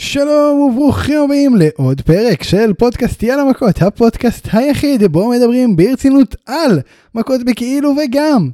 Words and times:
שלום 0.00 0.60
וברוכים 0.60 1.20
הבאים 1.24 1.56
לעוד 1.56 2.00
פרק 2.00 2.42
של 2.42 2.72
פודקאסט 2.72 3.22
יאללה 3.22 3.44
מכות, 3.44 3.82
הפודקאסט 3.82 4.48
היחיד 4.52 5.04
בו 5.04 5.30
מדברים 5.30 5.76
ברצינות 5.76 6.34
על 6.46 6.80
מכות 7.14 7.40
בכאילו 7.46 7.90
וגם 7.90 8.50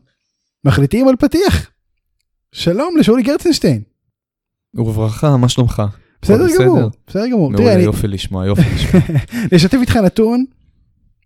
מחליטים 0.65 1.09
על 1.09 1.17
פתיח. 1.17 1.71
שלום 2.53 2.97
לשולי 2.97 3.23
גרצנשטיין. 3.23 3.83
וברכה, 4.75 5.37
מה 5.37 5.49
שלומך? 5.49 5.83
בסדר? 6.23 6.47
גמור, 6.59 6.91
בסדר 7.07 7.27
גמור. 7.27 7.51
מעולה, 7.51 7.75
אני 7.75 7.83
יופי 7.83 8.09
לשמוע, 8.09 8.47
יופי 8.47 8.63
לשמוע. 8.75 9.03
לשתף 9.53 9.79
איתך 9.81 9.97
נתון 9.97 10.45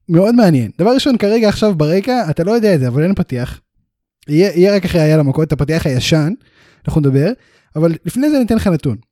מאוד 0.09 0.35
מעניין. 0.35 0.71
דבר 0.79 0.95
ראשון, 0.95 1.19
כרגע 1.19 1.49
עכשיו 1.49 1.75
ברקע, 1.75 2.31
אתה 2.31 2.45
לא 2.45 2.53
יודע 2.53 2.75
את 2.75 2.81
זה, 2.81 2.89
אבל 2.89 3.03
אין 3.03 3.15
פתיח. 3.15 3.61
יהיה, 4.29 4.51
יהיה 4.55 4.77
רק 4.77 4.85
אחרי 4.85 5.01
היאללה 5.01 5.23
מכות, 5.23 5.53
הפתיח 5.53 5.87
הישן, 5.87 6.33
אנחנו 6.89 7.01
נדבר, 7.01 7.31
אבל 7.77 7.95
לפני 8.05 8.31
זה 8.31 8.39
ניתן 8.39 8.57
לך 8.57 8.67
נתון. 8.67 9.08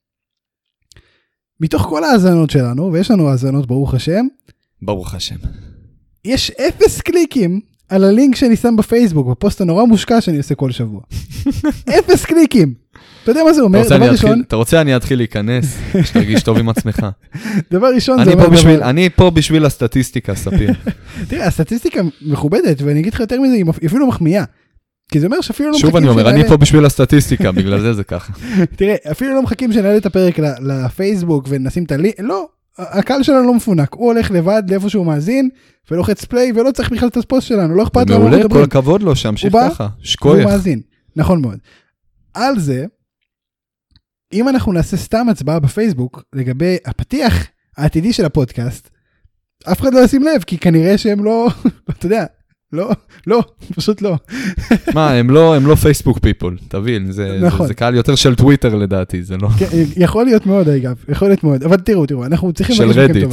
מתוך 1.60 1.82
כל 1.82 2.04
ההאזנות 2.04 2.50
שלנו, 2.50 2.92
ויש 2.92 3.10
לנו 3.10 3.28
האזנות 3.28 3.66
ברוך 3.66 3.94
השם, 3.94 4.26
ברוך 4.82 5.14
השם. 5.14 5.36
יש 6.24 6.50
אפס 6.50 7.00
קליקים 7.00 7.60
על 7.88 8.04
הלינק 8.04 8.36
שאני 8.36 8.56
שם 8.56 8.76
בפייסבוק, 8.76 9.26
בפוסט 9.28 9.60
הנורא 9.60 9.84
מושקע 9.84 10.20
שאני 10.20 10.36
עושה 10.36 10.54
כל 10.54 10.70
שבוע. 10.70 11.00
אפס 11.98 12.24
קליקים. 12.24 12.74
אתה 13.22 13.30
יודע 13.30 13.44
מה 13.44 13.52
זה 13.52 13.62
אומר? 13.62 13.88
דבר 13.88 14.10
ראשון, 14.10 14.42
אתה 14.48 14.56
רוצה 14.56 14.80
אני 14.80 14.96
אתחיל 14.96 15.18
להיכנס, 15.18 15.76
שתרגיש 16.06 16.42
טוב 16.42 16.58
עם 16.58 16.68
עצמך. 16.68 17.06
דבר 17.70 17.86
ראשון 17.94 18.24
זה 18.24 18.32
אומר 18.32 18.44
פה 18.44 18.50
בשביל- 18.50 18.76
דבר- 18.76 18.90
אני 18.90 19.08
פה 19.10 19.30
בשביל 19.30 19.64
הסטטיסטיקה, 19.64 20.34
ספיר. 20.34 20.70
תראה, 21.28 21.46
הסטטיסטיקה 21.46 22.00
מכובדת, 22.22 22.82
ואני 22.82 23.00
אגיד 23.00 23.14
לך 23.14 23.20
יותר 23.20 23.40
מזה, 23.40 23.54
היא 23.54 23.64
אפילו 23.86 24.06
מחמיאה. 24.06 24.44
כי 25.10 25.20
זה 25.20 25.26
אומר 25.26 25.40
שאפילו 25.40 25.70
לא 25.70 25.78
שוב 25.78 25.96
אני 25.96 26.06
מחכים 26.06 26.18
אומר, 26.18 26.30
אני 26.30 26.48
פה 26.48 26.56
בשביל 26.56 26.84
הסטטיסטיקה, 26.84 27.52
בגלל 27.52 27.80
זה 27.80 27.92
זה 27.92 28.04
ככה. 28.04 28.32
תראה, 28.76 28.94
אפילו 29.10 29.34
לא 29.34 29.42
מחכים 29.42 29.72
שנעלה 29.72 29.96
את 29.96 30.06
הפרק 30.06 30.38
לפייסבוק 30.38 31.46
ונשים 31.48 31.84
את 31.84 31.92
הלינק, 31.92 32.14
לא, 32.18 32.48
הקהל 32.78 33.22
שלנו 33.22 33.46
לא 33.46 33.54
מפונק, 33.54 33.94
הוא 33.94 34.06
הולך 34.06 34.30
לבד 34.30 34.62
לאיפה 34.68 34.88
שהוא 34.88 35.06
מאזין, 35.06 35.48
ולוחץ 35.90 36.24
פליי, 36.24 36.52
ולא 36.54 36.70
צריך 36.70 36.90
בכלל 36.92 37.08
את 37.08 37.16
הפוסט 37.16 37.48
שלנו, 37.48 37.74
לא 37.74 37.82
אכפת 37.82 38.10
לו 38.10 38.18
מעולה. 38.18 38.48
כל 38.48 38.62
הכבוד 38.62 39.02
לו, 39.02 39.16
שימשיך 39.16 39.54
הוא 39.54 39.60
ככה. 39.70 39.88
שכוייך. 40.00 40.46
מאזין, 40.46 40.80
נכון 41.16 41.42
מאוד. 41.42 41.58
על 42.34 42.58
זה, 42.58 42.86
אם 44.32 44.48
אנחנו 44.48 44.72
נעשה 44.72 44.96
סתם 44.96 45.28
הצבעה 45.28 45.60
בפייסבוק 45.60 46.22
לגבי 46.34 46.76
הפתיח 46.84 47.46
העתידי 47.76 48.12
של 48.12 48.24
הפודקאסט, 48.24 48.88
אף 49.72 49.80
אחד 49.80 49.94
לא 49.94 50.00
ישים 50.00 50.22
לב, 50.22 50.42
כי 50.42 50.58
כנראה 50.58 50.98
שהם 50.98 51.24
לא, 51.24 51.48
אתה 51.90 52.06
יודע, 52.06 52.24
לא, 52.76 52.90
לא, 53.26 53.42
פשוט 53.74 54.02
לא. 54.02 54.16
מה, 54.94 55.10
הם 55.12 55.30
לא 55.30 55.56
הם 55.56 55.66
לא 55.66 55.74
פייסבוק 55.74 56.18
פיפול, 56.18 56.58
תבין, 56.68 57.12
זה- 57.12 57.40
זה- 57.40 57.46
נכון. 57.46 57.66
זה 57.66 57.74
קהל 57.74 57.94
יותר 57.94 58.14
של 58.14 58.34
טוויטר 58.34 58.74
לדעתי, 58.74 59.22
זה 59.22 59.36
לא... 59.36 59.48
כן, 59.58 59.66
יכול 59.96 60.24
להיות 60.24 60.46
מאוד 60.46 60.68
אגב, 60.68 60.94
יכול 61.08 61.28
להיות 61.28 61.44
מאוד, 61.44 61.62
אבל 61.62 61.76
תראו, 61.76 62.06
תראו, 62.06 62.24
אנחנו 62.24 62.52
צריכים... 62.52 62.76
של 62.76 62.90
רדיט. 62.90 63.28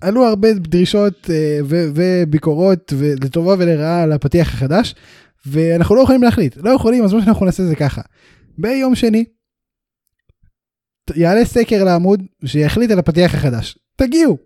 עלו 0.00 0.24
הרבה 0.26 0.52
דרישות 0.54 1.30
אה, 1.30 1.58
ו- 1.64 1.88
וביקורות 1.94 2.92
ו- 2.96 3.12
לטובה 3.24 3.54
ולרעה 3.58 4.02
על 4.02 4.12
הפתיח 4.12 4.54
החדש, 4.54 4.94
ואנחנו 5.46 5.94
לא 5.96 6.00
יכולים 6.00 6.22
להחליט, 6.22 6.56
לא 6.56 6.70
יכולים, 6.70 7.04
אז 7.04 7.12
מה 7.12 7.22
שאנחנו 7.24 7.46
נעשה 7.46 7.64
זה 7.64 7.74
ככה. 7.76 8.02
ביום 8.58 8.94
שני, 8.94 9.24
יעלה 11.14 11.44
סקר 11.44 11.84
לעמוד 11.84 12.22
שיחליט 12.44 12.90
על 12.90 12.98
הפתיח 12.98 13.34
החדש. 13.34 13.78
תגיעו, 13.96 14.38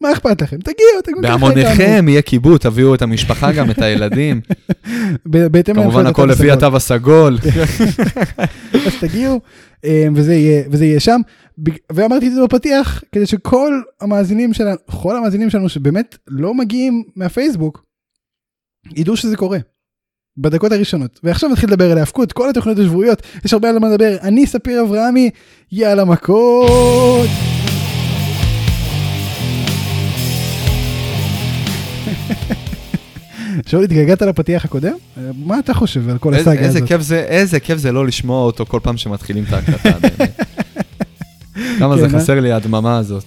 מה 0.00 0.12
אכפת 0.12 0.42
לכם? 0.42 0.56
תגיעו, 0.56 1.02
תגיעו. 1.04 1.22
בהמוניכם 1.22 2.08
יהיה 2.08 2.22
כיבוד, 2.22 2.60
תביאו 2.60 2.94
את 2.94 3.02
המשפחה 3.02 3.52
גם, 3.52 3.70
את 3.70 3.78
הילדים. 3.78 4.40
כמובן 5.74 6.06
הכל 6.06 6.28
לפי. 6.30 6.50
התו 6.50 6.76
הסגול. 6.76 7.38
אז 8.86 8.92
תגיעו, 9.00 9.40
אה, 9.84 10.06
וזה 10.14 10.34
יהיה, 10.34 10.62
וזה 10.70 10.84
יהיה 10.84 11.00
שם. 11.00 11.20
ואמרתי 11.92 12.28
את 12.28 12.34
זה 12.34 12.42
בפתיח, 12.44 13.02
כדי 13.12 13.26
שכל 13.26 13.80
המאזינים 14.00 14.52
שלנו, 14.54 14.76
כל 14.90 15.16
המאזינים 15.16 15.50
שלנו 15.50 15.68
שבאמת 15.68 16.16
לא 16.28 16.54
מגיעים 16.54 17.04
מהפייסבוק, 17.16 17.84
ידעו 18.96 19.16
שזה 19.16 19.36
קורה. 19.36 19.58
בדקות 20.38 20.72
הראשונות. 20.72 21.20
ועכשיו 21.24 21.50
נתחיל 21.50 21.68
לדבר 21.68 21.92
על 21.92 21.98
ההאבקות, 21.98 22.32
כל 22.32 22.50
התוכניות 22.50 22.78
השבועיות, 22.78 23.22
יש 23.44 23.52
הרבה 23.52 23.68
על 23.68 23.78
מה 23.78 23.88
לדבר. 23.88 24.16
אני 24.22 24.46
ספיר 24.46 24.82
אברהמי, 24.82 25.30
יאללה 25.72 26.04
מכות. 26.04 27.55
שאולי, 33.66 33.84
התגעגעת 33.84 34.22
לפתיח 34.22 34.64
הקודם? 34.64 34.92
מה 35.36 35.58
אתה 35.58 35.74
חושב 35.74 36.08
על 36.08 36.18
כל 36.18 36.34
איזה- 36.34 36.50
הסאגה 36.50 36.66
איזה 36.66 36.78
הזאת? 36.78 36.88
כיף 36.88 37.00
זה, 37.00 37.18
איזה 37.20 37.60
כיף 37.60 37.78
זה 37.78 37.92
לא 37.92 38.06
לשמוע 38.06 38.42
אותו 38.44 38.66
כל 38.66 38.80
פעם 38.82 38.96
שמתחילים 38.96 39.44
את 39.48 39.52
ההקלטה, 39.52 39.90
באמת. 40.00 40.40
כמה 41.78 41.96
זה 41.98 42.08
כן, 42.08 42.14
אה? 42.14 42.20
חסר 42.20 42.40
לי 42.40 42.52
הדממה 42.52 42.98
הזאת. 42.98 43.24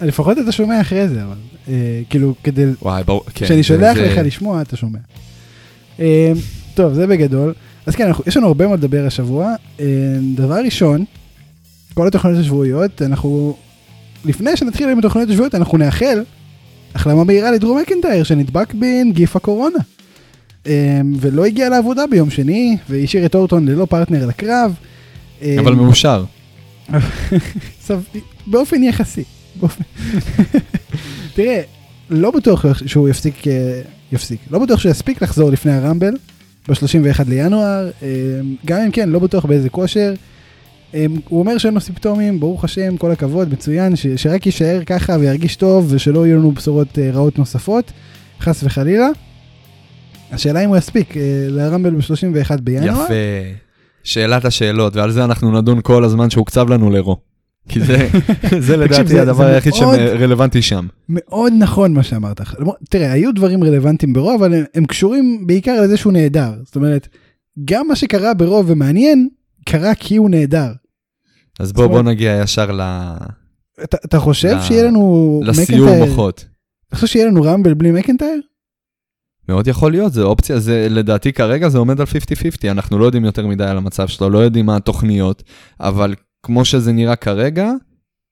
לפחות 0.00 0.38
אתה 0.38 0.52
שומע 0.52 0.80
אחרי 0.80 1.08
זה, 1.08 1.22
אבל 1.24 1.34
אה, 1.68 2.00
כאילו 2.10 2.34
כדי, 2.44 2.64
וואי, 2.82 3.04
ברור, 3.04 3.22
כן. 3.34 3.44
כשאני 3.46 3.62
שולח 3.62 3.96
לך 3.96 4.18
לשמוע 4.24 4.62
אתה 4.62 4.76
שומע. 4.76 4.98
אה, 6.00 6.32
טוב 6.74 6.92
זה 6.94 7.06
בגדול, 7.06 7.54
אז 7.86 7.94
כן 7.96 8.10
יש 8.26 8.36
לנו 8.36 8.46
הרבה 8.46 8.66
מה 8.68 8.74
לדבר 8.74 9.04
השבוע. 9.06 9.54
דבר 10.34 10.58
ראשון, 10.64 11.04
כל 11.94 12.06
התוכניות 12.06 12.38
השבועיות, 12.40 13.02
אנחנו, 13.02 13.56
לפני 14.24 14.56
שנתחיל 14.56 14.88
עם 14.88 14.98
התוכניות 14.98 15.28
השבועיות 15.28 15.54
אנחנו 15.54 15.78
נאחל 15.78 16.22
החלמה 16.94 17.24
מהירה 17.24 17.50
לדרום 17.50 17.78
מקנטייר 17.80 18.24
שנדבק 18.24 18.74
בנגיף 18.74 19.36
הקורונה. 19.36 19.78
אה, 20.66 21.00
ולא 21.20 21.44
הגיע 21.44 21.68
לעבודה 21.68 22.06
ביום 22.06 22.30
שני 22.30 22.76
והשאיר 22.88 23.26
את 23.26 23.34
אורטון 23.34 23.68
ללא 23.68 23.86
פרטנר 23.90 24.26
לקרב. 24.26 24.74
אה, 25.42 25.56
אבל 25.58 25.74
מאושר. 25.74 26.24
באופן 28.46 28.82
יחסי. 28.82 29.24
תראה, 31.34 31.60
לא 32.10 32.30
בטוח 32.30 32.64
שהוא 32.86 33.08
יפסיק, 33.08 33.48
אה, 33.48 33.80
יפסיק, 34.12 34.40
לא 34.50 34.58
בטוח 34.58 34.80
שהוא 34.80 34.90
יספיק 34.90 35.22
לחזור 35.22 35.50
לפני 35.50 35.72
הרמבל 35.72 36.14
ב-31 36.68 37.22
לינואר, 37.28 37.90
אה, 38.02 38.08
גם 38.66 38.80
אם 38.80 38.90
כן, 38.90 39.08
לא 39.08 39.18
בטוח 39.18 39.44
באיזה 39.44 39.68
כושר. 39.68 40.14
אה, 40.94 41.06
הוא 41.28 41.40
אומר 41.40 41.58
שאין 41.58 41.74
לו 41.74 41.80
סימפטומים, 41.80 42.40
ברוך 42.40 42.64
השם, 42.64 42.96
כל 42.96 43.10
הכבוד, 43.10 43.52
מצוין, 43.52 43.96
ש... 43.96 44.06
שרק 44.06 44.46
יישאר 44.46 44.84
ככה 44.86 45.16
וירגיש 45.20 45.56
טוב 45.56 45.86
ושלא 45.90 46.26
יהיו 46.26 46.38
לנו 46.38 46.52
בשורות 46.52 46.98
אה, 46.98 47.10
רעות 47.12 47.38
נוספות, 47.38 47.92
חס 48.40 48.62
וחלילה. 48.64 49.08
השאלה 50.32 50.64
אם 50.64 50.68
הוא 50.68 50.76
יספיק 50.76 51.16
אה, 51.16 51.46
לרמבל 51.48 51.94
ב-31 51.94 52.60
בינואר. 52.60 53.04
יפה. 53.04 53.14
שאלת 54.04 54.44
השאלות, 54.44 54.96
ועל 54.96 55.10
זה 55.10 55.24
אנחנו 55.24 55.60
נדון 55.60 55.80
כל 55.82 56.04
הזמן 56.04 56.30
שהוקצב 56.30 56.68
לנו 56.68 56.90
לרו. 56.90 57.16
כי 57.68 57.80
זה, 57.80 58.08
זה 58.66 58.76
לדעתי 58.76 59.20
הדבר 59.20 59.44
היחיד 59.44 59.74
שרלוונטי 59.74 60.62
שם. 60.62 60.86
מאוד 61.08 61.52
נכון 61.58 61.92
מה 61.92 62.02
שאמרת. 62.02 62.40
תראה, 62.90 63.12
היו 63.12 63.34
דברים 63.34 63.64
רלוונטיים 63.64 64.12
ברוב, 64.12 64.42
אבל 64.42 64.54
הם, 64.54 64.64
הם 64.74 64.84
קשורים 64.86 65.46
בעיקר 65.46 65.80
לזה 65.80 65.96
שהוא 65.96 66.12
נהדר. 66.12 66.52
זאת 66.64 66.76
אומרת, 66.76 67.08
גם 67.64 67.88
מה 67.88 67.96
שקרה 67.96 68.34
ברוב 68.34 68.66
ומעניין, 68.68 69.28
קרה 69.64 69.94
כי 69.94 70.16
הוא 70.16 70.30
נהדר. 70.30 70.72
אז 71.60 71.72
בוא, 71.72 71.84
זאת 71.84 71.90
בוא 71.90 72.02
נגיע 72.02 72.40
ישר 72.42 72.72
ל... 72.72 72.80
אתה, 73.84 73.96
אתה 74.04 74.18
חושב 74.18 74.56
ל- 74.56 74.62
שיהיה 74.62 74.82
לנו 74.84 75.40
לסיור 75.44 75.86
מקנטייר? 75.86 76.04
מוחות. 76.08 76.44
אתה 76.88 76.96
חושב 76.96 77.06
שיהיה 77.06 77.26
לנו 77.26 77.42
רמבל 77.42 77.74
בלי 77.74 77.90
מקנטייר? 77.90 78.40
מאוד 79.48 79.68
יכול 79.68 79.92
להיות, 79.92 80.12
זה 80.12 80.22
אופציה, 80.22 80.58
זה 80.58 80.86
לדעתי 80.90 81.32
כרגע 81.32 81.68
זה 81.68 81.78
עומד 81.78 82.00
על 82.00 82.06
50-50, 82.06 82.70
אנחנו 82.70 82.98
לא 82.98 83.04
יודעים 83.04 83.24
יותר 83.24 83.46
מדי 83.46 83.64
על 83.64 83.76
המצב 83.76 84.08
שלו, 84.08 84.30
לא 84.30 84.38
יודעים 84.38 84.66
מה 84.66 84.76
התוכניות, 84.76 85.42
אבל 85.80 86.14
כמו 86.42 86.64
שזה 86.64 86.92
נראה 86.92 87.16
כרגע, 87.16 87.70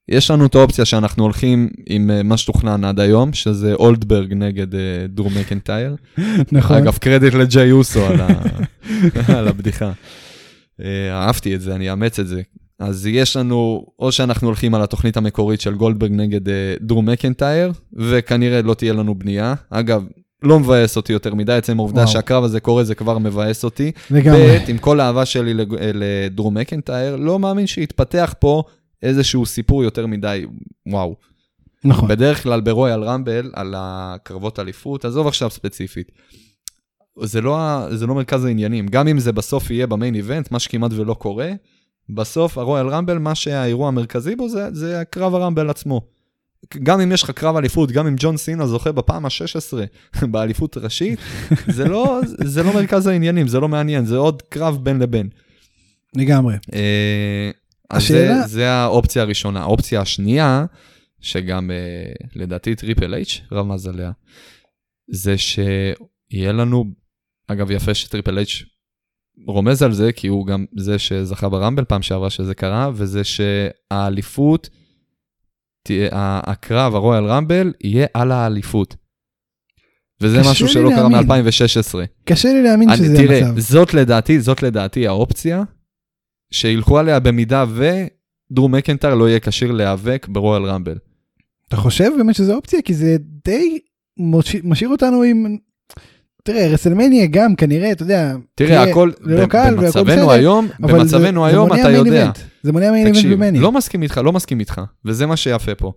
יש 0.09 0.31
לנו 0.31 0.47
את 0.47 0.55
האופציה 0.55 0.85
שאנחנו 0.85 1.23
הולכים 1.23 1.69
עם 1.87 2.11
אה, 2.11 2.23
מה 2.23 2.37
שתוכנן 2.37 2.85
עד 2.85 3.01
היום, 3.01 3.33
שזה 3.33 3.75
אולדברג 3.75 4.33
נגד 4.35 4.75
אה, 4.75 5.07
דור 5.09 5.31
מקנטייר. 5.41 5.97
נכון. 6.53 6.77
אגב, 6.77 6.97
קרדיט 6.97 7.35
לג'יי 7.35 7.73
אוסו 7.73 8.07
על, 8.07 8.21
ה... 8.21 8.29
על 9.39 9.49
הבדיחה. 9.49 9.93
אה, 10.81 11.13
אהבתי 11.13 11.55
את 11.55 11.61
זה, 11.61 11.75
אני 11.75 11.91
אאמץ 11.91 12.19
את 12.19 12.29
זה. 12.29 12.43
אז 12.83 13.07
יש 13.07 13.37
לנו, 13.37 13.87
או 13.99 14.13
שאנחנו 14.13 14.47
הולכים 14.47 14.75
על 14.75 14.83
התוכנית 14.83 15.17
המקורית 15.17 15.61
של 15.61 15.75
גולדברג 15.75 16.11
נגד 16.13 16.49
אה, 16.49 16.75
דרו 16.81 17.03
מקנטייר, 17.03 17.73
וכנראה 17.93 18.63
לא 18.63 18.75
תהיה 18.75 18.93
לנו 18.93 19.15
בנייה. 19.15 19.55
אגב, 19.71 20.05
לא 20.43 20.61
מבאס 20.61 20.97
אותי 20.97 21.13
יותר 21.13 21.35
מדי, 21.35 21.53
עצם 21.53 21.79
העובדה. 21.79 22.07
שהקרב 22.07 22.45
הזה 22.45 22.61
קורה 22.61 22.85
זה 22.85 22.95
כבר 22.95 23.19
מבאס 23.19 23.65
אותי. 23.65 23.93
לגמרי. 24.11 24.59
ב', 24.59 24.69
עם 24.69 24.79
כל 24.79 25.01
האהבה 25.01 25.25
שלי 25.25 25.65
אה, 25.81 25.91
לדרו 25.95 26.51
מקנטייר, 26.51 27.17
לא 27.17 27.39
מאמין 27.39 27.67
שיתפתח 27.67 28.35
פה 28.39 28.63
איזשהו 29.03 29.47
סיפור 29.47 29.85
יותר 29.85 30.07
מדי, 30.07 30.47
וואו. 30.87 31.17
נכון. 31.85 32.09
בדרך 32.09 32.43
כלל 32.43 32.61
ברויאל 32.61 33.03
רמבל, 33.05 33.51
על 33.55 33.75
הקרבות 33.77 34.59
אליפות, 34.59 35.05
עזוב 35.05 35.27
עכשיו 35.27 35.51
ספציפית. 35.51 36.13
זה 37.23 37.41
לא, 37.41 37.87
זה 37.91 38.07
לא 38.07 38.15
מרכז 38.15 38.45
העניינים, 38.45 38.89
גם 38.89 39.09
אם 39.09 39.19
זה 39.19 39.33
בסוף 39.33 39.71
יהיה 39.71 39.87
במיין 39.87 40.15
איבנט, 40.15 40.51
מה 40.51 40.59
שכמעט 40.59 40.91
ולא 40.95 41.15
קורה, 41.15 41.53
בסוף 42.11 42.59
הרויאל 42.59 42.89
רמבל, 42.89 43.19
מה 43.19 43.35
שהאירוע 43.35 43.89
המרכזי 43.89 44.37
בו 44.37 44.49
זה, 44.49 44.69
זה 44.73 45.01
הקרב 45.01 45.35
הרמבל 45.35 45.71
עצמו. 45.71 46.01
גם 46.83 47.01
אם 47.01 47.13
יש 47.13 47.23
לך 47.23 47.31
קרב 47.31 47.57
אליפות, 47.57 47.91
גם 47.93 48.07
אם 48.07 48.15
ג'ון 48.19 48.37
סינה 48.37 48.67
זוכה 48.67 48.93
בפעם 48.93 49.27
ה-16 49.27 49.77
באליפות 50.33 50.77
ראשית, 50.77 51.19
זה 51.69 51.85
לא, 51.89 52.21
זה 52.45 52.63
לא 52.63 52.75
מרכז 52.75 53.07
העניינים, 53.07 53.49
זה 53.49 53.61
לא 53.61 53.69
מעניין, 53.69 54.05
זה 54.05 54.17
עוד 54.17 54.43
קרב 54.43 54.79
בין 54.85 54.99
לבין. 54.99 55.29
לגמרי. 56.17 56.55
אה, 56.75 57.51
השאלה- 57.91 58.43
זה, 58.43 58.47
זה 58.49 58.71
האופציה 58.71 59.23
הראשונה. 59.23 59.61
האופציה 59.61 60.01
השנייה, 60.01 60.65
שגם 61.21 61.71
אה, 61.71 61.77
לדעתי 62.35 62.75
טריפל 62.75 63.15
אייץ' 63.15 63.41
רמז 63.53 63.87
עליה, 63.87 64.11
זה 65.11 65.39
שיהיה 65.39 66.53
לנו, 66.53 66.85
אגב 67.49 67.71
יפה 67.71 67.95
שטריפל 67.95 68.37
אייץ' 68.39 68.63
רומז 69.47 69.83
על 69.83 69.93
זה, 69.93 70.13
כי 70.13 70.29
הוא 70.29 70.47
גם 70.47 70.65
זה 70.77 70.99
שזכה 70.99 71.49
ברמבל 71.49 71.85
פעם 71.85 72.03
שעברה 72.03 72.31
שזה 72.31 72.55
קרה, 72.55 72.91
וזה 72.95 73.23
שהאליפות, 73.25 74.69
תהיה, 75.83 76.09
הקרב, 76.45 76.95
הרויאל 76.95 77.25
רמבל, 77.25 77.73
יהיה 77.85 78.07
על 78.15 78.33
האליפות. 78.33 78.97
וזה 80.21 80.41
משהו 80.51 80.69
שלא 80.69 80.91
קרה 80.91 81.09
להאמין. 81.09 81.19
מ-2016. 81.19 81.95
קשה 82.25 82.49
לי 82.53 82.63
להאמין 82.63 82.89
שזה 82.97 83.17
תראה, 83.17 83.49
המצב. 83.49 83.61
זאת 83.61 83.95
לדעתי, 83.95 84.41
זאת 84.41 84.63
לדעתי 84.63 85.07
האופציה, 85.07 85.63
שילכו 86.51 86.99
עליה 86.99 87.21
במידה 87.21 87.65
ודרו 87.75 88.69
מקנטר 88.69 89.15
לא 89.15 89.29
יהיה 89.29 89.41
כשיר 89.41 89.73
להיאבק 89.73 90.27
ברויאל 90.31 90.65
רמבל. 90.65 90.99
אתה 91.69 91.77
חושב 91.77 92.11
באמת 92.17 92.35
שזו 92.35 92.55
אופציה? 92.55 92.83
כי 92.83 92.95
זה 92.95 93.17
די 93.45 93.79
משאיר 94.65 94.91
אותנו 94.91 95.23
עם... 95.23 95.57
תראה, 96.45 96.69
רסלמניה 96.69 97.27
גם 97.27 97.57
כנראה, 97.57 97.93
אתה 97.93 98.03
יודע, 98.03 98.35
תראה, 98.55 98.83
הכל, 98.83 99.11
ללא 99.21 99.47
קהל 99.47 99.75
והכל 99.75 99.87
בסדר, 99.89 100.03
במצבנו 100.05 100.31
היום, 100.33 100.69
במצבנו 100.81 101.41
זה- 101.43 101.47
היום 101.49 101.75
זה 101.77 101.81
אתה 101.81 101.91
יודע. 101.91 102.31
זה 102.63 102.73
מונע 102.73 102.91
מיין 102.91 103.07
איבנט 103.07 103.17
תקשיב, 103.19 103.33
במני. 103.35 103.59
לא 103.61 103.73
מסכים 103.73 104.03
איתך, 104.03 104.21
לא 104.25 104.33
מסכים 104.33 104.61
איתך, 104.61 104.81
וזה 105.05 105.27
מה 105.27 105.37
שיפה 105.37 105.75
פה. 105.75 105.93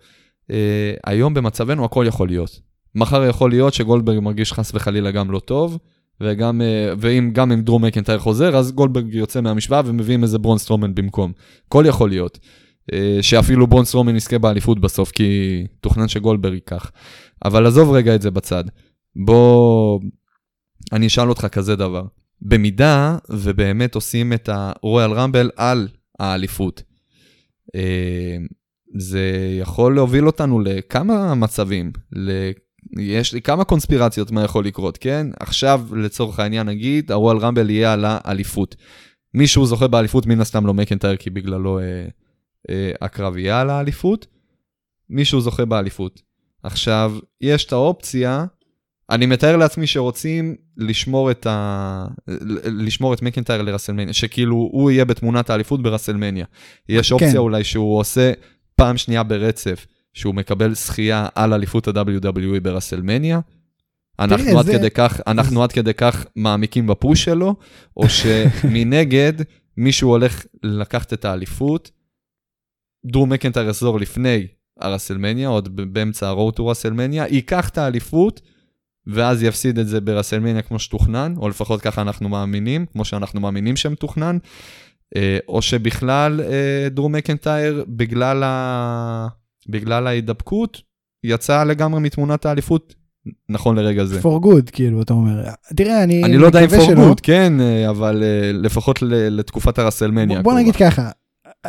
אה, 0.52 0.94
היום 1.06 1.34
במצבנו 1.34 1.86
הכל 1.86 2.06
יכול 2.08 2.28
להיות. 2.28 2.60
מחר 2.96 3.26
יכול 3.26 3.50
להיות 3.50 3.74
שגולדברג 3.74 4.20
מרגיש 4.20 4.54
חס 4.54 4.72
וחלילה 4.76 5.12
גם 5.12 5.32
לא 5.32 5.40
טוב, 5.40 5.78
וגם, 6.22 6.62
אה, 6.62 6.94
ואם 7.00 7.30
גם 7.34 7.52
אם 7.52 7.62
דרום 7.62 7.86
מקנטייר 7.86 8.20
חוזר, 8.20 8.58
אז 8.58 8.72
גולדברג 8.72 9.14
יוצא 9.14 9.42
מהמשוואה 9.42 9.82
ומביאים 9.86 10.24
איזה 10.24 10.38
ברון 10.38 10.58
סטרומן 10.58 10.96
במקום. 10.96 11.32
הכל 11.68 11.84
יכול 11.88 12.10
להיות. 12.10 12.40
אה, 12.94 13.18
שאפילו 13.22 13.68
ברון 13.68 13.86
סטרומן 13.86 14.16
יזכה 14.16 14.38
באליפות 14.38 14.80
בסוף, 14.80 15.12
כי 15.12 15.28
תוכנן 15.82 16.08
שגולדברג 16.08 16.54
ייקח. 16.54 16.92
אבל 17.46 17.66
עזוב 17.66 17.92
רגע 17.92 18.16
את 18.16 18.22
זה 18.22 18.32
בצד. 18.32 18.64
בוא, 19.26 20.00
אני 20.94 21.08
אשאל 21.08 21.30
אותך 21.30 21.46
כזה 21.52 21.76
דבר. 21.76 22.04
במידה 22.42 23.18
ובאמת 23.30 23.96
עושים 23.96 24.34
את 24.34 24.50
הרויאל 24.52 25.12
רמבל 25.12 25.52
על 25.56 25.88
האליפות, 26.20 26.84
אה, 27.76 28.38
זה 28.98 29.58
יכול 29.62 29.96
להוביל 29.96 30.28
אותנו 30.28 30.60
לכמה 30.60 31.36
מצבים. 31.36 31.92
יש 33.00 33.34
לי 33.34 33.42
כמה 33.42 33.64
קונספירציות 33.64 34.32
מה 34.32 34.44
יכול 34.44 34.66
לקרות, 34.66 34.98
כן? 34.98 35.28
עכשיו, 35.40 35.82
לצורך 35.96 36.40
העניין, 36.40 36.68
נגיד, 36.68 37.12
הרויאל 37.12 37.38
רמבל 37.38 37.70
יהיה 37.70 37.94
על 37.94 38.06
האליפות. 38.08 38.76
מישהו 39.34 39.66
זוכה 39.66 39.88
באליפות, 39.88 40.26
מן 40.26 40.42
הסתם 40.42 40.66
לא 40.66 40.74
מקנטייר, 40.74 41.16
כי 41.16 41.30
בגללו 41.30 41.80
אה, 41.80 41.84
אה, 42.70 42.92
הקרב 43.02 43.38
יהיה 43.38 43.62
על 43.62 43.70
האליפות. 43.70 44.28
מישהו 45.10 45.42
זוכה 45.42 45.66
באליפות. 45.66 46.22
עכשיו, 46.64 47.14
יש 47.42 47.66
את 47.66 47.72
האופציה, 47.72 48.46
אני 49.10 49.26
מתאר 49.26 49.58
לעצמי 49.58 49.88
שרוצים 49.88 50.56
לשמור 50.78 51.32
את, 51.32 51.46
ה... 51.50 52.08
לשמור 52.66 53.14
את 53.14 53.22
מקנטייר 53.22 53.62
לרסלמניה, 53.62 54.14
שכאילו 54.14 54.56
הוא 54.56 54.92
יהיה 54.92 55.06
בתמונת 55.06 55.50
האליפות 55.50 55.82
ברסלמניה. 55.84 56.46
יש 56.90 57.12
אופציה 57.12 57.32
כן. 57.32 57.38
אולי 57.38 57.64
שהוא 57.64 58.00
עושה 58.00 58.32
פעם 58.76 58.98
שנייה 58.98 59.24
ברצף, 59.24 59.86
שהוא 60.14 60.36
מקבל 60.36 60.74
זכייה 60.74 61.28
על 61.36 61.54
אליפות 61.54 61.88
ה-WWE 61.88 62.60
ברסלמניה. 62.62 63.40
אנחנו, 64.20 64.46
תראה, 64.46 64.60
עד 64.60 64.66
זה- 64.66 64.74
כדי 64.78 64.90
כך, 64.90 65.22
אנחנו 65.28 65.64
עד 65.64 65.72
כדי 65.72 65.94
כך 65.94 66.26
מעמיקים 66.36 66.88
ב 66.88 66.95
push 66.95 67.24
שלו, 67.24 67.56
או 67.98 68.04
שמנגד 68.18 69.34
מישהו 69.78 70.10
הולך 70.10 70.46
לקחת 70.64 71.14
את 71.14 71.26
האליפות, 71.26 71.92
דרו 73.06 73.26
מקנטייר 73.26 73.70
יחזור 73.70 74.00
לפני 74.00 74.48
הרסלמניה, 74.80 75.48
עוד 75.48 75.94
באמצע 75.94 76.30
ה-road 76.30 76.60
to 76.60 76.64
רסלמניה, 76.64 77.26
ייקח 77.30 77.70
את 77.70 77.78
האליפות, 77.78 78.42
ואז 79.08 79.44
יפסיד 79.44 79.80
את 79.80 79.88
זה 79.88 80.02
ברסלמניה 80.02 80.62
כמו 80.62 80.80
שתוכנן, 80.80 81.34
או 81.38 81.50
לפחות 81.50 81.82
ככה 81.82 82.02
אנחנו 82.02 82.30
מאמינים, 82.30 82.86
כמו 82.94 83.06
שאנחנו 83.06 83.42
מאמינים 83.42 83.76
שמתוכנן, 83.76 84.38
אה, 85.16 85.38
או 85.48 85.62
שבכלל 85.62 86.42
אה, 86.42 86.88
דרו 86.92 87.10
מקנטייר, 87.10 87.86
בגלל, 87.88 88.44
ה... 88.44 89.28
בגלל 89.70 90.08
ההידבקות, 90.08 90.82
יצא 91.24 91.64
לגמרי 91.64 92.00
מתמונת 92.02 92.46
האליפות, 92.46 92.96
נכון 93.50 93.76
לרגע 93.76 94.06
זה. 94.06 94.20
for 94.20 94.44
good, 94.46 94.72
כאילו, 94.72 95.02
אתה 95.02 95.14
אומר. 95.14 95.44
תראה, 95.76 96.04
אני 96.04 96.24
אני 96.24 96.38
לא 96.38 96.46
יודע 96.48 96.60
אם 96.64 96.70
for 96.70 96.98
good, 96.98 97.22
כן, 97.24 97.54
אה, 97.62 97.90
אבל 97.90 98.24
לפחות 98.54 99.00
לתקופת 99.12 99.80
הרסלמניה. 99.80 100.42
בוא- 100.42 100.52
בוא. 100.52 100.60
נגיד 100.60 100.76
ככה, 100.76 101.10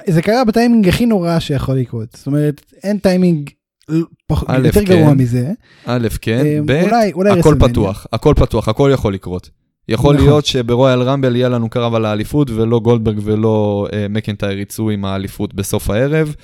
זה 0.07 0.23
קרה 0.23 0.45
בטיימינג 0.45 0.89
הכי 0.89 1.07
נורא 1.07 1.39
שיכול 1.39 1.75
לקרות. 1.79 2.09
זאת 2.13 2.27
אומרת, 2.27 2.61
אין 2.83 2.99
טיימינג 2.99 3.51
א', 3.91 4.67
יותר 4.67 4.81
כן. 4.81 4.85
גרוע 4.85 5.15
מזה. 5.15 5.51
א', 5.85 6.09
כן, 6.21 6.39
אה, 6.47 6.59
ב', 6.67 6.71
אולי- 6.71 7.13
אולי 7.13 7.41
הכל. 7.41 7.55
פתוח, 7.61 8.07
הכל 8.13 8.35
פתוח, 8.37 8.69
הכל 8.69 8.91
יכול 8.95 9.15
לקרות. 9.15 9.51
יכול 9.89 10.15
נכון. 10.15 10.27
להיות 10.27 10.47
שברויאל 10.47 11.03
רמבל 11.03 11.37
יהיה 11.37 11.49
לנו 11.49 11.69
קרב 11.69 11.95
על 11.95 12.05
האליפות, 12.05 12.51
ולא 12.51 12.81
גולדברג 12.81 13.19
ולא 13.23 13.87
אה, 13.93 14.07
מקנטייר 14.11 14.59
יצאו 14.59 14.91
עם 14.91 15.05
האליפות 15.05 15.55
בסוף 15.55 15.91
הערב. 15.91 16.35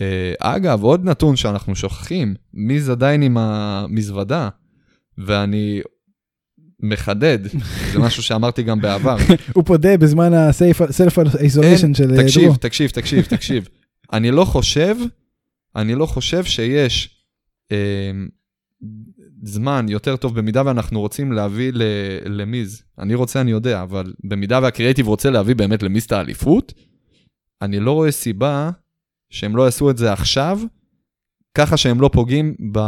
אה, 0.00 0.32
אגב, 0.38 0.82
עוד 0.82 1.04
נתון 1.04 1.36
שאנחנו 1.36 1.76
שוכחים, 1.76 2.34
מיז 2.54 2.90
עדיין 2.90 3.22
עם 3.22 3.36
המזוודה, 3.40 4.48
ואני 5.18 5.80
מחדד, 6.82 7.38
זה 7.92 7.98
משהו 7.98 8.22
שאמרתי 8.22 8.62
גם 8.62 8.80
בעבר. 8.80 9.16
הוא 9.52 9.64
פודה 9.64 9.96
בזמן 9.96 10.34
ה-self 10.34 11.12
isolation 11.18 11.94
של 11.96 12.14
אה, 12.14 12.22
תקשיב, 12.22 12.42
דרור. 12.44 12.56
תקשיב, 12.56 12.90
תקשיב, 12.90 13.24
תקשיב. 13.24 13.68
אני 14.12 14.30
לא 14.30 14.44
חושב, 14.44 14.96
אני 15.76 15.94
לא 15.94 16.06
חושב 16.06 16.44
שיש 16.44 17.24
אה, 17.72 18.10
זמן 19.42 19.86
יותר 19.88 20.16
טוב 20.16 20.38
במידה 20.38 20.62
ואנחנו 20.66 21.00
רוצים 21.00 21.32
להביא 21.32 21.72
ל, 21.74 21.82
למיז. 22.26 22.82
אני 22.98 23.14
רוצה, 23.14 23.40
אני 23.40 23.50
יודע, 23.50 23.82
אבל 23.82 24.12
במידה 24.24 24.60
והקריאיטיב 24.62 25.06
רוצה 25.08 25.30
להביא 25.30 25.54
באמת 25.54 25.82
למיז 25.82 26.04
את 26.04 26.12
האליפות, 26.12 26.72
אני 27.62 27.80
לא 27.80 27.92
רואה 27.92 28.10
סיבה 28.12 28.70
שהם 29.30 29.56
לא 29.56 29.62
יעשו 29.62 29.90
את 29.90 29.98
זה 29.98 30.12
עכשיו, 30.12 30.60
ככה 31.54 31.76
שהם 31.76 32.00
לא 32.00 32.10
פוגעים 32.12 32.54
ב... 32.72 32.78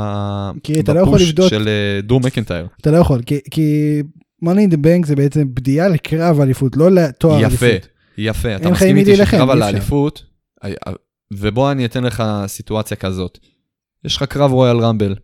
כי 0.62 0.80
אתה 0.80 0.94
לא 0.94 1.00
יכול 1.00 1.18
בפוש 1.18 1.50
של 1.50 1.68
אה, 1.68 2.00
דרום 2.02 2.26
מקנטייר. 2.26 2.66
אתה 2.80 2.90
לא 2.90 2.96
יכול, 2.96 3.22
כי- 3.22 3.40
כי 3.50 4.00
money 4.44 4.70
in 4.70 4.74
the 4.74 4.76
bank 4.76 5.06
זה 5.06 5.16
בעצם 5.16 5.54
בדיעה 5.54 5.88
לקרב 5.88 6.40
אליפות, 6.40 6.76
לא 6.76 6.90
לתואר 6.90 7.40
יפה, 7.42 7.66
אליפות. 7.66 7.88
יפה, 8.18 8.56
אתה 8.56 8.64
אין 8.64 8.72
לך 8.72 8.82
מסכים 8.82 8.96
איתי 8.96 9.16
שקרב 9.16 9.50
על. 9.50 9.62
האליפות, 9.62 10.22
ובוא 11.32 11.72
אני 11.72 11.84
אתן 11.84 12.04
לך 12.04 12.22
סיטואציה 12.46 12.96
כזאת. 12.96 13.38
יש 14.04 14.16
לך 14.16 14.22
קרב 14.22 14.52
רויאל 14.52 14.76
רמבל, 14.80 15.14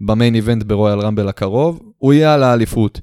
במיין 0.00 0.34
איבנט 0.34 0.62
ברויאל 0.62 1.00
רמבל 1.00 1.28
הקרוב, 1.28 1.80
הוא 1.98 2.12
יהיה 2.12 2.34
על 2.34 2.42
האליפות. 2.42 3.00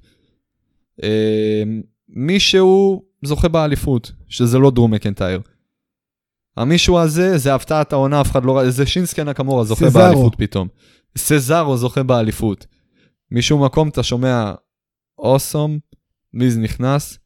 אה, 1.03 1.63
מישהו 2.09 3.03
זוכה 3.25 3.47
באליפות, 3.47 4.11
שזה 4.27 4.57
לא 4.57 4.71
דרום 4.71 4.91
מקנטייר. 4.93 5.41
המישהו 6.57 6.99
הזה, 6.99 7.37
זה 7.37 7.55
הפתעת 7.55 7.93
העונה, 7.93 8.21
אף 8.21 8.31
אחד 8.31 8.45
לא 8.45 8.57
ראה, 8.57 8.69
זה 8.69 8.85
שינסקי 8.85 9.23
נקמורה 9.23 9.63
זוכה 9.63 9.89
סזארו. 9.89 10.03
באליפות 10.05 10.35
פתאום. 10.37 10.67
סזארו 11.17 11.77
זוכה 11.77 12.03
באליפות. 12.03 12.67
משום 13.31 13.63
מקום 13.65 13.87
אתה 13.89 14.03
שומע 14.03 14.53
אוסום, 15.17 15.79
מיז 16.33 16.57
נכנס, 16.57 17.19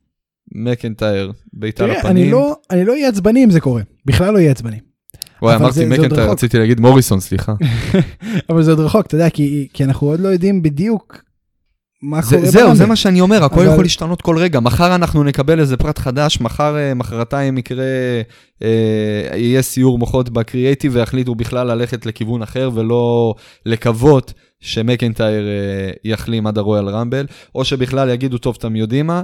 מקנטייר, 0.55 1.31
בעיטה 1.53 1.83
תראה, 1.85 1.97
לפנים. 1.97 2.11
אני 2.23 2.31
לא- 2.31 2.55
אני 2.71 2.85
לא 2.85 2.93
אהיה 2.93 3.09
עצבני 3.09 3.43
אם 3.43 3.51
זה 3.51 3.59
קורה, 3.61 3.81
בכלל 4.05 4.33
לא 4.33 4.37
אהיה 4.37 4.51
עצבני. 4.51 4.79
וואי, 5.41 5.55
אמרתי 5.55 5.85
מקנטייר. 5.85 6.31
רציתי 6.31 6.57
להגיד 6.59 6.79
מוריסון, 6.79 7.19
סליחה. 7.19 7.53
אבל 8.49 8.63
זה 8.63 8.71
עוד 8.71 8.79
רחוק, 8.79 9.05
אתה 9.05 9.15
יודע, 9.15 9.29
כי 9.29 9.67
כי 9.73 9.83
אנחנו 9.83 10.07
עוד 10.07 10.19
לא 10.19 10.27
יודעים 10.27 10.61
בדיוק 10.61 11.17
מה 12.01 12.21
זה- 12.21 12.35
קורה 12.37 12.47
זהו. 12.49 12.75
זה 12.75 12.85
מה 12.85 12.95
שאני 12.95 13.21
אומר, 13.21 13.43
הכל 13.43 13.59
אבל- 13.61 13.71
יכול 13.71 13.83
להשתנות 13.83 14.21
כל 14.21 14.37
רגע. 14.37 14.59
מחר 14.59 14.95
אנחנו 14.95 15.23
נקבל 15.23 15.59
איזה 15.59 15.77
פרט 15.77 15.97
חדש, 15.99 16.41
מחר, 16.41 16.77
אה, 16.77 16.93
מחרתיים 16.93 17.57
יקרה, 17.57 17.83
אה, 18.63 18.67
יהיה 19.37 19.61
סיור 19.61 19.99
מוחות 19.99 20.29
בקריאייטיב 20.29 20.91
ויחליטו 20.95 21.35
בכלל 21.35 21.67
ללכת 21.67 22.05
לכיוון 22.05 22.41
אחר 22.41 22.69
ולא 22.73 23.33
לקוות 23.65 24.33
שמקנטייר 24.59 25.47
אה, 25.47 25.91
יחלים 26.03 26.47
עד 26.47 26.57
הרויאל 26.57 26.89
רמבל, 26.89 27.25
או 27.55 27.65
שבכלל 27.65 28.09
יגידו, 28.09 28.37
טוב, 28.37 28.55
אתם 28.59 28.75
יודעים 28.75 29.07
מה? 29.07 29.21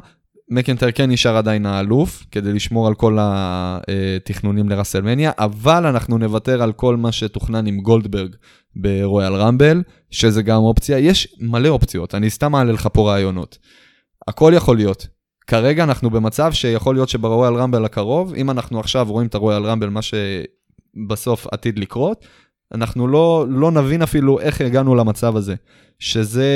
מקנטייר 0.50 0.92
כן 0.92 1.12
נשאר 1.12 1.38
עדיין 1.38 1.66
האלוף, 1.66 2.26
כדי 2.32 2.54
לשמור 2.54 2.88
על 2.88 2.94
כל 2.94 3.18
התכנונים 3.22 4.70
לרסלמניה, 4.70 5.32
אבל 5.38 5.86
אנחנו 5.86 6.18
נוותר 6.18 6.64
על 6.64 6.74
כל 6.74 6.98
מה 6.98 7.12
שתוכנן 7.12 7.68
עם 7.68 7.80
גולדברג 7.80 8.36
ברויאל 8.76 9.34
רמבל, 9.34 9.84
שזה 10.12 10.42
גם 10.42 10.58
אופציה. 10.58 11.00
יש 11.00 11.36
מלא 11.40 11.70
אופציות, 11.70 12.16
אני 12.16 12.30
סתם 12.30 12.52
מעלה 12.52 12.72
לך 12.72 12.88
פה 12.94 13.12
רעיונות. 13.12 13.58
הכל 14.28 14.52
יכול 14.56 14.76
להיות. 14.78 15.08
כרגע 15.48 15.84
אנחנו 15.84 16.10
במצב 16.10 16.54
שיכול 16.54 16.96
להיות 16.96 17.10
שברויאל 17.10 17.54
רמבל 17.54 17.86
הקרוב, 17.86 18.34
אם 18.34 18.50
אנחנו 18.52 18.80
עכשיו 18.80 19.08
רואים 19.10 19.28
את 19.28 19.36
הרויאל 19.36 19.66
רמבל, 19.66 19.90
מה 19.90 20.00
שבסוף 20.02 21.48
עתיד 21.52 21.80
לקרות, 21.80 22.26
אנחנו 22.74 23.08
לא, 23.08 23.46
לא 23.50 23.72
נבין 23.72 24.02
אפילו 24.02 24.40
איך 24.40 24.62
הגענו 24.62 24.96
למצב 24.96 25.36
הזה, 25.36 25.56
שזה 26.00 26.50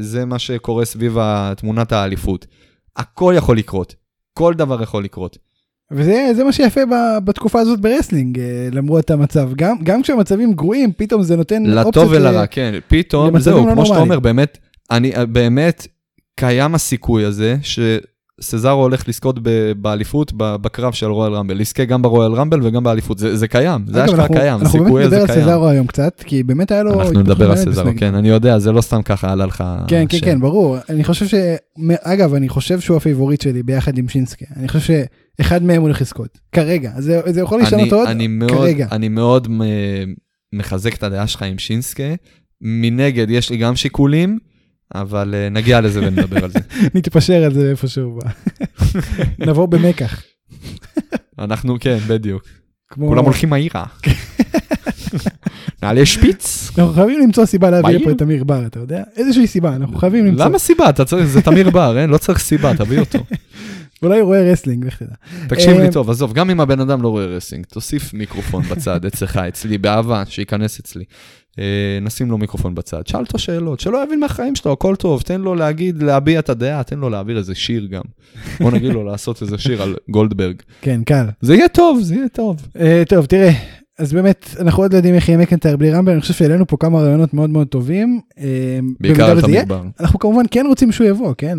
זה 0.00 0.24
מה 0.24 0.38
שקורה 0.38 0.84
סביב 0.84 1.16
תמונת 1.56 1.92
האליפות. 1.92 2.46
הכל 2.98 3.34
יכול 3.36 3.58
לקרות, 3.58 3.94
כל 4.34 4.54
דבר 4.54 4.82
יכול 4.82 5.04
לקרות. 5.04 5.38
וזה 5.90 6.30
זה 6.36 6.44
מה 6.44 6.52
שיפה 6.52 6.80
ב- 6.86 7.24
בתקופה 7.24 7.60
הזאת 7.60 7.80
ב 7.80 7.86
wrestling 7.86 8.38
אה, 8.38 8.68
למרות 8.72 9.10
המצב 9.10 9.50
גם 9.56 9.76
גם 9.82 10.02
כשהמצבים 10.02 10.52
גרועים 10.52 10.92
פתאום 10.96 11.22
זה 11.22 11.36
נותן 11.36 11.62
לטוב 11.62 11.86
אופציות 11.86 12.06
ל- 12.08 12.14
ולרע, 12.16 12.46
כן. 12.46 12.74
פתאום, 12.88 13.38
זהו, 13.38 13.66
לא 13.66 13.72
כמו 13.72 13.86
שאתה. 13.86 13.98
אומר, 13.98 14.20
באמת, 14.20 14.58
אני, 14.90 15.12
באמת, 15.32 15.86
קיים 16.36 16.74
הסיכוי 16.74 17.24
הזה 17.24 17.56
שסזארו 18.40 18.82
הולך 18.82 19.08
לזכות 19.08 19.38
באליפות 19.76 20.32
בקרב 20.36 20.92
של 20.92 21.06
רויאל 21.06 21.32
רמבל. 21.32 21.60
יזכה 21.60 21.84
גם 21.84 22.02
ברויאל 22.02 22.32
רמבל 22.32 22.66
וגם 22.66 22.82
באליפות. 22.84 23.18
זה, 23.18 23.36
זה 23.36 23.48
קיים, 23.48 23.84
זה 23.86 24.04
אשכרה 24.04 24.20
אנחנו- 24.20 24.34
קיים, 24.34 24.60
אנחנו 24.60 24.84
באמת 24.84 24.94
נדבר 25.06 25.20
על 25.20 25.26
קיים. 25.26 25.40
סזארו 25.42 25.68
היום 25.68 25.86
קצת 25.86 26.22
כי 26.26 26.42
באמת 26.42 26.70
היה 26.70 26.82
לו 26.82 27.00
אנחנו 27.00 27.20
נדבר 27.20 27.50
על 27.50 27.56
סזארו. 27.56 27.90
כן, 27.96 28.14
אני 28.14 28.28
יודע, 28.28 28.58
זה 28.58 28.72
לא 28.72 28.80
סתם 28.80 29.02
ככה 29.02 29.32
עלה 29.32 29.46
לך 29.46 29.64
כן 29.88 30.04
כן. 30.08 30.18
כן 30.22 30.40
ברור 30.40 30.76
אני 30.88 31.04
חושב 31.04 31.26
ש... 31.26 31.34
אגב 32.02 32.34
אני 32.34 32.48
חושב 32.48 32.80
שהוא 32.80 32.96
הפייבוריט 32.96 33.40
שלי 33.40 33.62
ביחד 33.62 33.98
עם 33.98 34.08
שינסקה 34.08 34.44
אני 34.56 34.68
חושב 34.68 34.94
שאחד 35.40 35.62
מהם 35.62 35.82
הולך 35.82 36.00
לזכות 36.00 36.38
כרגע 36.52 36.92
זה, 36.98 37.20
זה 37.26 37.40
יכול 37.40 37.60
להשתנות 37.60 37.92
עוד 37.92 38.08
אני 38.08 38.26
מאוד, 38.26 38.50
כרגע. 38.50 38.86
אני 38.92 39.08
מאוד 39.08 39.48
מחזק 40.52 40.94
את 40.94 41.02
הדעה 41.02 41.26
שלך 41.26 41.42
עם 41.42 41.58
שינסקה. 41.58 42.14
מנגד, 42.60 43.30
יש 43.30 43.50
לי 43.50 43.56
גם 43.56 43.76
שיקולים, 43.76 44.38
אבל 44.94 45.34
אה, 45.34 45.48
נגיע 45.48 45.80
לזה 45.80 46.00
ונדבר 46.00 46.44
על 46.44 46.50
זה. 46.50 46.58
נתפשר 46.94 47.44
על 47.44 47.54
זה 47.54 47.70
איפשהו. 47.70 48.18
נבוא 49.38 49.66
במקח. 49.66 50.22
אנחנו, 51.38 51.76
כן, 51.80 51.98
בדיוק. 52.06 52.42
כמו... 52.90 53.08
כולם 53.08 53.24
הולכים 53.24 53.48
מהירה. 53.48 53.84
נעלה 55.82 56.06
שפיץ? 56.06 56.70
אנחנו 56.78 56.92
חייבים 56.92 57.20
למצוא 57.20 57.44
סיבה 57.44 57.70
להביא? 57.70 57.98
לפה 57.98 58.10
את 58.10 58.18
תמיר 58.18 58.44
בר 58.44 58.66
אתה 58.66 58.78
יודע 58.78 59.02
איזושהי 59.16 59.46
סיבה 59.46 59.76
אנחנו 59.76 59.98
חייבים 59.98 60.26
למצוא 60.26 60.44
למה 60.44 60.58
סיבה? 60.58 60.90
זה 61.24 61.42
תמיר 61.42 61.70
בר, 61.70 61.98
אין? 61.98 62.10
לא 62.10 62.18
צריך 62.18 62.38
סיבה, 62.38 62.76
תביא 62.76 63.00
אותו. 63.00 63.18
אולי 64.02 64.20
הוא 64.20 64.26
רואה 64.26 64.52
wrestling 64.52 64.84
לך 64.84 65.02
תדע. 65.02 65.14
תקשיב 65.48 65.70
אה, 65.70 65.82
לי 65.82 65.92
טוב, 65.92 66.10
עזוב, 66.10 66.32
גם 66.32 66.50
אם 66.50 66.60
הבן 66.60 66.80
אדם 66.80 67.02
לא 67.02 67.08
רואה 67.08 67.26
wrestling, 67.26 67.66
תוסיף 67.66 68.14
מיקרופון 68.14 68.62
בצד 68.62 69.04
אצלך, 69.04 69.36
אצלי, 69.36 69.78
באהבה, 69.78 70.22
שייכנס 70.26 70.80
אצלי. 70.80 71.04
אה, 71.58 71.98
נשים 72.02 72.30
לו 72.30 72.38
מיקרופון 72.38 72.74
בצד, 72.74 73.06
שאל 73.06 73.20
אותו 73.20 73.38
שאלות, 73.38 73.80
שלא 73.80 74.04
יבין 74.04 74.20
מהחיים 74.20 74.54
שלו, 74.54 74.72
הכל 74.72 74.96
טוב, 74.96 75.22
תן 75.22 75.40
לו 75.40 75.54
להגיד, 75.54 76.02
להביע 76.02 76.38
את 76.38 76.48
הדעה, 76.48 76.82
תן 76.82 76.98
לו 76.98 77.10
להעביר 77.10 77.38
איזה 77.38 77.54
שיר 77.54 77.86
גם. 77.86 78.02
בוא 78.60 78.70
נגיד 78.70 78.92
לו 78.92 79.04
לעשות 79.04 79.42
איזה 79.42 79.58
שיר 79.58 79.82
על 79.82 79.96
גולדברג. 80.08 80.56
כן 80.80 81.04
קל. 81.04 81.26
זה 81.40 81.54
יהיה 81.54 81.68
טוב, 81.68 82.00
זה 82.02 82.14
יהיה 82.14 82.28
טוב. 82.28 82.68
אה, 82.80 83.02
טוב 83.08 83.26
תראה 83.26 83.52
אז 83.98 84.12
באמת 84.12 84.48
אנחנו 84.60 84.82
עוד 84.82 84.92
לא 84.92 84.96
יודעים 84.96 85.14
איך 85.14 85.28
יהיה 85.28 85.38
מקנטייר 85.38 85.76
בלי 85.76 85.90
רמבל 85.90 86.12
אני 86.12 86.20
חושב 86.20 86.34
שהעלינו 86.34 86.66
פה 86.66 86.76
כמה 86.76 87.00
רעיונות 87.00 87.34
מאוד 87.34 87.50
מאוד 87.50 87.66
טובים. 87.66 88.20
אה, 88.38 88.78
בעיקר 89.00 89.14
במידה 89.14 89.30
על 89.30 89.38
וזה 89.38 89.50
יהיה. 89.50 89.64
תמיר 89.64 89.78
בר. 89.78 89.84
אנחנו 90.00 90.18
כמובן 90.18 90.42
כן 90.50 90.64
רוצים 90.68 90.92
שהוא 90.92 91.06
יבוא 91.06 91.34
כן. 91.38 91.58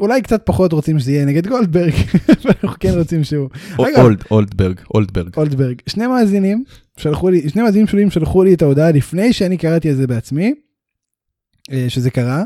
אולי 0.00 0.22
קצת 0.22 0.42
פחות 0.44 0.72
רוצים 0.72 0.98
שזה 0.98 1.12
יהיה 1.12 1.24
נגד 1.24 1.46
גולדברג 1.46 1.92
אבל 2.42 2.52
אנחנו 2.62 2.76
כן 2.80 2.92
רוצים 2.98 3.24
שהוא. 3.24 3.48
אולד, 3.78 4.24
אולדברג, 4.30 4.80
אולדברג. 4.94 5.32
גולדברג 5.34 5.76
שני 5.86 6.06
מאזינים 6.06 6.64
שלחו 6.96 7.30
לי 7.30 7.48
שני 7.48 7.62
מאזינים 7.62 7.86
שונים 7.86 8.10
שלחו 8.10 8.44
לי 8.44 8.54
את 8.54 8.62
ההודעה 8.62 8.92
לפני 8.92 9.32
שאני 9.32 9.56
קראתי 9.56 9.88
על 9.88 9.94
זה 9.94 10.06
בעצמי. 10.06 10.54
אה, 11.72 11.86
שזה 11.88 12.10
קרה. 12.10 12.44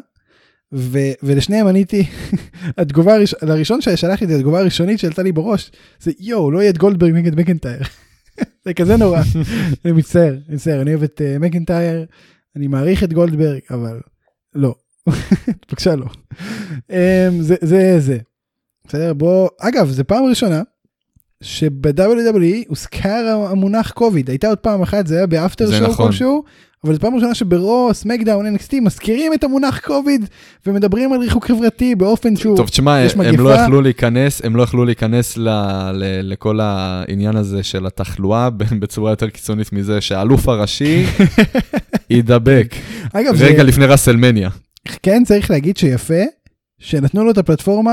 ו, 0.75 0.99
ולשניהם 1.23 1.66
עניתי 1.66 2.06
התגובה 2.78 3.14
הראש, 3.14 3.35
לראשון 3.42 3.80
ששלחתי 3.80 4.25
את 4.25 4.28
זה 4.28 4.37
התגובה 4.37 4.61
הראשונית 4.61 4.99
שעלתה 4.99 5.23
לי 5.23 5.33
בראש 5.33 5.71
זה 6.00 6.12
יואו 6.21 6.50
לא 6.50 6.59
יהיה 6.61 6.71
את 6.71 6.78
גולדברג 6.78 7.12
נגד 7.12 7.35
מקנטייר. 7.35 7.83
זה 8.64 8.75
כזה 8.75 8.97
נורא 8.97 9.21
אני 9.85 9.92
מצטער 9.92 10.37
אני 10.49 10.54
מצטער 10.54 10.83
אני 10.83 10.90
אוהב 10.90 11.02
את 11.02 11.21
uh, 11.21 11.38
מקנטייר 11.38 12.06
אני 12.56 12.66
מעריך 12.66 13.04
את 13.04 13.12
גולדברג 13.12 13.61
אבל 13.71 14.00
לא 14.54 14.75
בבקשה 15.68 15.96
לא. 15.96 16.06
um, 16.88 16.92
זה 17.40 17.54
זה 17.61 17.96
זה. 17.99 18.18
בסדר 18.87 19.12
בוא 19.14 19.49
אגב 19.61 19.88
זה 19.88 20.04
פעם 20.04 20.25
ראשונה 20.25 20.62
שב-WWE 21.40 22.68
הוזכר 22.68 23.46
המונח 23.50 23.90
קוביד 23.90 24.28
הייתה 24.28 24.49
עוד 24.49 24.58
פעם 24.58 24.82
אחת 24.82 25.06
זה 25.06 25.16
היה 25.16 25.26
באפטר 25.26 25.70
שואו 25.70 25.90
נכון. 25.90 26.06
כלשהו 26.06 26.44
אבל 26.84 26.94
זו 26.94 27.00
פעם 27.00 27.14
ראשונה 27.14 27.34
שברו 27.34 27.90
סמקדאון 27.92 28.56
NXT 28.56 28.80
מזכירים 28.80 29.34
את 29.34 29.44
המונח 29.44 29.78
קוביד 29.78 30.28
ומדברים 30.66 31.12
על 31.12 31.20
ריחוק 31.20 31.46
חברתי 31.46 31.94
באופן 31.94 32.37
שהוא 32.37 32.56
טוב, 32.56 32.68
תשמע, 32.68 32.99
הם 33.25 33.40
לא. 33.40 33.50
יכלו 33.50 33.80
להיכנס, 33.80 34.44
הם 34.44 34.56
לא 34.56 34.62
יכלו 34.62 34.84
להיכנס 34.84 35.37
ל, 35.37 35.49
ל, 35.92 36.32
לכל 36.32 36.58
העניין 36.62 37.37
הזה 37.37 37.62
של 37.62 37.87
התחלואה 37.87 38.50
בצורה 38.80 39.12
יותר 39.12 39.30
קיצונית 39.30 39.73
מזה 39.73 40.00
שהאלוף 40.00 40.49
הראשי 40.49 41.04
יידבק 42.11 42.75
אגב 43.12 43.37
זה 43.37 43.46
רגע 43.46 43.62
לפני 43.62 43.87
ראסלמניה. 43.87 44.49
כן 45.03 45.23
צריך 45.26 45.50
להגיד 45.50 45.76
שיפה 45.76 46.23
שנתנו 46.79 47.25
לו 47.25 47.31
את 47.31 47.38
הפלטפורמה 47.38 47.93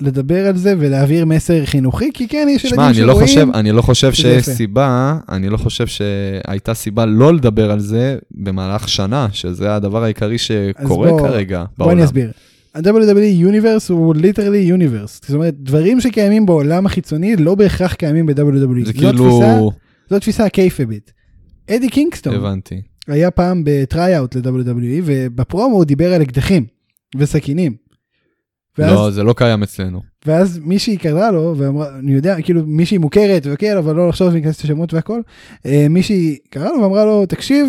לדבר 0.00 0.46
על 0.46 0.56
זה 0.56 0.74
ולהעביר 0.78 1.24
מסר 1.26 1.64
חינוכי 1.64 2.10
כי 2.14 2.28
כן 2.28 2.46
יש 2.50 2.64
ילדים 2.64 2.76
שמע, 2.76 2.90
אני 2.90 3.00
לא 3.00 3.12
שרואים 3.12 3.26
חושב, 3.28 3.46
אני 3.54 3.72
לא 3.72 3.82
חושב 3.82 4.12
שיש. 4.12 4.48
סיבה, 4.48 5.18
אני 5.28 5.48
לא 5.48 5.56
חושב 5.56 5.86
שהייתה 5.86 6.74
סיבה 6.74 7.06
לא 7.06 7.34
לדבר 7.34 7.70
על 7.70 7.80
זה 7.80 8.18
במהלך 8.30 8.88
שנה, 8.88 9.28
שזה 9.32 9.74
הדבר 9.74 10.04
העיקרי 10.04 10.38
שקורה 10.38 11.10
בוא- 11.10 11.20
כרגע 11.28 11.64
בוא 11.78 11.86
אני 11.86 11.94
בעולם. 11.94 12.04
אסביר. 12.04 12.30
ה-WWE 12.74 13.46
Universe 13.50 13.92
הוא 13.92 14.14
ליטרלי 14.14 14.58
יוניברס 14.58 15.20
זאת 15.22 15.34
אומרת 15.34 15.54
דברים 15.58 16.00
שקיימים 16.00 16.46
בעולם 16.46 16.86
החיצוני 16.86 17.36
לא 17.36 17.54
בהכרח 17.54 17.94
קיימים 17.94 18.26
ב-WWE. 18.26 18.34
זה 18.84 18.92
זו 18.92 18.98
כאילו, 18.98 19.70
זו 20.10 20.16
התפיסה 20.16 20.44
הקייפבית. 20.44 21.12
אדי 21.70 21.88
קינגסטון 21.88 22.34
הבנתי. 22.34 22.82
היה 23.08 23.30
פעם 23.30 23.62
ב 23.64 23.74
tryout 23.74 24.36
ל-WWE 24.36 25.02
ובפרומו 25.04 25.76
הוא 25.76 25.84
דיבר 25.84 26.12
על 26.14 26.22
אקדחים 26.22 26.66
וסכינים. 27.16 27.74
ואז, 28.78 28.92
לא, 28.92 29.10
זה 29.10 29.22
לא 29.22 29.34
קיים 29.36 29.62
אצלנו. 29.62 30.00
ואז 30.26 30.58
מישהי 30.58 30.96
קראה 30.96 31.30
לו 31.30 31.54
ואמרה 31.58 31.98
אני 31.98 32.12
יודע 32.12 32.36
כאילו 32.42 32.62
מישהי 32.66 32.98
מוכרת 32.98 33.46
וכן 33.50 33.76
אבל 33.76 33.94
לא 33.96 34.08
חשוב 34.08 34.32
להכניס 34.32 34.58
את 34.58 34.64
השמות 34.64 34.94
והכל 34.94 35.20
אה, 35.66 35.86
מישהי 35.90 36.38
קראה 36.50 36.72
לו 36.72 36.82
ואמרה 36.82 37.04
לו 37.04 37.26
תקשיב. 37.26 37.66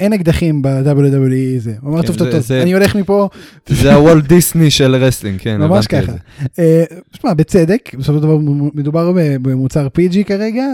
אין 0.00 0.12
אקדחים 0.12 0.62
ב-WWE 0.62 1.58
זה. 1.58 1.74
הוא 1.80 1.90
אמר 1.92 2.00
כן, 2.02 2.06
טוב 2.06 2.16
טוב 2.16 2.26
זה- 2.26 2.32
טוב 2.32 2.40
זה- 2.40 2.62
אני 2.62 2.72
הולך 2.74 2.96
מפה 2.96 3.28
זה 3.68 3.94
הוולט 3.94 4.24
דיסני 4.24 4.70
של 4.70 4.94
wrestling, 4.94 5.38
כן, 5.40 5.60
ממש 5.60 5.86
הבנתי 5.86 5.98
את 5.98 6.04
ככה. 6.04 6.12
זה. 6.12 6.62
אה, 6.62 6.84
שמע 7.12 7.34
בצדק 7.34 7.94
בסופו 7.98 8.18
של 8.18 8.22
דבר 8.22 8.38
מדובר 8.74 9.12
במוצר 9.42 9.88
PG 9.98 10.24
כרגע. 10.26 10.64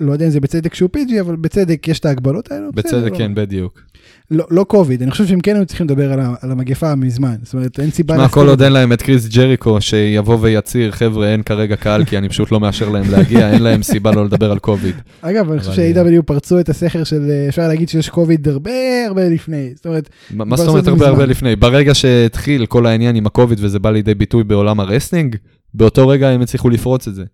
לא 0.00 0.12
יודע 0.12 0.24
אם 0.26 0.30
זה 0.30 0.40
בצדק 0.40 0.74
שהוא 0.74 0.90
PG 0.96 1.20
אבל 1.20 1.36
בצדק 1.36 1.88
יש 1.88 2.00
את 2.00 2.04
ההגבלות 2.06 2.52
האלו. 2.52 2.70
בצדק, 2.74 3.12
לא- 3.12 3.18
כן, 3.18 3.34
בדיוק. 3.34 3.82
לא 4.30 4.44
לא 4.50 4.64
קוביד 4.64 5.02
אני 5.02 5.10
חושב 5.10 5.26
שהם 5.26 5.40
כן 5.40 5.56
היו 5.56 5.66
צריכים 5.66 5.86
לדבר 5.86 6.12
על 6.12 6.20
על 6.42 6.50
המגפה 6.50 6.94
מזמן 6.94 7.34
זאת 7.42 7.54
אומרת 7.54 7.80
אין 7.80 7.90
סיבה. 7.90 8.16
מה, 8.16 8.28
כל 8.28 8.48
עוד. 8.48 8.62
אין 8.62 8.72
להם 8.72 8.92
את 8.92 9.02
קריס 9.02 9.28
ג'ריקו 9.28 9.80
שיבוא 9.80 10.38
ויצהיר, 10.40 10.90
חבר'ה, 10.92 11.32
אין 11.32 11.42
כרגע 11.42 11.76
קהל 11.76 12.04
כי 12.04 12.18
אני 12.18 12.28
פשוט 12.28 12.52
לא 12.52 12.60
מאשר 12.60 12.88
להם 12.88 13.10
להגיע, 13.10 13.50
אין 13.50 13.62
להם 13.62 13.82
סיבה 13.82 14.12
לא 14.12 14.24
לדבר 14.24 14.52
על 14.52 14.58
קוביד. 14.58 14.94
אגב 15.20 15.50
אני 15.50 15.60
חושב 15.60 15.70
אבל- 15.70 16.06
ש-AW 16.18 16.22
פרצו 16.22 16.60
את 16.60 16.68
הסכר 16.68 17.04
של 17.04 17.30
אה, 17.30 17.48
אפשר 17.48 17.68
להגיד 17.68 17.88
שיש 17.88 18.08
קוביד 18.08 18.48
הרבה 18.48 18.70
הרבה 19.06 19.28
לפני 19.28 19.72
זאת 19.76 19.86
אומרת 19.86 20.08
מה 20.30 20.56
זאת 20.56 20.68
אומרת 20.68 20.86
הרבה 20.88 21.08
הרבה. 21.08 21.26
לפני? 21.26 21.56
ברגע 21.56 21.94
שהתחיל 21.94 22.66
כל 22.66 22.86
העניין 22.86 23.16
עם 23.16 23.26
הקוביד 23.26 23.58
וזה 23.62 23.78
בא 23.78 23.90
לידי 23.90 24.14
ביטוי 24.14 24.44
בעולם 24.44 24.80
ה 24.80 24.85
wrestling, 24.85 25.36
באותו 25.74 26.08
רגע 26.08 26.28
הם 26.28 26.40
הצליחו 26.40 26.70
לפרוץ 26.70 27.08
את 27.08 27.14
זה. 27.14 27.24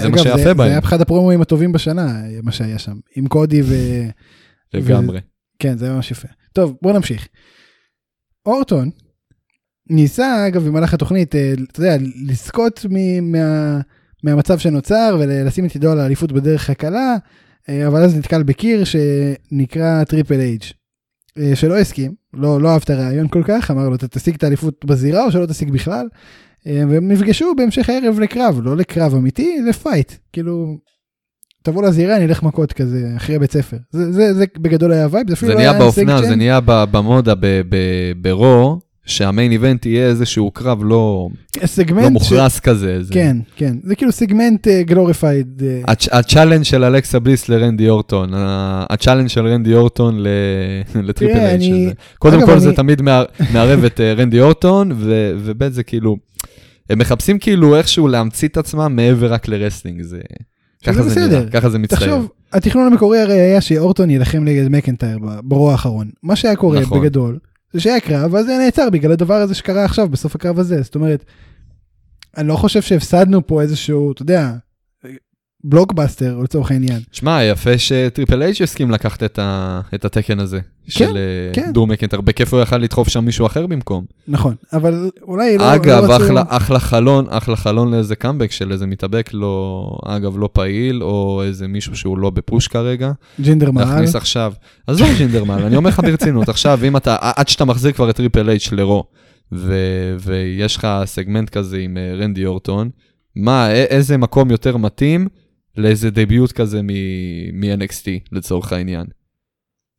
זה 0.00 0.08
מה 0.08 0.18
שיפה 0.18 0.38
זה 0.38 0.54
בהם. 0.54 0.68
היה 0.68 0.78
אחד 0.78 1.00
הפרומואים 1.00 1.40
הטובים 1.40 1.72
בשנה 1.72 2.22
מה 2.42 2.52
שהיה 2.52 2.78
שם 2.78 2.96
עם 3.16 3.26
קודי 3.28 3.62
ו... 3.62 3.74
לגמרי. 4.74 5.20
כן 5.58 5.78
זה 5.78 5.84
היה 5.86 5.94
ממש 5.94 6.10
יפה. 6.10 6.28
טוב 6.52 6.76
בוא 6.82 6.92
נמשיך. 6.92 7.28
אורטון 8.46 8.90
ניסה 9.90 10.46
אגב 10.46 10.66
במהלך 10.66 10.94
התוכנית 10.94 11.34
אה, 11.34 11.52
אתה 11.70 11.80
יודע 11.80 11.96
לזכות 12.26 12.86
מה... 13.22 13.80
מהמצב 14.22 14.58
שנוצר 14.58 15.16
ולשים 15.20 15.66
את 15.66 15.76
ידו 15.76 15.92
על 15.92 16.00
האליפות 16.00 16.32
בדרך 16.32 16.70
הקלה 16.70 17.16
אה, 17.68 17.86
אבל 17.86 18.02
אז 18.02 18.16
נתקל 18.16 18.42
בקיר 18.42 18.84
שנקרא 18.84 20.04
טריפל 20.04 20.40
אייץ' 20.40 20.62
אה, 21.38 21.56
שלא 21.56 21.78
הסכים 21.78 22.14
לא 22.34 22.60
לא 22.60 22.72
אהב 22.72 22.82
את 22.84 22.90
הרעיון 22.90 23.28
כל 23.28 23.42
כך 23.44 23.70
אמר 23.70 23.88
לו 23.88 23.94
אתה 23.94 24.08
תשיג 24.08 24.34
את 24.34 24.44
האליפות 24.44 24.84
בזירה 24.84 25.24
או 25.24 25.32
שלא 25.32 25.46
תשיג 25.46 25.70
בכלל. 25.70 26.06
אה, 26.66 26.82
והם 26.88 27.08
נפגשו 27.12 27.52
בהמשך 27.56 27.88
הערב 27.88 28.20
לקרב 28.20 28.60
לא 28.62 28.76
לקרב 28.76 29.14
אמיתי 29.14 29.56
ל 29.68 29.75
fight 29.75 30.12
כאילו. 30.32 30.76
תבוא 31.62 31.82
לזירה 31.82 32.16
אני 32.16 32.24
אלך 32.24 32.42
מכות 32.42 32.72
כזה 32.72 33.08
אחרי 33.16 33.38
בית 33.38 33.52
ספר 33.52 33.76
זה 33.90 34.12
זה 34.12 34.34
זה 34.34 34.44
בגדול 34.58 34.92
היה 34.92 35.06
vibe 35.10 35.30
אפילו 35.30 35.48
זה 35.48 35.54
לא 35.54 35.58
נהיה 35.58 35.70
היה 35.70 35.78
באופנה, 35.78 36.16
סגצ'ן. 36.18 36.28
זה 36.28 36.36
נהיה 36.36 36.60
ב- 36.60 36.84
במודה 36.90 37.34
ב- 37.34 37.40
ב- 37.68 37.76
ברו, 38.22 38.80
שה 39.06 39.26
main 39.26 39.52
event 39.52 39.86
יהיה 39.86 40.06
איזשהו 40.08 40.50
קרב 40.50 40.80
לא 40.84 41.28
סגמנט 41.64 42.02
לא 42.02 42.08
ש- 42.08 42.12
מוכרס 42.12 42.60
כזה. 42.60 43.02
זה- 43.02 43.14
כן 43.14 43.36
כן 43.56 43.76
זה 43.84 43.94
כאילו 43.96 44.12
סגמנט 44.12 44.68
glorified 44.68 45.62
הצ'- 45.88 46.08
ה 46.12 46.17
challenge 46.17 46.62
של 46.62 46.84
אלכסה 46.84 47.18
בליס 47.18 47.48
לרנדי 47.48 47.88
אורטון, 47.88 48.30
ה 48.90 48.94
challenge 48.94 49.26
של 49.28 49.46
רנדי 49.46 49.74
אורטון 49.74 50.14
ל- 50.22 50.28
לטריפל 51.08 51.36
אייץ' 51.38 51.54
אני- 51.62 51.84
שזה. 51.84 51.92
קודם 52.18 52.44
כל 52.46 52.52
אני- 52.52 52.60
זה 52.60 52.72
תמיד 52.72 53.02
מער- 53.02 53.24
מערב 53.52 53.84
את 53.84 54.00
אה, 54.00 54.12
רנדי 54.12 54.40
אורטון, 54.40 54.92
וב' 54.96 55.68
זה 55.72 55.82
כאילו, 55.82 56.16
הם 56.90 56.98
מחפשים 56.98 57.38
כאילו 57.38 57.76
איכשהו 57.76 58.08
להמציא 58.08 58.48
את 58.48 58.56
עצמם 58.56 58.96
מעבר 58.96 59.32
רק 59.32 59.48
ל 59.48 59.53
wrestling, 59.53 60.02
זה... 60.02 60.20
ככה 60.84 61.02
זה 61.02 61.10
בסדר. 61.10 61.38
נראה, 61.38 61.50
ככה 61.50 61.70
זה 61.70 61.78
מצטייר. 61.78 62.00
תחשוב 62.00 62.28
התכנון 62.52 62.86
המקורי 62.86 63.20
הרי 63.20 63.40
היה 63.40 63.60
שאורטון 63.60 64.10
יילחם 64.10 64.44
נגד 64.44 64.68
מקנטייר 64.68 65.18
ברו 65.42 65.72
האחרון 65.72 66.10
מה 66.22 66.36
שהיה 66.36 66.56
קורה 66.56 66.80
נכון. 66.80 67.00
בגדול 67.00 67.38
זה 67.72 67.80
שהיה 67.80 68.00
קרב 68.00 68.34
ואז 68.34 68.46
זה 68.46 68.58
נעצר 68.64 68.90
בגלל 68.90 69.12
הדבר 69.12 69.34
הזה 69.34 69.54
שקרה 69.54 69.84
עכשיו 69.84 70.08
בסוף 70.08 70.34
הקרב 70.34 70.58
הזה 70.58 70.82
זאת 70.82 70.94
אומרת. 70.94 71.24
אני 72.36 72.48
לא 72.48 72.56
חושב 72.56 72.82
שהפסדנו 72.82 73.46
פה 73.46 73.62
איזשהו, 73.62 74.12
אתה 74.12 74.22
יודע, 74.22 74.52
בלוקבאסטר 75.64 76.38
לצורך 76.42 76.70
העניין. 76.70 77.00
שמע, 77.12 77.44
יפה 77.44 77.78
שטריפל 77.78 78.42
אייץ' 78.42 78.60
הסכים 78.60 78.90
לקחת 78.90 79.22
את, 79.22 79.38
ה... 79.38 79.80
את 79.94 80.04
התקן 80.04 80.40
הזה. 80.40 80.60
של 80.88 81.16
אה, 81.16 81.52
כן. 81.52 81.70
דרו 81.72 81.86
מקנטייר, 81.86 82.20
בכיף 82.20 82.54
הוא 82.54 82.62
יכל 82.62 82.78
לדחוף 82.78 83.08
שם 83.08 83.24
מישהו 83.24 83.46
אחר 83.46 83.66
במקום. 83.66 84.04
נכון, 84.28 84.54
אבל 84.72 85.10
אולי 85.22 85.58
לא... 85.58 85.74
אגב, 85.74 86.04
לא 86.04 86.14
רצו- 86.14 86.24
אחלה, 86.24 86.42
אחלה 86.48 86.78
חלון, 86.78 87.26
אחלה 87.28 87.56
חלון 87.56 87.94
לאיזה 87.94 88.16
קאמבק 88.16 88.50
של 88.50 88.72
איזה 88.72 88.86
מתאבק 88.86 89.30
לא, 89.32 89.86
אגב, 90.04 90.38
לא 90.38 90.48
פעיל, 90.52 91.02
או 91.02 91.42
איזה 91.44 91.68
מישהו 91.68 91.96
שהוא 91.96 92.18
לא 92.18 92.30
ב 92.30 92.38
push 92.38 92.68
כרגע. 92.68 93.12
ג'ינדר 93.40 93.70
מהאל. 93.70 93.88
להכניס 93.88 94.14
עכשיו, 94.16 94.52
עזוב 94.86 95.08
ג'ינדרמן, 95.18 95.62
אני 95.62 95.76
אומר 95.76 95.88
לך 95.90 96.00
ברצינות, 96.00 96.48
עכשיו, 96.48 96.78
אם 96.84 96.96
אתה, 96.96 97.16
עד 97.20 97.48
שאתה 97.48 97.64
מחזיר 97.64 97.92
כבר 97.92 98.10
את 98.10 98.16
טריפל 98.16 98.48
אייץ' 98.48 98.72
לרו, 98.72 99.04
ו- 99.52 100.16
ויש 100.20 100.76
לך 100.76 100.88
סגמנט 101.04 101.50
כזה 101.50 101.78
עם 101.78 101.96
אה, 101.96 102.14
רנדי 102.14 102.46
אורטון, 102.46 102.90
מה, 103.36 103.72
איזה 103.72 104.16
מקום 104.16 104.50
יותר 104.50 104.76
מתאים 104.76 105.28
לאיזה 105.76 106.10
debut 106.10 106.52
כזה 106.52 106.80
מ-NXT, 106.82 108.06
לצורך 108.32 108.72
העניין. 108.72 109.06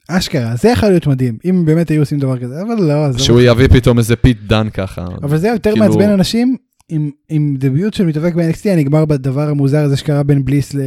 אשכרה, 0.09 0.55
זה 0.55 0.69
יכול 0.69 0.89
להיות 0.89 1.07
מדהים, 1.07 1.37
אם 1.49 1.65
באמת 1.65 1.89
היו 1.89 2.01
עושים 2.01 2.19
דבר 2.19 2.37
כזה, 2.39 2.61
אבל 2.61 2.75
לא. 2.83 3.17
שהוא 3.17 3.41
יביא 3.41 3.67
פתאום 3.67 3.97
איזה 3.97 4.15
פיט 4.15 4.37
דאן 4.47 4.67
ככה. 4.73 5.05
אבל 5.23 5.37
זה 5.37 5.47
יותר 5.47 5.71
כאילו- 5.71 5.85
מעצבן 5.85 6.09
אנשים, 6.09 6.55
עם, 6.89 7.11
עם 7.29 7.55
debut 7.59 7.93
של 7.93 8.05
מתאבק 8.05 8.33
ב-NXT 8.33 8.69
שנגמר 8.69 9.05
בדבר 9.05 9.49
המוזר 9.49 9.83
הזה 9.83 9.97
שקרה 9.97 10.23
בין 10.23 10.45
בליס 10.45 10.73
ל- 10.73 10.79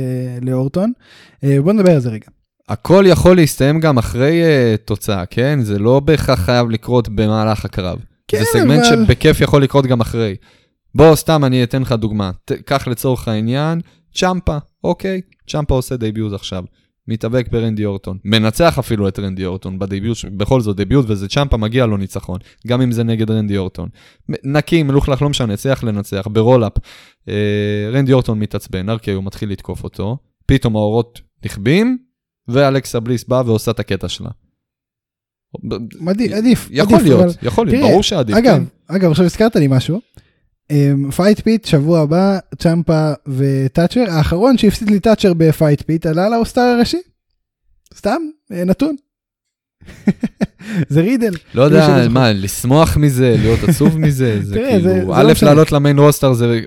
לאורטון. 0.42 0.92
אה, 1.44 1.62
בוא 1.62 1.72
נדבר 1.72 1.90
על 1.94 2.00
זה 2.00 2.08
רגע. 2.10 2.26
הכל 2.68 3.04
יכול 3.08 3.36
להסתיים 3.36 3.80
גם 3.80 3.98
אחרי 3.98 4.42
אה, 4.42 4.76
תוצאה, 4.76 5.26
כן? 5.26 5.58
זה 5.62 5.78
לא 5.78 6.00
בהכרח 6.00 6.40
חייב 6.40 6.70
לקרות 6.70 7.08
במהלך 7.08 7.64
הקרב. 7.64 7.98
כן, 8.28 8.38
זה 8.38 8.44
סגמנט 8.52 8.82
אבל- 8.92 9.04
שבכיף 9.04 9.40
יכול 9.40 9.62
לקרות 9.62 9.86
גם 9.86 10.00
אחרי. 10.00 10.36
בוא, 10.94 11.14
סתם 11.16 11.44
אני 11.44 11.62
אתן 11.64 11.82
לך 11.82 11.92
דוגמה. 11.92 12.30
ת, 12.44 12.52
קח 12.52 12.88
לצורך 12.88 13.28
העניין, 13.28 13.80
צ'מפה, 14.14 14.56
אוקיי? 14.84 15.20
צ'מפה 15.50 15.74
עושה 15.74 15.96
debut 15.96 16.32
עכשיו. 16.32 16.64
מתאבק 17.10 17.48
ברנדי 17.52 17.84
אורטון. 17.84 18.18
מנצח 18.24 18.78
אפילו 18.78 19.08
את 19.08 19.18
רנדי 19.18 19.44
אורטון 19.46 19.78
ב 19.78 19.84
debut, 19.84 20.16
ש- 20.16 20.24
בכל 20.24 20.60
זאת 20.60 20.76
debut 20.76 21.04
וזה 21.08 21.28
צ'מפה, 21.28 21.56
מגיע 21.56 21.86
לו 21.86 21.96
ניצחון. 21.96 22.38
גם 22.66 22.80
אם 22.82 22.92
זה 22.92 23.04
נגד 23.04 23.30
רנדי 23.30 23.56
אורטון. 23.56 23.88
נקי, 24.44 24.82
מלוכלך, 24.82 25.22
לא 25.22 25.28
משנה, 25.28 25.54
הצליח 25.54 25.84
לנצח, 25.84 26.26
ב 26.32 26.37
roll-up. 26.37 26.72
אה, 27.28 27.34
רנדי 27.92 28.12
אורטון 28.12 28.38
מתעצבן, 28.38 28.88
RKO 28.88 29.24
מתחיל 29.24 29.50
לתקוף 29.50 29.84
אותו, 29.84 30.16
פתאום 30.46 30.76
האורות 30.76 31.20
נכבים, 31.44 31.98
ואלכסה 32.48 33.00
בליס 33.00 33.24
באה 33.24 33.42
ועושה 33.46 33.70
את 33.70 33.80
הקטע 33.80 34.08
שלה. 34.08 34.30
מדהים, 36.00 36.32
עדיף. 36.32 36.68
יכול 36.70 36.94
עדיף, 36.94 37.06
להיות, 37.06 37.20
אבל- 37.24 37.32
יכול 37.42 37.66
להיות, 37.66 37.82
ברור 37.90 38.02
שעדיף. 38.02 38.36
אגב, 38.36 38.56
כן. 38.88 38.94
אגב, 38.96 39.10
עכשיו 39.10 39.24
הזכרת 39.24 39.56
לי 39.56 39.66
משהו. 39.70 40.00
Fight 41.16 41.40
Pit, 41.40 41.64
שבוע 41.64 42.00
הבא, 42.00 42.38
צ'מפה 42.58 43.12
וטאצ'ר, 43.26 44.04
האחרון 44.08 44.58
שהפסיד 44.58 44.90
לטאצ'ר 44.90 45.00
ב 45.00 45.32
Fight 45.34 45.82
Pit 45.82 46.06
עלה 46.06 46.28
ל 46.28 46.33
roster 46.33 46.60
הראשי. 46.60 47.00
סתם, 47.96 48.16
אה, 48.52 48.64
נתון. 48.64 48.96
זה 50.88 51.00
רידל. 51.00 51.32
לא 51.54 51.62
יודע. 51.62 52.06
מה, 52.10 52.32
לשמוח 52.32 52.96
מזה, 52.96 53.34
להיות 53.38 53.58
עצוב 53.68 53.98
מזה, 54.06 54.38
זה 54.42 54.54
כאילו, 54.54 54.94
לא 55.08 55.14
א', 55.16 55.32
משנה. 55.32 55.48
לעלות 55.48 55.72
ל 55.72 55.77
main 55.77 55.98
roster 55.98 56.32
זה 56.32 56.60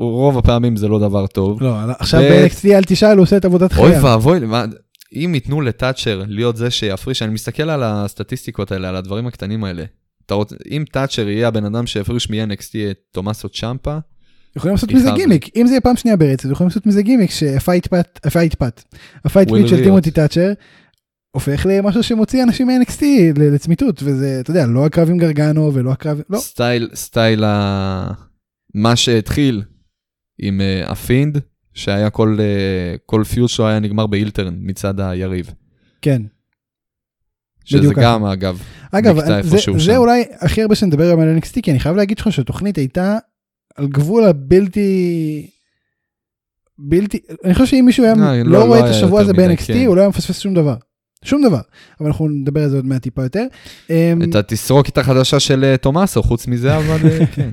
רוב 0.00 0.38
הפעמים 0.38 0.76
זה 0.76 0.88
לא 0.88 0.98
דבר 0.98 1.26
טוב. 1.26 1.62
לא, 1.62 1.74
עכשיו 1.98 2.20
ב-NXT 2.22 2.68
אל 2.74 2.84
תשאל, 2.84 3.16
הוא 3.16 3.22
עושה 3.22 3.36
את 3.36 3.44
עבודת 3.44 3.76
אוי 3.78 3.90
חייו. 3.90 4.02
ואבוי, 4.04 4.38
מה- 4.40 4.64
אם 5.12 5.30
ייתנו 5.34 5.60
לטאצ'ר 5.60 6.22
להיות 6.28 6.56
זה 6.56 6.70
שיפריש, 6.70 7.22
אני 7.22 7.32
מסתכל 7.32 7.70
על 7.70 7.82
הסטטיסטיקות 7.84 8.72
האלה, 8.72 8.88
על 8.88 8.96
הדברים 8.96 9.26
הקטנים 9.26 9.64
האלה. 9.64 9.84
אתה 10.32 10.54
רוצ- 10.54 10.62
אם 10.70 10.84
טאצ'ר 10.92 11.28
יהיה 11.28 11.48
הבן 11.48 11.64
אדם 11.64 11.86
שיפריש 11.86 12.30
מ-NXT 12.30 12.74
את 12.90 12.98
תומאסו 13.12 13.48
צ'מפה, 13.48 13.98
יכולים 14.56 14.74
לעשות 14.74 14.92
מזה. 14.92 15.10
גימיק, 15.14 15.48
אם 15.56 15.66
זה 15.66 15.72
יהיה 15.72 15.80
פעם 15.80 15.96
שנייה 15.96 16.16
ברצף, 16.16 16.50
יכולים 16.50 16.68
לעשות 16.68 16.86
מזה 16.86 17.02
גימיק 17.02 17.30
שה 17.30 17.51
Fight 17.51 17.86
Pit, 17.86 18.20
ה 18.24 18.29
Fight 18.29 18.54
Pit, 18.54 18.84
ה 19.24 19.28
Fight 19.28 19.50
Pit 19.50 19.68
של. 19.68 19.82
טימותי 19.84 20.10
טאצ'ר, 20.10 20.52
הופך 21.30 21.66
למשהו 21.70 22.02
שמוציא 22.02 22.42
אנשים 22.42 22.66
מ-NXT 22.66 23.02
לצמיתות, 23.36 24.02
וזה, 24.02 24.40
אתה 24.40 24.50
יודע, 24.50 24.66
לא 24.66 24.86
הקרב 24.86 25.10
עם 25.10 25.18
גרגנו 25.18 25.74
ולא 25.74 25.90
הקרב, 25.92 26.20
לא, 26.30 26.38
style, 26.38 26.88
style 26.94 27.44
ה... 27.44 28.12
מה 28.74 28.96
שהתחיל 28.96 29.62
עם 30.38 30.60
אה, 30.60 30.90
הפינד, 30.90 31.38
שהיה 31.74 32.10
כל, 32.10 32.36
אה, 32.40 32.94
כל 33.06 33.24
feud 33.24 33.50
שלו 33.50 33.68
היה 33.68 33.80
נגמר 33.80 34.06
ב 34.06 34.11
heel 34.11 34.33
turn 34.33 34.54
מצד 34.60 35.00
היריב. 35.00 35.50
כן. 36.02 36.22
שזה 37.64 37.78
בדיוק 37.78 37.98
גם, 37.98 38.24
אגב, 38.24 38.62
אגב, 38.92 39.16
נקטע 39.16 39.42
זה, 39.42 39.48
זה 39.50 39.58
שם. 39.58 39.96
אולי 39.96 40.24
הכי 40.40 40.62
הרבה 40.62 40.74
שנדבר 40.74 41.04
היום 41.04 41.20
על 41.20 41.38
NXT, 41.38 41.60
כי 41.62 41.70
אני 41.70 41.80
חייב 41.80 41.96
להגיד 41.96 42.18
לך 42.18 42.32
שהתוכנית 42.32 42.76
הייתה 42.76 43.18
על 43.76 43.88
גבול 43.88 44.24
הבלתי... 44.24 45.46
בלתי, 46.78 47.18
אני 47.44 47.54
חושב 47.54 47.66
שאם 47.66 47.82
מישהו 47.86 48.04
היה 48.04 48.12
אה, 48.12 48.42
לא, 48.44 48.50
לא- 48.52 48.58
לא 48.58 48.64
רואה 48.64 48.78
את 48.78 48.84
היה 48.84 48.94
השבוע 48.94 49.20
הזה 49.20 49.32
ב-NXT, 49.32 49.66
כן. 49.66 49.86
הוא 49.86 49.96
לא 49.96 50.00
היה 50.00 50.08
מפספס 50.08 50.38
שום 50.38 50.54
דבר. 50.54 50.74
שום 51.24 51.42
דבר. 51.42 51.60
אבל 52.00 52.06
אנחנו 52.08 52.28
נדבר 52.28 52.62
על 52.62 52.70
זה 52.70 52.76
עוד 52.76 52.86
מעט 52.86 53.02
טיפה 53.02 53.22
יותר. 53.22 53.46
אמ, 53.90 54.22
את 54.30 54.34
התסרוקת 54.34 54.98
החדשה 54.98 55.40
של 55.40 55.64
אה, 55.64 55.76
תומאסו, 55.76 56.22
חוץ 56.22 56.46
מזה, 56.46 56.76
אבל 56.76 57.08
אה, 57.10 57.26
כן. 57.34 57.50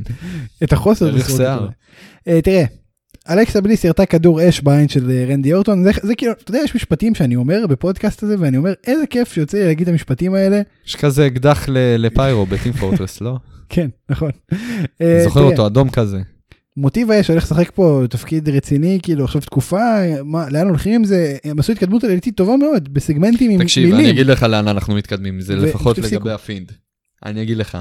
את 0.64 0.74
החוסר. 0.74 1.18
דבר. 1.18 1.68
אה, 2.28 2.42
תראה, 2.42 2.64
אלכסה 3.30 3.62
בליס 3.62 3.84
ירתה 3.84 4.06
כדור 4.06 4.50
אש 4.50 4.62
בעין 4.62 4.88
של 4.88 5.12
אה, 5.12 5.26
רנדי 5.30 5.54
אורטון, 5.54 5.84
זה, 5.84 5.92
זה 6.04 6.16
כאילו, 6.16 6.32
אתה 6.32 6.52
יודע, 6.52 6.60
יש 6.64 6.76
משפטים 6.76 7.16
שאני 7.16 7.36
אומר 7.36 7.68
בפודקאסט 7.68 8.24
הזה, 8.24 8.36
ואני 8.40 8.58
אומר, 8.58 8.74
איזה 8.88 9.08
כיף 9.08 9.34
שיוצא 9.34 9.58
לי 9.58 9.66
להגיד 9.66 9.88
את 9.88 9.94
המשפטים 9.94 10.34
האלה. 10.34 10.62
יש 10.88 10.96
כזה 10.96 11.28
אקדח 11.28 11.66
ל 11.98 12.08
Pyro 12.08 12.46
ב 12.46 12.52
Team 12.52 12.74
Fortress, 12.74 13.22
לא? 13.22 13.38
כן, 13.70 13.88
נכון. 14.10 14.32
אה, 15.02 15.22
זוכר 15.24 15.42
אותו, 15.42 15.68
אדום 15.68 15.90
כזה. 15.90 16.22
מוטיב 16.78 17.12
האש 17.12 17.30
הולך 17.30 17.44
לשחק 17.44 17.72
פה 17.76 18.04
תפקיד 18.10 18.50
רציני, 18.50 19.00
כאילו 19.04 19.26
עכשיו 19.26 19.42
תקופה, 19.42 20.00
מה, 20.24 20.50
לאן 20.50 20.68
הולכים 20.68 20.94
עם 20.94 21.04
זה? 21.04 21.38
הם 21.44 21.60
עשו 21.60 21.72
התקדמות 21.72 22.04
עלילתית 22.04 22.36
טובה 22.38 22.58
מאוד, 22.58 22.94
בסגמנטים 22.94 23.52
עם 23.52 23.64
תקשיב, 23.64 23.84
מילים. 23.84 24.00
אני 24.00 24.12
אגיד 24.12 24.28
לך 24.28 24.44
לאן 24.44 24.68
אנחנו 24.68 24.96
מתקדמים, 24.96 25.42
זה 25.42 25.56
לפחות. 25.56 25.98
לגבי 25.98 26.32
הפינד. 26.32 26.72
אני 27.26 27.42
אגיד 27.42 27.58
לך. 27.58 27.78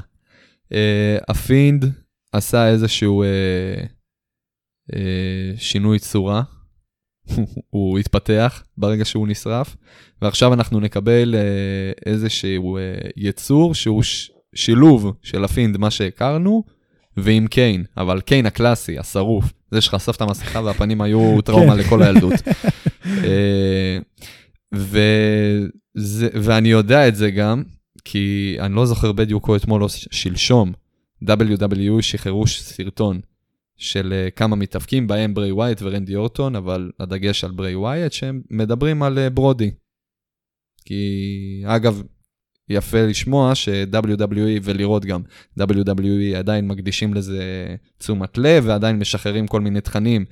אה, 0.73 1.19
הפינד 1.29 1.85
עשה 2.33 2.69
איזשהו 2.69 3.25
שינוי 5.57 5.99
צורה. 5.99 6.43
הוא 7.71 7.99
התפתח 7.99 8.63
ברגע 8.79 9.05
שהוא 9.05 9.29
נשרף, 9.29 9.77
ועכשיו 10.23 10.55
אנחנו 10.55 10.81
נקבל 10.81 11.35
אה, 11.35 12.13
איזשהו 12.13 12.77
אה, 12.77 12.83
יצור 13.17 13.75
שהוא 13.75 14.03
שילוב 14.55 15.13
של 15.23 15.45
הפינד, 15.45 15.77
מה 15.77 15.91
שהכרנו, 15.91 16.65
ועם 17.17 17.47
קיין, 17.47 17.85
אבל 17.97 18.21
קיין 18.21 18.47
הקלאסי, 18.47 18.99
השרוף, 18.99 19.53
זה 19.71 19.81
שחשף 19.81 20.17
את 20.17 20.21
המסכה 20.21 20.61
והפנים 20.61 21.01
היו 21.01 21.39
טראומה 21.45 21.73
כן. 21.73 21.79
לכל 21.79 22.03
הילדות. 22.03 22.33
אה, 23.25 23.99
וזה, 24.73 26.29
ואני 26.35 26.69
יודע 26.69 27.09
את 27.09 27.17
זה 27.17 27.31
גם, 27.31 27.63
כי 28.05 28.57
אני 28.61 28.75
לא 28.75 28.87
זוכר 28.87 29.13
בדיוק 29.13 29.49
או 29.49 29.57
אתמול 29.57 29.83
או 29.83 29.89
שלשום, 29.89 30.73
WWE 31.25 32.03
שחררו 32.03 32.47
סרטון 32.47 33.21
של 33.79 34.13
אה, 34.13 34.31
כמה 34.31 34.57
מתאבקים, 34.57 35.07
בהם 35.07 35.35
ברי 35.35 35.53
ווייט 35.53 35.83
ורנדי 35.83 36.17
אורטון, 36.17 36.57
אבל 36.57 36.91
הדגש 37.01 37.45
על 37.45 37.51
ברי 37.51 37.75
ווייט, 37.75 38.13
שהם 38.13 38.43
מדברים 38.51 39.03
על 39.03 39.19
אה, 39.19 39.31
ברודי. 39.31 39.71
כי 40.85 41.63
אגב, 41.67 42.03
יפה 42.69 43.07
לשמוע 43.07 43.55
ש-WWE 43.55 44.61
ולראות 44.63 45.05
גם, 45.05 45.23
WWE 45.61 46.37
עדיין 46.37 46.69
מקדישים 46.69 47.15
לזה 47.15 47.67
תשומת 47.99 48.39
לב 48.39 48.65
ועדיין 48.67 48.99
משחררים 48.99 49.47
כל 49.47 49.61
מיני 49.61 49.81
תכנים 49.81 50.25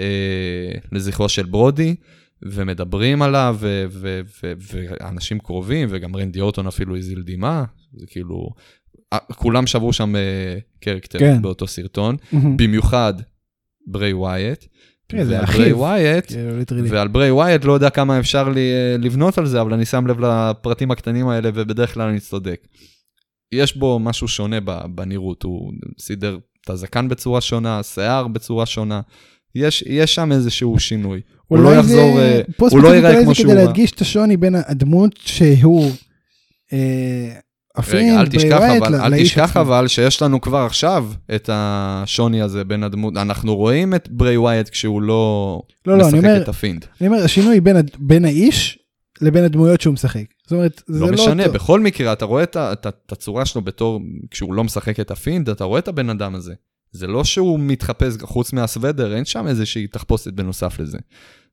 אה, 0.00 0.72
לזכרו 0.92 1.28
של 1.28 1.46
ברודי. 1.46 1.96
ומדברים 2.42 3.22
עליו, 3.22 3.56
ואנשים 4.40 5.38
קרובים, 5.38 5.88
וגם 5.90 6.16
רנדי 6.16 6.40
אורטון 6.40 6.66
אפילו 6.66 6.96
הזיל 6.96 7.22
דמעה, 7.22 7.64
זה 7.92 8.06
כאילו, 8.06 8.36
אה, 8.36 8.62
כולם 9.34 9.66
שברו 9.66 9.92
שם 9.92 10.16
אה, 10.16 10.20
character 10.80 11.18
כן. 11.18 11.42
באותו 11.42 11.66
סרטון, 11.66 12.16
מהמם. 12.32 12.56
במיוחד 12.56 13.14
ברי 13.86 14.12
ווייט, 14.12 14.64
זה 15.24 15.34
ועל. 15.36 15.44
ברי 15.46 15.72
ווייט, 15.72 16.26
כאילו, 16.26 16.58
literally. 16.58 16.88
ועל 16.90 17.08
ברי 17.08 17.30
ווייט 17.30 17.64
לא 17.64 17.72
יודע 17.72 17.90
כמה 17.90 18.18
אפשר 18.18 18.48
לי 18.48 18.60
אה, 18.72 18.96
לבנות 18.98 19.38
על 19.38 19.46
זה, 19.46 19.60
אבל 19.60 19.74
אני 19.74 19.84
שם 19.86 20.06
לב 20.06 20.20
לפרטים 20.20 20.90
הקטנים 20.90 21.28
האלה, 21.28 21.50
ובדרך 21.54 21.94
כלל 21.94 22.08
אני 22.08 22.20
צודק. 22.20 22.60
יש 23.52 23.76
בו 23.76 23.98
משהו 23.98 24.28
שונה 24.28 24.58
בנראות, 24.94 25.42
הוא 25.42 25.72
סידר 26.00 26.38
את 26.64 26.70
הזקן 26.70 27.08
בצורה 27.08 27.40
שונה, 27.40 27.82
שיער 27.82 28.28
בצורה 28.28 28.66
שונה, 28.66 29.00
יש, 29.54 29.84
יש 29.86 30.14
שם 30.14 30.32
איזשהו 30.32 30.78
שינוי. 30.78 31.20
הוא 31.46 31.58
לא 31.58 31.74
יחזור, 31.74 32.16
זה- 32.16 32.42
אה, 32.60 32.66
הוא 32.70 32.80
לא 32.82 32.88
ייראה 32.94 33.22
כמו 33.24 33.34
שהוא... 33.34 33.46
כדי 33.52 33.64
להדגיש 33.64 33.90
את 33.90 34.00
השוני 34.00 34.36
בין 34.36 34.54
הדמות 34.66 35.16
שהוא 35.16 35.90
רגע, 37.78 38.20
אל 38.20 38.26
תשכח 38.26 38.60
אבל, 38.78 38.94
אל 38.94 39.22
תשכח. 39.22 39.56
אבל 39.56 39.88
שיש 39.88 40.22
לנו 40.22 40.40
כבר 40.40 40.58
עכשיו 40.58 41.06
את 41.34 41.50
השוני 41.52 42.42
הזה 42.42 42.64
בין 42.64 42.82
הדמות, 42.84 43.16
אנחנו 43.16 43.56
רואים 43.56 43.94
את 43.94 44.08
בריי 44.10 44.36
וואייט 44.36 44.68
כשהוא 44.68 45.02
לא 45.02 45.62
לא, 45.86 45.98
לא, 45.98 46.06
משחק 46.06 46.18
אומר- 46.18 46.42
את 46.42 46.48
ה 46.48 46.53
fiend. 46.53 46.84
אני 47.00 47.08
אומר, 47.08 47.24
השינוי 47.24 47.60
בין 47.60 47.76
בין 47.98 48.24
האיש 48.24 48.78
לבין 49.20 49.44
הדמויות 49.44 49.80
שהוא 49.80 49.94
משחק. 49.94 50.24
זאת 50.42 50.52
אומרת, 50.52 50.82
זה 50.86 51.00
לא 51.00 51.06
לא 51.06 51.12
משנה, 51.12 51.42
אותו. 51.42 51.54
בכל 51.54 51.80
מקרה 51.80 52.12
אתה 52.12 52.24
רואה 52.24 52.42
את 52.42 52.56
את 52.56 52.86
את 52.86 53.12
הצורה 53.12 53.44
שלו 53.46 53.62
בתור, 53.62 54.00
כשהוא 54.30 54.54
לא 54.54 54.64
משחק 54.64 55.00
את 55.00 55.10
ה 55.10 55.15
fiend, 55.15 55.48
אתה 55.48 55.64
רואה 55.64 55.78
את 55.78 55.88
הבן 55.88 56.10
אדם 56.10 56.34
הזה. 56.34 56.54
זה 56.92 57.06
לא 57.06 57.24
שהוא 57.24 57.60
מתחפש, 57.60 58.14
חוץ 58.22 58.52
מהסוודר, 58.52 59.16
אין 59.16 59.24
שם 59.24 59.46
איזושהי 59.46 59.86
תחפושת 59.86 60.32
בנוסף 60.32 60.80
לזה. 60.80 60.98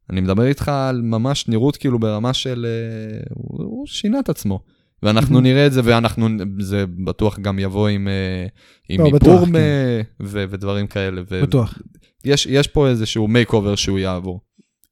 אני 0.09 0.21
מדבר 0.21 0.45
איתך 0.45 0.69
על 0.69 1.01
ממש 1.01 1.47
נראות 1.47 1.77
כאילו 1.77 1.99
ברמה 1.99 2.33
של... 2.33 2.65
אה, 2.69 3.19
הוא, 3.33 3.63
הוא 3.63 3.87
שינה 3.87 4.19
את 4.19 4.29
עצמו. 4.29 4.59
ואנחנו 5.03 5.39
נראה 5.41 5.67
את 5.67 5.73
זה, 5.73 5.81
ואנחנו, 5.83 6.27
זה 6.59 6.85
בטוח 7.05 7.39
גם 7.39 7.59
יבוא 7.59 7.87
עם, 7.87 8.07
אה, 8.07 8.47
עם 8.89 8.99
לא, 9.01 9.05
איפור 9.05 9.19
בטוח, 9.19 9.49
מ- 9.49 9.53
כן. 9.53 10.01
ו- 10.23 10.45
ודברים 10.49 10.87
כאלה. 10.87 11.21
ו- 11.29 11.41
בטוח. 11.41 11.79
יש, 12.25 12.45
יש 12.45 12.67
פה 12.67 12.87
איזשהו 12.87 13.27
makeover 13.27 13.75
שהוא 13.75 13.99
יעבור. 13.99 14.41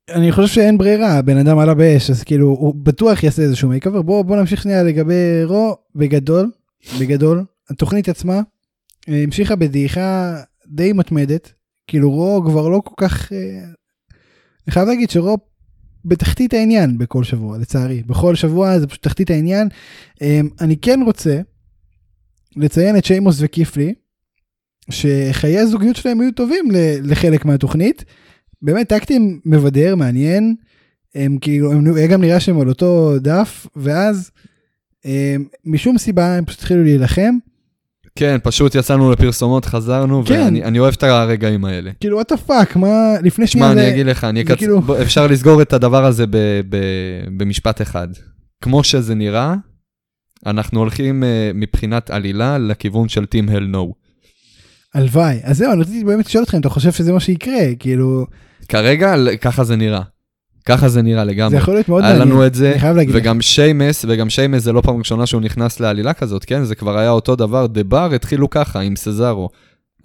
אני 0.10 0.32
חושב 0.32 0.54
שאין 0.54 0.78
ברירה, 0.78 1.18
הבן 1.18 1.38
אדם 1.38 1.60
עלה 1.60 1.74
באש, 1.74 2.10
אז 2.10 2.24
כאילו, 2.24 2.48
הוא 2.48 2.76
בטוח 2.84 3.24
יעשה 3.24 3.42
איזשהו 3.42 3.70
makeover. 3.70 4.02
בוא, 4.02 4.22
בוא 4.22 4.38
נמשיך 4.38 4.62
שנייה 4.62 4.84
לגבי 4.84 5.44
רו, 5.44 5.76
בגדול, 5.96 6.52
בגדול, 7.00 7.44
התוכנית 7.70 8.10
עצמה 8.10 8.42
אה, 9.10 9.24
המשיכה 9.24 9.56
בדעיכה 9.56 10.36
די 10.68 10.94
מתמדת. 10.94 11.54
כאילו 11.88 12.12
רו 12.12 12.44
כבר 12.46 12.68
לא 12.70 12.82
כל 12.86 12.94
כך... 12.98 13.34
אה, 13.34 13.38
אני 14.68 14.72
חייב 14.74 14.88
להגיד 14.88 15.10
שרו 15.10 15.38
בתחתית 16.06 16.54
העניין 16.54 16.98
בכל 16.98 17.24
שבוע, 17.24 17.58
לצערי. 17.58 18.04
בכל 18.04 18.36
שבוע 18.36 18.80
זה 18.80 18.88
פשוט 18.88 19.04
תחתית 19.04 19.30
העניין. 19.30 19.68
אה, 20.22 20.40
אני 20.62 20.78
כן 20.78 21.00
רוצה 21.06 21.42
לציין 22.56 22.98
את 22.98 23.06
שיימוס 23.06 23.38
וקיפלי, 23.40 23.94
שחיי 24.90 25.58
הזוגיות 25.60 25.96
שלהם 25.96 26.22
היו 26.22 26.32
טובים 26.32 26.66
לחלק 27.04 27.46
מהתוכנית. 27.46 28.06
באמת 28.62 28.90
טקטים 28.90 29.40
מבדר, 29.46 29.96
מעניין. 29.96 30.56
הם 31.16 31.38
כאילו, 31.42 31.72
הם, 31.72 31.96
היה 31.96 32.08
גם 32.08 32.22
נראה 32.22 32.40
שהם 32.40 32.60
על 32.60 32.70
אותו 32.70 33.20
דף, 33.20 33.68
ואז 33.76 34.32
הם, 35.06 35.46
משום 35.66 35.98
סיבה 35.98 36.38
הם 36.38 36.46
פשוט 36.46 36.60
התחילו 36.60 36.84
להילחם. 36.84 37.38
כן, 38.20 38.38
פשוט 38.44 38.76
יצאנו 38.76 39.12
לפרסומות, 39.12 39.66
חזרנו, 39.66 40.24
כן. 40.26 40.42
ואני 40.42 40.64
אני 40.64 40.80
אוהב 40.80 40.94
את 40.94 41.04
הרגעים 41.04 41.66
האלה. 41.66 41.92
כאילו, 42.00 42.22
what 42.22 42.24
the 42.24 42.50
fuck, 42.50 42.78
מה, 42.78 43.14
לפני 43.24 43.48
שמע, 43.48 43.60
שנייה 43.60 43.72
אני 43.72 43.82
זה... 43.82 43.94
אגיד 43.94 44.06
לך, 44.06 44.24
אני 44.24 44.42
אקצ... 44.42 44.58
כאילו- 44.58 44.82
אפשר 45.02 45.28
לסגור 45.28 45.62
את 45.62 45.74
הדבר 45.74 46.06
הזה 46.06 46.28
ב, 46.28 46.38
ב, 46.70 46.78
במשפט 47.38 47.82
אחד. 47.82 48.08
כמו 48.62 48.84
שזה 48.84 49.16
נראה, 49.16 49.56
אנחנו 50.46 50.80
הולכים 50.80 51.24
uh, 51.24 51.26
מבחינת 51.58 52.10
עלילה 52.10 52.58
לכיוון 52.58 53.10
של 53.10 53.26
טים 53.26 53.50
הל 53.50 53.64
נו. 53.66 53.94
הלוואי. 54.94 55.40
אז 55.44 55.58
זהו, 55.58 55.72
אני 55.72 55.82
רציתי 55.82 56.04
באמת 56.04 56.26
לשאול 56.26 56.44
אתכם, 56.44 56.60
אתה 56.60 56.70
חושב 56.70 56.92
שזה 56.92 57.12
מה 57.12 57.20
שיקרה? 57.20 57.76
כאילו, 57.80 58.26
כרגע, 58.68 59.16
ככה 59.42 59.64
זה 59.64 59.76
נראה. 59.76 60.02
ככה 60.66 60.90
זה 60.90 61.02
נראה 61.02 61.26
זה 61.26 61.32
לגמרי. 61.32 61.58
יכול 61.58 61.74
להיות 61.74 61.90
מאוד 61.90 62.04
מעניין. 62.04 62.22
לנו 62.22 62.46
את 62.46 62.54
זה, 62.56 62.72
אני 62.72 62.80
חייב 62.80 62.96
להגיד 62.96 63.16
לך. 63.16 63.22
וגם 63.22 63.42
שיימס, 63.42 64.06
וגם 64.08 64.30
שיימס 64.30 64.64
זה 64.64 64.72
לא 64.74 64.82
פעם 64.82 64.98
ראשונה 64.98 65.26
שהוא 65.26 65.42
נכנס 65.42 65.80
לעלילה 65.80 66.14
כזאת, 66.14 66.46
כן? 66.46 66.64
זה 66.64 66.76
כבר 66.76 66.98
היה 66.98 67.10
אותו 67.10 67.36
דבר, 67.36 67.68
דה 67.68 67.84
בר 67.84 68.14
התחילו 68.14 68.50
ככה 68.50 68.80
עם 68.80 68.96
סזארו. 68.96 69.50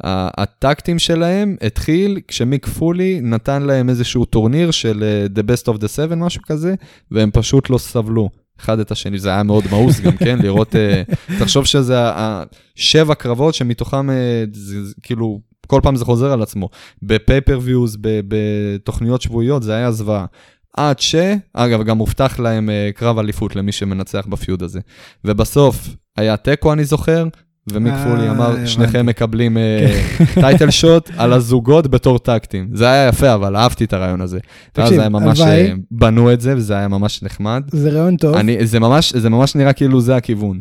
ה 0.04 0.16
tag 0.16 0.51
team 0.51 0.98
שלהם 0.98 1.56
התחיל 1.62 2.20
כשמיק 2.28 2.66
פולי 2.66 3.20
נתן 3.22 3.62
להם 3.62 3.88
איזשהו 3.88 4.24
טורניר 4.24 4.70
של 4.70 5.02
אה, 5.02 5.42
The 5.42 5.46
Best 5.46 5.74
of 5.74 5.78
the 5.78 5.86
Seven, 5.86 6.14
משהו 6.14 6.42
כזה, 6.46 6.74
והם 7.10 7.30
פשוט 7.32 7.70
לא 7.70 7.78
סבלו 7.78 8.28
אחד 8.60 8.78
את 8.78 8.90
השני. 8.90 9.18
זה 9.18 9.28
היה 9.28 9.42
מאוד 9.42 9.64
מאוס 9.70 10.00
גם, 10.00 10.16
כן? 10.16 10.38
לראות, 10.42 10.76
אה, 10.76 11.02
תחשוב 11.38 11.64
שזה 11.66 11.96
השבע 11.98 13.14
קרבות 13.14 13.54
שמתוכם, 13.54 14.10
אה, 14.10 14.14
זה- 14.52 14.84
זה- 14.84 14.94
כאילו, 15.02 15.40
כל 15.70 15.80
פעם 15.82 15.96
זה 15.96 16.04
חוזר 16.04 16.32
על 16.32 16.42
עצמו. 16.42 16.68
ב 17.02 17.09
pay-per-viewז, 17.09 17.96
בתוכניות 18.00 19.22
שבועיות, 19.22 19.62
זה 19.62 19.74
היה 19.74 19.90
זוועה. 19.90 20.26
עד 20.76 20.98
ש... 20.98 21.14
אגב, 21.54 21.82
גם 21.82 21.98
הובטח 21.98 22.40
להם 22.40 22.70
אה, 22.70 22.90
קרב 22.94 23.18
אליפות 23.18 23.56
למי 23.56 23.72
שמנצח 23.72 24.26
ב 24.28 24.35
feud 24.35 24.62
הזה. 24.62 24.80
ובסוף 25.24 25.88
היה 26.16 26.36
תיקו, 26.36 26.72
אני 26.72 26.84
זוכר, 26.84 27.24
ומיק 27.72 27.92
אה, 27.92 28.04
פולי 28.04 28.30
אמר. 28.30 28.66
שניכם 28.66 29.06
מקבלים 29.06 29.58
אה, 29.58 30.02
title 30.40 30.70
shot 30.70 31.10
על 31.16 31.32
הזוגות 31.32 31.86
בתור 31.86 32.18
tag 32.18 32.37
team. 32.37 32.68
זה 32.72 32.90
היה 32.90 33.08
יפה, 33.08 33.34
אבל 33.34 33.56
אהבתי 33.56 33.84
את 33.84 33.92
הרעיון 33.92 34.20
הזה. 34.20 34.38
ואז 34.76 34.92
היה 34.92 35.08
ממש. 35.08 35.40
אה, 35.40 35.72
בנו 35.90 36.32
את 36.32 36.40
זה, 36.40 36.56
וזה 36.56 36.76
היה 36.76 36.88
ממש 36.88 37.22
נחמד. 37.22 37.62
זה 37.72 37.90
רעיון 37.90 38.16
טוב. 38.16 38.36
אני, 38.36 38.66
זה 38.66 38.80
ממש, 38.80 39.14
זה 39.14 39.30
ממש 39.30 39.54
נראה 39.54 39.72
כאילו 39.72 40.00
זה 40.00 40.16
הכיוון. 40.16 40.58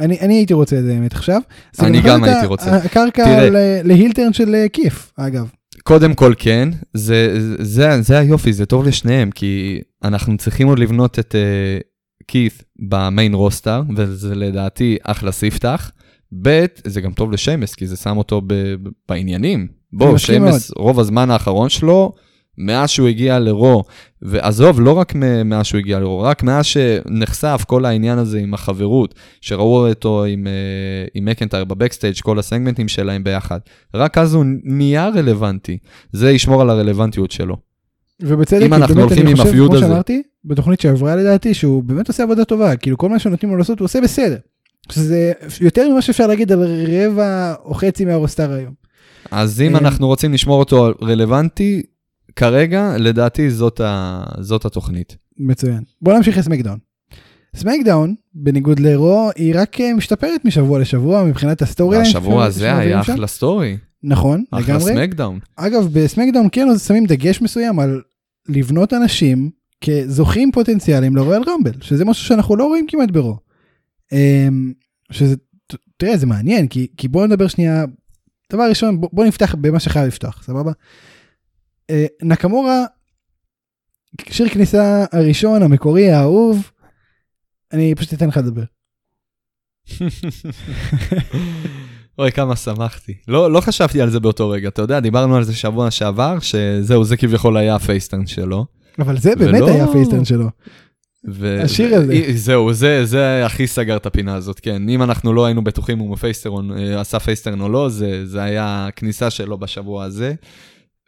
אני, 0.00 0.20
אני 0.20 0.34
הייתי 0.34 0.54
רוצה 0.54 0.78
את 0.78 0.82
זה 0.84 0.88
באמת 0.92 1.12
עכשיו. 1.12 1.40
אני 1.80 2.00
גם 2.00 2.24
הייתי 2.24 2.40
ה- 2.40 2.46
רוצה. 2.46 2.76
הקרקע 2.76 3.24
תראה. 3.24 3.50
ל- 3.50 3.88
להילטרן 3.88 4.32
של 4.32 4.54
אה, 4.54 4.68
כיף, 4.68 5.12
אגב. 5.16 5.50
קודם 5.82 6.14
כל 6.14 6.34
כן, 6.38 6.68
זה, 6.94 7.38
זה, 7.58 8.02
זה 8.02 8.18
היופי, 8.18 8.52
זה 8.52 8.66
טוב 8.66 8.84
לשניהם, 8.86 9.30
כי 9.30 9.80
אנחנו 10.04 10.36
צריכים 10.36 10.68
עוד 10.68 10.78
לבנות 10.78 11.18
את 11.18 11.34
uh, 11.34 11.82
כית' 12.28 12.62
במיין 12.88 13.34
רוסטר, 13.34 13.82
וזה 13.96 14.34
לדעתי 14.34 14.96
אחלה 15.02 15.32
ספתח. 15.32 15.90
ב', 16.42 16.64
זה 16.84 17.00
גם 17.00 17.12
טוב 17.12 17.32
לשיימס, 17.32 17.74
כי 17.74 17.86
זה 17.86 17.96
שם 17.96 18.16
אותו 18.16 18.42
ב, 18.46 18.74
בעניינים. 19.08 19.68
בוא, 19.92 20.14
מסכים 20.14 20.42
שיימס, 20.42 20.70
רוב 20.76 21.00
הזמן 21.00 21.30
האחרון 21.30 21.68
שלו, 21.68 22.12
מאז 22.58 22.90
שהוא 22.90 23.08
הגיע 23.08 23.38
לרו, 23.38 23.84
ועזוב, 24.28 24.80
לא 24.80 24.92
רק 24.92 25.14
מאז 25.44 25.66
שהוא 25.66 25.78
הגיע 25.78 26.00
לרו, 26.00 26.20
רק 26.20 26.42
מאז 26.42 26.64
שנחשף 26.64 27.64
כל 27.66 27.84
העניין 27.84 28.18
הזה 28.18 28.38
עם 28.38 28.54
החברות, 28.54 29.14
שראו 29.40 29.88
אותו 29.88 30.24
עם, 30.24 30.46
uh, 30.46 31.10
עם 31.14 31.24
מקנטייר 31.24 31.64
בבקסטייג', 31.64 32.16
כל 32.22 32.38
הסגמנטים 32.38 32.88
שלהם 32.88 33.24
ביחד. 33.24 33.58
רק 33.94 34.18
אז 34.18 34.34
הוא 34.34 34.44
נהיה 34.64 35.08
רלוונטי. 35.08 35.78
זה 36.12 36.30
ישמור 36.30 36.62
על 36.62 36.70
הרלוונטיות 36.70 37.30
שלו. 37.30 37.56
ובצדק, 38.22 38.66
אם 38.66 38.74
אנחנו 38.74 39.00
הולכים 39.00 39.26
עם 39.26 39.40
הפיוד 39.40 39.68
כמו 39.68 39.76
הזה. 39.76 39.86
שאמרתי, 39.86 40.22
בתוכנית 40.44 40.80
שעברה 40.80 41.16
לדעתי, 41.16 41.54
שהוא 41.54 41.82
באמת 41.82 42.08
עושה 42.08 42.22
עבודה 42.22 42.44
טובה, 42.44 42.76
כאילו 42.76 42.98
כל 42.98 43.08
מה 43.08 43.18
שנותנים 43.18 43.52
לו 43.52 43.58
לעשות 43.58 43.78
הוא 43.78 43.84
עושה 43.84 44.00
בסדר. 44.00 44.36
שזה 44.92 45.32
יותר 45.60 45.88
ממה 45.88 46.02
שאפשר 46.02 46.26
להגיד 46.26 46.52
על 46.52 46.64
רבע 46.88 47.54
או 47.64 47.74
חצי 47.74 48.04
מהרוסטר 48.04 48.52
היום. 48.52 48.72
אז 49.30 49.60
אם 49.60 49.74
אה. 49.74 49.80
אנחנו 49.80 50.06
רוצים 50.06 50.32
לשמור 50.32 50.58
אותו 50.58 50.90
רלוונטי, 51.02 51.82
כרגע, 52.36 52.96
לדעתי 52.98 53.50
זאת, 53.50 53.80
ה... 53.80 54.24
זאת 54.40 54.64
התוכנית. 54.64 55.16
מצוין. 55.38 55.82
בוא 56.02 56.12
נמשיך 56.12 56.38
לסמקדאון. 56.38 56.78
סמקדאון, 57.56 58.14
בניגוד 58.34 58.80
לרו, 58.80 59.30
היא 59.36 59.54
רק 59.56 59.80
אה, 59.80 59.94
משתפרת 59.94 60.44
משבוע 60.44 60.78
לשבוע 60.78 61.24
מבחינת 61.24 61.62
ה 61.62 61.96
storyline 61.96 62.08
השבוע 62.08 62.44
הזה 62.44 62.78
היה 62.78 63.04
שם. 63.04 63.12
אחלה 63.12 63.26
story, 63.26 63.76
נכון, 64.02 64.44
אחלה 64.50 64.74
לגמרי. 64.74 64.94
סמקדאון. 64.94 65.38
אגב, 65.56 65.88
בסמקדאון 65.92 66.48
כן 66.52 66.78
שמים 66.78 67.06
דגש 67.06 67.42
מסוים 67.42 67.78
על 67.78 68.00
לבנות 68.48 68.92
אנשים 68.92 69.50
כזוכים 69.84 70.52
פוטנציאליים 70.52 71.16
לרויאל 71.16 71.42
רמבל, 71.46 71.72
שזה 71.80 72.04
משהו 72.04 72.24
שאנחנו 72.24 72.56
לא 72.56 72.64
רואים 72.64 72.86
כמעט 72.88 73.10
ברו. 73.10 73.36
אמ, 74.12 74.72
שזה, 75.10 75.36
תראה, 75.96 76.16
זה 76.16 76.26
מעניין, 76.26 76.68
כי, 76.68 76.86
כי 76.96 77.08
בואו 77.08 77.26
נדבר 77.26 77.48
שנייה, 77.48 77.84
דבר 78.52 78.68
ראשון, 78.68 79.00
בוא, 79.00 79.08
בוא 79.12 79.24
נפתח 79.24 79.54
במה 79.60 79.80
שחייב 79.80 80.06
לפתוח, 80.06 80.42
סבבה? 80.42 80.72
אה, 81.90 82.06
נקמורה, 82.22 82.84
שיר 84.28 84.48
כניסה 84.48 85.04
הראשון, 85.12 85.62
המקורי, 85.62 86.10
האהוב, 86.10 86.70
אני 87.72 87.94
פשוט 87.94 88.12
אתן 88.14 88.28
לך 88.28 88.36
לדבר. 88.36 88.64
אוי, 92.18 92.32
כמה 92.32 92.56
שמחתי. 92.56 93.14
לא, 93.28 93.52
לא 93.52 93.60
חשבתי 93.60 94.00
על 94.00 94.10
זה 94.10 94.20
באותו 94.20 94.48
רגע, 94.50 94.68
אתה 94.68 94.82
יודע, 94.82 95.00
דיברנו 95.00 95.36
על 95.36 95.44
זה 95.44 95.54
שבוע 95.56 95.90
שעבר, 95.90 96.38
שזהו, 96.40 97.04
זה 97.04 97.16
כביכול 97.16 97.56
היה 97.56 97.74
ה 97.74 97.80
face 97.80 98.03
turn 98.03 98.26
שלו. 98.26 98.66
אבל 98.98 99.18
זה 99.18 99.36
באמת 99.36 99.62
ולא- 99.62 99.68
היה 99.68 99.84
ה 99.84 99.88
face 99.88 100.06
turn 100.06 100.24
שלו. 100.24 100.48
ו... 101.28 101.60
השיר 101.62 101.94
הזה. 101.94 102.12
ו- 102.28 102.36
זהו, 102.36 102.72
זה, 102.72 103.04
זה 103.04 103.46
הכי 103.46 103.66
סגר 103.66 103.96
את 103.96 104.06
הפינה 104.06 104.34
הזאת, 104.34 104.60
כן. 104.60 104.88
אם 104.88 105.02
אנחנו 105.02 105.32
לא 105.32 105.44
היינו 105.46 105.64
בטוחים 105.64 106.00
אם 106.00 106.08
הוא 106.08 106.16
face 106.16 106.44
turn, 106.44 106.78
אה, 106.78 107.00
עשה 107.00 107.18
face 107.20 107.40
turn 107.40 107.60
או 107.60 107.68
לא, 107.68 107.88
זה, 107.88 108.26
זה 108.26 108.42
היה 108.42 108.86
הכניסה 108.86 109.30
שלו 109.30 109.58
בשבוע 109.58 110.04
הזה. 110.04 110.34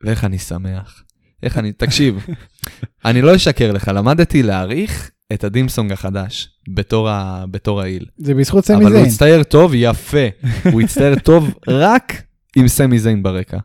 ואיך 0.02 0.24
אני 0.24 0.38
שמח. 0.38 1.02
איך 1.42 1.58
אני, 1.58 1.72
תקשיב, 1.72 2.26
אני 3.04 3.22
לא 3.22 3.36
אשקר 3.36 3.72
לך, 3.72 3.90
למדתי 3.94 4.42
להעריך 4.42 5.10
את 5.32 5.44
ה 5.44 5.49
theme 5.49 5.73
song 5.73 5.92
החדש 5.92 6.50
בתור, 6.68 7.08
ה, 7.08 7.44
בתור 7.50 7.80
ה 7.80 7.85
heel. 7.85 8.06
זה 8.18 8.34
בזכות 8.34 8.64
סמי 8.64 8.69
זיין. 8.69 8.76
אבל 8.76 8.84
הוא 8.84 9.06
הצטייר 9.06 9.42
טוב, 9.42 9.72
יפה. 9.74 10.26
הוא 10.72 10.80
הצטייר 10.80 11.18
טוב 11.18 11.54
רק 11.68 12.22
עם 12.56 12.68
סמי 12.68 12.98
זיין 12.98 13.22
ברקע. 13.22 13.58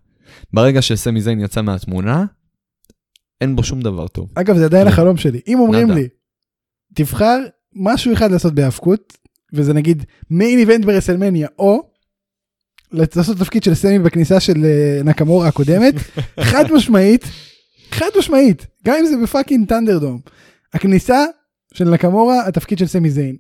ברגע 0.54 0.82
שסמי 0.82 1.22
זיין 1.22 1.40
יצא 1.40 1.62
מהתמונה, 1.62 2.26
אין 3.42 3.56
בו 3.56 3.64
שום 3.64 3.82
דבר 3.82 4.08
טוב. 4.08 4.30
אגב 4.36 4.58
זה 4.58 4.66
עדיין. 4.66 4.88
החלום 4.88 5.18
שלי 5.18 5.42
אם 5.48 5.60
אומרים. 5.60 5.92
לי 5.92 6.08
תבחר 6.96 7.40
משהו 7.76 8.14
אחד 8.14 8.32
לעשות 8.32 8.56
בהאבקות 8.56 9.18
וזה 9.54 9.74
נגיד 9.74 10.06
main 10.30 10.60
event 10.60 10.86
ברסלמניה 10.86 11.48
או 11.60 11.93
לעשות 12.94 13.38
תפקיד 13.38 13.64
של 13.64 13.74
סמי 13.74 14.00
בכניסה 14.00 14.40
של 14.40 14.66
אה, 14.66 15.04
נקמורה 15.04 15.48
הקודמת 15.48 15.94
חד 16.52 16.72
משמעית 16.72 17.26
חד 17.92 18.10
משמעית 18.20 18.68
גם 18.86 18.96
אם 19.00 19.06
זה 19.06 19.16
ב 19.24 19.30
fucking 19.30 19.70
ThunderDome 19.70 20.20
הכניסה 20.74 21.26
של 21.74 21.90
נקמורה 21.90 22.48
התפקיד 22.48 22.78
של 22.78 22.86
סמי 22.86 23.10
זיין. 23.10 23.36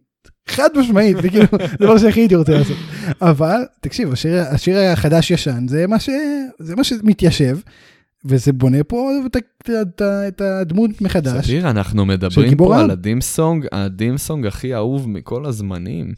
חד 0.47 0.69
משמעית 0.75 1.17
זה 1.21 1.29
כאילו 1.29 1.45
דבר 1.81 1.97
שהכי 1.97 2.19
הייתי 2.19 2.35
רוצה 2.35 2.51
לעשות 2.51 2.77
אבל 3.21 3.61
תקשיב 3.81 4.13
השיר, 4.13 4.41
השיר 4.41 4.79
החדש 4.79 5.31
ישן 5.31 5.67
זה 5.67 5.87
מה 5.87 5.99
ש... 5.99 6.09
זה 6.59 6.75
מה 6.75 6.83
שמתיישב 6.83 7.57
וזה 8.25 8.53
בונה 8.53 8.83
פה 8.83 9.11
את, 10.27 10.41
הדמות 10.41 11.01
מחדש. 11.01 11.45
סביר, 11.45 11.69
אנחנו 11.69 12.05
מדברים 12.05 12.57
פה. 12.57 12.79
על 12.79 12.91
הדימסונג, 12.91 13.65
הדימסונג 13.71 14.45
הכי 14.45 14.75
אהוב 14.75 15.09
מכל 15.09 15.45
הזמנים. 15.45 16.13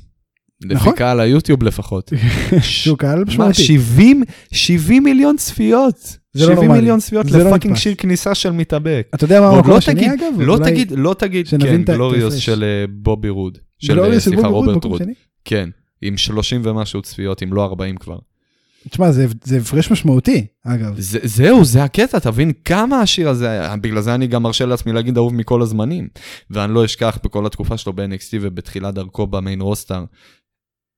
נכון. 0.69 0.87
לפי 0.87 0.97
קהל 0.97 1.19
היוטיוב 1.19 1.63
לפחות. 1.63 2.13
שהוא 2.61 2.97
קהל 2.97 3.23
משמעותי. 3.23 3.63
70, 3.63 4.23
70 4.51 5.03
מיליון 5.03 5.37
צפיות. 5.37 6.17
זה 6.33 6.45
לא 6.45 6.51
70 6.51 6.55
נורמלי. 6.55 6.79
מיליון 6.79 6.99
צפיות 6.99 7.31
לא 7.31 7.39
ל 7.39 7.43
fucking. 7.43 7.75
שיר 7.75 7.95
כניסה 7.95 8.35
של 8.35 8.51
מתאבק. 8.51 9.07
אתה 9.15 9.23
יודע 9.23 9.41
מה 9.41 9.45
ועוד 9.45 9.57
המקום 9.57 9.71
לא 9.71 9.77
השני 9.77 9.95
תגיד, 9.95 10.11
אגב? 10.11 10.41
לא 10.41 10.57
תגיד, 10.63 10.91
לא 10.91 11.15
תגיד, 11.19 11.47
כן, 11.47 11.83
גלוריוס. 11.83 12.35
של 12.35 12.63
אה, 12.63 12.85
בובי 12.89 13.29
רוד. 13.29 13.57
של, 13.79 13.99
אה, 13.99 14.19
סליחה, 14.19 14.47
רוברט 14.47 14.83
רוד. 14.83 15.01
כן, 15.45 15.69
עם 16.01 16.17
30 16.17 16.61
ומשהו 16.63 17.01
צפיות, 17.01 17.43
אם 17.43 17.53
לא 17.53 17.65
40 17.65 17.97
כבר. 17.97 18.17
תשמע, 18.89 19.11
זה 19.11 19.25
זה 19.43 19.57
הפרש 19.57 19.91
משמעותי, 19.91 20.45
אגב. 20.65 20.93
זה, 20.97 21.19
זהו, 21.23 21.65
זה 21.65 21.83
הקטע, 21.83 22.19
תבין 22.19 22.51
כמה 22.65 23.01
השיר 23.01 23.29
הזה 23.29 23.49
היה, 23.49 23.75
בגלל 23.75 24.01
זה 24.01 24.15
אני 24.15 24.27
גם 24.27 24.43
מרשה 24.43 24.65
לעצמי 24.65 24.93
להגיד 24.93 25.17
אהוב 25.17 25.33
מכל 25.33 25.61
הזמנים. 25.61 26.07
ואני 26.49 26.73
לא 26.73 26.85
אשכח 26.85 27.17
בכל 27.23 27.45
התקופה 27.45 27.77
שלו 27.77 27.93
ב-NXT 27.93 28.37
ובתחילת 28.41 28.93
דרכו 28.93 29.27
ב 29.27 29.34
main 29.34 29.61
roster, 29.61 30.03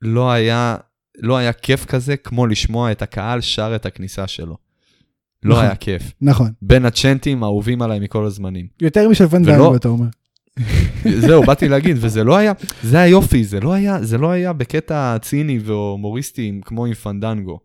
לא 0.01 0.31
היה, 0.31 0.75
לא 1.17 1.37
היה 1.37 1.53
כיף 1.53 1.85
כזה 1.85 2.17
כמו 2.17 2.47
לשמוע 2.47 2.91
את 2.91 3.01
הקהל 3.01 3.41
שר 3.41 3.73
את 3.75 3.85
הכניסה 3.85 4.27
שלו. 4.27 4.57
לא 5.43 5.53
נכון. 5.55 5.65
היה 5.65 5.75
כיף. 5.75 6.11
נכון. 6.21 6.51
בין 6.61 6.85
ה 6.85 6.92
chantים 6.92 7.43
האהובים 7.43 7.81
עליי 7.81 7.99
מכל 7.99 8.25
הזמנים. 8.25 8.67
יותר 8.81 9.09
משל 9.09 9.23
ואן- 9.23 9.33
ואן 9.35 9.52
דאם, 9.52 9.75
אתה 9.75 9.87
אומר. 9.87 10.05
זהו, 11.27 11.43
באתי 11.43 11.67
להגיד, 11.67 11.97
וזה 11.99 12.23
לא 12.23 12.35
היה, 12.37 12.51
זה 12.83 12.99
היופי, 12.99 13.43
זה 13.43 13.59
לא 13.59 13.73
היה, 13.73 14.03
זה 14.03 14.17
לא 14.17 14.31
היה 14.31 14.53
בקטע 14.53 15.17
ציני 15.21 15.59
והומוריסטי 15.59 16.61
כמו 16.65 16.85
עם 16.85 16.93
פנדנגו. 16.93 17.59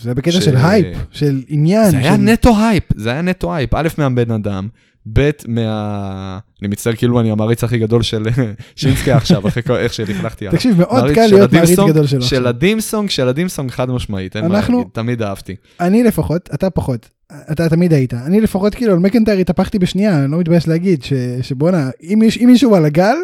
זה 0.00 0.14
בקטע 0.14 0.40
ש- 0.40 0.44
של 0.44 0.56
הייפ, 0.56 0.96
של 1.10 1.42
עניין. 1.48 1.90
זה 1.90 1.98
היה 1.98 2.14
של- 2.16 2.20
נטו 2.22 2.54
הייפ, 2.58 2.84
זה 2.96 3.10
היה 3.10 3.22
נטו 3.22 3.54
הייפ. 3.54 3.74
א', 3.74 3.88
מהבן 3.98 4.30
אדם, 4.30 4.68
ב', 5.12 5.30
מה... 5.48 6.38
אני 6.62 6.68
מצטער 6.68 6.94
כאילו 6.94 7.20
אני 7.20 7.30
המעריץ 7.30 7.64
הכי 7.64 7.78
גדול 7.78 8.02
של 8.02 8.22
שינסקי 8.76 9.12
עכשיו, 9.12 9.48
אחרי 9.48 9.62
כל- 9.62 9.76
איך 9.76 9.92
שלכלכתי 9.94 10.46
עליו. 10.46 10.58
תקשיב, 10.58 10.78
מאוד 10.78 11.04
קל 11.14 11.28
של 11.28 11.34
להיות 11.36 11.52
מעריץ 11.52 11.78
גדול 11.88 12.06
שלו. 12.06 12.22
של 12.22 12.46
הדימסונג, 12.46 13.10
של 13.10 13.28
הדימסונג 13.28 13.70
חד 13.70 13.90
משמעית, 13.90 14.36
אין 14.36 14.46
מה 14.48 14.56
אנחנו- 14.56 14.78
להגיד, 14.78 14.90
תמיד 14.92 15.22
אהבתי. 15.22 15.56
אני 15.80 16.02
לפחות, 16.02 16.50
אתה 16.54 16.70
פחות, 16.70 17.10
אתה 17.52 17.68
תמיד 17.68 17.92
היית. 17.92 18.14
אני 18.14 18.40
לפחות 18.40 18.74
כאילו 18.74 18.92
על 18.92 18.98
מקנטייר 18.98 19.38
התהפכתי 19.38 19.78
בשנייה, 19.78 20.24
אני 20.24 20.32
לא 20.32 20.38
מתבייש 20.38 20.68
להגיד 20.68 21.02
ש- 21.02 21.12
שבואנה, 21.42 21.90
אם 22.02 22.22
יש- 22.24 22.38
אם 22.38 22.46
מישהו 22.46 22.74
על 22.74 22.84
הגל, 22.84 23.16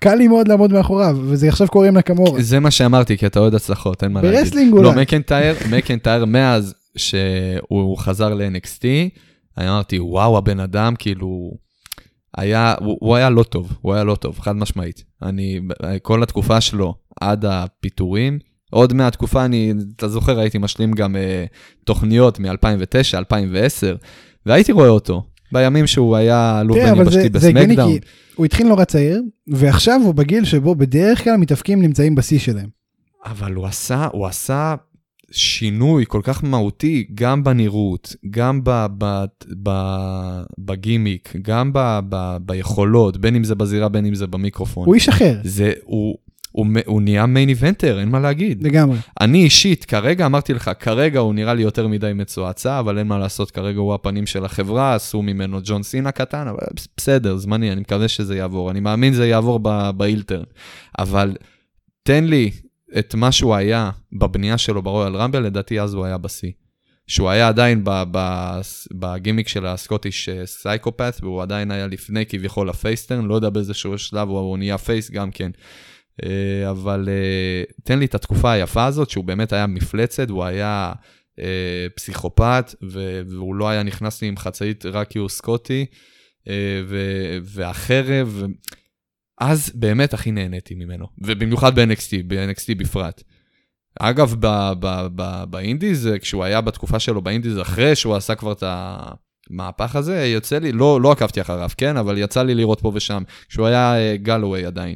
קל 0.00 0.14
לי 0.14 0.28
מאוד 0.28 0.48
לעמוד 0.48 0.72
מאחוריו, 0.72 1.18
וזה 1.22 1.48
עכשיו 1.48 1.68
קורה 1.68 1.88
עם 1.88 1.96
נקמורה. 1.96 2.42
זה 2.42 2.60
מה 2.60 2.70
שאמרתי, 2.70 3.18
כי 3.18 3.26
אתה 3.26 3.40
אוהד 3.40 3.54
הצלחות, 3.54 4.04
אין 4.04 4.12
מה 4.12 4.22
להגיד. 4.22 4.38
ב 4.38 4.42
wrestling 4.42 4.74
לא, 4.74 4.78
אולי. 4.78 5.00
מקנטייר, 5.02 5.54
מקנטייר 5.70 6.24
מאז 6.24 6.74
שהוא 6.96 7.98
חזר 7.98 8.34
ל-NXT, 8.34 8.84
אני 9.58 9.68
אמרתי, 9.68 9.98
וואו, 10.00 10.38
הבן 10.38 10.60
אדם, 10.60 10.94
כאילו, 10.98 11.52
היה, 12.36 12.74
הוא, 12.80 12.98
הוא 13.00 13.16
היה 13.16 13.30
לא 13.30 13.42
טוב, 13.42 13.72
הוא 13.80 13.94
היה 13.94 14.04
לא 14.04 14.14
טוב, 14.14 14.38
חד 14.38 14.56
משמעית. 14.56 15.04
אני, 15.22 15.60
כל 16.02 16.22
התקופה 16.22 16.60
שלו, 16.60 16.94
עד 17.20 17.44
הפיטורים, 17.44 18.38
עוד 18.70 18.92
מהתקופה, 18.92 19.44
אני, 19.44 19.72
אתה 19.96 20.08
זוכר, 20.08 20.38
הייתי 20.38 20.58
משלים 20.58 20.92
גם 20.92 21.16
אה, 21.16 21.44
תוכניות 21.84 22.38
מ-2009, 22.38 23.18
2010, 23.18 23.96
והייתי 24.46 24.72
רואה 24.72 24.88
אותו, 24.88 25.22
בימים 25.54 25.86
שהוא 25.86 26.16
היה 26.16 26.62
זה 26.72 26.90
הגיוני 26.90 27.28
בסמקדאון. 27.28 27.92
הוא 28.34 28.46
התחיל 28.46 28.66
נורא 28.66 28.84
צעיר, 28.84 29.22
ועכשיו 29.46 30.00
הוא 30.04 30.14
בגיל 30.14 30.44
שבו 30.44 30.74
בדרך 30.74 31.24
כלל 31.24 31.36
מתאבקים 31.36 31.82
נמצאים 31.82 32.14
בשיא 32.14 32.38
שלהם. 32.38 32.68
אבל 33.24 33.52
הוא 33.52 33.66
עשה, 33.66 34.08
הוא 34.12 34.26
עשה 34.26 34.74
שינוי 35.30 36.04
כל 36.08 36.20
כך 36.22 36.44
מהותי, 36.44 37.06
גם 37.14 37.44
בנראות, 37.44 38.16
גם 38.30 38.60
ב, 38.64 38.86
ב, 38.98 39.24
ב, 39.62 39.70
בגימיק, 40.58 41.32
גם 41.42 41.72
ב, 41.72 41.98
ב, 42.08 42.36
ביכולות, 42.40 43.16
בין 43.16 43.36
אם 43.36 43.44
זה 43.44 43.54
בזירה, 43.54 43.88
בין 43.88 44.06
אם 44.06 44.14
זה 44.14 44.26
במיקרופון. 44.26 44.86
הוא 44.86 44.94
איש 44.94 45.08
אחר, 45.08 45.40
זה, 45.44 45.72
הוא, 45.84 46.16
הוא, 46.54 46.66
הוא, 46.86 47.02
נהיה 47.02 47.26
מיין 47.26 47.48
איבנטר, 47.48 48.00
אין 48.00 48.08
מה 48.08 48.20
להגיד. 48.20 48.62
לגמרי. 48.62 48.98
אני 49.20 49.44
אישית, 49.44 49.84
כרגע, 49.84 50.26
אמרתי 50.26 50.54
לך, 50.54 50.70
כרגע 50.80 51.20
הוא 51.20 51.34
נראה 51.34 51.54
לי 51.54 51.62
יותר 51.62 51.88
מדי 51.88 52.12
מצועצע, 52.14 52.78
אבל 52.78 52.98
אין 52.98 53.06
מה 53.06 53.18
לעשות, 53.18 53.50
כרגע 53.50 53.78
הוא 53.78 53.94
הפנים 53.94 54.26
של 54.26 54.44
החברה, 54.44 54.94
עשו 54.94 55.22
ממנו 55.22 55.60
ג'ון 55.64 55.82
סינה 55.82 56.12
קטן, 56.12 56.48
אבל 56.48 56.58
בסדר, 56.96 57.36
זמני, 57.36 57.72
אני 57.72 57.80
מקווה 57.80 58.08
שזה 58.08 58.36
יעבור. 58.36 58.70
אני 58.70 58.80
מאמין 58.80 59.12
שזה 59.12 59.26
יעבור 59.26 59.60
באילטרן. 59.96 60.44
אבל 60.98 61.36
תן 62.02 62.24
לי 62.24 62.50
את 62.98 63.14
מה 63.14 63.32
שהוא 63.32 63.54
היה 63.54 63.90
בבנייה 64.12 64.58
שלו 64.58 64.82
ברויאל 64.82 65.16
רמבל, 65.16 65.42
לדעתי 65.42 65.80
אז 65.80 65.94
הוא 65.94 66.04
היה 66.04 66.18
בשיא. 66.18 66.50
שהוא 67.06 67.28
היה 67.28 67.48
עדיין 67.48 67.84
בגימיק 68.94 69.48
של 69.48 69.66
ה 69.66 69.73
Scottish 69.73 70.28
אה, 70.28 70.46
psychopath, 70.46 71.16
והוא 71.20 71.42
עדיין 71.42 71.70
היה 71.70 71.86
לפני 71.86 72.26
כביכול 72.26 72.68
ה 72.68 72.74
face 72.74 72.96
turn, 72.96 73.24
לא 73.24 73.34
יודע 73.34 73.50
באיזשהו 73.50 73.98
שלב 73.98 74.28
הוא 74.28 74.58
נהיה 74.58 74.78
face 74.78 75.10
גם 75.10 75.30
כן. 75.30 75.50
אה, 76.22 76.70
אבל 76.70 77.08
אה, 77.08 77.62
תן 77.84 77.98
לי 77.98 78.04
את 78.04 78.14
התקופה 78.14 78.52
היפה 78.52 78.84
הזאת, 78.84 79.10
שהוא 79.10 79.24
באמת 79.24 79.52
היה 79.52 79.66
מפלצת, 79.66 80.30
הוא 80.30 80.44
היה 80.44 80.92
אה, 81.38 81.86
פסיכופת, 81.96 82.74
והוא 83.30 83.54
לא 83.54 83.68
היה 83.68 83.82
נכנס 83.82 84.22
לי 84.22 84.28
עם 84.28 84.36
חצאית 84.36 84.86
רק 84.86 85.08
כי 85.08 85.18
הוא 85.18 85.28
סקוטי, 85.28 85.86
והחרב, 87.44 88.42
אז 89.40 89.72
באמת 89.74 90.14
הכי 90.14 90.30
נהניתי 90.30 90.74
ממנו, 90.74 91.06
ובמיוחד 91.18 91.78
ב-NXT, 91.78 92.12
ב-NXT 92.26 92.74
בפרט. 92.78 93.22
אגב, 94.00 94.34
ב- 94.40 94.72
ב- 94.80 95.06
ב- 95.16 95.44
ב 95.50 95.57
indies, 95.57 96.08
כשהוא 96.20 96.44
היה 96.44 96.60
בתקופה 96.60 96.98
שלו 96.98 97.22
ב 97.22 97.27
indies, 97.27 97.60
אחרי 97.60 97.96
שהוא 97.96 98.14
עשה 98.14 98.34
כבר 98.34 98.52
את 98.52 98.64
המהפך 98.66 99.96
הזה, 99.96 100.26
יוצא 100.26 100.58
לי, 100.58 100.72
לא, 100.72 101.00
לא 101.00 101.12
עקבתי 101.12 101.40
אחריו, 101.40 101.70
כן? 101.76 101.96
אבל 101.96 102.18
יצא 102.18 102.42
לי 102.42 102.54
לראות 102.54 102.80
פה 102.80 102.92
ושם, 102.94 103.22
כשהוא 103.48 103.66
היה 103.66 104.16
גלווי 104.16 104.66
עדיין. 104.66 104.94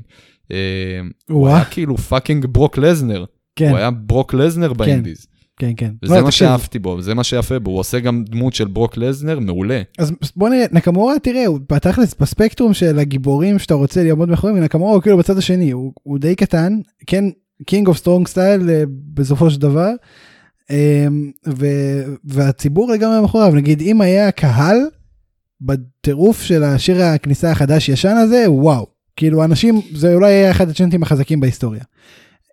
אה, 0.52 1.00
הוא 1.28 1.48
היה 1.48 1.64
כאילו 1.64 1.96
fucking 1.96 2.46
ברוק 2.46 2.78
לזנר. 2.78 3.24
כן, 3.56 3.68
הוא 3.68 3.78
היה 3.78 3.90
ברוק 3.90 4.34
לזנר 4.34 4.72
ב 4.72 4.79
indies. 4.79 5.26
כן, 5.58 5.72
כן. 5.76 5.90
וזה 6.02 6.14
לא, 6.14 6.20
מה 6.20 6.26
תקשיב, 6.26 6.48
שאהבתי 6.48 6.78
בו, 6.78 7.02
זה 7.02 7.14
מה 7.14 7.24
שיפה 7.24 7.58
בו, 7.58 7.70
הוא 7.70 7.78
עושה 7.78 8.00
גם 8.00 8.24
דמות 8.24 8.54
של 8.54 8.64
ברוק 8.64 8.96
לזנר 8.96 9.38
מעולה. 9.38 9.82
אז 9.98 10.12
בוא 10.36 10.48
נראה, 10.48 10.66
נקמורה, 10.72 11.18
תראה, 11.18 11.46
הוא 11.46 11.58
בתכלס 11.72 12.14
בספקטרום 12.20 12.74
של 12.74 12.98
הגיבורים 12.98 13.58
שאתה 13.58 13.74
רוצה 13.74 14.04
לעמוד 14.04 14.28
מאחוריהם, 14.28 14.64
נקמורה 14.64 14.94
הוא 14.94 15.02
כאילו 15.02 15.18
בצד 15.18 15.38
השני, 15.38 15.70
הוא, 15.70 15.92
הוא 16.02 16.18
די 16.18 16.34
קטן, 16.34 16.78
כן, 17.06 17.24
King 17.66 17.88
of 17.88 17.96
Strong 17.96 18.28
Style 18.28 18.84
בסופו 19.14 19.50
של 19.50 19.60
דבר, 19.60 19.90
אמ, 20.70 21.30
ו, 21.46 21.66
והציבור 22.24 22.92
לגמרי 22.92 23.20
מאחוריו, 23.20 23.54
נגיד 23.54 23.80
אם 23.80 24.00
היה 24.00 24.30
קהל 24.30 24.76
בטירוף 25.60 26.42
של 26.42 26.64
השיר 26.64 27.02
הכניסה 27.02 27.50
החדש 27.50 27.88
ישן 27.88 28.16
הזה, 28.16 28.44
וואו, 28.48 28.86
כאילו 29.18 29.44
אנשים, 29.44 29.80
זה 29.94 30.14
אולי 30.14 30.32
היה 30.32 30.50
אחד 30.50 30.68
הצ'נטים 30.68 31.02
החזקים 31.02 31.40
בהיסטוריה. 31.40 31.82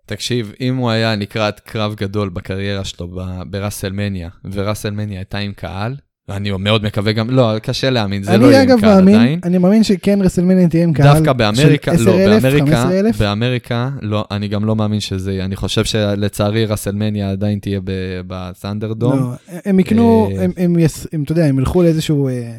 תקשיב, 0.06 0.52
אם 0.60 0.76
הוא 0.76 0.90
היה 0.90 1.16
לקראת 1.16 1.60
קרב 1.60 1.94
גדול 1.94 2.28
בקריירה 2.28 2.84
שלו 2.84 3.08
בראסלמניה, 3.50 4.28
וראסלמניה 4.52 5.18
הייתה 5.18 5.38
עם 5.38 5.52
קהל, 5.52 5.96
ואני 6.28 6.50
מאוד 6.58 6.84
מקווה 6.84 7.12
גם, 7.12 7.30
לא, 7.30 7.58
קשה 7.58 7.90
להאמין, 7.90 8.22
זה 8.22 8.36
לא 8.36 8.46
יהיה 8.46 8.62
עם 8.62 8.80
קהל 8.80 9.00
מאמין, 9.00 9.14
עדיין. 9.14 9.40
אני 9.44 9.58
מאמין 9.58 9.82
שכן 9.82 10.22
רסלמניה 10.22 10.68
תהיה 10.68 10.84
עם 10.84 10.92
קהל 10.92 11.14
דווקא 11.14 11.32
באמריקה, 11.32 11.92
לא, 11.92 11.96
10,000, 11.96 12.42
באמריקה, 12.42 12.66
15,000. 12.66 13.18
באמריקה, 13.18 13.90
לא, 14.02 14.24
אני 14.30 14.48
גם 14.48 14.64
לא 14.64 14.76
מאמין 14.76 15.00
שזה 15.00 15.32
יהיה, 15.32 15.44
אני 15.44 15.56
חושב 15.56 15.84
שלצערי 15.84 16.64
ראסלמניה 16.64 17.30
עדיין 17.30 17.58
תהיה 17.58 17.80
ב 18.26 18.33
ThunderDome. 18.33 19.18
לא, 19.18 19.58
הם 19.64 19.80
יקנו, 19.80 20.30
אה, 20.36 20.44
הם, 20.44 20.50
הם, 20.56 20.78
yes, 20.78 21.06
הם, 21.12 21.22
אתה 21.22 21.32
יודע, 21.32 21.44
הם 21.44 21.58
ילכו 21.58 21.82
לאיזשהו 21.82 22.28
אה, 22.28 22.52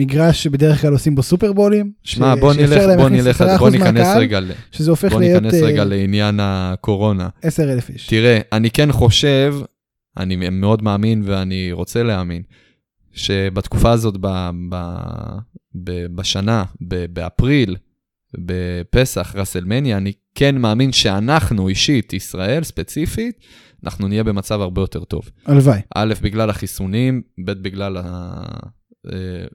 מגרש 0.00 0.42
שבדרך 0.42 0.80
כלל 0.80 0.92
עושים 0.92 1.14
בו 1.14 1.22
סופרבולים. 1.22 1.92
שמע, 2.02 2.34
ש- 2.36 2.40
בוא 2.40 2.54
נלך, 2.54 2.82
בוא 2.98 3.08
נלך, 3.08 3.40
10% 3.40 3.58
בוא 3.58 3.70
ניכנס 3.70 4.16
רגע, 4.16 4.40
ל- 4.40 4.50
שזה 4.70 4.90
הופך 4.90 5.12
בוא 5.12 5.20
להיות 5.20 5.42
ניכנס 5.42 5.62
אה, 5.62 5.66
רגע 5.66 5.84
לעניין 5.84 6.38
הקורונה. 6.42 7.28
10,000 7.42 7.88
איש. 7.90 8.06
תראה, 8.06 8.38
אני 8.52 8.70
כן 8.70 8.92
חושב, 8.92 9.54
אני 10.16 10.36
מאוד 10.50 10.82
מאמין 10.82 11.22
ואני 11.24 11.72
רוצה 11.72 12.02
להאמין, 12.02 12.42
שבתקופה 13.12 13.90
הזאת, 13.90 14.14
ב, 14.20 14.26
ב, 14.70 14.76
ב, 15.74 16.06
בשנה, 16.14 16.64
ב, 16.88 17.04
באפריל, 17.12 17.76
בפסח, 18.38 19.32
רסלמניה, 19.36 19.96
אני 19.96 20.12
כן 20.34 20.58
מאמין 20.58 20.92
שאנחנו 20.92 21.68
אישית, 21.68 22.12
ישראל 22.12 22.62
ספציפית, 22.64 23.34
אנחנו 23.84 24.08
נהיה 24.08 24.24
במצב 24.24 24.60
הרבה 24.60 24.80
יותר 24.82 25.04
טוב. 25.04 25.30
הלוואי. 25.46 25.80
א', 25.94 26.14
בגלל 26.22 26.50
החיסונים, 26.50 27.22
ב', 27.44 27.50
בגלל 27.52 27.96
ה... 28.04 28.42
אה, 29.06 29.46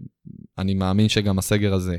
אני 0.57 0.73
מאמין 0.73 1.09
שגם 1.09 1.39
הסגר 1.39 1.73
הזה 1.73 1.97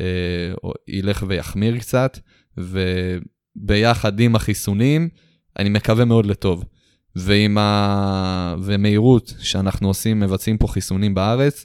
אה, 0.00 0.52
ילך 0.88 1.24
ויחמיר 1.28 1.78
קצת, 1.78 2.18
וביחד 2.56 4.20
עם 4.20 4.36
החיסונים, 4.36 5.08
אני 5.58 5.68
מקווה 5.68 6.04
מאוד 6.04 6.26
לטוב. 6.26 6.64
ועם 7.16 7.58
ה... 7.58 8.54
ומהירות 8.62 9.34
שאנחנו 9.38 9.88
עושים, 9.88 10.20
מבצעים 10.20 10.58
פה 10.58 10.66
חיסונים 10.66 11.14
בארץ, 11.14 11.64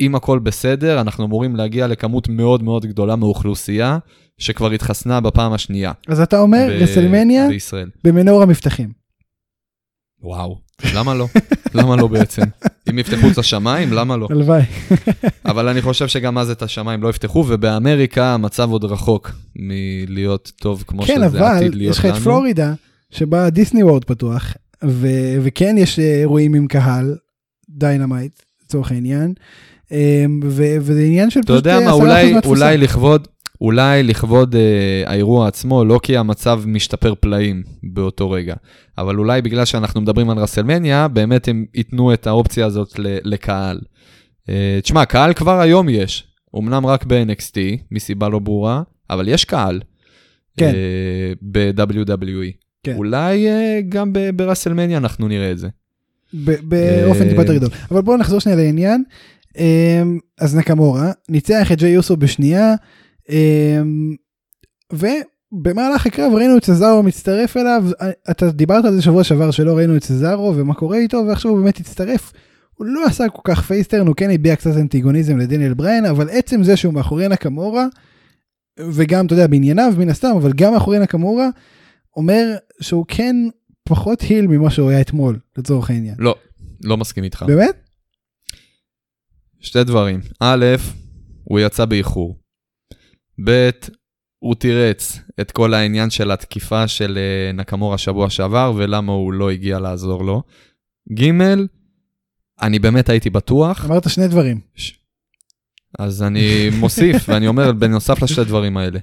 אם 0.00 0.14
הכל 0.14 0.38
בסדר, 0.38 1.00
אנחנו 1.00 1.24
אמורים 1.24 1.56
להגיע 1.56 1.86
לכמות 1.86 2.28
מאוד 2.28 2.62
מאוד 2.62 2.86
גדולה 2.86 3.16
מאוכלוסייה 3.16 3.98
שכבר 4.38 4.70
התחסנה 4.70 5.20
בפעם 5.20 5.52
השנייה. 5.52 5.92
אז 6.08 6.20
אתה 6.20 6.40
אומר, 6.40 6.66
ב- 6.68 6.82
רסלמניה 6.82 7.48
בישראל. 7.48 7.90
במנור 8.04 8.42
המבטחים. 8.42 8.92
וואו. 10.22 10.58
למה 10.94 11.14
לא? 11.14 11.26
למה 11.74 11.96
לא 11.96 12.06
בעצם? 12.06 12.42
אם 12.90 12.98
יפתחו 12.98 13.28
את 13.32 13.38
השמיים, 13.38 13.92
למה 13.92 14.16
לא? 14.16 14.28
הלוואי. 14.30 14.62
אבל 15.46 15.68
אני 15.68 15.82
חושב 15.82 16.08
שגם 16.08 16.38
אז 16.38 16.50
את 16.50 16.62
השמיים 16.62 17.02
לא 17.02 17.08
יפתחו, 17.08 17.44
ובאמריקה 17.48 18.34
המצב 18.34 18.70
עוד 18.70 18.84
רחוק 18.84 19.30
מלהיות 19.56 20.52
טוב 20.60 20.84
כמו 20.86 21.02
כן, 21.02 21.14
שזה 21.14 21.24
עתיד 21.26 21.38
אבל 21.40 21.78
להיות 21.78 21.92
יש 21.92 21.98
לך 21.98 22.04
את 22.06 22.10
לנו. 22.10 22.20
פלורידה, 22.20 22.74
שבה 23.10 23.50
דיסני 23.50 23.82
וורלד 23.82 24.04
פתוח, 24.04 24.54
ו- 24.84 25.36
וכן 25.42 25.74
יש 25.78 25.98
אה, 25.98 26.04
אירועים 26.20 26.54
עם 26.54 26.66
קהל, 26.66 27.16
Dynamite, 27.70 28.32
לצורך 28.64 28.92
העניין, 28.92 29.32
אה, 29.92 30.24
ו- 30.44 30.76
וזה 30.80 31.00
עניין 31.02 31.30
של 31.30 31.40
אתה 31.40 31.52
פשוט 31.52 31.56
יודע 31.66 31.78
אה, 31.78 31.84
מה, 31.84 31.90
10% 31.90 31.94
אולי, 31.94 32.32
מהתפוסה. 32.32 32.64
אולי 32.64 32.78
לכבוד, 32.78 33.28
אולי 33.62 34.02
לכבוד 34.02 34.54
אה, 34.54 35.02
האירוע 35.06 35.48
עצמו, 35.48 35.84
לא 35.84 36.00
כי 36.02 36.16
המצב 36.16 36.62
משתפר 36.66 37.14
פלאים 37.20 37.62
באותו 37.82 38.30
רגע, 38.30 38.54
אבל 38.98 39.18
אולי 39.18 39.42
בגלל 39.42 39.64
שאנחנו 39.64 40.00
מדברים 40.00 40.30
על 40.30 40.38
רסלמניה, 40.38 41.08
באמת 41.08 41.48
הם 41.48 41.64
ייתנו 41.74 42.12
את 42.14 42.26
האופציה 42.26 42.66
הזאת 42.66 42.98
ל- 42.98 43.18
לקהל. 43.24 43.80
אה, 44.48 44.78
תשמע, 44.82 45.04
קהל 45.04 45.32
כבר 45.32 45.60
היום 45.60 45.88
יש, 45.88 46.26
אמנם 46.58 46.86
רק 46.86 47.04
ב-NXT, 47.04 47.56
מסיבה 47.90 48.28
לא 48.28 48.38
ברורה, 48.38 48.82
אבל 49.10 49.28
יש 49.28 49.44
קהל. 49.44 49.80
כן. 50.56 50.72
אה, 50.74 51.32
ב-WWE. 51.42 52.52
כן. 52.82 52.96
אולי 52.96 53.48
אה, 53.48 53.80
גם 53.88 54.12
ב- 54.12 54.30
ברסלמניה 54.36 54.98
אנחנו 54.98 55.28
נראה 55.28 55.50
את 55.50 55.58
זה. 55.58 55.68
באופן 56.32 57.22
אה, 57.22 57.28
טיפה 57.28 57.42
יותר 57.42 57.54
גדול. 57.54 57.68
אבל 57.90 58.00
בואו 58.02 58.16
נחזור 58.16 58.40
שנייה 58.40 58.58
לעניין. 58.58 59.04
אמ, 59.58 60.18
אז 60.40 60.56
נקמורה 60.56 61.12
ניצח 61.28 61.72
את 61.72 61.78
ג'יי 61.78 61.90
יוסו 61.90 62.16
בשנייה, 62.16 62.74
ובמהלך 64.92 66.06
הקרב 66.06 66.32
ראינו 66.34 66.56
את 66.56 66.64
סזארו 66.64 67.02
מצטרף 67.02 67.56
אליו, 67.56 67.84
אתה 68.30 68.50
דיברת 68.50 68.84
על 68.84 68.94
זה 68.94 69.02
שבוע 69.02 69.24
שעבר 69.24 69.50
שלא 69.50 69.76
ראינו 69.76 69.96
את 69.96 70.04
סזארו 70.04 70.54
ומה 70.56 70.74
קורה 70.74 70.98
איתו 70.98 71.24
ועכשיו 71.28 71.50
הוא 71.50 71.60
באמת 71.60 71.78
הצטרף. 71.78 72.32
הוא 72.74 72.86
לא 72.86 73.04
עשה 73.06 73.28
כל 73.28 73.42
כך 73.44 73.62
face 73.62 73.82
turn, 73.82 74.06
הוא 74.06 74.16
כן 74.16 74.30
הביע 74.30 74.56
קצת 74.56 74.76
אנטיגוניזם 74.76 75.38
לדניאל 75.38 75.74
בריין, 75.74 76.04
אבל 76.04 76.28
עצם 76.30 76.62
זה 76.62 76.76
שהוא 76.76 76.94
מאחורי 76.94 77.28
נקמורה, 77.28 77.86
וגם, 78.80 79.26
אתה 79.26 79.34
יודע, 79.34 79.46
בענייניו 79.46 79.92
מן 79.98 80.08
הסתם, 80.08 80.32
אבל 80.36 80.52
גם 80.52 80.72
מאחורי 80.72 80.98
נקמורה, 80.98 81.48
אומר 82.16 82.56
שהוא 82.80 83.04
כן 83.08 83.36
פחות 83.84 84.20
heel 84.20 84.46
ממה 84.46 84.70
שהוא 84.70 84.90
היה 84.90 85.00
אתמול, 85.00 85.38
לצורך 85.58 85.90
העניין. 85.90 86.14
לא, 86.18 86.34
לא 86.84 86.96
מסכים 86.96 87.24
איתך. 87.24 87.44
באמת? 87.46 87.88
שתי 89.60 89.84
דברים. 89.84 90.20
א', 90.40 90.66
הוא 91.44 91.60
יצא 91.60 91.84
באיחור. 91.84 92.41
ב', 93.44 93.70
הוא 94.38 94.54
תירץ 94.54 95.20
את 95.40 95.50
כל 95.50 95.74
העניין 95.74 96.10
של 96.10 96.30
התקיפה 96.30 96.88
של 96.88 97.18
אה, 97.18 97.52
נקמורה 97.52 97.98
שבוע 97.98 98.30
שעבר, 98.30 98.72
ולמה 98.76 99.12
הוא 99.12 99.32
לא 99.32 99.50
הגיע 99.50 99.78
לעזור 99.78 100.24
לו. 100.24 100.42
ג', 101.18 101.30
אני 102.62 102.78
באמת 102.78 103.08
הייתי 103.08 103.30
בטוח, 103.30 103.84
אמרת 103.84 104.10
שני 104.10 104.28
דברים. 104.28 104.60
ש... 104.74 104.92
אז 105.98 106.22
אני 106.22 106.70
מוסיף, 106.78 107.16
ואני 107.28 107.46
אומר, 107.46 107.72
בנוסף 107.72 108.22
לשתי 108.22 108.44
דברים 108.44 108.76
האלה. 108.76 108.98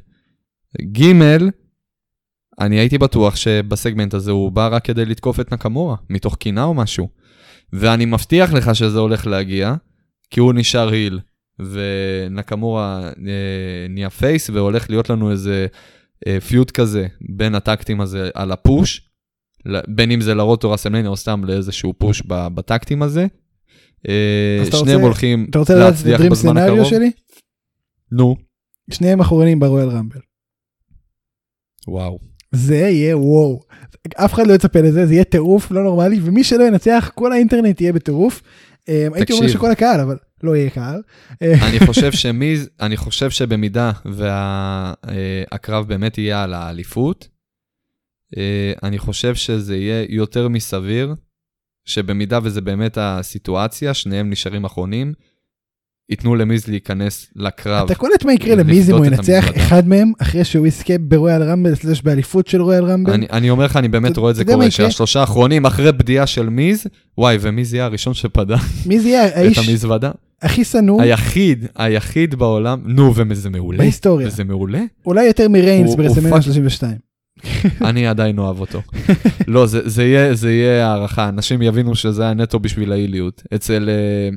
ג', 0.81 1.13
אני 2.59 2.79
הייתי 2.79 2.97
בטוח 2.97 3.35
שבסגמנט 3.35 4.13
הזה 4.13 4.31
הוא 4.31 4.51
בא 4.51 4.67
רק 4.71 4.85
כדי 4.85 5.05
לתקוף 5.05 5.39
את 5.39 5.53
נקמורה, 5.53 5.95
מתוך 6.09 6.35
קינה 6.35 6.63
או 6.63 6.73
משהו. 6.73 7.09
ואני 7.73 8.05
מבטיח 8.05 8.53
לך 8.53 8.75
שזה 8.75 8.99
הולך 8.99 9.27
להגיע, 9.27 9.73
כי 10.29 10.39
הוא 10.39 10.53
נשאר 10.53 10.89
heel, 10.89 11.19
ונקמורה 11.59 13.01
אה, 13.03 13.11
נהיה 13.89 14.09
face, 14.09 14.49
והולך 14.49 14.89
להיות 14.89 15.09
לנו 15.09 15.31
איזה 15.31 15.67
אה, 16.27 16.39
feud 16.41 16.71
כזה 16.71 17.07
בין 17.29 17.55
הטקטים 17.55 18.01
הזה 18.01 18.29
על 18.33 18.51
ה 18.51 18.61
push, 18.61 19.09
בין 19.87 20.11
אם 20.11 20.21
זה 20.21 20.33
ל 20.33 20.39
road 20.39 20.61
to 20.61 20.71
WrestleMania 20.71 21.09
או 21.09 21.17
סתם 21.17 21.41
לאיזשהו 21.45 21.93
push 21.97 22.21
בטקטים 22.27 23.01
הזה. 23.01 23.25
אה, 24.09 24.57
אז 24.61 24.67
אתה 24.67 24.77
שניהם 24.77 24.95
רוצה- 24.95 25.05
הולכים 25.05 25.47
אתה 25.49 25.59
רוצה 25.59 25.75
לדעת 25.75 25.93
את 25.93 26.05
להצליח 26.05 26.31
בזמן 26.31 26.57
הקרוב. 26.57 26.83
שלי? 26.85 27.11
נו, 28.11 28.35
שניהם 28.91 29.19
אחרונים 29.19 29.59
ברויאל 29.59 29.89
רמבל. 29.89 30.19
וואו. 31.87 32.19
זה 32.51 32.75
יהיה 32.75 33.17
וואו. 33.17 33.59
אף 34.15 34.33
אחד 34.33 34.47
לא 34.47 34.53
יצפה 34.53 34.81
לזה, 34.81 35.05
זה 35.05 35.13
יהיה 35.13 35.23
טירוף 35.23 35.71
לא 35.71 35.83
נורמלי, 35.83 36.19
ומי 36.23 36.43
שלא 36.43 36.63
ינצח, 36.63 37.11
כל 37.15 37.31
האינטרנט 37.31 37.81
יהיה 37.81 37.93
בטירוף. 37.93 38.41
הייתי 38.87 39.33
אומר. 39.33 39.47
שכל 39.47 39.71
הקהל, 39.71 39.99
אבל 39.99 40.17
לא 40.43 40.55
יהיה 40.55 40.69
קהל. 40.69 41.01
אה, 41.41 41.69
אני 41.69 41.79
חושב 41.79 42.11
שמי, 42.11 42.55
אני 42.79 42.97
חושב 42.97 43.29
שבמידה 43.29 43.91
והקרב 44.05 45.87
באמת 45.87 46.17
יהיה 46.17 46.43
על 46.43 46.53
האליפות, 46.53 47.27
אה, 48.37 48.73
אני 48.83 48.97
חושב 48.97 49.35
שזה 49.35 49.77
יהיה 49.77 50.05
יותר 50.09 50.47
מסביר, 50.47 51.15
שבמידה 51.85 52.39
וזה 52.43 52.61
באמת 52.61 52.97
הסיטואציה, 53.01 53.93
שניהם 53.93 54.29
נשארים 54.29 54.65
אחרונים, 54.65 55.13
ייתנו 56.09 56.35
למיז 56.35 56.67
להיכנס 56.67 57.27
לקרב. 57.35 57.85
אתה 57.85 57.95
קולט 57.95 58.25
מה 58.25 58.33
יקרה 58.33 58.55
למיז 58.55 58.89
אם 58.89 58.95
הוא 58.95 59.05
את 59.05 59.11
ינצח? 59.11 59.45
אחד 59.57 59.87
מהם, 59.87 60.11
אחרי 60.21 60.45
שהוא 60.45 60.67
יזכה 60.67 60.97
ברויאל 60.97 61.43
רמבל, 61.43 61.75
סלש 61.75 62.01
באליפות 62.01 62.47
של 62.47 62.61
רויאל 62.61 62.83
רמבל? 62.83 63.13
אני, 63.13 63.27
אני 63.31 63.49
אומר 63.49 63.65
לך, 63.65 63.77
אני 63.77 63.87
באמת 63.87 64.17
רואה 64.17 64.31
את 64.31 64.35
זה 64.35 64.45
קורה? 64.45 64.71
שהשלושה 64.71 65.19
האחרונים, 65.19 65.65
אחרי 65.65 65.91
בדיעה 65.91 66.27
של 66.27 66.49
מיז, 66.49 66.87
וואי, 67.17 67.37
ומיז 67.41 67.73
יהיה 67.73 67.85
הראשון 67.85 68.13
שפדה 68.13 68.57
מי 68.85 68.99
זה 68.99 69.09
יהיה 69.09 69.27
את 69.27 69.33
האיש 69.35 69.69
המזוודה. 69.69 70.11
הכי 70.41 70.63
שנוא 70.63 71.01
היחיד, 71.01 71.65
היחיד 71.75 72.35
בעולם, 72.35 72.81
נו, 72.85 73.13
וזה 73.15 73.49
מעולה. 73.49 73.77
בהיסטוריה? 73.77 74.27
וזה 74.27 74.43
מעולה. 74.43 74.81
אולי 75.05 75.25
יותר 75.25 75.47
מריינס 75.49 75.95
פאק- 76.31 76.41
32. 76.41 76.97
אני 77.81 78.07
עדיין 78.07 78.39
אוהב 78.39 78.59
אותו. 78.59 78.81
לא, 79.47 79.65
זה, 79.65 79.89
זה, 79.89 80.03
יהיה, 80.03 80.33
זה 80.33 80.51
יהיה 80.51 80.87
הערכה, 80.87 81.29
אנשים 81.29 81.61
יבינו 81.61 81.95
שזה 81.95 82.23
היה 82.23 82.33
נטו 82.33 82.59
בשביל 82.59 82.91
האיליות. 82.91 83.43
אצל... 83.55 83.89
אה, 83.89 84.29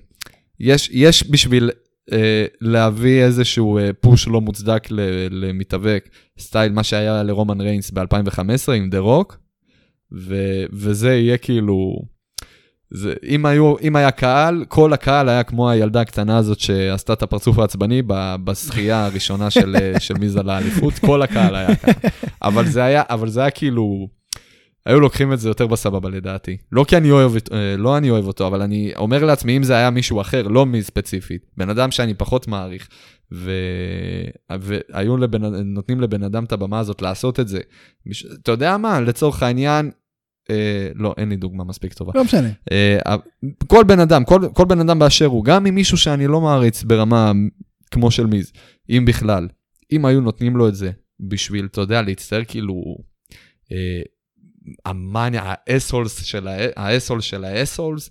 יש, 0.60 0.90
יש 0.92 1.30
בשביל 1.30 1.70
אה, 2.12 2.44
להביא 2.60 3.22
איזשהו 3.22 3.78
אה, 3.78 3.90
push 4.00 4.28
לא 4.28 4.40
מוצדק 4.40 4.88
ל- 4.90 5.00
למתאבק, 5.30 6.08
סטייל 6.38 6.72
מה 6.72 6.82
שהיה 6.82 7.22
לרומן 7.22 7.60
ריינס 7.60 7.90
ב-2015 7.90 8.72
עם 8.76 8.90
דה 8.90 8.98
רוק, 8.98 9.36
ו- 10.12 10.64
וזה 10.72 11.14
יהיה 11.14 11.36
כאילו... 11.36 12.02
זה, 12.94 13.14
אם, 13.28 13.46
היו, 13.46 13.74
אם 13.82 13.96
היה 13.96 14.10
קהל, 14.10 14.64
כל 14.68 14.92
הקהל 14.92 15.28
היה 15.28 15.42
כמו 15.42 15.70
הילדה 15.70 16.00
הקטנה 16.00 16.36
הזאת 16.36 16.60
שעשתה 16.60 17.12
את 17.12 17.22
הפרצוף 17.22 17.58
העצבני 17.58 18.02
בזכייה 18.44 19.06
הראשונה 19.06 19.50
של, 19.50 19.76
אה, 19.80 20.00
של 20.06 20.14
מיז 20.14 20.36
על 20.36 20.50
האליפות, 20.50 20.94
כל 20.94 21.22
הקהל 21.22 21.54
היה 21.54 21.76
ככה. 21.76 22.08
אבל 22.42 22.66
זה 22.66 22.84
היה, 22.84 23.02
אבל 23.10 23.28
זה 23.28 23.40
היה 23.40 23.50
כאילו, 23.50 24.08
היו 24.86 25.00
לוקחים 25.00 25.32
את 25.32 25.40
זה 25.40 25.48
יותר 25.48 25.66
בסבבה 25.66 26.08
לדעתי. 26.08 26.56
לא 26.72 26.84
כי 26.88 26.96
אני 26.96 27.10
אוהב, 27.10 27.32
אה, 27.52 27.76
לא 27.78 27.96
אני 27.96 28.10
אוהב 28.10 28.26
אותו, 28.26 28.46
אבל 28.46 28.62
אני 28.62 28.92
אומר 28.96 29.24
לעצמי, 29.24 29.56
אם 29.56 29.62
זה 29.62 29.76
היה 29.76 29.90
מישהו 29.90 30.20
אחר, 30.20 30.48
לא 30.48 30.66
מי 30.66 30.82
ספציפית, 30.82 31.42
בן 31.56 31.70
אדם 31.70 31.90
שאני 31.90 32.14
פחות 32.14 32.48
מעריך, 32.48 32.88
ו... 33.32 33.50
והיו 34.60 35.16
לבן... 35.16 35.44
נותנים 35.64 36.00
לבן 36.00 36.22
אדם 36.22 36.44
את 36.44 36.52
הבמה 36.52 36.78
הזאת 36.78 37.02
לעשות 37.02 37.40
את 37.40 37.48
זה. 37.48 37.60
מש... 38.06 38.26
אתה 38.42 38.52
יודע 38.52 38.76
מה, 38.76 39.00
לצורך 39.00 39.42
העניין, 39.42 39.90
אה, 40.50 40.88
לא, 40.94 41.14
אין 41.16 41.28
לי 41.28 41.36
דוגמה 41.36 41.64
מספיק 41.64 41.92
טובה. 41.92 42.12
לא 42.14 42.24
משנה. 42.24 42.48
אה, 42.72 43.16
כל 43.66 43.84
בן 43.84 44.00
אדם, 44.00 44.24
כל, 44.24 44.40
כל 44.52 44.64
בן 44.64 44.80
אדם 44.80 44.98
באשר 44.98 45.26
הוא, 45.26 45.44
גם 45.44 45.66
עם 45.66 45.74
מישהו 45.74 45.98
שאני 45.98 46.26
לא 46.26 46.40
מעריץ 46.40 46.82
ברמה 46.82 47.32
כמו 47.90 48.10
של 48.10 48.26
מיז, 48.26 48.52
אם 48.90 49.04
בכלל, 49.06 49.48
אם 49.92 50.04
היו 50.04 50.20
נותנים 50.20 50.56
לו 50.56 50.68
את 50.68 50.74
זה 50.74 50.90
בשביל, 51.20 51.64
אתה 51.64 51.80
יודע, 51.80 52.02
להצטער 52.02 52.44
כאילו, 52.44 52.74
אה, 53.72 54.02
המאניה, 54.84 55.54
האסולס 55.66 56.22
של 57.20 57.44
האסולס, 57.44 58.10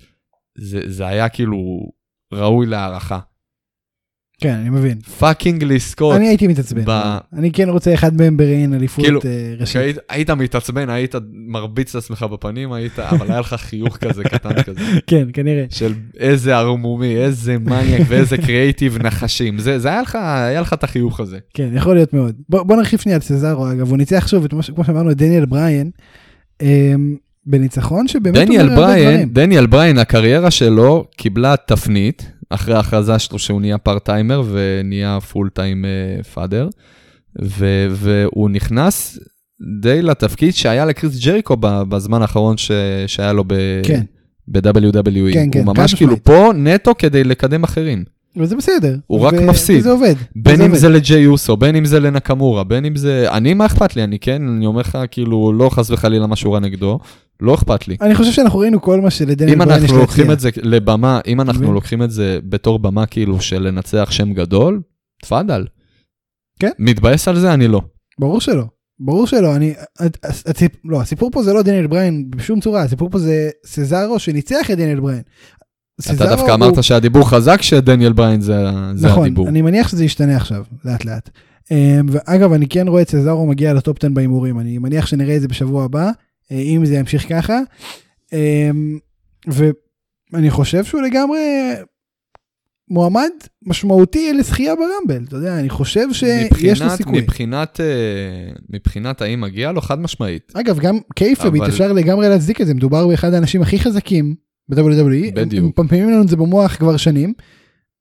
זה, 0.58 0.82
זה 0.86 1.08
היה 1.08 1.30
כאילו 1.30 1.58
ראוי 2.34 2.65
להערכה. 2.65 3.20
כן, 4.41 4.54
אני 4.54 4.69
מבין. 4.69 4.99
fucking 5.19 5.63
לזכות. 5.63 6.15
אני 6.15 6.27
הייתי 6.27 6.47
מתעצבן. 6.47 6.82
ב- 6.86 7.17
אני 7.34 7.51
כן 7.51 7.69
רוצה 7.69 7.93
אחד 7.93 8.15
מהם 8.15 8.38
בריין 8.38 8.73
אליפות 8.73 9.06
כאילו, 9.06 9.19
אה, 9.25 9.30
ראשית. 9.60 9.67
כשהיית 9.67 9.97
היית 10.10 10.30
מתעצבן, 10.30 10.89
היית 10.89 11.15
מרביץ 11.34 11.95
את 11.95 12.04
עצמך 12.04 12.23
בפנים, 12.23 12.73
היית, 12.73 12.99
אבל 12.99 13.32
היה 13.32 13.39
לך 13.39 13.54
חיוך 13.54 13.97
כזה 13.97 14.23
קטן 14.23 14.62
כזה. 14.65 14.80
כן, 15.08 15.27
כנראה. 15.34 15.65
של 15.69 15.93
איזה 16.19 16.58
ערמומי, 16.58 17.15
איזה 17.17 17.58
מניאק 17.60 18.01
ואיזה 18.08 18.38
קריאייטיב 18.38 18.97
נחשים. 18.97 19.60
זה, 19.60 19.80
זה 19.80 19.88
היה 19.89 20.01
לך, 20.01 20.15
היה 20.21 20.62
לך 20.62 20.73
את 20.73 20.84
החיוך 20.84 21.19
הזה. 21.19 21.38
כן, 21.54 21.69
יכול 21.73 21.95
להיות 21.95 22.13
מאוד. 22.13 22.36
בוא, 22.49 22.63
בוא 22.63 22.75
נרחיב 22.75 22.99
שנייה 22.99 23.15
על 23.15 23.21
סזארו, 23.21 23.71
אגב, 23.71 23.89
הוא 23.89 23.97
ניצח 23.97 24.27
שוב, 24.27 24.43
את 24.43 24.51
כמו 24.74 24.84
שאמרנו, 24.84 25.11
את 25.11 25.18
דניאל 25.18 25.45
בריין, 25.45 25.91
אמ, 26.61 27.16
בניצחון 27.45 28.07
שבאמת 28.07 28.49
אומר 28.49 28.61
הרבה 28.61 28.76
דברים. 29.01 29.30
דניאל 29.30 29.66
בריין, 29.66 29.97
הקריירה 29.97 30.51
שלו 30.51 31.05
קיבלה 31.18 31.55
תפנית, 31.68 32.32
אחרי 32.54 32.76
ההכרזה 32.76 33.20
שלו 33.20 33.39
שהוא 33.39 33.62
נהיה 33.62 33.78
part 33.78 34.05
timer 34.05 34.43
ונהיה 34.52 35.20
full 35.20 35.49
time 35.53 35.86
father, 36.34 36.70
והוא 37.89 38.49
נכנס 38.49 39.20
די 39.82 40.02
לתפקיד 40.02 40.54
שהיה 40.54 40.86
לקריס 40.86 41.26
ג'ריקו 41.26 41.58
בזמן 41.60 42.22
האחרון 42.22 42.58
ש, 42.58 42.72
שהיה 43.08 43.34
לו 43.34 43.43
ב... 43.47 43.54
כן. 43.84 44.02
ב-WWE. 44.47 45.34
כן, 45.34 45.52
כן, 45.52 45.60
הוא 45.60 45.76
ממש 45.76 45.93
כאילו. 45.93 46.24
פה 46.24 46.52
נטו 46.56 46.95
כדי 46.97 47.24
לקדם 47.24 47.64
אחרים. 47.64 48.04
וזה 48.38 48.55
בסדר. 48.55 48.97
הוא 49.07 49.19
רק 49.19 49.34
מפסיד. 49.34 49.79
וזה 49.79 49.91
עובד. 49.91 50.15
בין 50.36 50.61
אם 50.61 50.67
עובד. 50.67 50.79
זה 50.79 50.89
לג'יי 50.89 51.25
אוסו, 51.27 51.57
בין 51.57 51.75
אם 51.75 51.86
זה 51.86 51.99
לנקמורה, 51.99 52.63
בין 52.63 52.86
אם 52.86 52.95
זה... 52.95 53.32
אני, 53.32 53.53
מה 53.53 53.65
אכפת 53.65 53.95
לי? 53.95 54.03
אני 54.03 54.19
כן, 54.19 54.47
אני 54.47 54.65
אומר 54.65 54.82
לך, 54.82 54.97
כאילו, 55.11 55.53
לא 55.53 55.69
חס 55.69 55.89
וחלילה 55.89 56.27
משהו 56.27 56.51
רע 56.51 56.59
נגדו, 56.59 56.99
לא 57.39 57.55
אכפת 57.55 57.88
לי. 57.88 57.97
אני 58.01 58.15
חושב 58.15 58.32
שאנחנו 58.32 58.59
ראינו 58.59 58.82
כל 58.82 59.01
מה 59.01 59.09
שלדניאל 59.09 59.61
אם 59.61 59.65
בריין 59.65 59.84
יש 59.84 59.89
אנחנו 59.89 60.01
לוקחים 60.01 60.29
להציע. 60.29 60.49
את 60.49 60.55
זה 60.55 60.61
לבמה, 60.63 61.19
אם 61.27 61.41
אנחנו? 61.41 61.73
לוקחים 61.73 62.03
את 62.03 62.11
זה 62.11 62.39
בתור 62.49 62.79
במה 62.79 63.05
כאילו 63.05 63.41
של 63.41 63.61
לנצח 63.67 64.11
שם 64.11 64.34
גדול, 64.34 64.82
תפאדל. 65.21 65.65
כן. 66.59 66.71
מתבאס 66.79 67.27
על 67.27 67.39
זה? 67.39 67.53
אני 67.53 67.67
לא. 67.67 67.82
ברור 68.19 68.41
שלא. 68.41 68.63
ברור 68.99 69.27
שלא, 69.27 69.55
אני, 69.55 69.73
הסיפ, 70.23 70.71
לא, 70.86 71.01
הסיפור 71.01 71.32
פה 71.32 71.43
זה 71.43 71.53
לא 71.53 71.61
דניאל 71.61 71.88
בריין 71.88 72.29
בשום 72.29 72.59
צורה, 72.59 72.82
הסיפור 72.82 73.09
פה 73.09 73.19
זה 73.19 73.49
סזארו 73.65 74.19
שניצח 74.19 74.71
את 74.71 74.77
דניאל 74.77 74.99
בריין. 74.99 75.21
אתה 76.16 76.26
דווקא 76.26 76.45
הוא- 76.45 76.54
אמרת 76.54 76.84
שהדיבור 76.84 77.30
חזק 77.30 77.62
שדניאל 77.62 78.14
בריין 78.14 78.41
זה 78.41 78.54
זה 78.95 79.08
נכון, 79.08 79.26
הדיבור. 79.26 79.47
אני 79.49 79.62
מניח 79.62 79.88
שזה 79.88 80.06
ישתנה 80.06 80.36
עכשיו, 80.38 80.64
לאט 80.86 81.06
לאט. 81.06 81.30
אמ, 81.72 81.78
ואגב, 82.12 82.54
אני 82.54 82.68
כן 82.68 82.88
רואה 82.88 83.02
את 83.02 83.10
סזארו 83.10 83.47
מגיע 83.47 83.74
ל 83.74 83.80
top 83.80 83.97
10 84.04 84.10
בהימורים, 84.14 84.60
אני 84.60 84.78
מניח 84.78 85.06
שנראה 85.06 85.36
את 85.36 85.41
זה 85.41 85.47
בשבוע 85.47 85.84
הבא, 85.86 86.10
אה, 86.52 86.58
אם 86.60 86.86
זה 86.86 86.95
ימשיך 86.95 87.26
ככה. 87.30 87.60
אמ, 88.34 88.97
ואני 89.47 90.49
חושב 90.52 90.84
שהוא 90.84 91.02
לגמרי 91.02 91.39
מועמד 92.89 93.30
משמעותי 93.66 94.34
לזכייה 94.34 94.74
ברמבל, 94.76 95.24
אתה 95.28 95.36
יודע, 95.36 95.60
אני 95.60 95.70
חושב 95.70 96.08
שיש 96.14 96.41
לו 96.52 96.58
מבחינת- 96.58 96.97
סיכוי. 96.97 97.22
מבחינת, 97.22 97.80
אה, 97.80 97.86
מבחינת 98.70 99.22
האם 99.22 99.41
מגיע 99.41 99.72
לו, 99.72 99.82
חד 99.82 99.99
משמעית. 99.99 100.52
אגב, 100.56 100.80
גם 100.80 100.97
קייפביט 101.16 101.62
אבל- 101.62 101.70
אפשר 101.72 101.93
לגמרי 101.93 102.30
להצדיק 102.30 102.62
את 102.62 102.68
זה, 102.68 102.74
מדובר 102.74 103.08
באחד 103.08 103.34
האנשים 103.34 103.62
הכי 103.62 103.80
חזקים 103.80 104.36
ב-WWE, 104.72 105.32
בדיוק. 105.34 105.63
הם 105.63 105.69
מפמפמים 105.69 106.09
לנו 106.09 106.22
את 106.24 106.28
זה 106.28 106.36
במוח 106.36 106.76
כבר 106.76 106.97
שנים. 106.97 107.34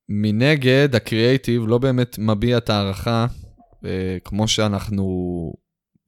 מנגד, 0.08 0.88
הקריאייטיב 0.94 1.62
לא 1.68 1.78
באמת 1.78 2.18
מביע 2.18 2.58
את 2.58 2.70
ההערכה 2.70 3.26
אה, 3.84 4.16
כמו 4.24 4.48
שאנחנו 4.48 5.04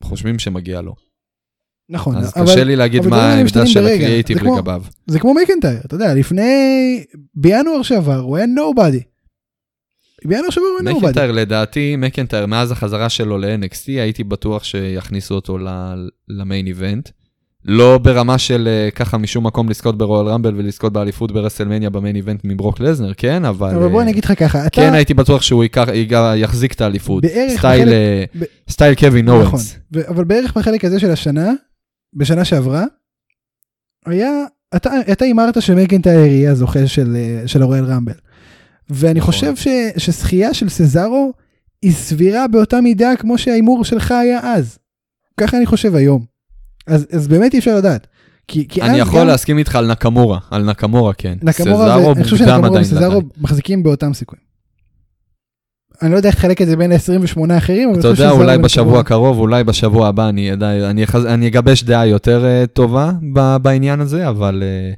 חושבים 0.02 0.38
שמגיע 0.38 0.80
לו. 0.80 0.94
נכון, 1.88 2.16
אז 2.16 2.32
אבל 2.36 2.46
קשה 2.46 2.64
לי 2.64 2.76
להגיד 2.76 3.06
מה 3.06 3.32
העמדה 3.32 3.66
של 3.66 3.80
ברגע. 3.80 3.94
הקריאייטיב 3.94 4.36
זה 4.38 4.44
כמו- 4.44 4.56
לגביו. 4.56 4.82
זה 5.06 5.18
כמו 5.20 5.34
מקנטייר, 5.34 5.80
אתה 5.86 5.94
יודע, 5.94 6.14
לפני, 6.14 7.04
בינואר 7.34 7.82
שעבר 7.82 8.18
הוא 8.18 8.36
היה 8.36 8.46
נובדי. 8.46 9.02
בינואר 10.24 10.50
שעבר 10.50 10.66
הוא 10.66 10.78
היה 10.80 10.92
נובדי. 10.92 11.06
מקנטייר 11.06 11.32
לדעתי, 11.32 11.96
מקנטייר 11.96 12.46
מאז 12.46 12.70
החזרה 12.72 13.08
שלו 13.08 13.38
ל-NXT 13.38 13.86
הייתי 13.86 14.24
בטוח 14.24 14.64
שיכניסו 14.64 15.34
אותו 15.34 15.58
למיין 16.28 16.66
איבנט. 16.66 17.08
לא 17.64 17.98
ברמה 17.98 18.38
של 18.38 18.68
אה, 18.68 18.90
ככה 18.90 19.18
משום 19.18 19.46
מקום 19.46 19.68
לזכות 19.68 19.98
ברואל 19.98 20.26
רמבל 20.26 20.54
ולזכות 20.56 20.92
באליפות 20.92 21.32
ברסלמניה 21.32 21.90
במיין 21.90 22.16
איבנט 22.16 22.40
מברוק 22.44 22.80
לזנר, 22.80 23.14
כן, 23.16 23.44
אבל... 23.44 23.74
אבל 23.74 23.88
בוא 23.88 23.98
אה, 23.98 24.02
אני 24.02 24.10
אגיד 24.10 24.24
לך 24.24 24.32
ככה, 24.38 24.66
אתה, 24.66 24.70
כן 24.70 24.94
הייתי 24.94 25.14
בטוח 25.14 25.42
שהוא 25.42 25.62
ייקח, 25.62 25.88
יחזיק 26.36 26.72
את 26.72 26.80
האליפות. 26.80 27.22
בערך 27.22 27.58
סטייל, 27.58 27.82
בחלק- 27.88 27.92
אה, 27.92 28.24
ב- 28.40 28.70
סטייל 28.70 28.94
קווין 28.94 29.24
נכון, 29.28 29.40
אורנס. 29.44 29.76
ו- 29.94 30.08
אבל 30.08 30.24
בערך 30.24 30.56
בחלק 30.56 30.84
הזה 30.84 31.00
של 31.00 31.10
השנה, 31.10 31.52
בשנה 32.14 32.44
שעברה, 32.44 32.84
היה, 34.06 34.30
אתה 34.76 34.90
אתה 35.12 35.24
הימרת 35.24 35.62
שמקנטייר 35.62 36.18
יהיה 36.32 36.50
הזוכה 36.52 36.86
של, 36.86 37.16
של 37.46 37.62
הרואל 37.62 37.84
רמבל. 37.84 38.12
ואני 38.90 39.20
נכון. 39.20 39.32
חושב 39.32 39.56
ש, 39.56 39.68
שזכייה 39.96 40.54
של 40.54 40.68
סזארו 40.68 41.32
היא 41.82 41.92
סבירה 41.92 42.48
באותה 42.48 42.80
מידה 42.80 43.16
כמו 43.18 43.38
שההימור 43.38 43.84
שלך 43.84 44.10
היה 44.10 44.40
אז. 44.54 44.78
ככה 45.40 45.56
אני 45.56 45.66
חושב 45.66 45.94
היום. 45.94 46.31
אז, 46.86 47.06
אז 47.12 47.28
באמת 47.28 47.54
אי 47.54 47.58
אפשר 47.58 47.76
לדעת. 47.76 48.06
כי, 48.48 48.68
כי 48.68 48.82
אני 48.82 48.98
יכול 48.98 49.20
גם 49.20 49.26
להסכים 49.26 49.58
איתך 49.58 49.76
על 49.76 49.90
נקמורה, 49.90 50.38
על 50.50 50.62
נקמורה 50.70 51.12
כן. 51.12 51.34
נקמורה, 51.42 51.84
סזארו 51.86 52.08
ו- 52.08 52.12
אני 52.12 52.24
חושב 52.24 52.36
שנקמורה 52.36 52.80
וסזארו 52.80 53.18
לדעת. 53.20 53.38
מחזיקים 53.38 53.82
באותם 53.82 54.14
סיכויים. 54.14 54.42
אני 56.02 56.10
לא 56.10 56.16
יודע 56.16 56.28
איך 56.28 56.36
לחלק 56.38 56.62
את 56.62 56.66
זה 56.66 56.76
בין 56.76 56.92
ה-28 56.92 57.52
האחרים, 57.52 57.88
אבל 57.90 58.00
אתה 58.00 58.08
אני 58.08 58.18
יודע, 58.18 58.30
אולי 58.30 58.58
בשבוע 58.58 59.00
הקרוב, 59.00 59.38
אולי 59.38 59.64
בשבוע 59.64 60.08
הבא 60.08 60.28
אני 60.28 60.52
אני 60.90 61.04
אחז- 61.04 61.26
אני 61.26 61.48
אגבש 61.48 61.82
דעה 61.84 62.06
יותר 62.06 62.44
אה, 62.44 62.64
טובה 62.72 63.12
ב- 63.32 63.56
בעניין 63.56 64.00
הזה, 64.00 64.28
אבל 64.28 64.62
אה, 64.66 64.92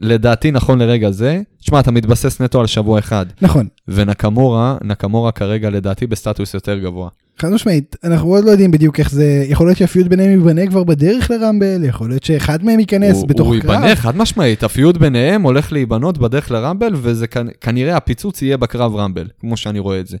לדעתי 0.00 0.50
נכון 0.50 0.78
לרגע 0.78 1.10
זה, 1.10 1.40
תשמע, 1.60 1.80
אתה 1.80 1.90
מתבסס 1.90 2.40
נטו 2.40 2.60
על 2.60 2.66
שבוע 2.66 2.98
אחד, 2.98 3.26
נכון, 3.42 3.66
ונקמורה, 3.88 4.76
נקמורה 4.84 5.32
כרגע 5.32 5.70
לדעתי 5.70 6.06
בסטטוס 6.06 6.54
יותר 6.54 6.78
גבוה. 6.78 7.08
חד 7.40 7.48
משמעית, 7.52 7.96
אנחנו 8.04 8.28
עוד 8.28 8.44
לא 8.44 8.50
יודעים 8.50 8.70
בדיוק 8.70 9.00
איך 9.00 9.10
זה, 9.10 9.44
יכול 9.48 9.66
להיות 9.66 9.78
שהפיוט 9.78 10.06
ביניהם 10.06 10.30
ייבנה 10.30 10.66
כבר 10.66 10.84
בדרך 10.84 11.30
לרמבל, 11.30 11.84
יכול 11.84 12.08
להיות 12.08 12.24
שאחד 12.24 12.64
מהם 12.64 12.80
ייכנס 12.80 13.16
הוא- 13.16 13.28
בתוך 13.28 13.46
הוא 13.48 13.56
קרב. 13.60 13.70
ייבנה, 13.70 13.96
חד 13.96 14.16
משמעית, 14.16 14.62
הפיוט 14.62 14.96
ביניהם 14.96 15.42
הולך 15.42 15.72
להיבנות 15.72 16.18
בדרך 16.18 16.50
לרמבל, 16.50 16.92
וזה 16.96 17.26
כנ- 17.34 17.52
כנראה 17.60 17.96
הפיצוץ 17.96 18.42
יהיה 18.42 18.56
בקרב 18.56 18.94
רמבל, 18.96 19.26
כמו 19.40 19.56
שאני 19.56 19.78
רואה 19.78 20.00
את 20.00 20.06
זה. 20.06 20.16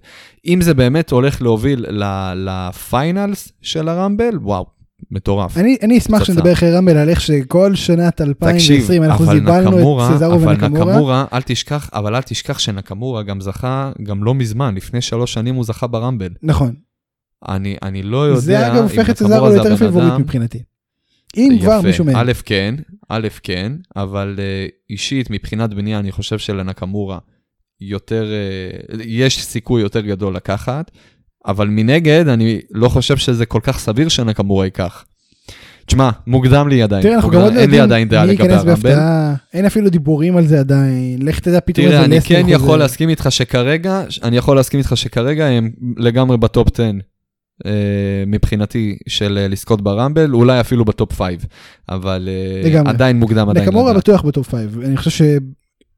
אם 0.46 0.60
זה 0.62 0.74
באמת 0.74 1.10
הולך 1.10 1.42
להוביל 1.42 1.86
לפיינלס 2.34 3.52
של 3.62 3.88
הרמבל, 3.88 4.38
וואו, 4.42 4.66
מטורף. 5.10 5.58
אני, 5.58 5.76
אני 5.82 5.98
אשמח. 5.98 6.24
שנדבר 6.24 6.52
אחרי 6.52 6.72
רמבל 6.72 6.96
על 6.96 7.08
איך 7.08 7.20
שכל 7.20 7.74
שנת 7.74 8.20
2020 8.20 8.80
תקשיב, 8.82 9.02
אנחנו 9.02 9.24
אבל 9.24 9.34
זיבלנו 9.34 9.70
נקמורה, 9.70 10.10
את 10.10 10.16
סזארו 10.16 10.34
אבל 10.34 10.48
ונקמורה. 10.48 10.92
נקמורה, 10.92 11.24
אל 11.32 11.42
תשכח, 11.42 11.90
אבל 11.92 12.14
אל 12.16 12.22
תשכח 12.22 12.58
שנקמורה 12.58 13.22
גם 13.22 13.40
זכה, 13.40 13.90
גם 14.02 14.24
לא 14.24 14.34
מזמן, 14.34 14.74
לפני 14.74 15.00
שלוש 15.00 15.32
שנים 15.32 15.54
הוא 15.54 15.64
זכה 15.64 15.86
ברמבל. 15.86 16.28
נכון. 16.42 16.74
אני, 17.48 17.76
אני 17.82 18.02
לא 18.02 18.26
יודע 18.26 18.40
זה 18.40 18.66
אגב 18.66 18.82
הופך 18.82 19.10
את 19.10 19.16
סזארו 19.18 19.50
זה 19.50 19.62
ליותר 19.62 19.88
אדם. 19.98 20.20
מבחינתי. 20.20 20.62
אם 21.36 21.58
כבר 21.60 21.80
מישהו 21.80 22.04
מהם. 22.04 22.16
א', 22.16 22.32
כן, 22.44 22.74
א', 23.08 23.28
כן, 23.42 23.72
אבל 23.96 24.38
uh, 24.38 24.70
אישית, 24.90 25.30
מבחינת 25.30 25.74
בנייה, 25.74 25.98
אני 25.98 26.12
חושב 26.12 26.38
שלנקמורה 26.38 27.18
יותר, 27.80 28.26
uh, 28.92 28.96
יש 29.04 29.44
סיכוי 29.44 29.82
יותר 29.82 30.00
גדול 30.00 30.36
לקחת, 30.36 30.90
אבל 31.46 31.68
מנגד, 31.68 32.28
אני 32.28 32.60
לא 32.70 32.88
חושב 32.88 33.16
שזה 33.16 33.46
כל 33.46 33.60
כך 33.62 33.78
סביר 33.78 34.08
שנקמורה 34.08 34.64
ייקח. 34.64 35.04
תשמע, 35.86 36.10
מוקדם 36.26 36.68
לי 36.68 36.82
עדיין, 36.82 37.02
תראה, 37.02 37.14
אנחנו 37.14 37.30
גם 37.30 37.40
עוד 37.40 37.54
לא 37.54 37.60
יודעים 37.60 38.08
מי 38.08 38.32
ייכנס. 38.32 38.64
בהפתעה, 38.64 39.34
אין 39.54 39.66
אפילו 39.66 39.90
דיבורים 39.90 40.36
על 40.36 40.46
זה 40.46 40.60
עדיין, 40.60 41.22
לך 41.22 41.40
תדע 41.40 41.60
פתאום 41.60 41.86
איזה 41.86 41.96
תראה, 41.96 42.06
אני 42.06 42.16
לסנר 42.16 42.42
כן. 42.42 42.48
יכול 42.48 42.78
להסכים 42.78 43.08
איתך 43.08 43.26
שכרגע, 43.30 44.04
אני 44.22 44.36
יכול 44.36 44.56
להסכים 44.56 44.78
איתך 44.78 44.96
שכרגע 44.96 45.46
הם 45.46 45.70
לגמרי 45.96 46.36
ב 46.36 46.44
top 46.44 46.68
10 46.74 46.82
אה, 46.82 46.90
מבחינתי 48.26 48.98
של 49.08 49.38
אה, 49.38 49.48
לזכות 49.48 49.82
ברמבל, 49.82 50.34
אולי 50.34 50.60
אפילו 50.60 50.84
ב 50.84 50.91
top 50.91 51.12
5, 51.12 51.34
אבל 51.88 52.28
אה, 52.28 52.68
לגמרי. 52.70 52.90
עדיין 52.90 53.18
מוקדם 53.18 53.48
עדיין 53.48 53.66
נקמורה. 53.66 53.94
בטוח 53.94 54.22
ב 54.22 54.28
top 54.28 54.48
5, 54.48 54.60
אני 54.84 54.96
חושב 54.96 55.26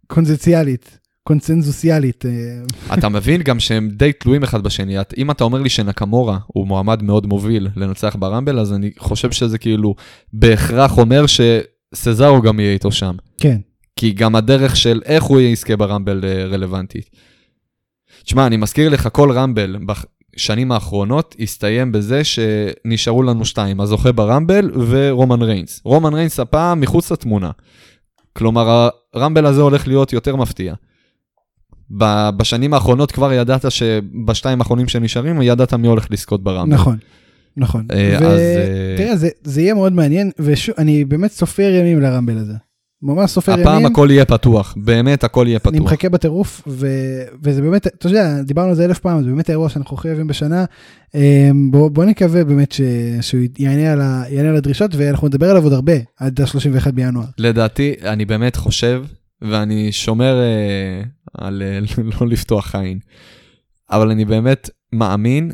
שקונזנציאלית, 0.07 0.99
קונצנזוסיאלית, 1.25 2.27
אה, 2.27 2.95
אתה 2.99 3.09
מבין 3.09 3.43
גם 3.43 3.61
שהם 3.61 3.89
די 3.89 4.13
תלויים 4.13 4.43
אחד 4.43 4.63
בשני. 4.63 4.97
אם 5.17 5.31
אתה 5.31 5.45
אומר 5.45 5.63
לי 5.63 5.69
שנקמורה 5.69 6.39
הוא 6.47 6.67
מועמד 6.67 7.03
מאוד 7.03 7.27
מוביל 7.27 7.69
לנצח 7.77 8.17
ברמבל, 8.19 8.59
אז 8.59 8.73
אני 8.73 8.91
חושב 8.99 9.33
שזה 9.33 9.59
כאילו 9.59 9.95
בהכרח 10.33 10.99
אומר 10.99 11.25
שסזארו 11.27 12.43
גם 12.43 12.61
יהיה 12.61 12.73
איתו 12.73 12.93
שם. 12.93 13.17
כן. 13.39 13.57
כי 13.97 14.13
גם 14.13 14.37
הדרך 14.37 14.77
של 14.77 15.01
איך 15.05 15.25
הוא 15.25 15.41
יזכה 15.41 15.77
ברמבל 15.77 16.21
אה, 16.25 16.45
רלוונטית. 16.45 17.11
תשמע, 18.25 18.47
אני 18.47 18.57
מזכיר 18.57 18.89
לך, 18.89 19.09
כל 19.13 19.33
רמבל 19.33 19.77
בשנים 20.37 20.73
האחרונות 20.73 21.37
הסתיים 21.41 21.93
בזה 21.93 22.23
שנשארו 22.25 23.23
לנו 23.23 23.45
שתיים, 23.45 23.81
הזוכה 23.81 24.13
ברמבל 24.13 24.71
ורומן 24.89 25.43
ריינס. 25.43 25.81
רומן 25.85 26.15
ריינס 26.15 26.41
הפעם 26.41 26.81
מחוץ 26.81 27.13
לתמונה. 27.13 27.51
כלומר, 28.33 28.89
הרמבל 29.15 29.47
הזה 29.47 29.61
הולך 29.61 29.89
להיות 29.89 30.13
יותר 30.13 30.37
מפתיע. 30.37 30.75
בשנים 32.37 32.75
האחרונות 32.75 33.13
כבר 33.13 33.33
ידעת 33.33 33.71
שבשתיים 33.71 34.61
האחרונים 34.61 34.89
שנשארים, 34.89 35.43
ידעת 35.43 35.75
מי 35.75 35.89
הולך 35.89 36.07
לזכות 36.11 36.43
ברמבל. 36.43 36.75
נכון, 36.75 36.97
נכון. 37.57 37.87
אה, 37.93 38.17
אז... 38.17 38.23
אה, 38.25 38.95
תראה, 38.97 39.17
זה, 39.17 39.29
זה 39.43 39.61
יהיה 39.61 39.75
מאוד 39.75 39.93
מעניין, 39.93 40.31
ואני 40.39 41.05
באמת 41.05 41.31
סופר 41.31 41.73
ימים 41.81 42.01
לרמבל 42.01 42.39
הזה. 42.39 42.55
ממש 43.03 43.31
סופר 43.31 43.53
הפעם 43.53 43.75
ימים. 43.75 43.87
הכל 43.87 44.09
יהיה 44.11 44.25
פתוח, 44.25 44.75
באמת 44.77 45.25
הכל 45.25 45.45
יהיה 45.49 45.59
אני 45.67 45.79
פתוח. 45.79 45.87
מחכה 45.93 46.09
בטירוף, 46.09 46.63
ו... 46.67 46.87
וזה 47.43 47.63
באמת, 47.63 47.87
אתה 47.87 48.07
יודע, 48.07 48.43
דיברנו 48.43 48.69
על 48.69 48.75
זה 48.75 48.85
אלף 48.85 48.99
פעם, 48.99 49.23
זה 49.23 49.31
באמת 49.31 49.49
האירוע 49.49 49.69
שאנחנו 49.69 49.97
חייבים 49.97 50.27
בשנה. 50.27 50.65
אמ, 51.15 51.71
בוא, 51.71 51.89
בוא 51.89 52.05
נקווה 52.05 52.45
באמת 52.45 52.73
ש... 52.73 52.81
שהוא 53.21 53.41
יענה 53.59 53.93
על, 53.93 54.01
ה... 54.01 54.23
יענה 54.29 54.49
על 54.49 54.57
הדרישות, 54.57 54.91
ואנחנו 54.95 55.29
נדבר 55.29 55.51
עליו 55.51 55.63
עוד 55.63 55.73
הרבה, 55.73 55.93
עד 56.17 56.41
ה-31 56.41 56.91
בינואר. 56.91 57.25
לדעתי, 57.39 57.95
אני 58.03 58.25
באמת 58.25 58.57
חושב, 58.57 59.05
ואני 59.43 59.93
שומר 59.93 60.41
אה, 60.41 61.03
על 61.39 61.63
אה, 61.63 61.79
לא 62.21 62.27
לפתוח 62.29 62.75
עין, 62.75 62.99
אבל 63.91 64.11
אני 64.11 64.25
באמת 64.25 64.71
מאמין 64.93 65.51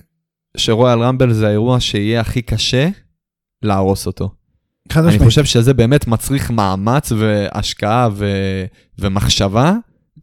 שרויאל 0.57 0.99
רמבל 0.99 1.33
זה 1.33 1.49
האירוע 1.49 1.81
שיהיה 1.81 2.21
הכי 2.21 2.43
קשה 2.43 2.89
להרוס 3.63 4.07
אותו. 4.07 4.38
חד 4.93 5.01
אני 5.01 5.09
משמעית. 5.09 5.29
חושב 5.29 5.45
שזה 5.45 5.75
באמת 5.75 6.07
מצריך 6.07 6.51
מאמץ 6.51 7.13
והשקעה 7.13 8.09
ו... 8.13 8.27
ומחשבה 8.99 9.75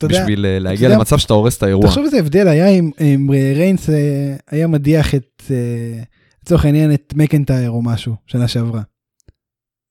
יודע, 0.04 0.22
בשביל 0.22 0.46
אה, 0.46 0.60
להגיע 0.60 0.86
יודע- 0.86 0.98
למצב 0.98 1.18
שאתה 1.18 1.34
הורס 1.34 1.58
את 1.58 1.64
האירוע. 1.64 1.88
תחשוב 1.88 2.04
איזה 2.04 2.20
הבדל 2.20 2.48
היה 2.48 2.68
אם, 2.68 2.92
אם 3.02 3.30
ריינס 3.56 3.90
אה, 3.90 4.36
היה 4.52 4.68
מדיח 4.68 5.16
את, 5.16 5.44
אה, 5.52 6.04
לצורך 6.44 6.66
העניין, 6.66 6.94
את 6.94 7.14
מקנטייר 7.18 7.70
או 7.70 7.82
משהו, 7.82 8.16
שנה 8.28 8.48
שעברה. 8.48 8.82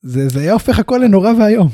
זה, 0.03 0.29
זה 0.29 0.41
היה 0.41 0.53
הופך 0.53 0.79
הכל 0.79 1.01
לנורא 1.05 1.33
ואיום. 1.39 1.69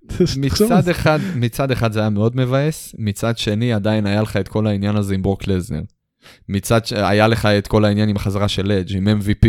מצד. 0.36 0.88
אחד, 0.88 1.18
מצד 1.34 1.70
אחד 1.70 1.92
זה 1.92 2.00
היה 2.00 2.10
מאוד 2.10 2.36
מבאס, 2.36 2.94
מצד 2.98 3.38
שני 3.38 3.72
עדיין 3.72 4.06
היה 4.06 4.22
לך 4.22 4.36
את 4.36 4.48
כל 4.48 4.66
העניין 4.66 4.96
הזה 4.96 5.14
עם 5.14 5.22
ברוק 5.22 5.46
לזנר. 5.46 5.82
מצד 6.48 6.86
ש... 6.86 6.92
היה 6.92 7.28
לך 7.28 7.46
את 7.46 7.66
כל 7.66 7.84
העניין 7.84 8.08
עם 8.08 8.16
החזרה 8.16 8.48
של 8.48 8.72
אדג' 8.72 8.96
עם 8.96 9.08
MVP. 9.08 9.46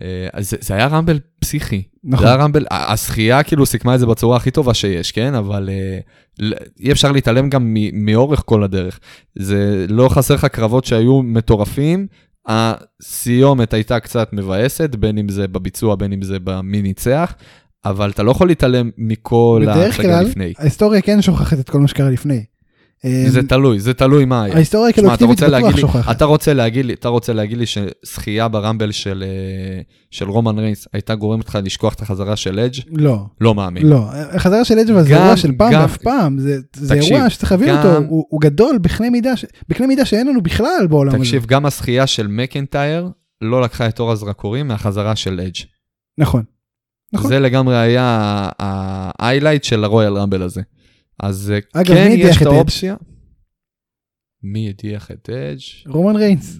אה, 0.00 0.28
אז 0.32 0.54
זה, 0.60 0.74
היה 0.74 0.86
רמבל 0.86 1.18
פסיכי. 1.40 1.82
נכון. 2.04 2.26
זה 2.26 2.32
היה 2.32 2.42
רמבל, 2.42 2.66
הזכייה 2.70 3.42
כאילו 3.42 3.66
סיכמה 3.66 3.94
את 3.94 4.00
זה 4.00 4.06
בצורה 4.06 4.36
הכי 4.36 4.50
טובה 4.50 4.74
שיש, 4.74 5.12
כן? 5.12 5.34
אבל 5.34 5.70
אה, 5.72 5.98
אי 6.80 6.92
אפשר 6.92 7.12
להתעלם 7.12 7.50
גם 7.50 7.76
מאורך 7.92 8.42
כל 8.46 8.62
הדרך. 8.62 9.00
זה 9.38 9.86
לא 9.88 10.08
חסר 10.08 10.34
לך 10.34 10.44
קרבות 10.44 10.84
שהיו 10.84 11.22
מטורפים. 11.22 12.06
הסיומת 12.46 13.74
הייתה 13.74 14.00
קצת 14.00 14.32
מבאסת, 14.32 14.94
בין 14.94 15.18
אם 15.18 15.28
זה 15.28 15.48
בביצוע, 15.48 15.96
בין 15.96 16.12
אם 16.12 16.22
זה 16.22 16.38
במי 16.44 16.82
ניצח, 16.82 17.34
אבל 17.84 18.10
אתה 18.10 18.22
לא 18.22 18.30
יכול 18.30 18.48
להתעלם 18.48 18.90
מכל 18.98 19.62
בדרך 19.62 20.00
ההצגה 20.00 20.18
כלל, 20.18 20.26
לפני. 20.26 20.52
ההיסטוריה 20.58 21.02
כן 21.02 21.22
שוכחת 21.22 21.60
את 21.60 21.70
כל 21.70 21.80
מה 21.80 21.88
שקרה 21.88 22.10
לפני. 22.10 22.44
זה 23.28 23.42
תלוי, 23.42 23.80
זה 23.80 23.94
תלוי 23.94 24.24
מה 24.24 24.42
היה. 24.42 24.54
ההיסטוריה 24.54 24.88
הקולקטיבית 24.88 25.40
להגיד 25.40 25.68
בטוח 25.68 25.80
שוכחת. 25.80 26.16
אתה 26.16 26.24
רוצה 26.24 26.54
להגיד 26.54 26.84
לי, 26.84 26.92
אתה 26.92 27.08
רוצה 27.08 27.32
להגיד 27.32 27.58
לי 27.58 27.64
שזכייה 27.66 28.48
ברמבל 28.48 28.92
של, 28.92 29.24
אה, 29.26 29.80
של 30.10 30.28
רומן 30.30 30.58
ריינס 30.58 30.88
הייתה 30.92 31.14
גורמת 31.14 31.48
לך 31.48 31.58
לשכוח 31.64 31.94
את 31.94 32.02
החזרה 32.02 32.36
של 32.36 32.58
אדג'? 32.58 32.80
לא, 32.92 33.24
לא 33.40 33.54
מאמין. 33.54 33.86
לא. 33.86 34.08
החזרה 34.12 34.64
של 34.64 34.78
אג'ווה 34.78 35.02
זה 35.02 35.16
אירוע 35.16 35.36
של 35.36 35.52
פעם 35.56 35.72
ואף 35.72 35.96
פעם. 35.96 36.38
זה 36.38 36.58
זה 36.72 36.94
תקשיב, 36.94 37.12
אירוע 37.12 37.30
שצריך 37.30 37.52
להבין 37.52 37.76
אותו, 37.76 37.96
הוא 37.96 38.26
הוא 38.28 38.40
גדול 38.40 38.78
בקנה 38.78 39.10
מידה 39.10 39.32
בקנה 39.68 39.86
מידה 39.86 40.04
שאין 40.04 40.26
לנו 40.26 40.42
בכלל 40.42 40.86
בעולם 40.88 41.14
הזה. 41.14 41.18
תקשיב, 41.18 41.46
גם 41.46 41.66
הזכייה 41.66 42.06
של 42.06 42.26
מקנטייר 42.26 43.08
לא 43.40 43.62
לקחה 43.62 43.88
את 43.88 44.00
אור 44.00 44.12
הזרקורים 44.12 44.68
מהחזרה 44.68 45.16
של 45.16 45.40
אדג'. 45.40 45.60
נכון. 46.18 46.42
נכון. 47.12 47.28
זה 47.28 47.38
לגמרי 47.38 47.76
היה 47.76 48.04
ה-highlight 48.58 49.62
של 49.62 49.84
הרויאל 49.84 50.16
רמבל 50.16 50.42
הזה. 50.42 50.60
אז 51.22 51.52
אה, 51.54 51.80
אגב, 51.80 51.94
כן, 51.94 52.10
יש 52.14 52.36
את? 52.42 52.46
האופציה. 52.46 52.96
מי 54.42 54.68
הדיח 54.68 55.10
את 55.10 55.30
אדג'? 55.30 55.58
רומן 55.86 56.16
ריינס. 56.16 56.58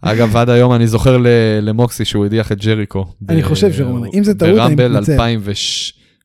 אגב, 0.00 0.36
עד 0.36 0.48
היום 0.50 0.72
אני 0.72 0.86
זוכר 0.86 1.16
למוקסי 1.62 2.04
שהוא 2.04 2.26
הדיח 2.26 2.52
את 2.52 2.58
ג'ריקו. 2.58 3.04
אני 3.28 3.42
חושב 3.42 3.72
שרומן. 3.72 4.08
אם 4.14 4.24
זה 4.24 4.38
טעות, 4.38 4.58
אני 4.58 4.74
מתנצל. 4.74 5.12
2000 5.12 5.40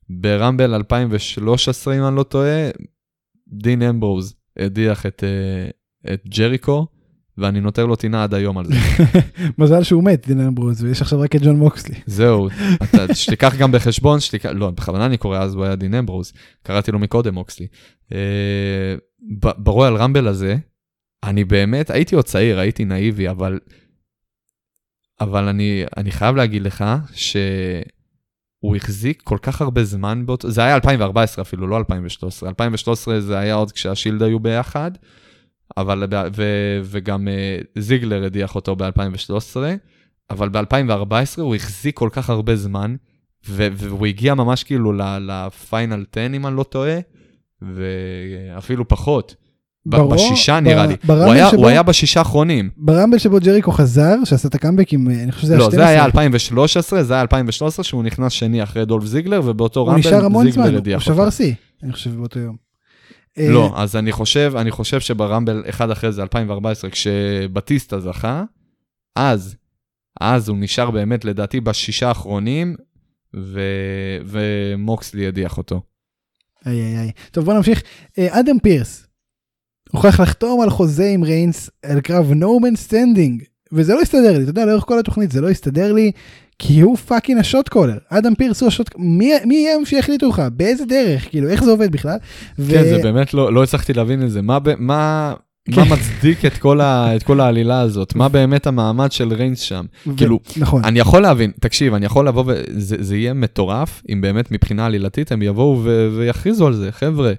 ברמבל 0.09 0.73
2013, 0.73 1.97
אם 1.97 2.07
אני 2.07 2.15
לא 2.15 2.23
טועה, 2.23 2.69
דין 3.47 3.81
אמברוז 3.81 4.35
הדיח 4.57 5.05
את, 5.05 5.23
אה, 5.23 6.13
את 6.13 6.23
ג'ריקו, 6.27 6.87
ואני 7.37 7.61
נותר 7.61 7.85
לו 7.85 7.95
טינה 7.95 8.23
עד 8.23 8.33
היום 8.33 8.57
על 8.57 8.65
זה. 8.65 8.73
מזל 9.57 9.83
שהוא 9.83 10.03
מת, 10.03 10.27
דין 10.27 10.39
אמברוז, 10.39 10.83
ויש 10.83 11.01
עכשיו 11.01 11.19
רק 11.19 11.35
את 11.35 11.41
ג'ון 11.41 11.57
מוקסלי. 11.57 11.95
זהו, 12.05 12.49
אתה, 12.83 13.13
שתיקח 13.15 13.55
גם 13.55 13.71
בחשבון, 13.71 14.19
שתיקח, 14.19 14.49
לא, 14.49 14.69
בכוונה 14.69 15.05
אני 15.05 15.17
קורא, 15.17 15.37
אז 15.37 15.55
הוא 15.55 15.65
היה 15.65 15.75
דין 15.75 15.93
אמברוז, 15.93 16.33
קראתי 16.63 16.91
לו 16.91 16.99
מקודם 16.99 17.37
אוקסלי. 17.37 17.67
אה, 18.13 18.95
ברויאל 19.57 19.95
רמבל 19.95 20.27
הזה, 20.27 20.55
אני 21.23 21.43
באמת, 21.43 21.89
הייתי 21.89 22.15
עוד 22.15 22.25
צעיר, 22.25 22.59
הייתי 22.59 22.85
נאיבי, 22.85 23.29
אבל, 23.29 23.59
אבל 25.21 25.47
אני, 25.47 25.83
אני 25.97 26.11
חייב 26.11 26.35
להגיד 26.35 26.61
לך 26.61 26.85
שהוא 27.13 28.75
החזיק 28.75 29.21
כל 29.21 29.37
כך 29.41 29.61
הרבה 29.61 29.83
זמן 29.83 30.25
באותו, 30.25 30.51
זה 30.51 30.63
היה 30.63 30.75
2014 30.75 31.41
אפילו, 31.41 31.67
לא 31.67 31.77
2013. 31.77 32.49
2013 32.49 33.19
זה 33.19 33.37
היה 33.37 33.53
עוד 33.53 33.71
כשהשילד 33.71 34.21
היו 34.21 34.39
ביחד, 34.39 34.91
אבל, 35.77 36.03
ב- 36.09 36.27
ו, 36.35 36.43
וגם 36.83 37.27
אה, 37.27 37.57
זיגלר 37.77 38.23
הדיח 38.23 38.55
אותו 38.55 38.75
ב-2013. 38.75 39.55
אבל 40.29 40.49
ב-2014 40.49 41.13
הוא 41.41 41.55
החזיק 41.55 41.97
כל 41.97 42.09
כך 42.11 42.29
הרבה 42.29 42.55
זמן, 42.55 42.95
ו- 43.49 43.67
והוא 43.73 44.05
הגיע 44.05 44.33
ממש 44.33 44.63
כאילו 44.63 44.93
לפיינל 45.21 46.05
10, 46.11 46.25
אם 46.35 46.47
אני 46.47 46.55
לא 46.55 46.63
טועה, 46.63 46.99
ואפילו 47.61 48.87
פחות. 48.87 49.35
ב- 49.85 49.89
ברור, 49.95 50.13
בשישה 50.13 50.55
ב- 50.57 50.63
נראה 50.63 50.85
לי. 50.85 50.95
הוא 51.07 51.15
היה, 51.33 51.49
שבו- 51.49 51.59
הוא 51.59 51.67
היה 51.67 51.83
בשישה 51.83 52.19
האחרונים. 52.19 52.69
ברמבל 52.77 53.17
שבו 53.17 53.39
ג'ריקו 53.39 53.71
חזר, 53.71 54.15
שעשה 54.25 54.47
את 54.47 54.55
הקאמבק 54.55 54.93
עם, 54.93 55.09
אה, 55.09 55.23
אני 55.23 55.31
חושב 55.31 55.47
שזה 55.47 55.53
היה 55.53 55.59
לא, 55.59 55.65
12. 55.69 55.85
זה 55.85 55.91
היה 55.91 56.05
2013, 56.05 57.03
זה 57.03 57.13
היה 57.13 57.21
2013 57.21 57.83
שהוא 57.83 58.03
נכנס 58.03 58.31
שני 58.31 58.63
אחרי 58.63 58.85
דולף 58.85 59.05
זיגלר, 59.05 59.41
ובאותו 59.45 59.79
הוא 59.79 59.87
רמבל 59.89 59.99
נשאר 59.99 60.25
המון 60.25 60.43
זמן, 60.43 60.51
זיגלר 60.51 60.69
הוא 60.69 60.77
הדיח 60.77 60.99
שבר 61.01 61.19
אותו. 61.19 61.31
שיא, 61.31 61.53
אני 61.83 61.93
חושב 61.93 62.15
באותו 62.15 62.39
יום. 62.39 62.55
לא, 63.37 63.73
אה, 63.75 63.83
אז 63.83 63.95
אני 63.95 64.11
חושב, 64.11 64.53
אני 64.57 64.71
חושב 64.71 64.99
שברמבל 64.99 65.63
אחד 65.69 65.91
אחרי 65.91 66.11
זה, 66.11 66.21
2014, 66.21 66.89
כשבטיסטה 66.89 67.99
זכה, 67.99 68.43
אז, 69.15 69.55
אז 70.21 70.49
הוא 70.49 70.57
נשאר 70.59 70.91
באמת, 70.91 71.25
לדעתי, 71.25 71.59
בשישה 71.59 72.07
האחרונים, 72.07 72.75
ו... 73.35 73.61
ומוקסלי 74.25 75.27
הדיח 75.27 75.57
אותו. 75.57 75.81
איי 76.65 76.81
איי 76.81 76.99
איי. 76.99 77.11
טוב 77.31 77.45
בוא 77.45 77.53
נמשיך. 77.53 77.83
אה, 78.17 78.39
אדם 78.39 78.59
פירס. 78.59 79.07
הוכרח 79.91 80.19
לחתום 80.19 80.61
על 80.61 80.69
חוזה 80.69 81.09
עם 81.09 81.23
ריינס 81.23 81.69
על 81.83 82.01
קרב 82.01 82.31
No 82.31 82.63
Man 82.63 82.89
Standing. 82.89 83.45
וזה 83.71 83.93
לא 83.93 84.01
הסתדר 84.01 84.37
לי, 84.37 84.43
אתה 84.43 84.49
יודע, 84.49 84.65
לאורך 84.65 84.83
כל 84.83 84.99
התוכנית 84.99 85.31
זה 85.31 85.41
לא 85.41 85.49
הסתדר 85.49 85.93
לי, 85.93 86.11
כי 86.59 86.81
הוא 86.81 86.97
fucking 86.97 87.39
ה 87.39 87.45
shot 87.45 87.69
caller. 87.69 87.97
אדם 88.09 88.35
פירס 88.35 88.61
הוא 88.61 88.67
ה 88.67 88.70
shot... 88.70 88.89
מי, 88.97 89.31
מי 89.45 89.67
הם 89.69 89.85
שיחליטו 89.85 90.29
לך? 90.29 90.41
באיזה 90.53 90.85
דרך? 90.85 91.29
כאילו, 91.29 91.49
איך 91.49 91.63
זה 91.63 91.71
עובד 91.71 91.91
בכלל? 91.91 92.17
ו... 92.59 92.71
כן, 92.71 92.83
זה 92.83 92.97
באמת 93.03 93.33
לא, 93.33 93.53
לא 93.53 93.63
הצלחתי 93.63 93.93
להבין 93.93 94.23
את 94.23 94.31
זה. 94.31 94.41
מה, 94.41 94.59
ב- 94.59 94.75
מה, 94.77 95.33
מה 95.67 95.85
כן. 95.85 95.93
מצדיק 95.93 96.45
את 96.45 96.57
כל, 96.57 96.81
ה, 96.81 97.15
את 97.15 97.23
כל 97.23 97.39
העלילה 97.39 97.81
הזאת? 97.81 98.15
מה 98.15 98.29
באמת 98.29 98.67
המעמד 98.67 99.11
של 99.11 99.33
ריינס 99.33 99.59
שם? 99.59 99.85
ו... 100.07 100.17
כאילו, 100.17 100.39
נכון. 100.57 100.83
אני 100.85 100.99
יכול 100.99 101.21
להבין, 101.21 101.51
תקשיב, 101.59 101.93
אני 101.93 102.05
יכול 102.05 102.27
לבוא 102.27 102.43
וזה 102.47 102.95
זה 102.99 103.17
יהיה 103.17 103.33
מטורף, 103.33 104.03
אם 104.09 104.21
באמת 104.21 104.51
מבחינה 104.51 104.85
עלילתית 104.85 105.31
הם 105.31 105.41
יבואו 105.41 105.81
ו, 105.83 106.09
ויכריזו 106.17 106.67
על 106.67 106.73
זה, 106.73 106.91
חבר'ה. 106.91 107.33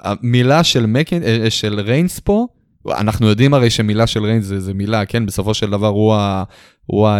המילה 0.00 0.64
של, 0.64 0.86
אה, 1.22 1.50
של 1.50 1.80
ריינס 1.80 2.18
פה, 2.18 2.46
אנחנו 2.88 3.28
יודעים 3.28 3.54
הרי 3.54 3.70
שמילה 3.70 4.06
של 4.06 4.24
ריינס 4.24 4.44
זה, 4.44 4.60
זה 4.60 4.74
מילה, 4.74 5.04
כן? 5.04 5.26
בסופו 5.26 5.54
של 5.54 5.70
דבר 5.70 5.86
הוא 5.86 6.14
ה... 6.14 6.44
הוא 6.86 7.08
ה... 7.08 7.18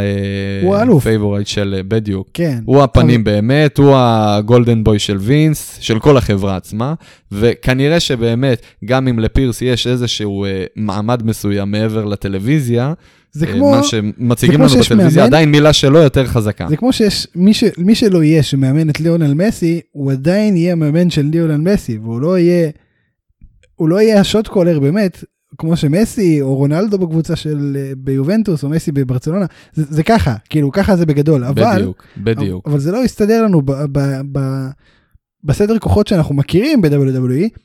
הוא 0.63 0.77
האלוף. 0.77 1.03
favorite 1.05 1.47
של, 1.47 1.75
אה, 1.77 1.83
בדיוק. 1.83 2.29
כן. 2.35 2.59
הוא 2.65 2.83
הפנים 2.83 3.25
באמת, 3.25 3.79
הוא 3.79 3.95
ה 3.97 4.09
golden 4.09 4.85
boy 4.85 4.99
של 4.99 5.17
וינס, 5.17 5.79
של 5.81 5.99
כל 5.99 6.17
החברה 6.17 6.57
עצמה, 6.57 6.95
וכנראה 7.33 8.01
שבאמת, 8.01 8.63
גם 8.85 9.09
אם 9.09 9.19
לפירס 9.19 9.63
יש 9.63 9.87
איזשהו 9.87 10.45
אה, 10.45 10.65
מעמד 10.77 11.27
מסוים 11.27 11.71
מעבר 11.71 12.05
לטלוויזיה, 12.05 12.93
זה 13.33 13.47
אה, 13.47 13.53
כמו... 13.53 13.71
מה 13.71 13.83
שמציגים 13.83 14.61
לנו 14.61 14.69
בטלוויזיה, 14.69 15.23
מאמן- 15.23 15.27
עדיין 15.35 15.51
מילה 15.51 15.73
שלו 15.73 15.99
יותר 15.99 16.27
חזקה. 16.27 16.67
זה 16.69 16.77
כמו 16.77 16.93
שיש, 16.93 17.27
מי, 17.35 17.55
ש, 17.55 17.65
מי 17.79 17.95
שלא 17.95 18.23
יהיה 18.25 18.43
שמאמן 18.43 18.91
את 18.91 19.01
ליאונל 19.01 19.35
מסי, 19.35 19.81
הוא 19.93 20.13
עדיין 20.13 20.57
יהיה 20.57 20.75
מאמן 20.75 21.11
של 21.11 21.27
ליאונל 21.33 21.73
מסי, 21.73 21.99
והוא 22.03 22.21
לא 22.21 22.39
יהיה, 22.39 22.71
הוא 23.77 23.89
לא 23.89 24.01
יהיה 24.01 24.21
ה 24.21 24.26
shot 24.26 24.49
caller 24.49 24.81
באמת, 24.81 25.25
כמו 25.61 25.77
שמסי 25.77 26.41
או 26.43 26.57
רונלדו 26.57 26.99
בקבוצה 26.99 27.37
של 27.37 27.77
אה, 27.81 27.93
ביובנטוס 27.97 28.65
או 28.65 28.69
מסי 28.69 28.93
בברצלונה, 28.93 29.47
זה, 29.73 29.85
זה 29.89 30.03
ככה, 30.03 30.35
כאילו 30.51 30.73
ככה 30.73 30.97
זה 30.97 31.07
בגדול, 31.07 31.45
אבל, 31.45 31.75
בדיוק, 31.75 32.05
בדיוק. 32.17 32.69
אבל 32.69 32.79
זה 32.79 32.93
לא 32.93 33.05
יסתדר 33.05 33.43
לנו 33.43 33.63
ב, 33.63 33.73
ב, 33.73 34.21
ב, 34.33 34.67
בסדר 35.45 35.79
כוחות 35.79 36.07
שאנחנו 36.07 36.35
מכירים 36.35 36.81
ב-WWE, 36.83 37.59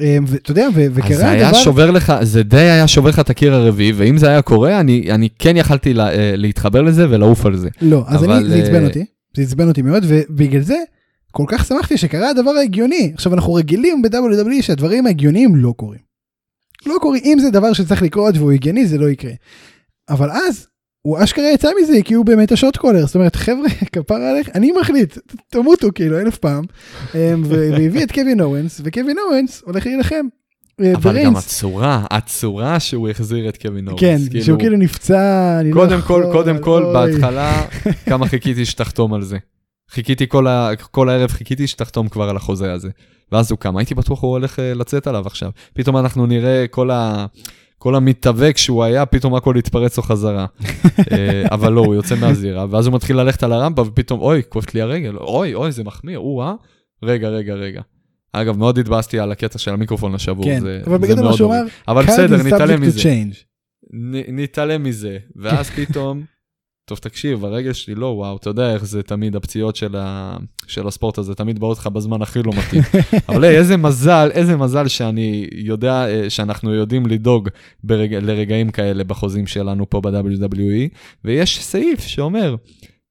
אה, 0.00 0.18
ואתה 0.26 0.50
יודע, 0.50 0.66
אז 0.66 0.72
וקרה 0.76 1.16
זה 1.16 1.30
היה 1.30 1.54
שובר 1.54 1.90
לך, 1.90 2.12
זה 2.22 2.42
די 2.42 2.56
היה 2.56 2.88
שובר 2.88 3.08
לך 3.08 3.18
את 3.18 3.30
הקיר 3.30 3.54
הרביעי, 3.54 3.92
ואם 3.92 4.18
זה 4.18 4.28
היה 4.28 4.42
קורה, 4.42 4.80
אני, 4.80 5.08
אני 5.10 5.28
כן 5.38 5.56
יכלתי 5.56 5.94
לה, 5.94 6.12
אה, 6.12 6.32
להתחבר 6.36 6.82
לזה 6.82 7.06
ולעוף 7.10 7.46
על 7.46 7.56
זה. 7.56 7.68
לא, 7.82 8.04
אז 8.06 8.24
אבל, 8.24 8.32
אני, 8.32 8.48
זה 8.48 8.56
עצבן 8.56 8.84
אותי, 8.84 9.04
זה 9.36 9.42
עצבן 9.42 9.68
אותי 9.68 9.82
מאוד, 9.82 10.04
ובגלל 10.06 10.62
זה 10.62 10.76
כל 11.32 11.44
כך 11.48 11.64
שמחתי 11.64 11.96
שקרה 11.96 12.30
הדבר 12.30 12.50
ההגיוני. 12.50 13.10
עכשיו 13.14 13.34
אנחנו 13.34 13.54
רגילים 13.54 14.02
ב-WWE 14.02 14.62
שהדברים 14.62 15.06
ההגיוניים 15.06 15.56
לא 15.56 15.74
קורים. 15.76 16.07
לא 16.86 16.96
קורים, 17.00 17.22
אם 17.24 17.38
זה 17.40 17.50
דבר 17.50 17.72
שצריך 17.72 18.02
לקרות 18.02 18.36
והוא 18.36 18.52
הגיוני 18.52 18.86
זה 18.86 18.98
לא 18.98 19.08
יקרה. 19.08 19.32
אבל 20.08 20.30
אז 20.30 20.66
הוא 21.02 21.18
אשכרה 21.24 21.50
יצא 21.54 21.68
מזה 21.82 22.02
כי 22.04 22.14
הוא 22.14 22.26
באמת 22.26 22.52
ה 22.52 22.57
shot 22.57 22.76
caller, 22.76 23.06
זאת 23.06 23.14
אומרת 23.14 23.36
חבר'ה 23.36 23.68
כפרה 23.92 24.30
עליך, 24.30 24.48
אני 24.54 24.72
מחליט, 24.80 25.18
תמותו 25.50 25.88
כאילו 25.94 26.18
אלף 26.20 26.38
פעם. 26.38 26.64
אמ, 27.14 27.42
והביא 27.44 28.04
את 28.04 28.12
קווין 28.12 28.40
אורנס, 28.40 28.80
וקווין 28.84 29.16
אורנס 29.18 29.62
הולך 29.66 29.86
להילחם. 29.86 30.26
אה, 30.80 30.92
אבל 30.94 30.94
גם 30.94 31.00
בריינס. 31.00 31.44
הצורה, 31.44 32.04
הצורה 32.10 32.80
שהוא 32.80 33.08
החזיר 33.08 33.48
את 33.48 33.56
קווין 33.62 33.88
אורנס. 33.88 34.00
כן, 34.00 34.40
שהוא 34.40 34.58
כאילו 34.58 34.76
נפצע, 34.76 35.56
אני 35.60 35.70
לא 35.70 35.74
קודם 35.74 35.90
כל, 35.90 36.20
יכול, 36.22 36.32
קודם 36.32 36.58
כל. 36.58 36.90
בהתחלה, 36.92 37.62
כמה 38.08 38.28
חיכיתי 38.28 38.64
שתחתום 38.64 39.14
על 39.14 39.22
זה. 39.22 39.38
חיכיתי 39.90 40.28
כל, 40.28 40.46
ה... 40.46 40.70
כל 40.90 41.08
הערב, 41.08 41.30
חיכיתי 41.30 41.66
שתחתום 41.66 42.08
כבר 42.08 42.28
על 42.28 42.36
החוזה 42.36 42.72
הזה. 42.72 42.88
ואז 43.32 43.50
הוא 43.50 43.58
קם, 43.58 43.76
הייתי 43.76 43.94
בטוח 43.94 44.22
הוא 44.22 44.30
הולך 44.30 44.58
אה, 44.58 44.74
לצאת 44.74 45.06
עליו 45.06 45.26
עכשיו. 45.26 45.50
פתאום 45.72 45.96
אנחנו 45.96 46.26
נראה 46.26 46.64
כל, 46.70 46.90
ה... 46.90 47.26
כל 47.78 47.94
המתאבק 47.94 48.56
שהוא 48.56 48.84
היה, 48.84 49.06
פתאום 49.06 49.34
הכל 49.34 49.54
יתפרץ 49.58 49.96
לו 49.96 50.02
חזרה. 50.02 50.46
אה, 51.12 51.42
אבל 51.50 51.72
לא, 51.72 51.80
הוא 51.80 51.94
יוצא 51.94 52.14
מהזירה, 52.20 52.66
ואז 52.70 52.86
הוא 52.86 52.94
מתחיל 52.94 53.16
ללכת 53.16 53.42
על 53.42 53.52
הרמפה, 53.52 53.82
ופתאום, 53.82 54.20
אוי, 54.20 54.42
כואבת 54.48 54.74
לי 54.74 54.80
הרגל, 54.80 55.16
אוי, 55.16 55.54
אוי, 55.54 55.72
זה 55.72 55.84
מחמיר, 55.84 56.18
או-אה. 56.18 56.54
רגע, 57.02 57.28
רגע, 57.28 57.54
רגע. 57.54 57.80
אגב, 58.32 58.56
מאוד 58.56 58.78
התבאסתי 58.78 59.18
על 59.18 59.32
הקטע 59.32 59.58
של 59.58 59.70
המיקרופון 59.70 60.14
השבור, 60.14 60.44
כן, 60.44 60.60
זה, 60.60 60.82
אבל 60.86 61.06
זה 61.06 61.22
מאוד 61.22 61.40
אבל 61.88 62.04
"Card 62.04 62.06
בסדר, 62.06 62.42
נתעלם 62.42 62.80
מזה. 62.80 63.00
change." 63.00 63.36
נ- 63.92 64.40
נתעלם 64.40 64.82
מזה, 64.82 65.18
ואז 65.36 65.70
פתאום, 65.70 66.22
טוב, 66.88 66.98
תקשיב, 66.98 67.44
הרגל 67.44 67.72
שלי 67.72 67.94
לא 67.94 68.06
וואו, 68.06 68.36
אתה 68.36 68.50
יודע 68.50 68.74
איך 68.74 68.84
זה 68.84 69.02
תמיד, 69.02 69.36
הפציעות 69.36 69.76
של, 69.76 69.96
ה... 69.96 70.36
של 70.66 70.88
הספורט 70.88 71.18
הזה, 71.18 71.34
תמיד 71.34 71.58
באות 71.58 71.78
לך 71.78 71.86
בזמן 71.86 72.22
הכי 72.22 72.42
לא 72.42 72.52
מתאים. 72.58 72.82
אבל 73.28 73.44
היי, 73.44 73.58
איזה 73.58 73.76
מזל, 73.76 74.30
איזה 74.32 74.56
מזל 74.56 74.88
שאני 74.88 75.46
יודע, 75.52 76.08
אה, 76.08 76.30
שאנחנו 76.30 76.74
יודעים 76.74 77.06
לדאוג 77.06 77.48
ברג... 77.84 78.14
לרגעים 78.14 78.70
כאלה 78.70 79.04
בחוזים 79.04 79.46
שלנו 79.46 79.90
פה 79.90 80.00
ב-WWE, 80.00 80.96
ויש 81.24 81.64
סעיף 81.64 82.00
שאומר 82.00 82.56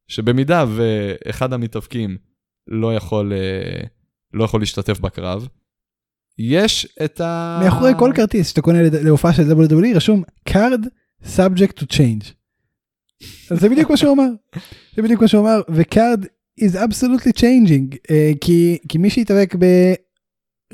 שבמידה 0.08 0.66
ואחד 0.76 1.54
המתאבקים 1.54 2.18
לא 2.68 2.96
יכול, 2.96 3.34
אה, 3.34 3.88
לא 4.34 4.44
יכול 4.44 4.60
להשתתף 4.60 5.00
בקרב, 5.00 5.48
יש 6.40 6.88
את 7.06 7.22
ה... 7.22 7.60
מאחורי 7.64 7.92
כל 8.00 8.12
כרטיס 8.16 8.50
שאתה 8.50 8.62
קונה 8.62 8.80
להופעה 9.04 9.34
של 9.34 9.44
WWE 9.52 9.96
רשום 9.96 10.24
card 10.50 10.86
subject 11.24 11.80
to 11.80 11.86
change. 11.94 12.38
אז 13.51 13.59
זה 13.59 13.70
בדיוק 13.70 13.89
מה 13.89 13.97
שהוא 13.97 14.13
אמר. 14.13 14.30
זה 14.95 15.01
בדיוק 15.01 15.22
מה 15.22 15.28
שהוא 15.28 15.41
אמר 15.41 15.61
ו 15.70 15.81
card 15.81 16.26
is 16.61 16.74
absolutely 16.76 17.32
changing 17.39 17.95
אה, 17.95 18.38
כי 18.41 18.78
כי 18.89 18.97
מי 18.97 19.09
שהתאבק 19.09 19.55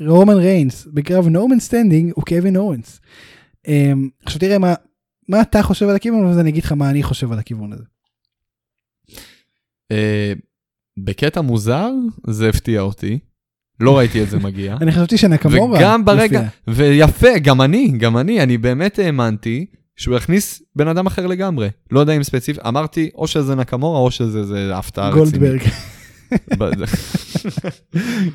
ברומן 0.00 0.36
ריינס 0.36 0.86
בקרב 0.94 1.28
Last 1.28 1.46
Man 1.46 1.60
Standing 1.60 2.12
הוא 2.14 2.24
קווין 2.24 2.56
אורנס. 2.56 3.00
אמ, 3.66 3.70
עכשיו 4.24 4.40
תראה 4.40 4.58
מה 4.58 4.74
מה 5.28 5.40
אתה 5.40 5.62
חושב 5.62 5.88
על 5.88 5.96
הכיוון 5.96 6.26
הזה 6.26 6.40
אני 6.40 6.50
אגיד 6.50 6.64
לך 6.64 6.72
מה 6.72 6.90
אני 6.90 7.02
חושב 7.02 7.32
על 7.32 7.38
הכיוון 7.38 7.72
הזה. 7.72 7.84
אה, 9.92 10.38
בקטע 10.96 11.40
מוזר 11.40 11.90
זה 12.26 12.48
הפתיע 12.48 12.80
אותי. 12.80 13.18
לא 13.80 13.98
ראיתי 13.98 14.22
את 14.22 14.30
זה 14.30 14.38
מגיע. 14.38 14.76
אני 14.82 14.92
חשבתי 14.92 15.18
שנקמורה. 15.18 15.78
וגם 15.78 16.04
ברגע, 16.04 16.42
ויפה, 16.68 17.38
גם 17.38 17.60
אני, 17.60 17.92
גם 17.98 18.16
אני, 18.16 18.42
אני 18.42 18.58
באמת 18.58 18.98
האמנתי 18.98 19.66
שהוא 19.96 20.16
יכניס 20.16 20.62
בן 20.76 20.88
אדם 20.88 21.06
אחר 21.06 21.26
לגמרי. 21.26 21.68
לא 21.90 22.00
יודע 22.00 22.12
אם 22.12 22.22
ספציפי, 22.22 22.60
אמרתי 22.68 23.10
או 23.14 23.26
שזה 23.26 23.54
נקמורה 23.54 24.00
או 24.00 24.10
שזה 24.10 24.44
זה 24.44 24.76
הפתעה 24.76 25.08
רצינית. 25.08 25.34
גולדברג. 25.34 25.60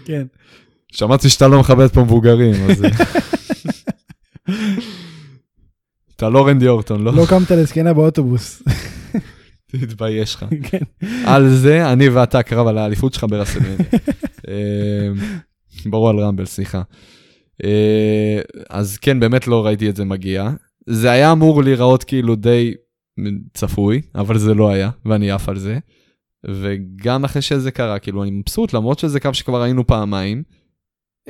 כן. 0.05 0.23
שמעתי 0.91 1.29
שאתה 1.29 1.47
לא 1.47 1.59
מכבד 1.59 1.87
פה 1.87 2.01
מבוגרים, 2.01 2.55
אז... 2.69 2.83
אתה 6.15 6.29
לא 6.29 6.47
רנדי 6.47 6.67
אורטון, 6.67 7.03
לא? 7.03 7.13
לא 7.13 7.25
קמת 7.29 7.51
לזקנה 7.51 7.93
באוטובוס. 7.93 8.63
תתבייש 9.71 10.35
לך. 10.35 10.45
כן. 10.63 10.83
על 11.25 11.49
זה, 11.49 11.91
אני 11.91 12.09
ואתה 12.09 12.43
קרב 12.43 12.67
על 12.67 12.77
האליפות 12.77 13.13
שלך 13.13 13.25
ברסלמניה. 13.29 13.77
ברור 15.85 16.09
על 16.09 16.19
רמבל, 16.19 16.45
סליחה. 16.45 16.81
אה, 17.63 18.39
אז 18.69 18.97
כן, 18.97 19.19
באמת 19.19 19.47
לא 19.47 19.65
ראיתי 19.65 19.89
את 19.89 19.95
זה 19.95 20.05
מגיע. 20.05 20.49
זה 20.91 21.11
היה 21.11 21.31
אמור 21.31 21.63
להיראות 21.63 22.03
כאילו 22.03 22.35
די 22.35 22.73
צפוי, 23.53 24.01
אבל 24.15 24.37
זה 24.37 24.53
לא 24.53 24.69
היה, 24.69 24.89
ואני 25.05 25.31
עף 25.31 25.49
על 25.49 25.59
זה. 25.59 25.79
וגם 26.45 27.23
אחרי 27.23 27.41
שזה 27.41 27.71
קרה, 27.71 27.99
כאילו, 27.99 28.23
אני 28.23 28.31
מבסוט, 28.31 28.73
למרות 28.73 28.99
שזה 28.99 29.19
קו 29.19 29.33
שכבר 29.33 29.61
היינו 29.61 29.87
פעמיים. 29.87 30.43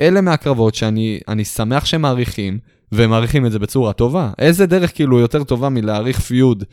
אלה 0.00 0.20
מהקרבות 0.20 0.74
שאני 0.74 1.44
שמח 1.44 1.84
שהם 1.84 2.02
מעריכים, 2.02 2.58
והם 2.92 3.10
מעריכים 3.10 3.46
את 3.46 3.52
זה 3.52 3.58
בצורה 3.58 3.92
טובה. 3.92 4.32
איזה 4.38 4.66
דרך 4.66 4.94
כאילו 4.94 5.18
יותר 5.18 5.44
טובה 5.44 5.68
מלהעריך 5.68 6.20
פיוד 6.20 6.64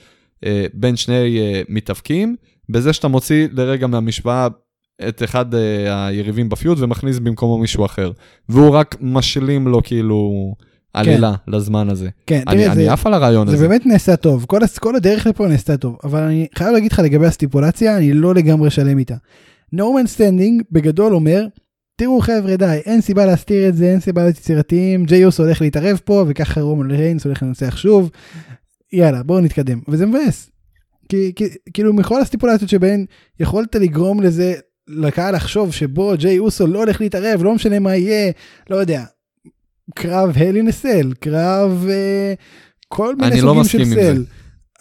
אה, 0.45 0.65
בין 0.73 0.95
שני 0.95 1.39
אה, 1.39 1.61
מתאבקים, 1.69 2.35
בזה 2.69 2.93
שאתה 2.93 3.07
מוציא 3.07 3.47
לרגע 3.51 3.87
מהמשוואה 3.87 4.47
את 5.07 5.23
אחד 5.23 5.55
אה, 5.55 6.07
היריבים 6.07 6.49
ב 6.49 6.55
feud 6.55 6.77
ומכניס 6.81 7.19
במקומו 7.19 7.57
מישהו 7.57 7.85
אחר. 7.85 8.11
והוא 8.49 8.69
רק 8.69 8.95
משלים 9.01 9.67
לו 9.67 9.83
כאילו 9.83 10.31
עלילה 10.99 11.33
כן. 11.45 11.51
לזמן 11.51 11.89
הזה. 11.89 12.09
כן, 12.27 12.41
אני, 12.47 12.63
תראה, 12.63 12.73
אני 12.73 12.87
עף 12.89 13.07
על 13.07 13.13
הרעיון 13.13 13.47
זה 13.47 13.53
הזה. 13.53 13.61
זה 13.61 13.67
באמת 13.67 13.85
נעשה 13.85 14.15
טוב, 14.15 14.45
כל, 14.47 14.59
כל 14.79 14.95
הדרך 14.95 15.27
לפה 15.27 15.47
נעשתה 15.47 15.77
טוב, 15.77 15.97
אבל 16.03 16.23
אני 16.23 16.47
חייב 16.55 16.73
להגיד 16.73 16.91
לך 16.91 16.99
לגבי 16.99 17.25
הסטיפולציה, 17.25 17.97
אני 17.97 18.13
לא 18.13 18.35
לגמרי 18.35 18.69
שלם 18.69 18.97
איתה. 18.97 19.15
Last 19.73 19.93
Man 19.93 20.07
Standing 20.07 20.61
בגדול 20.71 21.15
אומר, 21.15 21.47
תראו 21.95 22.21
חבר'ה 22.21 22.55
די, 22.55 22.79
אין 22.85 23.01
סיבה 23.01 23.25
להסתיר 23.25 23.69
את 23.69 23.75
זה, 23.75 23.91
אין 23.91 23.99
סיבה 23.99 24.23
להיות 24.23 24.37
יצירתיים, 24.37 25.05
ג'יי 25.05 25.19
יוס 25.19 25.39
הולך 25.39 25.61
להתערב 25.61 25.99
פה, 26.05 26.23
וככה 26.27 26.61
רומן 26.61 26.91
ריינס 26.91 27.25
הולך 27.25 27.43
לנצח 27.43 27.77
שוב, 27.77 28.09
יאללה 28.93 29.23
בואו 29.23 29.39
נתקדם, 29.39 29.79
וזה 29.87 30.05
מבאס. 30.05 30.49
כי, 31.09 31.31
כי 31.35 31.45
כאילו 31.73 31.93
מכל 31.93 32.21
הסטיפולציות 32.21 32.69
שבהן 32.69 33.05
יכולת 33.39 33.75
לגרום 33.75 34.23
לזה 34.23 34.53
לקהל 34.87 35.35
לחשוב 35.35 35.73
שבו 35.73 36.13
ג'יי 36.17 36.39
אוסו 36.39 36.67
לא 36.67 36.79
הולך 36.79 37.01
להתערב, 37.01 37.43
לא 37.43 37.55
משנה 37.55 37.79
מה 37.79 37.95
יהיה, 37.95 38.31
לא 38.69 38.75
יודע, 38.75 39.03
קרב 39.95 40.33
הלינסל, 40.35 41.13
קרב 41.19 41.85
אה, 41.89 42.33
כל 42.87 43.15
מיני 43.15 43.41
לא 43.41 43.63
סוגים 43.63 43.85
של 43.85 43.95
סל. 43.95 44.23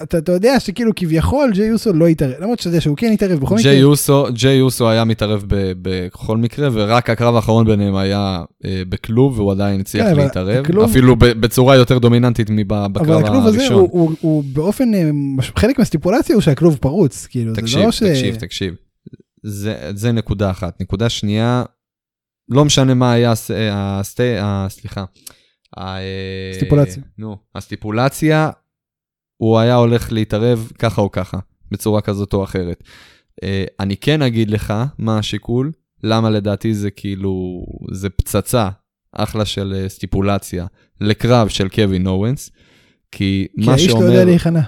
אתה, 0.02 0.18
אתה 0.18 0.32
יודע 0.32 0.60
שכאילו 0.60 0.92
כביכול 0.96 1.50
ג'יי 1.54 1.72
אוסו 1.72 1.92
לא 1.92 2.08
יתערב, 2.08 2.34
למרות 2.40 2.58
שאתה 2.58 2.68
יודע 2.68 2.80
שהוא 2.80 2.96
כן 2.96 3.12
יתערב 3.12 3.40
בכל 3.40 3.54
מקרה. 3.54 3.82
אוסו, 3.82 4.26
ג'יי 4.32 4.60
אוסו 4.60 4.90
היה 4.90 5.04
מתערב 5.04 5.44
ב, 5.46 5.72
בכל 5.82 6.36
מקרה, 6.36 6.68
ורק 6.72 7.10
הקרב 7.10 7.36
האחרון 7.36 7.66
ביניהם 7.66 7.96
היה 7.96 8.44
אה, 8.64 8.82
בכלוב, 8.88 9.38
והוא 9.38 9.52
עדיין 9.52 9.80
הצליח 9.80 10.06
כן, 10.06 10.16
להתערב, 10.16 10.64
הכלוב... 10.64 10.84
אפילו 10.90 11.16
בצורה 11.16 11.76
יותר 11.76 11.98
דומיננטית 11.98 12.50
מבקרב 12.50 12.96
הראשון. 12.96 13.14
אבל 13.14 13.24
הכלוב 13.24 13.46
הזה 13.46 13.66
הוא, 13.74 13.88
הוא, 13.92 14.12
הוא 14.20 14.44
באופן, 14.52 14.94
אה, 14.94 15.10
חלק 15.56 15.78
מהסטיפולציה 15.78 16.34
הוא 16.34 16.42
שהכלוב 16.42 16.76
פרוץ, 16.76 17.26
כאילו, 17.26 17.54
תקשיב, 17.54 17.78
זה 17.78 17.84
לא 17.84 17.92
ש... 17.92 18.02
תקשיב, 18.02 18.34
תקשיב, 18.34 18.74
זה, 19.42 19.90
זה 19.94 20.12
נקודה 20.12 20.50
אחת. 20.50 20.80
נקודה 20.80 21.08
שנייה, 21.08 21.64
לא 22.48 22.64
משנה 22.64 22.94
מה 22.94 23.12
היה 23.12 23.32
הסטי, 23.72 24.22
סליחה. 24.68 25.04
סטיפולציה. 26.54 27.02
נו, 27.18 27.36
הסטיפולציה, 27.54 28.50
הוא 29.36 29.58
היה 29.58 29.74
הולך 29.74 30.12
להתערב 30.12 30.72
ככה 30.78 31.00
או 31.00 31.10
ככה, 31.10 31.38
בצורה 31.70 32.00
כזאת 32.00 32.34
או 32.34 32.44
אחרת. 32.44 32.82
אני 33.80 33.96
כן 33.96 34.22
אגיד 34.22 34.50
לך 34.50 34.74
מה 34.98 35.18
השיקול, 35.18 35.72
למה 36.02 36.30
לדעתי 36.30 36.74
זה 36.74 36.90
כאילו, 36.90 37.64
זה 37.92 38.10
פצצה, 38.10 38.68
אחלה 39.12 39.44
של 39.44 39.84
סטיפולציה, 39.88 40.66
לקרב 41.00 41.48
של 41.48 41.68
קווין 41.68 42.06
אורנס, 42.06 42.50
כי 43.12 43.46
מה 43.56 43.64
שאומר... 43.64 43.76
כי 43.76 43.82
האיש 43.82 43.92
לא 43.92 43.98
יודע 43.98 44.24
להיכנע. 44.24 44.60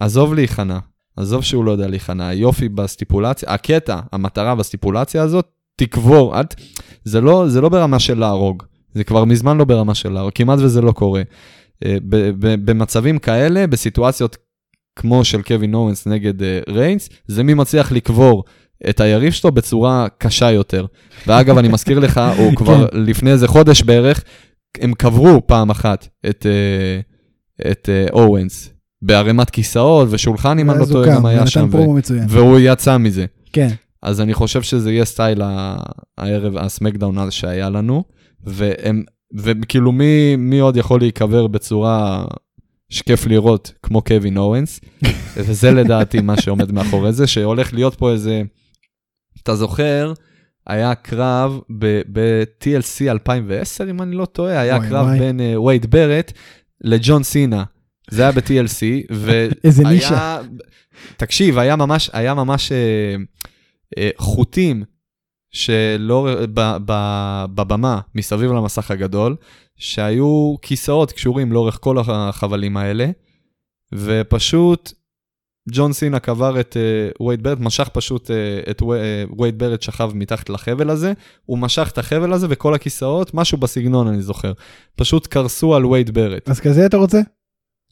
עזוב 0.00 0.34
להיכנע, 0.34 0.78
עזוב 1.16 1.42
שהוא 1.42 1.64
לא 1.64 1.70
יודע 1.70 1.88
להיכנע, 1.88 2.28
היופי 2.28 2.68
בסטיפולציה, 2.68 3.50
הקטע, 3.54 4.00
המטרה 4.12 4.54
בסטיפולציה 4.54 5.22
הזאת, 5.22 5.48
תקבור, 5.86 6.40
את, 6.40 6.54
זה 7.04 7.20
לא, 7.20 7.48
זה 7.48 7.60
לא 7.60 7.68
ברמה 7.68 7.98
של 7.98 8.18
להרוג, 8.18 8.62
זה 8.94 9.04
כבר 9.04 9.24
מזמן 9.24 9.56
לא 9.56 9.64
ברמה 9.64 9.94
של 9.94 10.12
להרוג, 10.12 10.32
כמעט 10.34 10.58
וזה 10.58 10.80
לא 10.80 10.92
קורה. 10.92 11.22
אה, 11.84 11.96
במצבים 12.40 13.18
כאלה, 13.18 13.66
בסיטואציות 13.66 14.36
כמו 14.96 15.24
של 15.24 15.42
קווין 15.42 15.74
אורנס 15.74 16.06
נגד 16.06 16.42
אה, 16.42 16.60
ריינס, 16.68 17.08
זה 17.26 17.42
מי 17.42 17.54
מצליח 17.54 17.92
לקבור 17.92 18.44
את 18.90 19.00
היריב 19.00 19.32
שלו 19.32 19.52
בצורה 19.52 20.06
קשה 20.18 20.50
יותר. 20.50 20.86
ואגב, 21.26 21.58
אני 21.58 21.68
מזכיר 21.68 21.98
לך, 21.98 22.20
הוא 22.38 22.56
כבר 22.56 22.88
כן. 22.88 23.00
לפני 23.00 23.30
איזה 23.30 23.48
חודש 23.48 23.82
בערך, 23.82 24.24
הם 24.80 24.94
קברו 24.94 25.46
פעם 25.46 25.70
אחת 25.70 26.08
את, 26.28 26.46
אה, 26.46 27.00
את 27.70 27.88
אורנס 28.12 28.70
בערימת 29.02 29.50
כיסאות 29.50 30.08
ושולחן, 30.10 30.58
אם 30.58 30.70
אני 30.70 30.80
לא 30.80 30.84
טועה, 30.84 31.14
גם 31.14 31.26
היה 31.26 31.46
שם, 31.46 31.68
ו- 31.72 32.28
והוא 32.28 32.58
יצא 32.60 32.98
מזה. 32.98 33.26
כן. 33.52 33.68
אז 34.02 34.20
אני 34.20 34.34
חושב 34.34 34.62
שזה 34.62 34.92
יהיה 34.92 35.04
סטייל 35.04 35.42
הערב, 36.18 36.56
הסמקדאון 36.56 37.18
הזה 37.18 37.30
שהיה 37.30 37.70
לנו, 37.70 38.04
והם, 38.44 39.02
וכאילו 39.34 39.92
מי, 39.92 40.36
מי 40.36 40.58
עוד 40.58 40.76
יכול 40.76 41.00
להיקבר 41.00 41.46
בצורה 41.46 42.24
שכיף 42.88 43.26
לראות, 43.26 43.72
כמו 43.82 44.02
קווין 44.02 44.36
אורנס, 44.36 44.80
וזה 45.36 45.70
לדעתי 45.70 46.20
מה 46.20 46.40
שעומד 46.40 46.72
מאחורי 46.72 47.12
זה, 47.12 47.26
שהולך 47.26 47.74
להיות 47.74 47.94
פה 47.94 48.10
איזה, 48.10 48.42
אתה 49.42 49.54
זוכר, 49.54 50.12
היה 50.66 50.94
קרב 50.94 51.60
ב-TLC 52.12 53.10
2010, 53.10 53.90
אם 53.90 54.02
אני 54.02 54.16
לא 54.16 54.24
טועה, 54.24 54.60
היה 54.60 54.76
וואי, 54.76 54.88
קרב 54.88 55.06
וואי. 55.06 55.18
בין 55.18 55.40
uh, 55.40 55.60
וייד 55.60 55.90
ברט 55.90 56.32
לג'ון 56.84 57.22
סינה. 57.22 57.64
זה 58.10 58.22
היה 58.22 58.32
ב-TLC, 58.32 58.82
והיה... 59.10 59.50
איזה 59.64 59.84
נישה. 59.84 60.38
תקשיב, 61.16 61.58
היה 61.58 61.76
ממש, 61.76 62.10
היה 62.12 62.34
ממש 62.34 62.72
uh, 62.72 62.74
uh, 63.41 63.41
חוטים 64.16 64.84
שלא, 65.50 66.28
ב, 66.54 66.76
ב, 66.86 66.92
בבמה, 67.54 68.00
מסביב 68.14 68.52
למסך 68.52 68.90
הגדול, 68.90 69.36
שהיו 69.76 70.54
כיסאות 70.62 71.12
קשורים 71.12 71.52
לאורך 71.52 71.78
כל 71.80 71.96
החבלים 71.98 72.76
האלה, 72.76 73.10
ופשוט 73.94 74.92
ג'ון 75.70 75.92
סינה 75.92 76.20
קבר 76.20 76.60
את 76.60 76.76
אה, 76.76 77.22
וייד 77.22 77.42
ברט, 77.42 77.58
משך 77.60 77.88
פשוט 77.92 78.30
אה, 78.30 78.70
את 78.70 78.82
וייד 79.38 79.58
ברט 79.58 79.82
שכב 79.82 80.10
מתחת 80.14 80.50
לחבל 80.50 80.90
הזה, 80.90 81.12
הוא 81.44 81.58
משך 81.58 81.90
את 81.92 81.98
החבל 81.98 82.32
הזה 82.32 82.46
וכל 82.50 82.74
הכיסאות, 82.74 83.34
משהו 83.34 83.58
בסגנון 83.58 84.06
אני 84.06 84.22
זוכר, 84.22 84.52
פשוט 84.96 85.26
קרסו 85.26 85.74
על 85.74 85.86
וייד 85.86 86.10
ברט. 86.10 86.48
אז 86.48 86.60
כזה 86.60 86.86
אתה 86.86 86.96
רוצה? 86.96 87.20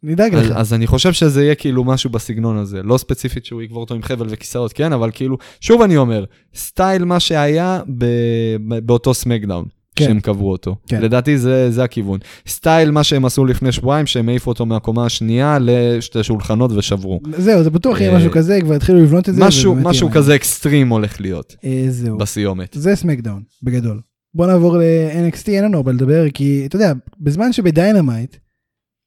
נדאג 0.03 0.35
לך. 0.35 0.51
אז 0.51 0.75
אני 0.75 0.87
חושב 0.87 1.13
שזה 1.13 1.45
יהיה 1.45 1.55
כאילו 1.55 1.85
משהו 1.85 2.11
בסגנון 2.11 2.57
הזה, 2.57 2.83
לא 2.83 2.99
ספציפית 2.99 3.45
שהוא 3.45 3.63
יקבור 3.63 3.81
אותו 3.81 3.95
עם 3.95 4.03
חבל 4.03 4.27
וכיסאות, 4.31 4.73
כן, 4.73 4.93
אבל 4.93 5.11
כאילו, 5.15 5.39
שוב 5.61 5.83
אני 5.83 5.97
אומר, 5.97 6.25
סטייל 6.55 7.05
מה 7.05 7.21
שהיה 7.21 7.81
ב- 7.99 8.79
באותו 8.87 9.15
סמקדאון. 9.15 9.65
כן. 9.97 10.05
שהם 10.07 10.21
קברו 10.21 10.51
אותו. 10.51 10.77
כן. 10.87 11.03
לדעתי 11.03 11.39
זה, 11.39 11.71
זה 11.71 11.85
הכיוון. 11.85 12.19
סטייל 12.49 12.91
מה 12.91 13.05
שהם 13.05 13.25
עשו 13.25 13.45
לפני 13.45 13.73
שבועיים, 13.73 14.07
שהם 14.07 14.29
העיפו 14.29 14.51
אותו 14.51 14.67
מהקומה 14.67 15.07
השנייה 15.07 15.59
לשתי 15.61 16.23
שולחנות 16.23 16.73
ושברו. 16.73 17.21
זהו, 17.37 17.63
זה 17.63 17.71
בטוח 17.71 18.01
יהיה 18.01 18.13
אה, 18.13 18.17
משהו 18.17 18.31
כזה, 18.31 18.59
כבר 18.61 18.75
התחילו 18.75 19.01
לבנות 19.03 19.29
את 19.29 19.35
זה. 19.35 19.45
משהו, 19.45 19.75
משהו 19.75 20.11
כזה 20.11 20.35
אקסטרים 20.35 20.89
הולך 20.89 21.21
להיות. 21.21 21.57
אה, 21.65 21.85
זהו. 21.89 22.19
בסיומת. 22.19 22.77
זה 22.79 22.97
סמקדאון, 22.97 23.43
בגדול. 23.63 24.01
בוא 24.35 24.47
נעבור 24.47 24.77
ל-NXT, 24.79 25.49
אין 25.49 25.65
לנו 25.65 25.77
הרבה 25.77 25.93
לדבר, 25.93 26.31
כי 26.35 26.63
אתה 26.67 26.77
יודע, 26.77 26.93
בזמן 27.21 27.53
שבדיינמייט, 27.53 28.37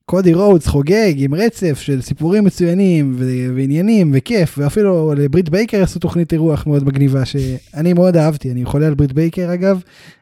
קודי 0.06 0.34
רודס 0.34 0.68
חוגג 0.68 1.14
עם 1.16 1.34
רצף 1.34 1.80
של 1.82 2.02
סיפורים 2.02 2.44
מצוינים 2.44 3.16
ו- 3.18 3.56
ועניינים 3.56 4.12
וכיף, 4.16 4.58
ואפילו 4.58 5.14
לברית 5.14 5.50
בייקר 5.50 5.84
עשו 5.84 6.00
תוכנית 6.00 6.34
אירוח 6.34 6.68
מאוד 6.68 6.84
מגניבה, 6.84 7.26
שאני 7.26 7.94
מאוד 7.94 8.18
אהבתי, 8.18 8.52
אני 8.52 8.66
חולה 8.66 8.88
על 8.88 8.94
ברית 8.94 9.14
בייקר 9.14 9.54
אגב, 9.54 9.82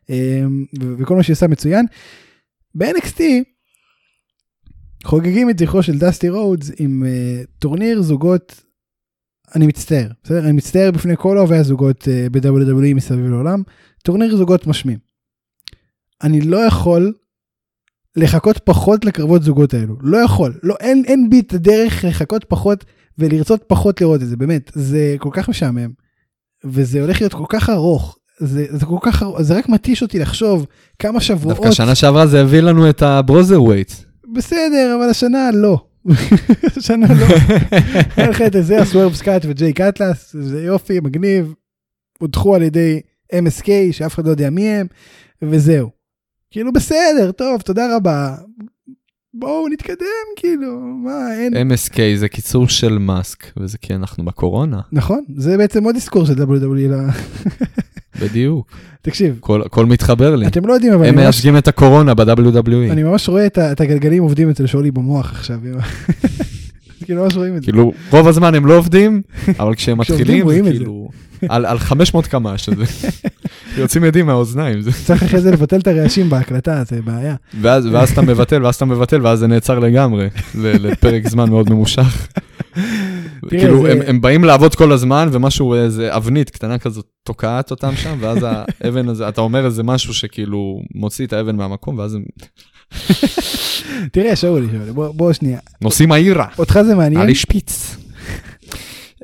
אמ, 0.10 0.66
וכל 0.98 1.16
מה 1.16 1.24
שהיא 1.24 1.50
מצוין. 1.50 1.86
ב-NXT 2.76 3.22
חוגגים 5.04 5.50
את 5.50 5.60
זכרו 5.60 5.84
של 5.84 5.98
דסטי 5.98 6.30
רודס 6.30 6.72
עם 6.80 7.04
אה, 7.04 7.46
טורניר 7.60 8.02
זוגות, 8.02 8.64
אני 9.56 9.68
מצטער, 9.68 10.08
בסדר? 10.24 10.40
אני 10.40 10.52
מצטער 10.52 10.92
בפני 10.92 11.14
כל 11.18 11.38
אוהבי 11.38 11.58
הזוגות 11.58 12.02
אה, 12.02 12.30
ב-WWE 12.32 12.94
מסביב 12.96 13.26
לעולם, 13.26 13.64
טורניר 14.04 14.38
זוגות 14.38 14.68
משמים. 14.68 14.98
אני 16.24 16.42
לא 16.42 16.58
יכול 16.58 17.14
לחכות 18.16 18.58
פחות 18.58 19.06
לקרבות 19.06 19.44
זוגות 19.44 19.74
האלו, 19.74 19.96
לא 20.02 20.18
יכול, 20.18 20.60
לא, 20.64 20.76
אין, 20.80 21.04
אין 21.08 21.30
בי 21.30 21.40
את 21.40 21.54
הדרך 21.54 22.06
לחכות 22.06 22.44
פחות 22.44 22.86
ולרצות 23.18 23.64
פחות 23.68 24.02
לראות 24.02 24.22
את 24.22 24.28
זה, 24.28 24.38
באמת, 24.38 24.72
זה 24.74 25.16
כל 25.20 25.30
כך 25.34 25.50
משעמם, 25.50 25.90
וזה 26.66 27.02
הולך 27.02 27.22
להיות 27.22 27.34
כל 27.34 27.46
כך 27.50 27.70
ארוך, 27.70 28.18
זה, 28.40 28.66
זה 28.70 28.86
כל 28.86 28.98
כך 29.02 29.24
זה 29.40 29.58
רק 29.58 29.70
מתיש 29.70 30.02
אותי 30.02 30.20
לחשוב 30.20 30.66
כמה 31.00 31.22
שבועות, 31.22 31.58
דווקא 31.58 31.72
שנה 31.72 31.96
שעברה 31.96 32.28
זה 32.28 32.42
הביא 32.42 32.60
לנו 32.60 32.90
את 32.90 33.02
הברוזר 33.02 33.64
ווייט. 33.64 33.92
בסדר, 34.34 34.96
אבל 35.00 35.10
השנה 35.10 35.50
לא. 35.54 35.86
השנה 36.78 37.08
לא. 37.14 37.26
היה 38.16 38.30
לך 38.30 38.42
את 38.42 38.56
זה, 38.62 38.82
הסוורב 38.82 39.14
סקאט 39.14 39.42
וג'יי 39.48 39.74
קטלס, 39.74 40.36
זה 40.40 40.62
יופי, 40.62 41.00
מגניב. 41.00 41.54
הודחו 42.20 42.56
על 42.56 42.62
ידי 42.62 43.02
MSK, 43.34 43.68
שאף 43.92 44.16
אחד 44.16 44.26
לא 44.26 44.32
יודע 44.32 44.50
מי 44.50 44.68
הם, 44.68 44.88
וזהו. 45.42 46.01
כאילו 46.52 46.74
בסדר, 46.74 47.32
טוב, 47.32 47.62
תודה 47.62 47.96
רבה. 47.96 48.36
בואו 49.34 49.68
נתקדם, 49.70 49.96
כאילו, 50.36 50.80
מה, 50.80 51.34
אין... 51.38 51.54
MSK 51.72 51.96
זה 52.16 52.28
קיצור 52.30 52.68
של 52.68 52.98
מאסק, 52.98 53.44
וזה 53.58 53.78
כי 53.78 53.96
אנחנו 53.96 54.26
בקורונה. 54.26 54.80
נכון, 54.92 55.24
זה 55.36 55.58
בעצם 55.58 55.84
עוד 55.84 55.96
אזכור 55.96 56.26
של 56.26 56.34
WWE. 56.34 57.12
בדיוק. 58.22 58.72
תקשיב, 59.02 59.40
הכל 59.66 59.86
מתחבר 59.86 60.36
לי. 60.36 60.48
אתם 60.48 60.66
לא 60.66 60.74
יודעים, 60.74 60.94
אבל 60.94 61.06
הם 61.06 61.16
ממש- 61.16 61.24
מייצגים 61.24 61.58
את 61.58 61.68
הקורונה 61.68 62.14
ב-WWE. 62.14 62.92
אני 62.92 63.04
ממש 63.04 63.30
רואה 63.30 63.46
את 63.46 63.82
הגלגלים 63.82 64.24
עובדים 64.24 64.50
אצל 64.50 64.66
שאולי 64.66 64.92
במוח 64.92 65.32
עכשיו. 65.32 65.60
כאילו, 67.06 67.24
ממש 67.24 67.36
רואים 67.36 67.58
את 67.58 67.62
זה. 67.62 67.66
כאילו, 67.72 67.94
רוב 68.12 68.28
הזמן 68.28 68.56
הם 68.56 68.66
לא 68.66 68.78
עובדים, 68.78 69.22
אבל 69.60 69.76
כשהם 69.76 69.98
מתחילים, 69.98 70.50
זה. 70.50 70.62
כאילו, 70.72 71.10
על 71.50 71.66
על 71.66 71.80
500 71.80 72.28
קמ"ש, 72.28 72.66
שזה 72.66 72.84
יוצאים 73.82 74.04
ידים 74.04 74.26
מהאוזניים. 74.26 74.80
צריך 75.06 75.24
אחרי 75.24 75.42
זה 75.42 75.52
לבטל 75.52 75.80
את 75.80 75.88
הרעשים 75.88 76.30
בהקלטה, 76.30 76.84
זה 76.88 77.02
בעיה. 77.02 77.36
ואז 77.62 77.86
ואז 77.86 78.12
אתה 78.12 78.22
מבטל, 78.22 78.64
ואז 78.66 78.76
אתה 78.76 78.86
מבטל, 78.86 79.26
ואז 79.26 79.40
זה 79.40 79.48
נעצר 79.48 79.80
לגמרי, 79.80 80.28
לפרק 80.56 81.28
זמן 81.30 81.50
מאוד 81.50 81.70
ממושך. 81.70 82.28
כאילו, 83.50 83.84
זה- 83.84 83.92
הם- 83.92 84.00
הם 84.08 84.22
באים 84.22 84.44
לעבוד 84.44 84.76
כל 84.76 84.92
הזמן, 84.92 85.30
ומשהו, 85.32 85.76
איזה 85.76 86.16
אבנית 86.16 86.50
קטנה 86.50 86.78
כזאת 86.78 87.06
תוקעת 87.24 87.72
אותם 87.72 87.96
שם, 87.96 88.18
ואז 88.20 88.38
האבן 88.84 89.10
הזה, 89.10 89.28
אתה 89.30 89.42
אומר 89.42 89.66
איזה 89.66 89.84
משהו 89.84 90.14
שכאילו 90.14 90.82
מוציא 90.96 91.26
את 91.26 91.34
האבן 91.34 91.56
מהמקום, 91.56 91.98
ואז 91.98 92.16
הם 92.16 92.22
תראה, 94.12 94.36
שאולי, 94.36 94.68
שאולי, 94.72 94.92
בוא 94.92 95.12
בוא 95.16 95.34
שנייה. 95.34 95.60
נוסעים 95.82 96.12
העירה. 96.12 96.46
אותך 96.60 96.80
זה 96.86 96.96
מעניין? 96.96 97.22
עלי 97.22 97.36
שפיץ. 97.36 97.96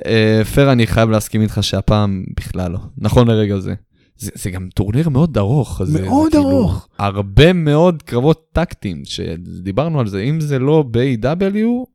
אה, 0.08 0.46
פייר, 0.46 0.72
אני 0.72 0.88
חייב 0.88 1.10
להסכים 1.10 1.42
איתך 1.42 1.60
שהפעם 1.62 2.24
בכלל 2.38 2.72
לא. 2.72 2.80
נכון 2.98 3.28
לרגע 3.28 3.60
זה. 3.60 3.74
זה, 4.18 4.32
זה 4.36 4.50
גם 4.50 4.68
טורניר 4.76 5.10
מאוד 5.10 5.38
ארוך. 5.38 5.82
זה, 5.84 6.02
מאוד 6.02 6.32
זה 6.32 6.38
כאילו 6.38 6.52
ארוך. 6.52 6.88
הרבה 7.00 7.54
מאוד 7.54 8.04
קרבות 8.04 8.50
tag 8.54 8.72
team, 8.72 9.02
שדיברנו 9.06 10.00
על 10.00 10.08
זה, 10.08 10.22
אם 10.22 10.40
זה 10.40 10.60
לא 10.60 10.84
ב-AEW, 10.92 11.86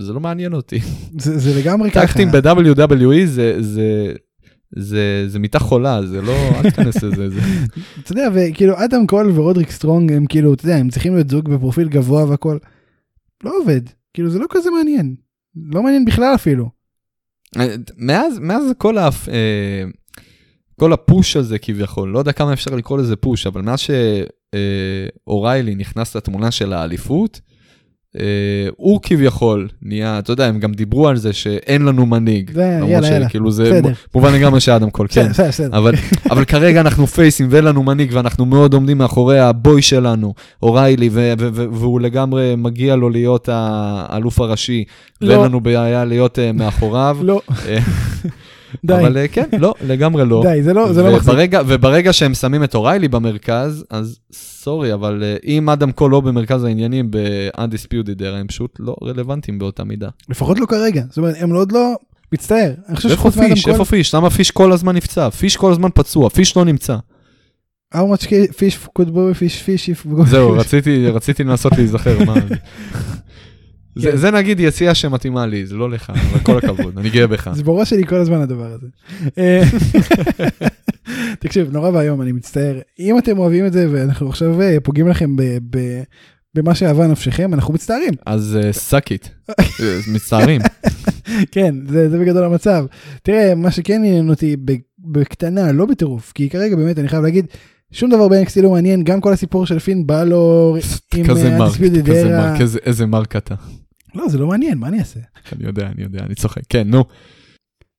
זה 0.00 0.12
לא 0.12 0.20
מעניין 0.20 0.52
אותי. 0.54 0.78
זה 1.18 1.38
זה 1.38 1.60
לגמרי 1.60 1.90
ככה. 1.90 2.06
tag 2.06 2.15
team 2.15 2.28
ב-WWE 2.32 3.26
זה, 3.26 3.56
זה, 3.62 4.12
זה, 4.76 5.24
זה 5.28 5.38
מיטה 5.38 5.58
חולה, 5.58 6.06
זה 6.06 6.22
לא, 6.22 6.32
אל 6.32 6.62
תיכנס 6.62 7.02
לזה. 7.02 7.30
זה... 7.30 7.40
אתה 8.00 8.12
יודע, 8.12 8.28
וכאילו 8.34 8.84
אדם 8.84 9.06
קול 9.06 9.30
ורודריק 9.34 9.70
סטרונג 9.70 10.12
הם 10.12 10.26
כאילו, 10.26 10.54
אתה 10.54 10.64
יודע, 10.64 10.76
הם 10.76 10.88
צריכים 10.88 11.14
להיות 11.14 11.30
זוג 11.30 11.48
בפרופיל 11.48 11.88
גבוה 11.88 12.24
והכל. 12.24 12.58
לא 13.44 13.52
עובד. 13.60 13.80
כאילו 14.14 14.30
זה 14.30 14.38
לא 14.38 14.46
כזה 14.50 14.70
מעניין. 14.70 15.14
לא 15.56 15.82
מעניין 15.82 16.04
בכלל 16.04 16.34
אפילו. 16.34 16.77
מאז, 17.96 18.38
מאז 18.38 18.64
כל, 18.78 18.98
ה, 18.98 19.08
אה, 19.32 19.84
כל 20.80 20.92
הפוש 20.92 21.36
הזה 21.36 21.58
כביכול, 21.58 22.08
לא 22.08 22.18
יודע 22.18 22.32
כמה 22.32 22.52
אפשר 22.52 22.74
לקרוא 22.74 22.98
לזה 22.98 23.16
פוש, 23.16 23.46
אבל 23.46 23.62
מאז 23.62 23.78
שאוריילי 25.26 25.74
נכנס 25.74 26.16
לתמונה 26.16 26.50
של 26.50 26.72
האליפות, 26.72 27.40
אה, 27.44 27.47
הוא 28.76 29.00
כביכול 29.02 29.68
נהיה, 29.82 30.18
אתה 30.18 30.32
יודע, 30.32 30.46
הם 30.46 30.58
גם 30.58 30.72
דיברו 30.72 31.08
על 31.08 31.16
זה 31.16 31.32
שאין 31.32 31.82
לנו 31.84 32.06
מנהיג. 32.06 32.50
זה, 32.54 32.78
יאללה, 32.88 33.08
יאללה. 33.08 33.28
שכאילו 33.28 33.50
זה 33.50 33.64
בסדר. 33.64 33.92
מובן 34.14 34.32
לגמרי 34.34 34.60
שאדם 34.60 34.90
קול, 34.90 35.06
כן. 35.10 35.28
בסדר, 35.30 35.48
בסדר. 35.48 35.78
אבל, 35.78 35.94
אבל 36.30 36.44
כרגע 36.44 36.80
אנחנו 36.80 37.06
פייסים 37.06 37.46
ואין 37.50 37.64
לנו 37.64 37.82
מנהיג 37.82 38.10
ואנחנו 38.12 38.46
מאוד 38.46 38.74
עומדים 38.74 38.98
מאחורי 38.98 39.40
הבוי 39.40 39.82
שלנו, 39.82 40.34
אוריילי, 40.62 41.10
והוא 41.12 42.00
לגמרי 42.00 42.54
מגיע 42.56 42.96
לו 42.96 43.10
להיות 43.10 43.48
האלוף 43.52 44.40
הראשי, 44.40 44.84
לא. 45.20 45.32
ואין 45.32 45.44
לנו 45.44 45.60
בעיה 45.60 46.04
להיות 46.04 46.38
אה, 46.38 46.52
מאחוריו. 46.52 47.18
לא, 47.22 47.40
אה, 47.68 47.78
די. 48.84 48.94
אבל 48.94 49.16
אה, 49.16 49.28
כן, 49.28 49.48
לא, 49.58 49.74
לגמרי 49.86 50.24
לא. 50.24 50.42
די, 50.44 50.62
זה 50.62 50.74
לא 50.74 50.92
זה 50.92 51.02
לא 51.02 51.12
מחזיק. 51.12 51.32
וברגע, 51.32 51.60
וברגע 51.66 52.12
שהם 52.12 52.34
שמים 52.34 52.64
את 52.64 52.74
אוריילי 52.74 53.08
במרכז, 53.08 53.84
אז 53.90 54.18
sorry, 54.32 54.94
אבל 54.94 55.22
אה, 55.22 55.36
אם 55.44 55.70
אדם 55.70 55.92
קול 55.92 56.10
לא 56.10 56.20
במרכז 56.20 56.64
העניינים 56.64 57.10
ב-Undisputed 57.10 58.20
Era, 58.20 58.36
הם 58.40 58.46
פשוט 58.46 58.76
לא 58.78 58.96
רלוונטיים 59.02 59.58
באותה 59.58 59.84
מידה. 59.84 60.08
לפחות 60.28 60.60
לא 60.60 60.66
כרגע. 60.66 61.02
זאת 61.08 61.18
אומרת, 61.18 61.34
הם 61.38 61.50
עוד 61.50 61.72
לא... 61.72 61.94
מצטער. 62.32 62.72
אני 62.88 62.96
חושב 62.96 63.08
איפה 63.08 63.20
שחוץ 63.20 63.36
מאדם 63.36 63.54
פיש? 63.54 63.64
קול... 63.64 63.72
איפה 63.72 63.84
פיש? 63.84 64.14
למה 64.14 64.30
פיש 64.30 64.50
כל 64.50 64.72
הזמן 64.72 64.96
נפצע? 64.96 65.30
פיש 65.30 65.56
כל 65.56 65.72
הזמן 65.72 65.88
פצוע, 65.94 66.30
פיש 66.30 66.56
לא 66.56 66.64
נמצא. 66.64 66.96
How 67.94 67.98
much 67.98 68.26
fish 68.26 68.76
could 68.98 69.08
Bobby 69.08 69.32
Fish 69.40 69.62
fish 69.66 69.88
if... 69.88 70.24
זהו, 70.26 70.52
רציתי 71.14 71.44
לנסות 71.44 71.72
להיזכר 71.72 72.24
מה... 72.24 72.34
זה. 73.94 74.02
זה, 74.02 74.10
כן. 74.10 74.16
זה 74.16 74.30
נגיד 74.30 74.60
יציאה 74.60 74.94
שמתאימה 74.94 75.46
לי, 75.46 75.66
זה 75.66 75.76
לא 75.76 75.90
לך, 75.90 76.12
אבל 76.30 76.38
כל 76.38 76.58
הכבוד, 76.58 76.98
אני 76.98 77.10
גאה 77.10 77.26
בך. 77.26 77.50
זה 77.54 77.62
בראש 77.62 77.90
שלי 77.90 78.06
כל 78.06 78.16
הזמן 78.16 78.40
הדבר 78.40 78.72
הזה. 78.72 78.86
אה, 79.38 79.62
תקשיב, 81.40 81.72
נורא 81.72 81.90
ואיום, 81.90 82.22
אני 82.22 82.32
מצטער. 82.32 82.78
אם 82.98 83.18
אתם 83.18 83.38
אוהבים 83.38 83.66
את 83.66 83.72
זה 83.72 83.86
ואנחנו 83.92 84.28
עכשיו 84.28 84.60
אה, 84.60 84.76
פוגעים 84.82 85.08
לכם 85.08 85.36
במה 86.54 86.74
שאהבה 86.74 87.06
נפשכם, 87.06 87.54
אנחנו 87.54 87.74
מצטערים. 87.74 88.14
אז 88.26 88.58
סאק 88.72 89.12
איט, 89.12 89.28
מצטערים. 90.12 90.60
כן, 91.52 91.74
זה, 91.88 92.10
זה 92.10 92.18
בגדול 92.18 92.44
המצב. 92.44 92.86
תראה, 93.22 93.54
מה 93.54 93.70
שכן 93.70 93.94
עניין 93.94 94.30
אותי 94.30 94.56
בקטנה, 94.98 95.72
לא 95.72 95.86
בטירוף, 95.86 96.32
כי 96.32 96.50
כרגע 96.50 96.76
באמת 96.76 96.98
אני 96.98 97.08
חייב 97.08 97.22
להגיד, 97.22 97.46
שום 97.92 98.10
דבר 98.10 98.28
ב-NXT 98.28 98.62
לא 98.62 98.70
מעניין, 98.70 99.04
גם 99.04 99.20
כל 99.20 99.32
הסיפור 99.32 99.66
של 99.66 99.78
פין 99.78 100.06
בלור 100.06 100.76
עם 101.14 101.26
Era. 101.26 102.28
mark, 102.28 102.60
איזה- 102.84 103.06
mark 103.06 103.36
אתה. 103.36 103.54
לא, 104.14 104.28
זה 104.28 104.38
לא 104.38 104.46
מעניין, 104.46 104.78
מה 104.78 104.88
אני 104.88 104.98
אעשה? 104.98 105.20
אני 105.52 105.66
יודע, 105.66 105.86
אני 105.94 106.02
יודע, 106.02 106.20
אני 106.26 106.34
צוחק. 106.34 106.62
כן, 106.68 106.88
נו. 106.90 107.04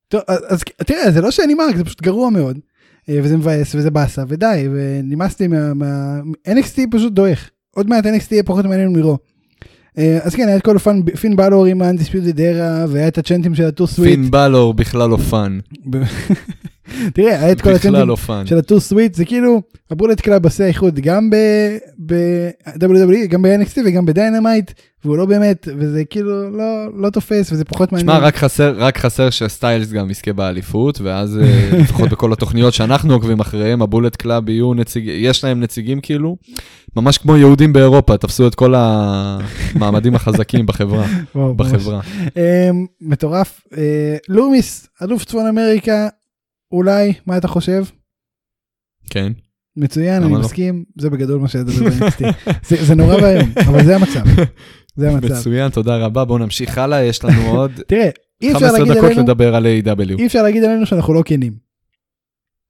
טוב, 0.07 0.21
אז, 0.49 0.63
תראה, 0.85 1.11
זה 1.11 1.21
לא 1.21 1.31
שאני 1.31 1.53
mark, 1.53 1.75
זה 1.77 1.83
פשוט 1.83 2.01
גרוע 2.01 2.29
מאוד. 2.29 2.59
אה, 3.09 3.19
וזה 3.23 3.37
מבאס 3.37 3.75
וזה 3.75 3.91
באסה, 3.91 4.23
ודי, 4.27 4.67
ונמאס 4.73 5.39
לי 5.39 5.47
מה... 5.47 6.19
NXT 6.47 6.79
פשוט 6.91 7.13
דועך. 7.13 7.49
עוד 7.75 7.89
מעט 7.89 8.05
NXT 8.05 8.27
יהיה 8.31 8.43
פחות 8.43 8.65
מעניין 8.65 8.93
מרו. 8.93 9.17
אה, 9.97 10.19
אז 10.23 10.35
כן, 10.35 10.47
היה 10.47 10.57
את 10.57 10.61
כל 10.61 10.77
פן, 10.77 11.01
פין 11.21 11.35
בלור 11.35 11.65
עם 11.65 11.81
ה-Undisputed 11.81 12.35
Era, 12.37 12.87
והיה 12.89 13.07
את 13.07 13.17
הצ'נטים 13.17 13.55
של 13.55 13.63
ה 13.65 13.71
Too 13.71 13.87
Sweet. 13.87 14.19
פין 14.19 14.31
בלור 14.31 14.73
בכלל 14.73 15.09
לא 15.09 15.17
fun. 15.17 15.59
תראה, 17.13 17.51
את 17.51 17.61
כל 17.61 17.69
הצ'נטים 17.69 18.07
לא. 18.07 18.15
של 18.45 18.57
ה 18.57 18.63
Too 18.63 18.79
Sweet, 18.79 19.15
זה 19.15 19.25
כאילו, 19.25 19.61
הבולט 19.91 20.21
קלאב 20.21 20.45
עושה 20.45 20.65
איחוד 20.65 20.99
גם 20.99 21.29
ב-WWE, 22.05 23.27
גם 23.29 23.41
ב-NXT 23.41 23.77
וגם 23.85 24.05
בדיינמייט, 24.05 24.71
והוא 25.05 25.17
לא 25.17 25.25
באמת, 25.25 25.67
וזה 25.77 26.05
כאילו 26.05 26.57
לא, 26.57 26.87
לא 26.95 27.09
תופס, 27.09 27.51
וזה 27.51 27.65
פחות 27.65 27.91
מעניין. 27.91 28.07
שמע, 28.07 28.17
רק 28.27 28.35
חסר, 28.35 28.73
רק 28.77 28.97
חסר 28.97 29.29
שסטיילס 29.29 29.91
גם 29.91 30.09
יזכה 30.09 30.33
באליפות, 30.33 31.01
ואז 31.01 31.37
אה, 31.37 31.69
לפחות 31.81 32.09
בכל 32.09 32.33
התוכניות 32.33 32.73
שאנחנו 32.73 33.13
עוקבים 33.13 33.39
אחריהם, 33.39 33.81
הבולט 33.81 34.15
קלאב 34.15 34.49
יהיו 34.49 34.73
נציג, 34.73 35.07
יש 35.07 35.43
להם 35.43 35.59
נציגים 35.59 36.01
כאילו, 36.01 36.37
ממש 36.95 37.17
כמו 37.17 37.37
יהודים 37.37 37.73
באירופה, 37.73 38.17
תפסו 38.17 38.47
את 38.47 38.55
כל 38.55 38.73
המעמדים 38.77 40.15
החזקים 40.15 40.65
בחברה. 40.65 41.05
בחברה. 41.57 42.01
אמ, 42.35 42.85
מטורף. 43.01 43.61
אה, 43.77 44.17
לומיס, 44.29 44.87
אלוף 45.03 45.25
צפון 45.25 45.47
אמריקה, 45.47 46.07
אולי, 46.71 47.13
מה 47.25 47.37
אתה 47.37 47.47
חושב? 47.47 47.83
כן. 49.09 49.31
מצוין, 49.77 50.23
אני 50.23 50.33
לא? 50.33 50.39
מסכים, 50.39 50.83
זה 50.99 51.09
בגדול 51.09 51.41
מה 51.41 51.47
שידעתי 51.47 51.77
ב-NXT. 51.85 52.51
זה- 52.67 52.85
זה 52.85 52.95
נורא 52.95 53.15
ואיום, 53.15 53.49
אבל 53.67 53.83
זה 53.85 53.95
המצב. 53.95 54.23
זה 54.95 55.11
המצב. 55.11 55.33
מצוין, 55.33 55.69
תודה 55.71 55.97
רבה. 55.97 56.25
בואו 56.25 56.37
נמשיך 56.37 56.77
הלאה, 56.77 57.03
יש 57.03 57.23
לנו 57.23 57.41
עוד 57.57 57.71
תראה, 57.87 58.09
אי 58.41 58.47
אפשר 58.53 58.59
15 58.59 58.79
להגיד 58.79 58.93
דקות 58.93 59.05
עלינו, 59.11 59.21
לדבר 59.23 59.55
על 59.55 59.65
A.W. 59.65 60.19
אי 60.19 60.25
אפשר 60.25 60.43
להגיד 60.43 60.63
עלינו 60.63 60.85
שאנחנו 60.85 61.13
לא 61.13 61.21
כנים. 61.25 61.53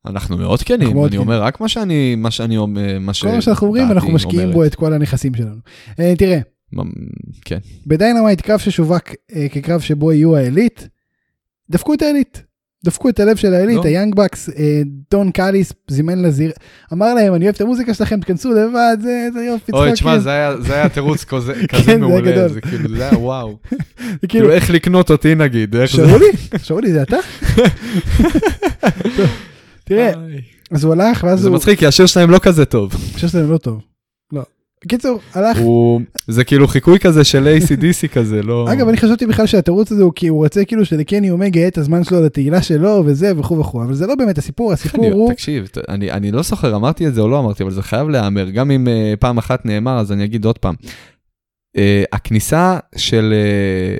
אנחנו 0.06 0.38
מאוד 0.38 0.62
כנים, 0.62 1.06
אני. 1.06 1.18
אומר 1.18 1.42
רק 1.44 1.62
מה 1.62 1.68
שאני, 1.70 2.16
מה 2.16 2.32
שאני 2.32 2.58
אומר, 2.58 2.98
מה 3.00 3.14
ש... 3.14 3.22
כל 3.26 3.32
מה 3.32 3.42
שאנחנו 3.42 3.68
אומרים, 3.68 3.92
אנחנו 3.92 4.12
משקיעים 4.12 4.40
אומרת. 4.40 4.54
בו 4.54 4.66
את 4.66 4.76
כל 4.76 4.94
הנכסים 4.94 5.36
שלנו. 5.36 5.60
אה, 6.00 6.14
תראה, 6.18 6.40
כן. 7.46 7.58
בדיינמייט 7.88 8.42
קרב 8.42 8.60
ששווק 8.60 9.04
אה, 9.36 9.48
כקרב 9.52 9.80
שבו 9.82 10.12
יהיו 10.14 10.36
העילית, 10.38 10.88
דפקו 11.70 11.94
את 11.94 12.02
העילית. 12.02 12.44
דפקו 12.86 13.10
את 13.10 13.20
הלב 13.20 13.36
של 13.36 13.54
העילית, 13.54 13.76
לא. 13.78 13.84
היאנג 13.84 14.16
בקס, 14.16 14.50
דון 15.12 15.32
קאליס 15.32 15.74
זימן 15.88 16.22
לזיר, 16.22 16.52
אמר 16.94 17.14
להם 17.14 17.34
אני 17.36 17.46
אוהב 17.46 17.56
את 17.56 17.62
המוזיקה 17.62 17.94
שלכם, 17.94 18.20
תכנסו 18.20 18.50
לבד, 18.52 18.98
זה 19.02 19.28
זה 19.34 19.40
יופי 19.44 19.72
אוי, 19.72 19.80
צחוקים. 19.82 19.94
תשמע, 19.94 20.20
זה 20.20 20.30
היה- 20.30 20.62
זה 20.62 20.84
תירוץ 20.94 21.24
כזה 21.30 21.54
כן, 21.68 21.84
זה 21.84 21.98
מעולה. 21.98 22.48
זה 22.50 22.62
כאילו, 22.62 22.96
זה 22.98 23.10
היה 23.10 23.18
וואו. 23.20 23.58
זה 23.72 23.76
כאילו, 24.10 24.28
כאילו, 24.30 24.52
איך 24.52 24.70
לקנות 24.70 25.12
אותי 25.12 25.36
נגיד, 25.36 25.76
זה... 25.76 25.88
שאולי, 25.88 26.26
שאולי 26.64 26.92
זה 26.92 27.02
אתה? 27.02 27.18
תראה. 29.84 30.12
אז 30.72 30.84
הוא 30.84 30.94
הלך 30.94 31.24
ואז 31.24 31.40
זה 31.40 31.48
הוא, 31.48 31.56
מצחיק, 31.56 31.80
כי 31.80 31.88
השיר 31.88 32.06
שלהם 32.06 32.30
לא 32.32 32.40
כזה 32.40 32.66
טוב. 32.66 32.92
השיר 33.16 33.30
שלהם 33.30 33.52
לא 33.52 33.58
טוב. 33.58 33.82
לא. 34.34 34.42
בקיצור, 34.86 35.20
הלך, 35.34 35.58
הוא... 35.58 36.02
זה 36.28 36.44
כאילו 36.44 36.68
חיקוי 36.68 37.00
כזה 37.00 37.24
של 37.24 37.58
ACDC 37.58 38.08
כזה, 38.08 38.44
לא... 38.44 38.74
אגב 38.74 38.88
אני 38.88 38.98
חשבתי 38.98 39.26
בכלל 39.26 39.46
שהתירוץ 39.46 39.92
הזה 39.92 40.04
הוא 40.04 40.12
כי 40.16 40.28
הוא 40.28 40.44
רוצה 40.44 40.66
כאילו 40.66 40.86
שלקני 40.86 41.32
אומגה 41.32 41.60
יהיה 41.60 41.68
את 41.68 41.78
הזמן 41.78 42.04
שלו 42.04 42.22
לתהילה 42.26 42.62
שלו 42.62 43.04
וזה 43.06 43.40
וכו' 43.40 43.60
וכו', 43.60 43.84
אבל 43.84 43.94
זה 43.94 44.08
לא 44.08 44.16
באמת 44.16 44.38
הסיפור, 44.38 44.74
הסיפור 44.74 45.06
אני- 45.06 45.14
הוא, 45.14 45.34
תקשיב, 45.34 45.68
אני 45.90 46.12
אני 46.12 46.32
לא 46.32 46.42
זוכר, 46.44 46.76
אמרתי 46.76 47.08
את 47.08 47.14
זה 47.14 47.22
או 47.22 47.28
לא 47.30 47.40
אמרתי, 47.40 47.64
אבל 47.64 47.72
זה 47.72 47.82
חייב 47.84 48.10
להיאמר. 48.10 48.50
גם 48.50 48.72
אם 48.72 48.88
אה, 48.88 49.14
פעם 49.20 49.38
אחת 49.38 49.66
נאמר, 49.66 50.00
אז 50.00 50.12
אני 50.12 50.24
אגיד 50.26 50.46
עוד 50.46 50.58
פעם. 50.58 50.76
אה, 51.78 52.04
הכניסה 52.14 52.78
של 52.96 53.34
אה, 53.34 53.98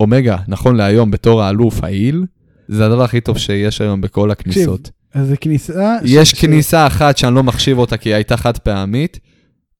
אומגה, 0.00 0.36
נכון 0.48 0.76
להיום, 0.76 1.10
בתור 1.10 1.42
האלוף 1.42 1.84
העיל, 1.84 2.24
זה 2.68 2.86
הדבר 2.86 3.02
הכי 3.02 3.20
טוב 3.20 3.38
שיש 3.38 3.80
היום 3.80 4.00
בכל 4.00 4.30
הכניסות. 4.30 4.90
אז 5.14 5.26
זה 5.28 5.36
כניסה, 5.36 5.96
יש 6.04 6.30
ש- 6.30 6.40
כניסה 6.40 6.86
אחת 6.86 7.16
שאני 7.18 7.34
לא 7.34 7.42
מחשיב 7.42 7.78
אותה 7.78 7.96
כי 7.96 8.08
היא 8.08 8.14
הייתה 8.14 8.36
חד 8.36 8.58
פעמית, 8.58 9.18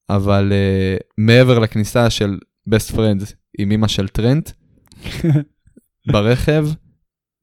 אבל 0.09 0.51
uh, 0.51 1.03
מעבר 1.17 1.59
לכניסה 1.59 2.09
של 2.09 2.37
best 2.69 2.95
friends 2.95 3.33
עם 3.59 3.71
אמא 3.71 3.87
של 3.87 4.07
טרנט 4.07 4.49
ברכב, 6.11 6.67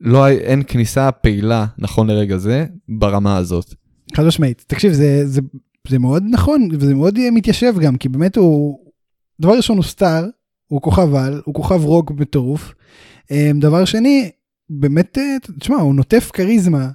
לא, 0.01 0.29
אין 0.29 0.63
כניסה 0.67 1.13
פעילה 1.13 1.67
נכון 1.79 2.11
לרגע 2.11 2.37
זה 2.37 2.67
ברמה 2.89 3.37
הזאת. 3.37 3.75
חד 4.15 4.27
משמעית. 4.27 4.65
תקשיב, 4.67 4.93
זה, 4.93 5.27
זה, 5.27 5.41
זה 5.89 5.99
מאוד 5.99 6.25
נכון, 6.31 6.69
וזה 6.73 6.95
מאוד 6.95 7.19
אה, 7.19 7.31
מתיישב 7.31 7.75
גם, 7.81 7.97
כי 7.97 8.09
באמת 8.09 8.37
הוא, 8.37 8.79
דבר 9.41 9.57
ראשון 9.57 9.77
הוא 9.77 9.85
סטאר, 9.85 10.27
הוא 10.67 10.83
כוכב 10.83 11.15
על, 11.15 11.43
הוא 11.45 11.55
כוכב 11.55 11.85
רוק 11.85 12.11
בטירוף. 12.11 12.75
אה, 13.31 13.51
דבר 13.55 13.85
שני, 13.85 14.31
באמת, 14.71 15.19
אה, 15.19 15.37
תשמע, 15.59 15.77
הוא 15.77 15.95
נוטף 15.95 16.31
כריזמה 16.33 16.89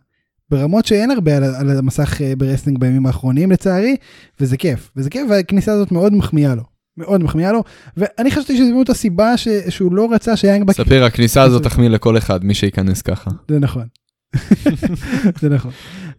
ברמות 0.49 0.85
שאין 0.85 1.11
הרבה 1.11 1.37
על, 1.37 1.43
על 1.43 1.77
המסך 1.77 2.21
אה, 2.21 2.33
ברסלינג 2.37 2.79
בימים 2.79 3.05
האחרונים 3.05 3.51
לצערי, 3.51 3.95
וזה 4.39 4.57
כיף, 4.57 4.91
וזה 4.95 5.09
כיף, 5.09 5.27
והכניסה 5.29 5.71
הזאת 5.71 5.91
מאוד 5.91 6.13
מחמיאה 6.13 6.55
לו. 6.55 6.63
מאוד 6.97 7.23
מחמיאה 7.23 7.51
לו, 7.51 7.63
ואני 7.97 8.31
חשבתי 8.31 8.57
שזו 8.57 8.73
באמת 8.75 8.89
הסיבה 8.89 9.37
ש, 9.37 9.47
שהוא 9.69 9.95
לא 9.95 10.07
רצה 10.11 10.37
שיאנג 10.37 10.63
בק... 10.63 10.75
ספיר, 10.75 11.03
הכניסה 11.03 11.41
הזאת 11.41 11.63
תחמיא 11.67 11.89
לכל 11.89 12.17
אחד, 12.17 12.45
מי 12.45 12.53
שייכנס 12.53 13.01
ככה. 13.01 13.31
זה 13.49 13.59
נכון. 13.59 13.87
זה 15.41 15.49
נכון. 15.49 15.71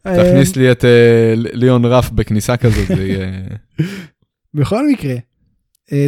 תכניס 0.03 0.57
לי 0.57 0.73
את 0.73 0.85
אה, 0.85 1.35
ליאון 1.37 1.85
רף 1.85 2.11
בכניסה 2.11 2.57
כזאת, 2.57 2.87
זה 2.87 3.05
יהיה... 3.07 3.27
בכל 4.55 4.89
מקרה, 4.89 5.13
אה, 5.13 5.19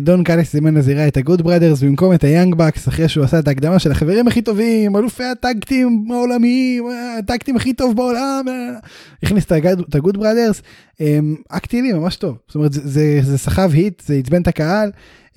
דון 0.03 0.25
קאליס 0.25 0.53
זימן 0.53 0.75
לזירה 0.75 1.09
את 1.09 1.17
הגוד 1.17 1.43
בראדרס 1.43 1.83
במקום 1.83 2.15
את 2.15 2.25
היאנג 2.25 2.55
בקס 2.55 2.89
אחרי 2.89 3.09
שהוא 3.09 3.25
עשה 3.25 3.39
את 3.39 3.49
ההקדמה 3.49 3.79
של 3.79 3.91
החברים 3.93 4.29
הכי 4.29 4.43
טובים, 4.43 4.97
אלופי 4.97 5.25
ה 5.25 5.35
tag 5.35 5.65
team 5.65 6.05
העולמיים, 6.11 6.85
אה, 6.87 7.19
ה 7.19 7.24
tag 7.24 7.38
team 7.38 7.57
הכי 7.57 7.73
טוב 7.73 7.97
בעולם, 7.97 8.45
אה, 8.49 8.79
הכניס 9.23 9.45
את 9.45 9.53
הגוד- 9.95 10.17
בראדרס, 10.17 10.63
אה, 11.01 11.19
אקט 11.49 11.71
הילי 11.71 11.93
ממש 11.93 12.17
טוב, 12.17 12.37
זאת 12.49 12.55
אומרת 12.55 12.73
זה- 12.73 13.37
סחב 13.37 13.71
heat, 13.73 14.03
זה 14.07 14.15
עצבן 14.15 14.43
את 14.43 14.49
הקהל, 14.49 14.91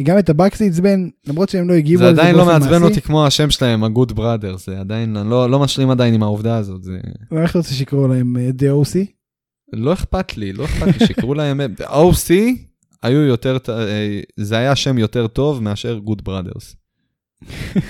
גם 0.03 0.17
את 0.19 0.29
הבקס 0.29 0.59
זה 0.59 0.65
עצבן, 0.65 1.07
למרות 1.27 1.49
שהם 1.49 1.69
לא 1.69 1.73
הגיבו 1.73 2.03
זה 2.03 2.09
עדיין 2.09 2.35
לא 2.35 2.45
מעצבן. 2.45 2.83
אותי 2.83 3.01
כמו 3.01 3.25
השם 3.27 3.49
שלהם, 3.49 3.83
הגוד 3.83 4.11
בראדר, 4.15 4.57
זה 4.57 4.79
עדיין, 4.79 5.17
אני 5.17 5.29
לא 5.29 5.49
לא 5.49 5.59
משלים 5.59 5.89
עדיין 5.89 6.13
עם 6.13 6.23
העובדה 6.23 6.57
הזאת, 6.57 6.83
זה... 6.83 6.97
איך 7.41 7.49
אתה 7.51 7.59
רוצה 7.59 7.73
שיקראו 7.73 8.07
להם 8.07 8.37
אה, 8.37 8.49
The 8.59 8.85
OC? 8.85 8.97
לא 9.73 9.93
אכפת 9.93 10.37
לי, 10.37 10.53
לא 10.53 10.65
אכפת 10.65 10.99
לי 11.01 11.07
שיקראו 11.07 11.33
להם, 11.33 11.61
OC 11.79 12.31
היו 13.03 13.21
יותר, 13.21 13.57
אה, 13.69 14.19
זה 14.37 14.57
היה 14.57 14.75
שם 14.75 14.97
יותר 14.97 15.27
טוב 15.27 15.63
מאשר 15.63 15.97
גוד 15.97 16.23
בראדרס. 16.23 16.75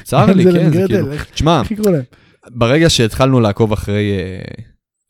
צר 0.04 0.26
לי, 0.26 0.44
כן, 0.54 0.72
זה 0.72 0.84
כאילו, 0.88 1.08
תשמע? 1.34 1.62
ברגע 2.50 2.90
שהתחלנו 2.90 3.40
לעקוב 3.40 3.74
אחרי, 3.74 4.12
אה, 4.12 4.64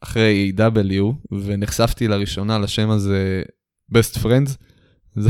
אחרי 0.04 0.52
A.W. 0.58 1.36
ונחשפתי 1.45 2.08
לראשונה 2.08 2.60
לשם 2.60 2.89
הזה 2.89 3.43
best 3.93 4.18
friends, 4.24 4.49
זה, 5.16 5.30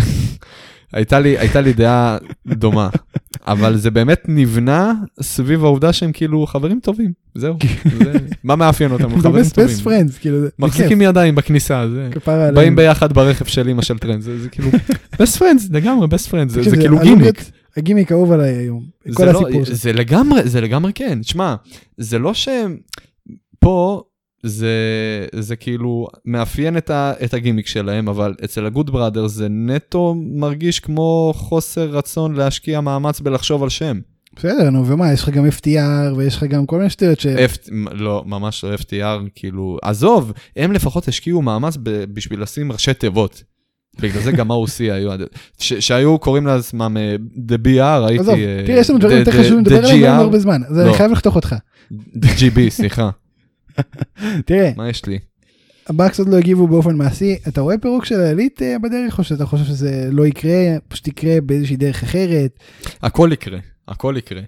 הייתה, 0.93 1.19
לי, 1.19 1.37
הייתה 1.37 1.61
לי 1.61 1.73
דעה 1.73 2.17
דומה, 2.47 2.89
אבל 3.47 3.77
זה 3.77 3.91
באמת 3.91 4.23
נבנה 4.27 4.93
סביב 5.21 5.65
העובדה 5.65 5.93
שהם 5.93 6.11
כאילו 6.11 6.47
חברים 6.47 6.79
טובים, 6.79 7.11
זהו, 7.35 7.57
זה, 8.03 8.13
מה 8.43 8.55
מאפיין 8.55 8.91
אותם, 8.91 9.09
חברים 9.21 9.45
טובים. 9.53 9.75
best 9.75 9.79
friends, 9.87 10.19
כאילו, 10.19 10.37
מחזיקים 10.59 11.01
ידיים 11.01 11.35
בכניסה, 11.35 11.89
זה... 11.89 12.09
באים 12.53 12.75
ביחד 12.75 13.13
ברכב 13.13 13.45
של 13.45 13.69
אמא 13.69 13.81
של 13.81 13.97
טרנט, 13.97 14.21
זה, 14.21 14.39
זה 14.39 14.49
כאילו, 14.49 14.69
best 15.21 15.37
friends, 15.37 15.67
לגמרי 15.71 16.07
best 16.07 16.31
friends, 16.31 16.49
זה, 16.49 16.77
כאילו 16.77 16.99
גימיק. 16.99 17.43
הגימיק 17.77 18.11
האהוב 18.11 18.31
עליי 18.31 18.55
היום. 18.55 18.83
כל 19.13 19.25
לא- 19.25 19.31
הסיפור 19.31 19.65
שלו. 19.65 19.75
זה 19.75 19.93
לגמרי, 19.93 20.49
זה 20.49 20.61
לגמרי 20.61 20.91
כן. 20.93 21.23
שמע, 21.23 21.55
זה 21.97 22.19
לא 22.19 22.33
שהם... 22.33 22.77
פה 23.59 24.03
זה, 24.43 24.75
זה 25.35 25.55
כאילו 25.55 26.07
מאפיין 26.25 26.77
את, 26.77 26.89
ה, 26.89 27.13
את 27.23 27.33
הגימיק 27.33 27.67
שלהם, 27.67 28.09
אבל 28.09 28.33
אצל 28.43 28.65
הגוד 28.65 28.89
בראדר 28.89 29.27
זה 29.27 29.47
נטו 29.49 30.15
מרגיש 30.17 30.79
כמו 30.79 31.33
חוסר 31.35 31.89
רצון 31.89 32.35
להשקיע 32.35 32.81
מאמץ 32.81 33.19
בלחשוב 33.19 33.63
על 33.63 33.69
שם. 33.69 33.99
בסדר, 34.35 34.69
נו, 34.69 34.87
ומה, 34.87 35.13
יש 35.13 35.23
לך 35.23 35.29
גם 35.29 35.45
FTR 35.47 36.15
ויש 36.17 36.35
לך 36.35 36.43
גם 36.43 36.65
כל 36.65 36.77
מיני 36.77 36.89
שטויות 36.89 37.19
ש... 37.19 37.25
F, 37.25 37.71
לא, 37.91 38.23
ממש 38.25 38.63
לא 38.63 38.75
FTR, 38.75 39.29
כאילו, 39.35 39.77
עזוב, 39.81 40.31
הם 40.55 40.71
לפחות 40.71 41.07
השקיעו 41.07 41.41
מאמץ 41.41 41.77
ב, 41.83 42.03
בשביל 42.13 42.41
לשים 42.41 42.71
ראשי 42.71 42.93
תיבות. 42.93 43.43
בגלל 43.99 44.21
זה 44.21 44.31
גם 44.31 44.51
OC 44.51 44.79
היו, 44.79 45.11
ש, 45.59 45.73
שהיו 45.73 46.19
קוראים 46.19 46.47
לעצמם 46.47 46.97
אה, 46.97 47.15
The 47.47 47.67
BR, 47.67 48.07
הייתי... 48.07 48.19
עזוב, 48.19 48.35
אה, 48.35 48.63
תראה, 48.65 48.79
יש 48.79 48.89
לנו 48.89 48.99
דברים 48.99 49.17
יותר 49.17 49.31
חשובים 49.31 49.59
לדבר 49.59 49.85
עליהם. 49.85 50.19
הרבה 50.19 50.39
זמן, 50.39 50.61
אז 50.67 50.77
לא. 50.77 50.83
אני 50.83 50.93
חייב 50.93 51.11
לחתוך 51.11 51.35
אותך. 51.35 51.55
GB, 52.15 52.69
סליחה, 52.69 53.09
תראה, 54.47 54.71
מה 54.77 54.89
יש 54.89 55.05
לי? 55.05 55.19
הבאקס 55.87 56.19
עוד 56.19 56.29
לא 56.29 56.37
הגיבו 56.37 56.67
באופן 56.67 56.95
מעשי, 56.95 57.37
אתה 57.47 57.61
רואה 57.61 57.77
פירוק 57.77 58.05
של 58.05 58.19
העילית 58.19 58.61
אה, 58.61 58.79
בדרך, 58.79 59.19
או 59.19 59.23
שאתה 59.23 59.45
חושב 59.45 59.63
שזה 59.63 60.09
לא 60.11 60.27
יקרה, 60.27 60.77
פשוט 60.87 61.07
יקרה 61.07 61.41
באיזושהי 61.41 61.75
דרך 61.75 62.03
אחרת? 62.03 62.59
הכל 63.01 63.29
יקרה, 63.33 63.59
הכל 63.87 64.15
יקרה. 64.17 64.41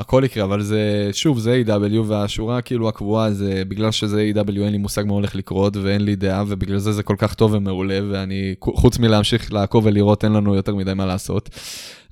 הכל 0.00 0.22
יקרה, 0.24 0.44
אבל 0.44 0.62
זה, 0.62 1.08
שוב, 1.12 1.38
זה 1.38 1.62
A.W. 1.66 2.00
והשורה 2.06 2.60
כאילו 2.60 2.88
הקבועה 2.88 3.32
זה, 3.32 3.62
בגלל 3.68 3.90
שזה 3.90 4.30
A.W. 4.34 4.60
אין 4.60 4.72
לי 4.72 4.78
מושג 4.78 5.04
מה 5.06 5.12
הולך 5.12 5.34
לקרות 5.34 5.76
ואין 5.76 6.04
לי 6.04 6.16
דעה, 6.16 6.44
ובגלל 6.48 6.78
זה 6.78 6.92
זה 6.92 7.02
כל 7.02 7.14
כך 7.18 7.34
טוב 7.34 7.54
ומעולה, 7.54 8.00
ואני, 8.10 8.54
חוץ 8.60 8.98
מלהמשיך 8.98 9.52
לעקוב 9.52 9.86
ולראות, 9.86 10.24
אין 10.24 10.32
לנו 10.32 10.54
יותר 10.54 10.74
מדי 10.74 10.94
מה 10.94 11.06
לעשות. 11.06 11.50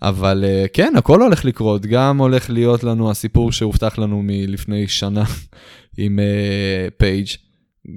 אבל 0.03 0.45
אה, 0.47 0.67
כן, 0.73 0.93
הכל 0.97 1.23
הולך 1.23 1.45
לקרות, 1.45 1.87
גם 1.87 2.19
הולך 2.19 2.51
להיות 2.51 2.85
לנו 2.85 3.11
הסיפור 3.11 3.53
שהובטח 3.53 3.99
לנו 3.99 4.23
מלפני 4.25 4.89
שנה 4.89 5.25
עם 5.99 6.19
אה, 6.19 6.89
פייג', 6.97 7.27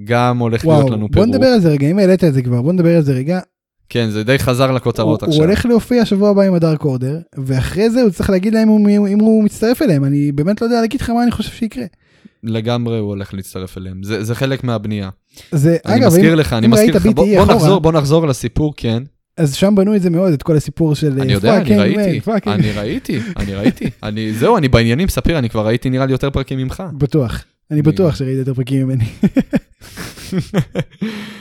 גם 0.04 0.38
הולך 0.38 0.64
להיות 0.66 0.78
וואו, 0.78 0.92
לנו 0.92 1.08
בוא 1.08 1.14
פירוק. 1.14 1.28
נדבר 1.28 1.46
על 1.46 1.60
זה 1.60 1.68
רגע, 1.68 1.90
אם 1.90 1.98
העלית 1.98 2.24
את 2.24 2.34
זה 2.34 2.42
כבר, 2.42 2.62
בוא 2.62 2.72
נדבר 2.72 2.96
על 2.96 3.02
זה 3.02 3.12
רגע. 3.12 3.40
כן, 3.92 4.10
זה 4.10 4.24
די 4.24 4.38
חזר 4.38 4.68
הוא 4.68 4.74
לכותרות 4.76 5.22
הוא 5.22 5.28
עכשיו. 5.28 5.44
הולך 5.44 5.66
להופיע 5.66 6.04
שבוע 6.04 6.30
הבא 6.30 6.42
עם 6.42 6.54
הדארק 6.54 6.84
אורדר, 6.84 7.18
ואחרי 7.38 7.90
זה 7.90 8.02
הוא 8.02 8.10
צריך 8.10 8.30
להגיד 8.30 8.54
להם 8.54 8.68
אם 8.68 8.98
הוא- 8.98 9.08
אם 9.08 9.20
הוא 9.20 9.44
מצטרף 9.44 9.82
אליהם, 9.82 10.04
אני 10.04 10.32
באמת 10.32 10.60
לא 10.60 10.66
יודע 10.66 10.80
להגיד 10.80 11.00
לך 11.00 11.10
מה 11.10 11.22
אני 11.22 11.30
חושב 11.30 11.52
שיקרה. 11.52 11.84
לגמרי 12.44 12.98
הוא 12.98 13.08
הולך 13.08 13.34
להצטרף 13.34 13.78
אליהם, 13.78 14.02
זה, 14.02 14.24
זה 14.24 14.34
חלק 14.34 14.64
מהבנייה. 14.64 15.10
זה, 15.52 15.76
אני 15.86 15.96
אגב, 15.96 16.06
מזכיר 16.06 16.32
אם- 16.32 16.38
לך, 16.38 16.52
אני 16.52 16.66
אם 16.66 16.70
מזכיר 16.70 16.84
ראית 16.94 16.96
לך, 16.96 17.06
בוא, 17.06 17.24
BTE 17.24 17.28
בוא, 17.36 17.42
אחורה- 17.42 17.54
נחזור, 17.56 17.80
בוא 17.80 17.92
נחזור 17.92 18.26
לסיפור, 18.26 18.74
כן. 18.76 19.02
אז 19.36 19.54
שם 19.54 19.74
בנו 19.74 19.96
את 19.96 20.02
זה 20.02 20.10
מאוד, 20.10 20.32
את 20.32 20.42
כל 20.42 20.56
הסיפור 20.56 20.94
של... 20.94 21.12
אני 21.20 21.28
אה, 21.28 21.32
יודע, 21.32 21.56
אני 21.60 21.78
ראיתי, 21.78 22.20
אני 22.46 22.70
ראיתי, 22.72 23.18
אני 23.36 23.54
ראיתי. 23.58 23.90
אני, 24.02 24.32
זהו, 24.32 24.56
אני 24.56 24.68
בעניינים, 24.68 25.08
ספיר, 25.08 25.38
אני 25.38 25.48
כבר 25.50 25.66
ראיתי 25.66 25.90
נראה 25.90 26.06
לי 26.06 26.12
יותר 26.12 26.30
פרקים 26.30 26.58
ממך. 26.58 26.82
בטוח, 26.98 27.44
אני 27.70 27.80
אני- 27.80 27.92
בטוח 27.92 28.16
שראית 28.16 28.38
יותר 28.38 28.54
פרקים 28.54 28.86
ממני. 28.86 29.04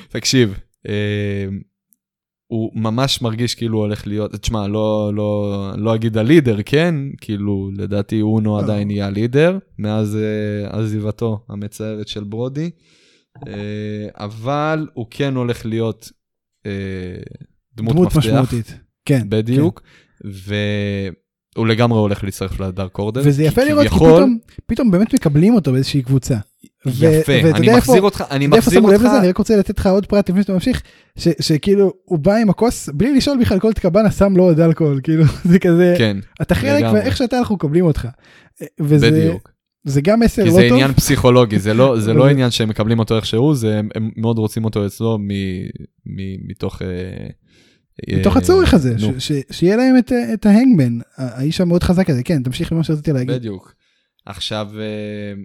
תקשיב, 0.10 0.54
אה, 0.90 0.94
הוא 2.52 2.72
ממש 2.76 3.22
מרגיש 3.22 3.56
כאילו 3.56 3.78
הוא 3.78 3.86
הולך 3.86 4.08
להיות, 4.08 4.36
תשמע, 4.36 4.68
לא, 4.68 5.12
לא, 5.14 5.72
לא 5.78 5.96
אגיד 5.96 6.18
הלידר, 6.18 6.58
כן? 6.66 6.96
כאילו, 7.22 7.72
לדעתי 7.78 8.22
אונו 8.22 8.58
לא. 8.58 8.64
עדיין 8.64 8.92
יהיה 8.92 9.08
הלידר, 9.08 9.58
מאז 9.80 10.18
אה, 10.18 10.80
עזיבתו 10.80 11.46
המצערת 11.50 12.08
של 12.08 12.24
ברודי. 12.24 12.70
אה, 13.48 13.54
אבל 14.16 14.88
הוא 14.94 15.06
כן 15.10 15.36
הולך 15.36 15.66
להיות 15.66 16.12
אה, 16.66 16.72
דמות 17.76 17.94
דמות 17.96 18.08
מפתח. 18.08 18.18
משמעותית. 18.18 18.80
כן. 19.06 19.22
בדיוק, 19.30 19.82
והוא 20.24 21.68
לגמרי 21.68 22.00
הולך 22.00 22.24
להצטרף 22.24 22.60
לדארק 22.60 23.00
אורדר. 23.00 23.24
כן. 23.24 23.30
וזה 23.30 23.44
יפה 23.44 23.64
לראות, 23.64 23.88
כי 23.88 23.96
פתאום, 23.96 24.40
פתאום 24.66 24.92
באמת 24.92 25.14
מקבלים 25.14 25.56
אותו 25.56 25.72
באיזושהי 25.72 26.02
קבוצה. 26.02 26.38
יפה, 26.86 27.34
אני 27.56 27.78
מחזיר 27.78 28.02
אותך, 28.02 28.24
אני 28.32 28.48
מחזיר 28.48 28.82
אותך, 28.82 28.96
לזה? 29.02 29.20
אני 29.20 29.28
רק 29.30 29.38
רוצה 29.38 29.56
לתת 29.58 29.80
לך 29.80 29.88
עוד 29.88 30.06
פרט 30.06 30.30
לפני 30.30 30.42
שאתה 30.42 30.54
ממשיך, 30.54 30.82
ש- 31.18 31.28
שכאילו 31.40 31.94
הוא 32.06 32.20
בא 32.20 32.36
עם 32.36 32.50
הכוס 32.50 32.90
בלי 32.90 33.16
לשאול 33.16 33.38
בכלל 33.42 33.60
כל 33.60 33.74
קבנה 33.74 34.12
שם 34.12 34.38
לו 34.38 34.44
עוד 34.44 34.60
אלכוהול, 34.60 35.00
כאילו 35.04 35.24
זה 35.52 35.60
כזה, 35.60 35.96
כן, 35.98 36.18
אתה 36.42 36.56
חלק. 36.56 36.86
ואיך 36.94 37.18
שאתה 37.18 37.40
אנחנו 37.40 37.56
מקבלים 37.56 37.86
אותך. 37.86 38.08
וזה 38.80 39.12
בדיוק. 39.12 39.52
זה 39.84 40.02
גם 40.02 40.20
מסר 40.20 40.42
כי 40.44 40.48
לא 40.50 40.54
זה 40.56 40.62
טוב. 40.62 40.72
עניין 40.72 40.94
פסיכולוגי, 40.94 41.60
זה 41.60 41.74
לא, 41.74 42.00
זה 42.00 42.14
לא 42.14 42.28
עניין 42.32 42.52
שהם 42.52 42.70
מקבלים 42.70 43.00
אותו 43.00 43.16
איך 43.16 43.26
שהוא, 43.26 43.56
זה 43.56 43.80
הם, 43.96 44.12
מאוד 44.18 44.38
רוצים 44.38 44.66
אותו 44.66 44.86
אצלו 44.86 45.18
מ, 45.18 45.28
מ, 46.06 46.50
מתוך... 46.50 46.82
אה, 46.82 46.88
מתוך 48.20 48.36
אה, 48.38 48.42
הצורך 48.42 48.74
הזה, 48.74 48.96
נו, 49.00 49.14
ש- 49.20 49.32
ש- 49.32 49.42
שיהיה 49.52 49.76
להם 49.76 49.98
את, 49.98 50.12
את 50.34 50.46
ההנגמן, 50.46 51.00
האיש 51.18 51.62
המאוד 51.62 51.84
חזק 51.84 52.10
הזה, 52.10 52.24
כן, 52.24 52.44
תמשיך 52.44 52.74
במה 52.74 52.84
שרציתי 52.84 53.12
להגיד. 53.12 53.36
בדיוק. 53.36 53.74
עכשיו, 54.26 54.68
אה, 54.80 55.34
זה 55.34 55.36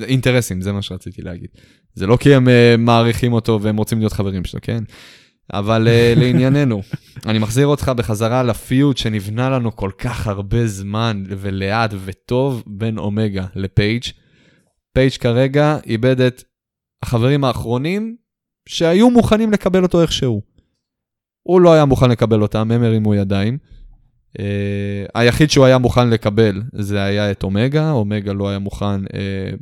אינטרסים, 0.00 0.60
זה 0.60 0.72
מה 0.72 0.82
שרציתי 0.82 1.22
להגיד. 1.22 1.48
זה 1.94 2.06
לא 2.06 2.16
כי 2.16 2.34
הם 2.34 2.48
אה, 2.48 2.74
מעריכים 2.78 3.32
אותו 3.32 3.58
והם 3.62 3.76
רוצים 3.76 3.98
להיות 3.98 4.12
חברים 4.12 4.44
שלו, 4.44 4.60
כן? 4.62 4.84
אבל 5.52 5.88
אה, 5.88 6.14
לענייננו, 6.20 6.82
אני 7.26 7.38
מחזיר 7.38 7.66
אותך 7.66 7.88
בחזרה 7.96 8.42
לפיוט 8.42 8.96
שנבנה 8.96 9.50
לנו 9.50 9.76
כל 9.76 9.90
כך 9.98 10.26
הרבה 10.26 10.66
זמן 10.66 11.24
ולאט 11.28 11.90
וטוב 12.04 12.62
בין 12.66 12.98
אומגה 12.98 13.46
לפייג'. 13.54 14.02
פייג' 14.92 15.12
כרגע 15.12 15.78
איבד 15.86 16.20
את 16.20 16.44
החברים 17.02 17.44
האחרונים 17.44 18.16
שהיו 18.68 19.10
מוכנים 19.10 19.52
לקבל 19.52 19.82
אותו 19.82 20.02
איכשהו. 20.02 20.42
הוא 21.42 21.60
לא 21.60 21.72
היה 21.72 21.84
מוכן 21.84 22.10
לקבל 22.10 22.42
אותם, 22.42 22.70
הם 22.70 22.82
הרימו 22.82 23.14
ידיים. 23.14 23.58
Uh, 24.36 24.38
היחיד 25.14 25.50
שהוא 25.50 25.64
היה 25.64 25.78
מוכן 25.78 26.10
לקבל 26.10 26.62
זה 26.72 27.02
היה 27.02 27.30
את 27.30 27.42
אומגה, 27.42 27.90
אומגה 27.90 28.32
לא 28.32 28.48
היה 28.48 28.58
מוכן 28.58 29.04
uh, 29.04 29.08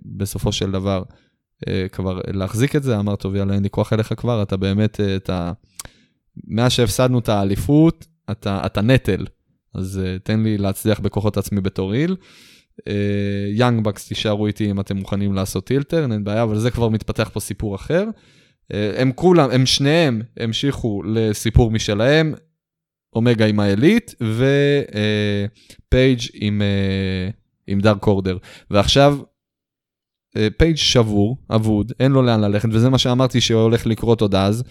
בסופו 0.04 0.52
של 0.52 0.70
דבר 0.70 1.02
uh, 1.64 1.68
כבר 1.92 2.20
להחזיק 2.32 2.76
את 2.76 2.82
זה, 2.82 2.98
אמר 2.98 3.16
טוב 3.16 3.34
יאללה 3.34 3.54
אין 3.54 3.62
לי 3.62 3.70
כוח 3.70 3.92
אליך 3.92 4.12
כבר, 4.16 4.42
אתה 4.42 4.56
באמת, 4.56 5.00
uh, 5.00 5.02
אתה, 5.16 5.52
מאז 6.46 6.72
שהפסדנו 6.72 7.18
את 7.18 7.28
האליפות, 7.28 8.06
אתה, 8.30 8.62
אתה 8.66 8.80
נטל, 8.80 9.26
אז 9.74 10.00
uh, 10.04 10.22
תן 10.22 10.42
לי 10.42 10.58
להצליח 10.58 11.00
בכוחות 11.00 11.36
עצמי 11.36 11.60
בתור 11.60 11.92
היל. 11.92 12.16
יאנג 13.52 13.84
בקס 13.84 14.08
תישארו 14.08 14.46
איתי 14.46 14.70
אם 14.70 14.80
אתם 14.80 14.96
מוכנים 14.96 15.34
לעשות 15.34 15.66
טילטר, 15.66 16.12
אין 16.12 16.24
בעיה, 16.24 16.42
אבל 16.42 16.58
זה 16.58 16.70
כבר 16.70 16.88
מתפתח 16.88 17.30
פה 17.32 17.40
סיפור 17.40 17.74
אחר. 17.74 18.04
Uh, 18.72 18.76
הם 18.96 19.12
כולם, 19.14 19.50
הם 19.50 19.66
שניהם 19.66 20.22
המשיכו 20.36 21.02
לסיפור 21.02 21.70
משלהם, 21.70 22.34
אומגה 23.14 23.46
עם 23.46 23.60
האליט 23.60 24.14
ופייג' 25.90 26.20
עם, 26.34 26.62
אה, 26.62 27.30
עם 27.66 27.80
דארק 27.80 28.06
אורדר. 28.06 28.38
ועכשיו 28.70 29.18
אה, 30.36 30.48
פייג' 30.56 30.76
שבור, 30.76 31.36
אבוד, 31.50 31.92
אין 32.00 32.12
לו 32.12 32.22
לאן 32.22 32.40
ללכת, 32.40 32.68
וזה 32.72 32.90
מה 32.90 32.98
שאמרתי 32.98 33.40
שהולך 33.40 33.86
לקרות 33.86 34.20
עוד 34.20 34.34
אז. 34.34 34.64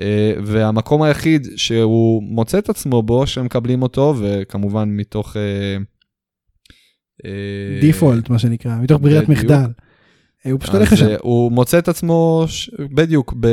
אה, 0.00 0.32
והמקום 0.44 1.02
היחיד 1.02 1.46
שהוא 1.56 2.22
מוצא 2.22 2.58
את 2.58 2.68
עצמו 2.68 3.02
בו, 3.02 3.26
שמקבלים 3.26 3.82
אותו, 3.82 4.14
וכמובן 4.18 4.88
מתוך... 4.88 5.36
אה, 5.36 5.76
אה, 7.24 7.80
default 7.80 8.30
מה 8.30 8.38
שנקרא, 8.38 8.76
מתוך 8.82 9.00
ברירת. 9.02 9.28
מחדל. 9.28 9.66
הוא 10.44 10.60
פשוט 10.60 10.74
הולך 10.74 10.92
לשם. 10.92 11.06
אה, 11.08 11.16
הוא 11.20 11.52
מוצא 11.52 11.78
את 11.78 11.88
עצמו 11.88 12.44
ש... 12.48 12.70
בדיוק 12.94 13.34
ב... 13.40 13.46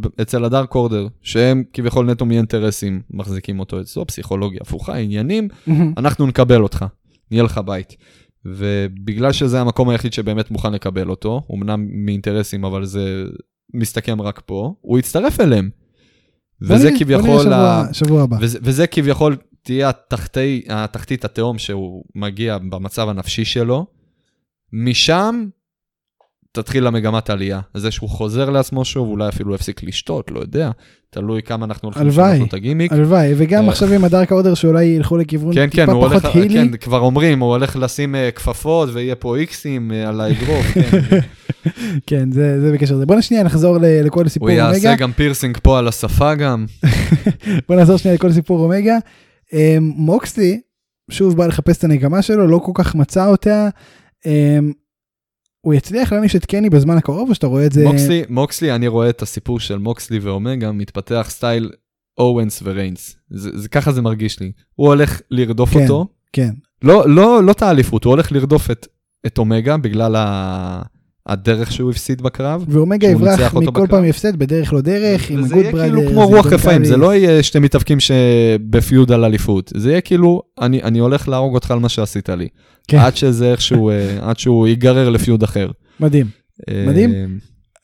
ב... 0.00 0.06
אצל 0.22 0.44
הדארק 0.44 0.74
אורדר, 0.74 1.06
שהם 1.22 1.62
כביכול 1.72 2.10
נטו 2.10 2.26
מאינטרסים 2.26 3.02
מחזיקים 3.10 3.60
אותו 3.60 3.80
אצלו, 3.80 4.06
פסיכולוגיה 4.06 4.60
הפוכה, 4.62 4.96
עניינים. 4.96 5.48
אנחנו 5.96 6.26
נקבל 6.26 6.62
אותך, 6.62 6.84
נהיה 7.30 7.42
לך 7.42 7.60
בית. 7.66 7.96
ובגלל 8.44 9.32
שזה 9.32 9.60
המקום 9.60 9.88
היחיד 9.88 10.12
שבאמת 10.12 10.50
מוכן 10.50 10.72
לקבל 10.72 11.10
אותו, 11.10 11.42
אמנם 11.54 11.86
מאינטרסים, 11.90 12.64
אבל 12.64 12.84
זה 12.84 13.24
מסתכם 13.74 14.20
רק 14.22 14.42
פה, 14.46 14.74
הוא 14.80 14.98
יצטרף 14.98 15.40
אליהם. 15.40 15.70
וזה 16.62 16.88
נראה- 16.88 16.98
כביכול, 16.98 17.44
נראה 17.44 17.80
ה... 17.80 17.84
שבוע- 17.84 17.94
שבוע 17.94 18.22
הבא. 18.22 18.36
וזה, 18.40 18.58
וזה 18.62 18.86
כביכול 18.86 19.36
תהיה 19.62 19.88
התחתי, 19.88 20.62
התחתית 20.68 21.24
התהום 21.24 21.58
שהוא 21.58 22.04
מגיע 22.14 22.58
במצב 22.58 23.08
הנפשי 23.08 23.44
שלו. 23.44 23.86
משם 24.72 25.44
תתחיל 26.62 26.86
המגמת 26.86 27.30
עלייה. 27.30 27.60
זה 27.74 27.90
שהוא 27.90 28.08
חוזר 28.08 28.50
לעצמו 28.50 28.84
שוב, 28.84 29.08
אולי 29.08 29.28
אפילו 29.28 29.54
יפסיק 29.54 29.82
לשתות, 29.82 30.30
לא 30.30 30.40
יודע. 30.40 30.70
תלוי 31.10 31.42
כמה 31.42 31.64
אנחנו 31.64 31.88
הולכים. 31.88 32.06
לשנות 32.06 32.48
את 32.48 32.54
הגימיק. 32.54 32.92
הלוואי, 32.92 33.34
וגם 33.36 33.64
אה. 33.64 33.68
עכשיו 33.68 33.92
עם 33.92 34.04
הדארק 34.04 34.32
אורדר 34.32 34.54
שאולי 34.54 34.84
ילכו 34.84 35.16
לכיוון 35.16 35.54
כן, 35.54 35.68
כן, 35.70 35.86
טיפה 35.86 35.92
הולך, 35.92 36.26
פחות 36.26 36.34
הילי. 36.34 36.54
כן, 36.54 36.76
כבר 36.76 37.00
אומרים, 37.00 37.40
הוא 37.40 37.50
הולך 37.50 37.76
לשים 37.80 38.14
אה, 38.14 38.30
כפפות 38.30 38.88
ויהיה 38.92 39.14
פה 39.14 39.36
איקסים 39.36 39.92
אה, 39.92 40.08
על 40.08 40.20
האגרוף, 40.20 40.66
כן. 40.74 40.98
כן, 42.06 42.32
זה 42.32 42.60
זה 42.60 42.72
בקשר 42.72 42.94
לזה. 42.94 43.06
בוא 43.06 43.20
שנייה 43.20 43.42
נחזור 43.42 43.78
לכל 43.80 44.28
סיפור 44.28 44.48
הוא 44.48 44.56
יעשה 44.56 44.76
אומגה. 44.76 44.94
גם 44.94 45.12
פירסינג 45.12 45.58
פה 45.62 45.78
על 45.78 45.88
השפה 45.88 46.34
גם. 46.34 46.66
בוא 47.68 47.76
נחזור 47.76 47.96
שנייה 47.96 48.14
לכל 48.14 48.32
סיפור 48.32 48.60
אומגה. 48.60 48.96
אמ, 49.52 49.92
מוקסלי, 49.96 50.60
שוב 51.10 51.36
בא 51.36 51.46
לחפש 51.46 51.78
את 51.78 51.84
הנקמה 51.84 52.22
שלו, 52.22 52.46
לא 52.46 52.58
כל 52.58 52.72
כך 52.74 52.94
מצא 52.94 53.26
אותה. 53.26 53.68
הוא 55.60 55.74
יצליח 55.74 56.12
להעניש 56.12 56.36
את 56.36 56.46
קני 56.46 56.70
בזמן 56.70 56.96
הקרוב, 56.96 57.28
או 57.28 57.34
שאתה 57.34 57.46
רואה 57.46 57.66
את 57.66 57.72
זה... 57.72 57.84
מוקסלי, 57.84 58.22
מוקסלי, 58.28 58.74
אני 58.74 58.88
רואה 58.88 59.10
את 59.10 59.22
הסיפור 59.22 59.60
של 59.60 59.78
מוקסלי 59.78 60.18
ואומגה 60.18 60.72
מתפתח 60.72 61.26
סטייל 61.30 61.70
אורנס 62.18 62.62
וריינס. 62.64 63.16
זה, 63.30 63.50
זה, 63.58 63.68
ככה 63.68 63.92
זה 63.92 64.02
מרגיש 64.02 64.40
לי. 64.40 64.52
הוא 64.74 64.86
הולך 64.86 65.20
לרדוף 65.30 65.74
כן. 65.74 65.82
אותו. 65.82 66.06
כן, 66.32 66.50
לא, 66.82 67.08
לא, 67.08 67.42
לא 67.42 67.52
את 67.52 67.62
האליפות, 67.62 68.04
הוא 68.04 68.10
הולך 68.10 68.32
לרדוף 68.32 68.70
את, 68.70 68.86
את 69.26 69.38
אומגה 69.38 69.76
בגלל 69.76 70.16
ה, 70.16 70.82
הדרך 71.28 71.72
שהוא 71.72 71.90
הפסיד 71.90 72.22
בקרב. 72.22 72.64
ואומגה 72.68 73.08
יברח 73.08 73.54
מכל 73.54 73.66
בקרב. 73.66 73.86
פעם 73.86 74.04
הפסד 74.04 74.36
בדרך 74.36 74.72
לא 74.72 74.80
דרך, 74.80 75.30
עם 75.30 75.44
הגוד 75.44 75.60
יהיה 75.60 75.72
בראדר. 75.72 75.96
כאילו 75.96 76.10
כמו 76.10 76.26
רוח 76.26 76.46
רפאים, 76.46 76.84
זה 76.84 76.96
לא 76.96 77.14
יהיה 77.14 77.42
שתי 77.42 77.58
מתאבקים 77.58 77.98
שבפיוד 78.00 79.12
על 79.12 79.24
אליפות. 79.24 79.72
זה 79.76 79.90
יהיה 79.90 80.00
כאילו, 80.00 80.42
אני, 80.60 80.82
אני 80.82 80.98
הולך 80.98 81.28
להרוג 81.28 81.54
אותך 81.54 81.70
על 81.70 81.78
מה 81.78 81.88
שעשית 81.88 82.28
לי. 82.28 82.48
כן. 82.88 82.98
עד 82.98 83.16
שזה 83.16 83.52
איכשהו, 83.52 83.90
אה, 83.90 84.16
עד 84.20 84.38
שהוא 84.38 84.68
ייגרר 84.68 85.10
לפיוד 85.10 85.42
אחר. 85.42 85.70
מדהים. 86.00 86.26
מדהים. 86.70 87.10
אה, 87.14 87.24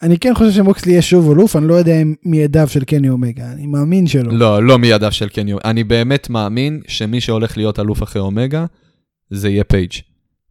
אני 0.03 0.19
כן 0.19 0.35
חושב 0.35 0.51
שמוקסלי 0.51 0.93
יהיה 0.93 1.03
שוב 1.03 1.31
אלוף, 1.31 1.57
אני 1.57 1.69
לא 1.69 1.75
יודע 1.75 2.03
אם 2.03 2.15
מידיו 2.25 2.69
של 2.69 2.85
קני 2.85 3.09
אומגה, 3.09 3.53
אני 3.53 3.67
מאמין 3.67 4.07
שלא. 4.07 4.33
לא, 4.33 4.63
לא 4.63 4.79
מידיו 4.79 5.13
של 5.13 5.29
קניו. 5.29 5.57
אני 5.65 5.85
באמת 5.85 6.31
מאמין 6.31 6.81
שמי 6.89 7.21
שהולך 7.21 7.57
להיות 7.57 7.81
אלוף 7.81 8.03
אחרי 8.03 8.23
אומגה, 8.23 8.67
זה 9.31 9.49
יהיה 9.49 9.65
פייג'. 9.65 9.91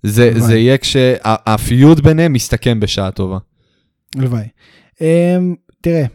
זה. 0.04 0.32
זה 0.36 0.58
יהיה 0.58 0.78
כשהפיוד 0.78 2.02
ביניהם 2.04 2.34
מסתכם 2.34 2.80
בשעה 2.80 3.12
טובה. 3.12 3.38
הלוואי. 4.18 4.44
אמ, 5.02 5.56
תראה, 5.82 6.06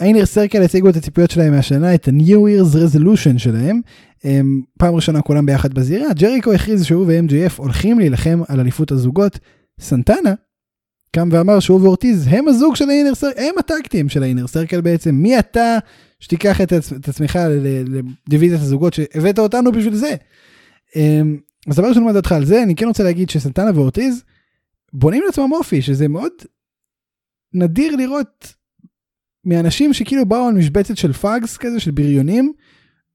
האינר 0.00 0.26
סרקל 0.26 0.62
הציגו 0.62 0.88
את 0.88 0.96
הציפיות 0.96 1.30
שלהם 1.30 1.52
מהשנה, 1.52 1.94
את 1.94 2.08
ה-New 2.08 2.30
Year's 2.30 2.74
Resolution 2.74 3.38
שלהם. 3.38 3.80
אמ, 4.24 4.60
פעם 4.78 4.94
ראשונה 4.94 5.22
כולם 5.22 5.46
ביחד 5.46 5.74
בזירה, 5.74 6.12
ג'ריקו 6.12 6.52
הכריז 6.52 6.84
שהוא 6.84 7.06
ו-MJF 7.06 7.52
הולכים 7.56 7.98
להילחם 7.98 8.40
על 8.48 8.60
אליפות 8.60 8.92
הזוגות. 8.92 9.38
סנטנה 9.80 10.34
קם 11.12 11.28
ואמר 11.32 11.60
שהוא 11.60 11.80
ואורטיז 11.80 12.26
הם 12.30 12.48
הזוג 12.48 12.76
של 12.76 12.88
האינר 12.90 13.14
סרקל, 13.14 13.40
הם 13.42 13.54
הטקטים 13.58 14.08
של 14.08 14.22
האינר 14.22 14.46
סרקל 14.46 14.80
בעצם. 14.80 15.14
מי 15.14 15.38
אתה 15.38 15.78
שתיקח 16.20 16.60
את, 16.60 16.72
עצ- 16.72 16.96
את 17.00 17.08
עצמך 17.08 17.38
לדיוויזיית 18.28 18.60
הזוגות 18.60 18.94
שהבאת 18.94 19.38
אותנו 19.38 19.72
בשביל 19.72 19.94
זה. 19.94 20.14
אמ, 20.96 21.36
אז 21.66 21.76
דבר 21.76 21.88
ראשון 21.88 22.04
מה 22.04 22.12
דעתך 22.12 22.32
על 22.32 22.44
זה, 22.44 22.62
אני 22.62 22.74
כן 22.74 22.86
רוצה 22.86 23.02
להגיד 23.04 23.30
שסנטנה 23.30 23.70
ואורטיז 23.74 24.24
בונים 24.92 25.22
לעצמם 25.26 25.52
אופי, 25.52 25.82
שזה 25.82 26.08
מאוד 26.08 26.32
נדיר 27.54 27.96
לראות 27.96 28.54
מאנשים 29.44 29.92
שכאילו 29.92 30.26
באו 30.26 30.48
על 30.48 30.54
משבצת 30.54 30.96
של 30.96 31.12
thugs 31.12 31.56
כזה, 31.56 31.80
של 31.80 31.90
בריונים. 31.90 32.52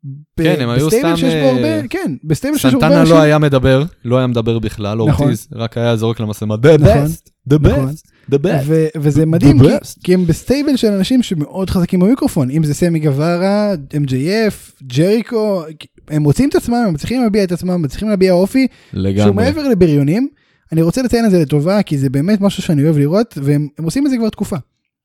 ב- 0.03 0.43
כן, 0.43 0.61
הם 0.61 0.69
היו 0.69 0.89
סתם, 0.91 1.15
שיש 1.17 1.33
בו 1.33 1.39
אה, 1.39 1.49
הרבה, 1.49 1.87
כן, 1.87 2.15
ב 2.23 2.28
stable 2.28 2.57
שיש 2.57 2.65
הרבה 2.73 2.85
סנטנה 2.85 3.01
אנשים. 3.01 3.15
לא 3.15 3.21
היה 3.21 3.39
מדבר, 3.39 3.83
לא 4.05 4.17
היה 4.17 4.27
מדבר 4.27 4.59
בכלל, 4.59 4.97
נכון. 4.97 5.25
אורטיז 5.25 5.47
רק 5.51 5.77
היה 5.77 5.95
זורק 5.95 6.19
למצלמה, 6.19 6.55
the 6.55 6.81
נכון, 6.81 7.05
best, 7.05 7.29
the 7.53 7.59
נכון. 7.61 7.89
best, 7.89 8.10
the 8.33 8.37
best. 8.37 8.63
ו- 8.65 8.87
וזה 8.97 9.25
מדהים, 9.25 9.59
The 9.59 9.63
כי, 9.63 9.75
best. 9.75 9.99
כי 10.03 10.13
הם 10.13 10.25
ב 10.25 10.32
stable 10.32 10.75
של 10.75 10.87
אנשים 10.87 11.23
שמאוד 11.23 11.69
חזקים 11.69 11.99
במיקרופון, 11.99 12.51
אם 12.51 12.63
זה 12.63 12.73
סמי 12.73 12.99
גווארה, 12.99 13.73
MJF, 13.93 14.83
ג'ריקו, 14.83 15.63
הם 16.07 16.21
מוצאים 16.21 16.49
את 16.49 16.55
עצמם, 16.55 16.83
הם 16.87 16.93
מצליחים 16.93 17.21
להביע 17.21 17.43
את 17.43 17.51
עצמם, 17.51 17.81
מצליחים 17.81 18.09
להביע 18.09 18.31
אופי, 18.33 18.67
שהוא 18.91 19.01
לגמרי. 19.03 19.31
מעבר 19.33 19.67
לבריונים. 19.67 20.27
אני 20.71 20.81
רוצה 20.81 21.01
לציין 21.01 21.25
את 21.25 21.31
זה 21.31 21.39
לטובה, 21.39 21.83
כי 21.83 21.97
זה 21.97 22.09
באמת 22.09 22.41
משהו 22.41 22.63
שאני 22.63 22.83
אוהב 22.83 22.97
לראות, 22.97 23.37
והם 23.41 23.67
הם 23.77 23.85
עושים 23.85 24.05
את 24.05 24.11
זה 24.11 24.17
כבר 24.17 24.29
תקופה. 24.29 24.55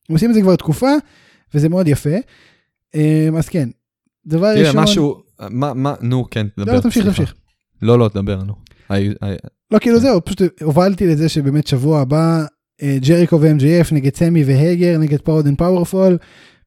הם 0.09 0.15
עושים 0.15 0.29
את 0.29 0.35
זה 0.35 0.41
כבר 0.41 0.55
תקופה, 0.55 0.89
וזה 1.53 1.69
מאוד 1.69 1.87
יפה. 1.87 2.09
אמ, 2.95 3.35
אז 3.37 3.49
כן, 3.49 3.69
דבר 4.25 4.53
תראה, 4.55 4.67
ראשון, 4.67 4.83
משהו, 4.83 5.21
מה, 5.49 5.73
מה, 5.73 5.93
נו, 6.01 6.25
כן, 6.31 6.47
דבר. 6.59 6.71
לא, 6.71 6.77
לא, 6.77 6.81
תמשיך. 6.81 7.05
תמשיך. 7.05 7.33
לא, 7.81 7.99
לא, 7.99 8.09
תדבר, 8.09 8.43
נו. 8.43 8.53
לא, 9.71 9.79
כאילו 9.79 9.99
זהו, 9.99 10.25
פשוט 10.25 10.41
הובלתי 10.63 11.07
לזה 11.07 11.29
שבאמת 11.29 11.67
שבוע 11.67 11.99
הבא 12.01 12.45
ג'ריקו 12.83 13.41
ו-MJF 13.41 13.93
נגד 13.93 14.15
סמי 14.15 14.43
והגר 14.43 14.97
נגד 14.97 15.21
פראוד 15.21 15.47
אנד 15.47 15.57
פאורפול. 15.57 16.17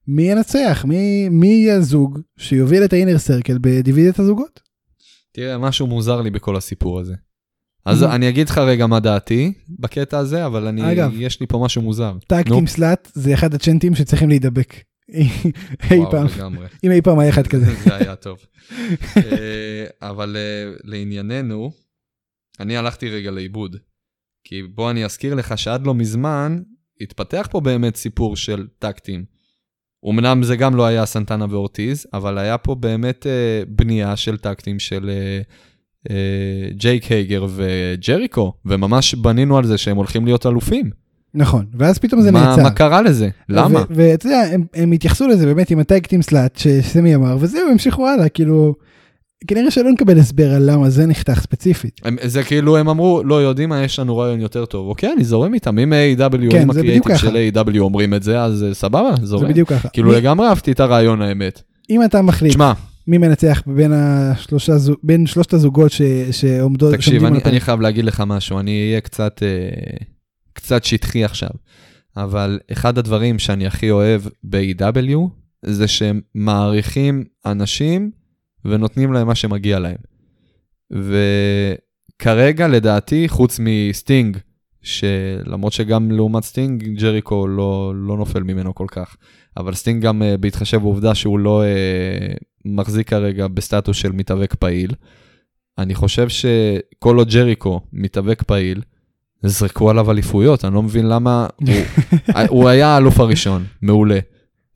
מי 0.08 0.22
ינצח? 0.22 0.84
מי, 0.88 1.28
מי 1.28 1.46
יהיה 1.46 1.76
הזוג 1.76 2.18
שיוביל 2.38 2.84
את 2.84 2.92
האינר 2.92 3.18
סרקל 3.18 3.58
בדיוויזיית 3.60 4.18
הזוגות? 4.18 4.60
תראה, 5.32 5.58
משהו 5.58 5.86
מוזר 5.86 6.20
לי 6.20 6.30
בכל 6.30 6.56
הסיפור 6.56 7.00
הזה. 7.00 7.14
אז. 7.86 8.02
אני 8.02 8.28
אגיד 8.28 8.48
לך 8.48 8.58
רגע 8.58 8.86
מה 8.86 9.00
דעתי 9.00 9.52
בקטע 9.78 10.18
הזה, 10.18 10.46
אבל 10.46 10.66
אני, 10.66 10.92
אגב. 10.92 11.12
יש 11.14 11.40
לי 11.40 11.46
פה 11.46 11.60
משהו 11.64 11.82
מוזר. 11.82 12.12
נו. 12.48 12.56
טים 12.56 12.66
סלאט 12.66 13.08
זה 13.14 13.34
אחד 13.34 13.54
הצ'נטים 13.54 13.94
שצריכים 13.94 14.28
להידבק. 14.28 14.74
אי 15.90 16.00
פעם. 16.10 16.26
אם 16.84 16.90
אי 16.90 17.02
פעם 17.02 17.18
היה 17.18 17.30
אחד 17.30 17.46
כזה. 17.46 17.74
זה 17.84 17.96
היה 17.96 18.16
טוב. 18.16 18.38
אה, 19.16 19.84
אבל 20.02 20.36
אה, 20.36 20.72
לענייננו, 20.84 21.70
אני 22.60 22.76
הלכתי 22.76 23.08
רגע 23.08 23.30
לאיבוד. 23.30 23.76
כי 24.50 24.62
בוא 24.74 24.90
אני 24.90 25.04
אזכיר 25.04 25.34
לך 25.34 25.58
שעד 25.58 25.86
לא 25.86 25.94
מזמן 25.94 26.58
התפתח 27.00 27.48
פה 27.50 27.60
באמת 27.60 27.96
סיפור 27.96 28.36
של 28.36 28.66
טקטים. 28.78 29.24
אמנם 30.08 30.42
זה 30.42 30.56
גם 30.56 30.74
לא 30.74 30.86
היה 30.86 31.06
סנטנה 31.06 31.46
ואורטיז, 31.50 32.06
אבל 32.12 32.38
היה 32.38 32.58
פה 32.58 32.74
באמת 32.74 33.26
אה, 33.26 33.62
בנייה 33.68 34.16
של 34.16 34.36
טקטים 34.36 34.78
של 34.78 35.10
אה, 35.10 35.40
אה, 36.10 36.70
ג'ייק 36.72 37.04
הייגר 37.04 37.46
וג'ריקו, 37.48 38.52
וממש 38.64 39.14
בנינו 39.14 39.58
על 39.58 39.64
זה 39.64 39.78
שהם 39.78 39.96
הולכים 39.96 40.24
להיות 40.24 40.46
אלופים. 40.46 40.90
נכון, 41.34 41.66
ואז 41.74 41.98
פתאום 41.98 42.22
זה 42.22 42.30
נעצר. 42.30 42.62
מה 42.62 42.70
קרה 42.70 43.02
לזה? 43.02 43.28
למה? 43.48 43.84
ואתה 43.90 44.26
יודע, 44.26 44.42
הם, 44.52 44.64
הם 44.74 44.92
התייחסו 44.92 45.28
לזה 45.28 45.46
באמת 45.46 45.70
עם 45.70 45.82
טים 45.82 46.22
סלאט 46.22 46.56
שסמי 46.56 47.14
אמר, 47.14 47.36
וזהו, 47.40 47.70
המשיכו 47.70 48.08
הלאה, 48.08 48.28
כאילו, 48.28 48.74
כנראה 49.46 49.70
שלא 49.70 49.92
נקבל 49.92 50.18
הסבר 50.18 50.50
על 50.54 50.70
למה 50.70 50.90
זה 50.90 51.06
נחתך 51.06 51.40
ספציפית. 51.40 52.00
הם, 52.04 52.16
זה 52.24 52.42
כאילו 52.42 52.76
הם 52.76 52.88
אמרו, 52.88 53.22
לא 53.24 53.42
יודעים 53.42 53.68
מה, 53.68 53.82
יש 53.84 53.98
לנו 53.98 54.16
רעיון 54.16 54.40
יותר 54.40 54.64
טוב. 54.64 54.88
אוקיי, 54.88 55.12
אני 55.12 55.24
זורם 55.24 55.54
איתם. 55.54 55.78
אם 55.78 55.92
A.W. 55.92 56.50
כן, 56.50 56.62
אם 56.62 56.72
זה 56.72 56.82
בדיוק 56.82 57.10
הקריאייטיב 57.10 57.52
של 57.52 57.76
A.W. 57.76 57.78
אומרים 57.78 58.14
את 58.14 58.22
זה, 58.22 58.42
אז 58.42 58.64
אה, 58.68 58.74
סבבה, 58.74 59.10
זה 59.20 59.26
זורם. 59.26 59.48
בדיוק 59.48 59.68
ככה. 59.68 59.88
כאילו 59.88 60.08
מי- 60.10 60.16
לגמרי 60.16 60.46
אהבתי 60.48 60.72
את 60.72 60.80
הרעיון 60.80 61.22
האמת. 61.22 61.62
אם 61.90 62.04
אתה 62.04 62.22
מחליט 62.22 62.52
תשמע, 62.52 62.72
מי 63.06 63.18
מנצח 63.18 63.62
בין, 63.66 63.92
השלושה, 63.92 64.72
בין 65.02 65.26
שלושת 65.26 65.52
הזוגות 65.52 65.90
ש, 65.92 66.02
שעומדות, 66.30 66.94
תקשיב, 66.94 67.24
אני. 67.24 67.38
אני 67.44 67.60
חייב 67.60 67.80
להגיד 67.80 68.04
לך 68.04 68.22
משהו, 68.26 68.58
אני 68.58 68.88
אהיה 68.88 69.00
קצת, 69.00 69.42
אה, 69.42 69.96
קצת 70.52 70.84
שטחי 70.84 71.24
עכשיו, 71.24 71.50
אבל 72.16 72.58
אחד 72.72 72.98
הדברים 72.98 73.38
שאני 73.38 73.66
הכי 73.66 73.90
אוהב 73.90 74.22
ב-AEW 74.44 75.16
זה 75.66 75.88
שהם 75.88 76.20
מעריכים 76.34 77.24
אנשים 77.46 78.10
ונותנים 78.64 79.12
להם 79.12 79.26
מה 79.26 79.34
שמגיע 79.34 79.78
להם. 79.78 79.96
וכרגע, 80.90 82.68
לדעתי, 82.68 83.28
חוץ 83.28 83.60
מסטינג, 83.62 84.38
שלמרות 84.82 85.72
שגם 85.72 86.10
לעומת 86.10 86.44
סטינג, 86.44 86.84
ג'ריקו 87.00 87.46
לא, 87.46 87.92
לא 87.96 88.16
נופל 88.16 88.42
ממנו 88.42 88.74
כל 88.74 88.86
כך. 88.90 89.16
אבל 89.56 89.74
סטינג 89.74 90.02
גם 90.02 90.22
uh, 90.22 90.36
בהתחשב 90.36 90.78
בעובדה 90.78 91.14
שהוא 91.14 91.38
לא 91.38 91.62
uh, 91.62 92.44
מחזיק 92.64 93.08
כרגע 93.08 93.48
בסטטוס 93.48 93.96
של 93.96 94.12
מתאבק 94.12 94.54
פעיל. 94.54 94.94
אני 95.78 95.94
חושב 95.94 96.28
שכל 96.28 97.16
עוד 97.16 97.28
ג'ריקו 97.28 97.80
מתאבק 97.92 98.42
פעיל, 98.42 98.82
זרקו 99.42 99.90
עליו 99.90 100.10
אליפויות, 100.10 100.64
אני 100.64 100.74
לא 100.74 100.82
מבין 100.82 101.08
למה, 101.08 101.46
הוא, 101.60 101.74
הוא 102.48 102.68
היה 102.68 102.88
האלוף 102.88 103.20
הראשון, 103.20 103.64
מעולה, 103.82 104.18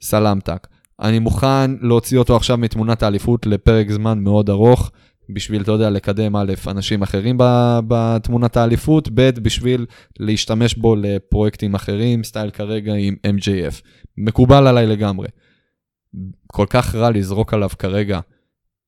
סלמתק. 0.00 0.66
אני 1.00 1.18
מוכן 1.18 1.70
להוציא 1.80 2.18
אותו 2.18 2.36
עכשיו 2.36 2.58
מתמונת 2.58 3.02
האליפות 3.02 3.46
לפרק 3.46 3.90
זמן 3.90 4.18
מאוד 4.18 4.50
ארוך, 4.50 4.90
בשביל, 5.30 5.62
אתה 5.62 5.72
יודע, 5.72 5.90
לקדם 5.90 6.36
א', 6.36 6.52
אנשים 6.66 7.02
אחרים 7.02 7.36
בתמונת 7.88 8.56
האליפות, 8.56 9.08
ב', 9.14 9.30
בשביל 9.42 9.86
להשתמש 10.18 10.74
בו 10.74 10.96
לפרויקטים 10.96 11.74
אחרים, 11.74 12.24
סטייל 12.24 12.50
כרגע 12.50 12.94
עם 12.94 13.14
MJF. 13.26 13.82
מקובל 14.16 14.66
עליי 14.66 14.86
לגמרי. 14.86 15.28
כל 16.46 16.66
כך 16.70 16.94
רע 16.94 17.10
לזרוק 17.10 17.54
עליו 17.54 17.68
כרגע 17.78 18.20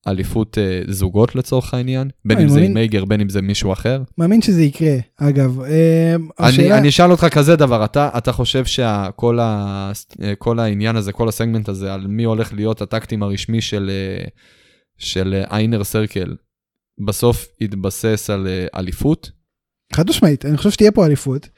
אליפות 0.07 0.59
אה, 0.59 0.81
זוגות 0.89 1.35
לצורך 1.35 1.75
העניין, 1.75 2.09
בין 2.25 2.37
אני 2.37 2.45
אם 2.45 2.51
זה 2.51 2.55
מאמין- 2.55 2.71
עם 2.71 2.75
מייגר, 2.75 3.05
בין 3.05 3.21
אם 3.21 3.29
זה 3.29 3.43
מישהו 3.43 3.73
אחר. 3.73 4.03
מאמין 4.19 4.43
שזה 4.43 4.63
יקרה, 4.63 4.97
אגב. 5.17 5.61
אה, 5.61 6.15
אני, 6.15 6.49
השאלה- 6.49 6.79
אני 6.79 6.89
אשאל 6.89 7.11
אותך 7.11 7.27
כזה 7.33 7.57
דבר, 7.57 7.85
אתה, 7.85 8.09
אתה 8.19 8.33
חושב 8.33 8.65
שכל 8.65 9.39
ה, 9.41 9.93
כל 10.39 10.59
העניין 10.59 10.97
הזה, 10.97 11.13
כל 11.13 11.29
הסגמנט 11.29 11.69
הזה, 11.69 11.95
על 11.95 12.07
מי 12.07 12.25
הולך 12.25 12.53
להיות 12.53 12.83
הטקטים 12.83 13.23
הרשמי 13.23 13.61
של, 13.61 13.91
אה, 13.93 14.25
של 14.99 15.43
איינר 15.51 15.85
סרקל, 15.85 16.37
בסוף 17.07 17.47
יתבסס 17.61 18.31
על 18.31 18.47
אה, 18.47 18.67
אליפות? 18.81 19.31
חד 19.95 20.09
משמעית, 20.09 20.45
אני 20.45 20.57
חושב 20.57 20.71
שתהיה 20.71 20.93
פה 20.93 21.07
אליפות. 21.07 21.49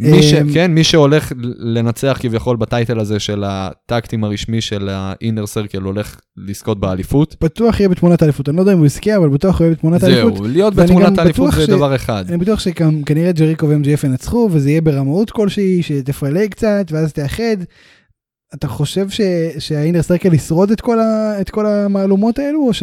מי 0.00 0.22
ש... 0.22 0.34
אמ, 0.34 0.52
כן, 0.54 0.70
מי 0.70 0.84
שהולך 0.84 1.32
לנצח 1.58 2.16
כביכול 2.20 2.56
בטייטל 2.56 2.98
הזה 3.00 3.18
של 3.20 3.44
הטקטים 3.46 4.24
הרשמי 4.24 4.60
של 4.60 4.88
האינר 4.92 5.46
סרקל 5.46 5.82
הולך 5.82 6.20
לזכות 6.36 6.80
באליפות. 6.80 7.36
בטוח 7.40 7.80
יהיה 7.80 7.88
בתמונת 7.88 8.22
האליפות, 8.22 8.48
אני 8.48 8.56
לא 8.56 8.62
יודע 8.62 8.72
אם 8.72 8.78
הוא 8.78 8.86
יזכה, 8.86 9.16
אבל 9.16 9.28
בטוח 9.28 9.58
הוא 9.58 9.64
יהיה 9.64 9.74
בתמונת 9.74 10.02
האליפות. 10.02 10.36
זהו, 10.36 10.46
להיות 10.46 10.74
בתמונת 10.74 11.18
האליפות 11.18 11.52
זה 11.52 11.66
ש- 11.66 11.68
דבר 11.68 11.94
אחד. 11.94 12.24
אני 12.28 12.36
בטוח 12.36 12.60
שגם 12.60 13.02
כנראה 13.02 13.32
ג'ריקו 13.32 13.68
ו-MGF 13.68 14.06
ינצחו, 14.06 14.48
וזה 14.52 14.70
יהיה 14.70 14.80
ברמאות 14.80 15.30
כלשהי, 15.30 15.82
שתפלג 15.82 16.50
קצת, 16.50 16.86
ואז 16.90 17.12
תאחד. 17.12 17.56
אתה 18.54 18.68
חושב 18.68 19.10
ש... 19.10 19.20
שהאינר 19.58 20.02
סרקל 20.02 20.34
ישרוד 20.34 20.70
את 20.70 20.80
כל, 20.80 21.00
ה... 21.00 21.40
את 21.40 21.50
כל 21.50 21.66
המהלומות 21.66 22.38
האלו, 22.38 22.66
או 22.66 22.72
ש... 22.74 22.82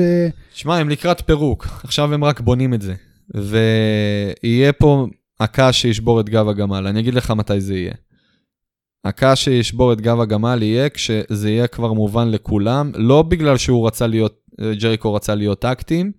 שמע, 0.54 0.78
הם 0.78 0.90
לקראת 0.90 1.22
פירוק, 1.26 1.68
עכשיו 1.84 2.14
הם 2.14 2.24
רק 2.24 2.40
בונים 2.42 2.74
את 2.74 2.82
זה. 2.82 2.94
ויהיה 4.44 4.74
פה 4.74 5.08
הקש 5.42 5.82
שישבור 5.82 6.20
את 6.22 6.30
גב 6.30 6.48
הגמל, 6.48 6.88
אני 6.88 7.00
אגיד 7.00 7.14
לך 7.14 7.32
מתי 7.32 7.62
זה 7.62 7.78
יהיה. 7.78 7.94
הקש 9.04 9.44
שישבור 9.44 9.94
את 9.94 10.02
גב 10.02 10.20
הגמל 10.20 10.60
יהיה 10.62 10.90
כשזה 10.90 11.50
יהיה 11.50 11.68
כבר 11.68 11.94
מובן 11.94 12.30
לכולם, 12.30 12.92
לא 12.96 13.22
בגלל 13.22 13.58
שהוא 13.58 13.88
רצה 13.88 14.08
להיות, 14.08 14.42
ג'ריקו 14.82 15.14
רצה 15.14 15.36
להיות 15.36 15.62
טקטים, 15.62 16.12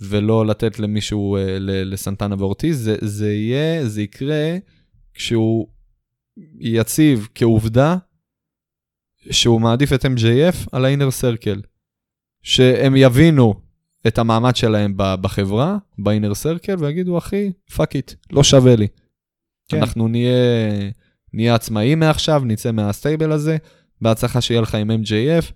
ולא 0.00 0.46
לתת 0.46 0.78
למישהו, 0.78 1.36
אה, 1.36 1.56
לסנטנה 1.60 2.34
ואורטיז, 2.38 2.84
זה, 2.84 2.96
זה 3.00 3.32
יהיה, 3.32 3.88
זה 3.88 4.02
יקרה 4.02 4.56
כשהוא 5.14 5.66
יציב 6.60 7.28
כעובדה 7.34 7.96
שהוא 9.30 9.60
מעדיף 9.60 9.92
את 9.92 10.04
MJF 10.04 10.68
על 10.72 10.84
האינר 10.84 11.10
סרקל. 11.10 11.60
שהם 12.42 12.96
יבינו 12.96 13.54
את 14.06 14.18
המעמד 14.18 14.56
שלהם 14.56 14.94
בחברה, 14.96 15.78
באינר 15.98 16.34
סרקל, 16.34 16.74
ויגידו, 16.78 17.18
אחי, 17.18 17.52
fuck 17.76 17.96
it, 17.96 18.12
לא 18.32 18.42
שווה 18.42 18.76
לי. 18.76 18.86
כן. 19.68 19.76
אנחנו 19.76 20.08
נהיה, 20.08 20.32
נהיה 21.32 21.54
עצמאיים 21.54 22.00
מעכשיו, 22.00 22.42
נצא 22.44 22.72
מה 22.72 22.87
stable 22.87 23.32
הזה, 23.32 23.56
בהצלחה 24.00 24.40
שיהיה 24.40 24.60
לך 24.60 24.74
עם 24.74 24.90
MJF, 24.90 25.52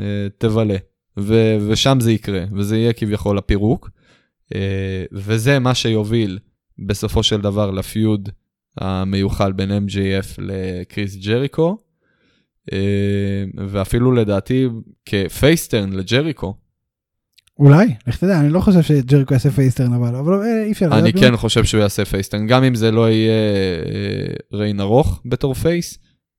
אה, 0.00 0.26
תבלה. 0.38 0.76
ו- 1.18 1.56
ושם 1.68 1.98
זה 2.00 2.12
יקרה, 2.12 2.44
וזה 2.52 2.76
יהיה 2.76 2.92
כביכול 2.92 3.38
הפירוק. 3.38 3.90
אה, 4.54 5.04
וזה 5.12 5.58
מה 5.58 5.74
שיוביל 5.74 6.38
בסופו 6.78 7.22
של 7.22 7.40
דבר 7.40 7.70
ל 7.70 7.82
feud 7.82 8.28
המיוחל 8.76 9.52
בין 9.52 9.70
MJF 9.70 10.34
לקריס 10.38 11.16
ג'ריקו. 11.16 11.78
אה, 12.72 13.44
ואפילו 13.68 14.12
לדעתי 14.12 14.68
כ 15.04 15.22
face 15.22 15.57
turn 15.57 15.92
לג'ריקו. 15.92 16.54
אולי, 17.58 17.94
לך 18.06 18.16
תדע, 18.16 18.40
אני 18.40 18.48
לא 18.48 18.60
חושב 18.60 18.82
שג'ריקו 18.82 19.34
יעשה 19.34 19.50
face 19.50 19.69
turn, 19.69 19.92
אבל, 19.92 20.16
אבל 20.16 20.32
אה, 20.32 20.62
אי 20.64 20.72
אפשר. 20.72 20.86
אני 20.92 21.08
לדעת. 21.08 21.22
כן 21.22 21.36
חושב 21.36 21.64
שהוא 21.64 21.80
יעשה 21.80 22.04
face 22.04 22.23
turn, 22.23 22.46
גם 22.46 22.64
אם 22.64 22.74
זה 22.74 22.90
לא 22.90 23.10
יהיה 23.10 23.32
אה, 23.86 24.58
reign 24.58 24.80
ארוך 24.80 25.22
בתור 25.24 25.54
face, 25.54 25.98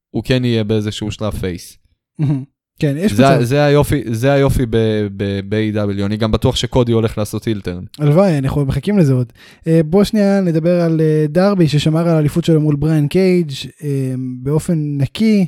הוא 0.09 0.23
כן 0.25 0.45
יהיה 0.45 0.63
באיזשהו 0.63 1.11
שלב 1.11 1.33
face. 1.33 1.77
כן, 2.79 2.95
יש 2.97 3.13
זה, 3.13 3.23
מצב. 3.23 3.43
זה 3.43 3.63
היופי, 3.63 4.03
זה 4.11 4.31
היופי 4.31 4.65
ב-AEW, 5.49 6.05
אני 6.05 6.17
גם 6.17 6.31
בטוח 6.31 6.55
שקודי 6.55 6.91
הולך 6.91 7.17
לעשות 7.17 7.47
heel 7.47 7.63
turn. 7.63 7.83
הלוואי, 7.99 8.37
אנחנו 8.37 8.65
מחכים 8.65 8.97
לזה 8.97 9.13
עוד. 9.13 9.33
אה, 9.67 9.81
בוא 9.85 10.03
שנייה 10.03 10.41
נדבר 10.41 10.81
על 10.81 11.01
אה, 11.01 11.25
דרבי 11.29 11.67
ששמר 11.67 12.07
על 12.07 12.15
האליפות 12.15 12.45
שלו 12.45 12.61
מול 12.61 12.75
בריאן 12.75 13.07
קייג' 13.07 13.51
אה, 13.83 14.13
באופן 14.43 14.97
נקי, 14.97 15.45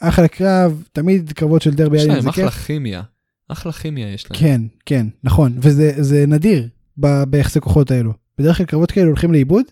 אחלה 0.00 0.28
קרב, 0.28 0.82
תמיד 0.92 1.32
קרבות 1.32 1.62
של 1.62 1.74
דרבי 1.74 1.96
יש 1.96 2.02
אלין 2.02 2.14
להם 2.14 2.22
זה 2.22 2.30
אחלה 2.30 2.50
כיף. 2.50 2.66
כימיה, 2.66 3.02
אחלה 3.52 3.72
כימיה 3.72 4.12
יש 4.12 4.30
להם. 4.30 4.40
כן, 4.40 4.62
כן, 4.86 5.06
נכון, 5.24 5.52
וזה 5.56 5.92
זה 6.02 6.24
נדיר 6.26 6.68
ביחסי 7.28 7.60
כוחות 7.60 7.90
האלו. 7.90 8.12
בדרך 8.38 8.56
כלל 8.56 8.66
קרבות 8.66 8.90
כאלו 8.90 9.06
הולכים 9.06 9.32
לאיבוד, 9.32 9.64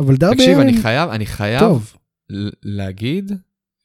אבל 0.00 0.16
דרבי 0.16 0.36
תקשיב, 0.36 0.58
אלין 0.58 0.68
אני 0.68 0.82
חייב, 0.82 1.10
אני 1.10 1.26
חייב 1.26 1.60
טוב. 1.60 1.96
להגיד 2.62 3.32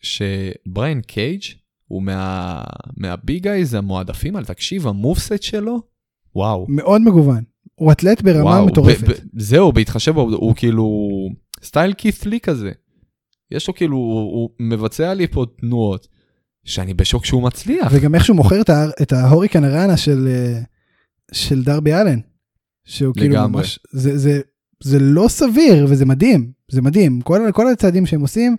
שבריין 0.02 1.02
קייג' 1.02 1.42
הוא 1.88 2.04
מה, 2.04 2.62
מהביג 2.98 3.48
אייז 3.48 3.74
המועדפים 3.74 4.36
על, 4.36 4.46
תקשיב, 4.46 4.88
המובסט 4.88 5.44
שלו, 5.44 5.82
וואו. 6.36 6.66
מאוד 6.70 7.02
מגוון. 7.02 7.44
הוא 7.76 7.92
אתלט 7.92 8.22
ברמה 8.22 8.44
וואו, 8.44 8.66
מטורפת. 8.66 9.08
ב- 9.08 9.12
ב- 9.12 9.42
זהו, 9.42 9.72
בהתחשב 9.72 10.12
בו, 10.12 10.22
הוא 10.22 10.56
כאילו 10.56 11.10
סטייל 11.64 11.94
כית' 11.94 12.26
לי 12.26 12.40
כזה. 12.40 12.72
יש 13.52 13.68
לו 13.68 13.76
כאילו, 13.76 13.98
הוא, 13.98 14.32
הוא 14.32 14.50
מבצע 14.60 15.14
לי 15.14 15.28
פה 15.28 15.46
תנועות, 15.60 16.08
שאני 16.66 16.94
בשוק 16.94 17.26
שהוא 17.26 17.44
מצליח. 17.44 17.88
וגם 17.92 18.16
איך 18.16 18.26
שהוא 18.26 18.36
מוכר 18.38 18.62
את, 18.62 18.70
ה- 18.70 18.88
את 19.02 19.14
ההוריקן 19.14 19.64
הראנה 19.64 19.98
של, 19.98 20.28
אה, 20.32 20.60
של 21.32 21.64
דרבי 21.64 21.94
אלן. 21.94 22.20
שהוא 22.86 23.14
כאילו 23.14 23.34
לגמרי. 23.36 23.50
ממש, 23.62 23.80
זה, 23.92 24.18
זה 24.18 24.40
זה 24.84 25.00
לא 25.00 25.26
סביר 25.30 25.86
וזה 25.90 26.06
מדהים, 26.06 26.52
זה 26.72 26.82
מדהים. 26.82 27.22
כל, 27.22 27.40
כל 27.54 27.68
הצעדים 27.72 28.06
שהם 28.06 28.22
עושים, 28.22 28.56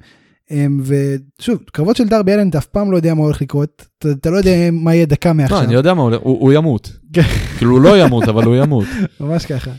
הם, 0.51 0.83
ושוב, 0.85 1.59
קרבות 1.73 1.97
של 1.97 2.09
דרבי 2.09 2.35
אלן 2.35 2.49
אתה 2.49 2.59
אף 2.59 2.67
פעם 2.67 2.91
לא 2.93 2.97
יודע 2.97 3.15
מה 3.15 3.23
הולך 3.23 3.43
לקרות, 3.43 3.87
אתה, 3.99 4.11
אתה 4.11 4.31
לא 4.31 4.37
יודע 4.37 4.51
מה 4.73 4.95
יהיה 4.95 5.07
דקה 5.07 5.33
מעכשיו. 5.33 5.59
לא, 5.59 5.65
אני 5.65 5.75
יודע 5.75 5.95
מה 5.95 6.03
הולך, 6.03 6.21
הוא 6.23 6.41
הוא 6.41 6.53
ימות. 6.53 6.93
כן. 7.13 7.23
כאילו, 7.59 7.71
הוא 7.71 7.81
לא 7.81 8.03
ימות, 8.05 8.29
אבל 8.29 8.45
הוא 8.45 8.57
ימות. 8.57 8.87
ממש 9.21 9.47
ככה. 9.47 9.71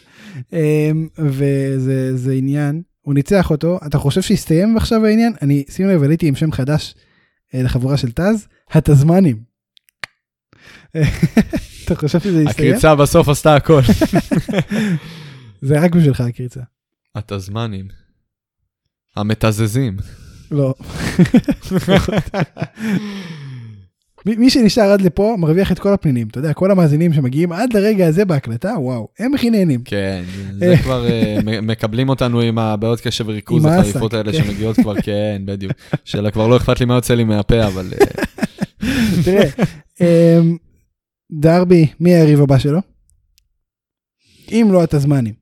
אמ, 0.53 1.07
וזה 1.19 2.18
זה 2.18 2.34
עניין, 2.34 2.81
הוא 3.02 3.14
ניצח 3.14 3.52
אותו, 3.52 3.80
אתה 3.85 3.97
חושב 3.97 4.22
שהסתיים 4.22 4.77
עכשיו 4.77 5.06
העניין? 5.06 5.34
אני, 5.41 5.64
שים 5.69 5.88
לב, 5.88 6.03
עליתי 6.03 6.27
עם 6.27 6.35
שם 6.35 6.52
חדש 6.52 6.95
לחבורה 7.53 7.97
של 7.97 8.11
טאז, 8.11 8.47
התזמנים. 8.72 9.43
אתה 11.85 11.95
חושב 11.95 12.19
שזה 12.19 12.43
יסתיים? 12.43 12.69
הקריצה 12.69 12.95
בסוף 12.95 13.30
עשתה 13.30 13.55
הכל. 13.55 13.81
זה 15.67 15.80
רק 15.80 15.95
בשבילך 15.95 16.22
הקריצה. 16.22 16.61
התזמנים. 17.15 17.88
המתזזים. 19.15 19.97
לא. 20.51 20.73
מי 24.26 24.49
שנשאר 24.49 24.84
עד 24.84 25.02
לפה 25.02 25.35
מרוויח 25.39 25.72
את 25.72 25.80
כל 25.80 25.93
הפנינים, 25.93 26.27
אתה 26.27 26.39
יודע, 26.39 26.53
כל 26.53 26.72
המאזינים 26.72 27.14
שמגיעים 27.14 27.52
עד 27.52 27.73
לרגע 27.73 28.07
הזה 28.07 28.26
בהקלטה, 28.26 28.73
וואו, 28.80 29.07
הם 29.19 29.34
הכי 29.34 29.49
נהנים. 29.49 29.81
כן, 29.85 30.23
זה 30.60 30.76
כבר 30.84 31.07
אה, 31.10 31.38
מקבלים 31.61 32.10
אותנו 32.10 32.41
עם 32.41 32.60
הבעיות 32.60 33.02
קשב 33.02 33.27
וריכוז, 33.27 33.65
החליפות 33.65 34.14
האלה 34.14 34.31
כן. 34.31 34.43
שמגיעות 34.43 34.76
כבר, 34.76 35.02
כן, 35.06 35.41
בדיוק. 35.45 35.73
שאלה 36.06 36.31
כבר 36.31 36.47
לא 36.47 36.57
אכפת 36.57 36.80
לי 36.80 36.85
מה 36.85 36.93
יוצא 36.95 37.14
לי 37.14 37.23
מהפה, 37.23 37.68
אבל 37.68 37.93
אה, 38.02 38.23
תראה, 39.26 39.49
אמ, 40.02 40.57
דרבי, 41.31 41.88
מי 41.99 42.14
היריב 42.14 42.41
הבא 42.41 42.57
שלו? 42.57 42.80
אם 44.52 44.69
לא 44.72 44.84
התזמנים. 44.84 45.34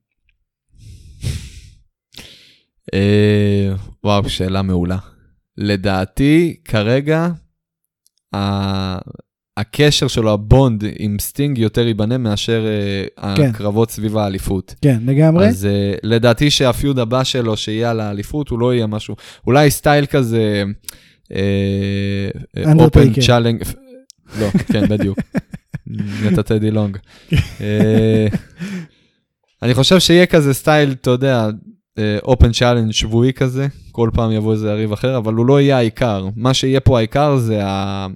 אה, 2.94 3.74
וואו, 4.04 4.30
שאלה 4.30 4.62
מעולה. 4.62 4.98
לדעתי, 5.58 6.56
כרגע, 6.66 7.28
הקשר 9.58 10.08
שלו, 10.08 10.34
ה 10.34 10.44
bond 10.44 10.84
עם 11.00 11.18
סטינג 11.20 11.58
יותר 11.58 11.88
ייבנה 11.88 12.18
מאשר 12.18 12.66
אה, 13.24 13.36
כן. 13.36 13.50
הקרבות 13.50 13.92
סביב 13.92 14.18
האליפות. 14.18 14.76
כן, 14.82 15.00
לגמרי. 15.06 15.48
אז 15.48 15.68
uh, 15.68 16.00
לדעתי 16.04 16.50
שה 16.50 16.71
feud 16.71 17.00
הבא 17.00 17.24
שלו 17.24 17.58
שיהיה 17.58 17.92
על 17.92 18.00
האליפות 18.00 18.50
הוא 18.50 18.60
לא 18.60 18.74
יהיה 18.74 18.88
משהו, 18.88 19.16
אולי 19.48 19.72
style 19.72 20.06
כזה, 20.06 20.64
open 22.80 23.02
Undertaker. 23.02 23.26
challenge, 23.28 23.64
לא, 24.40 24.50
כן 24.50 24.88
בדיוק, 24.88 25.20
נטע 26.24 26.42
טדי 26.42 26.72
לונג. 26.72 26.98
אה, 27.62 28.28
אני 29.62 29.74
חושב 29.74 30.00
שיהיה 30.00 30.26
כזה 30.26 30.54
style, 30.54 30.92
אתה 30.92 31.10
יודע, 31.10 31.48
open 32.24 32.52
challenge 32.52 32.92
שבועי 32.92 33.34
כזה, 33.34 33.68
כל 33.92 34.10
פעם 34.14 34.32
יבוא 34.32 34.54
איזה 34.54 34.70
יריב 34.70 34.92
אחר, 34.92 35.18
אבל 35.18 35.34
הוא 35.34 35.46
לא 35.46 35.62
יהיה 35.62 35.78
העיקר, 35.78 36.28
מה 36.36 36.54
שיהיה 36.54 36.80
פה 36.80 36.98
העיקר 36.98 37.38
זה 37.38 37.66
ה... 37.66 37.68
ה- 37.68 38.08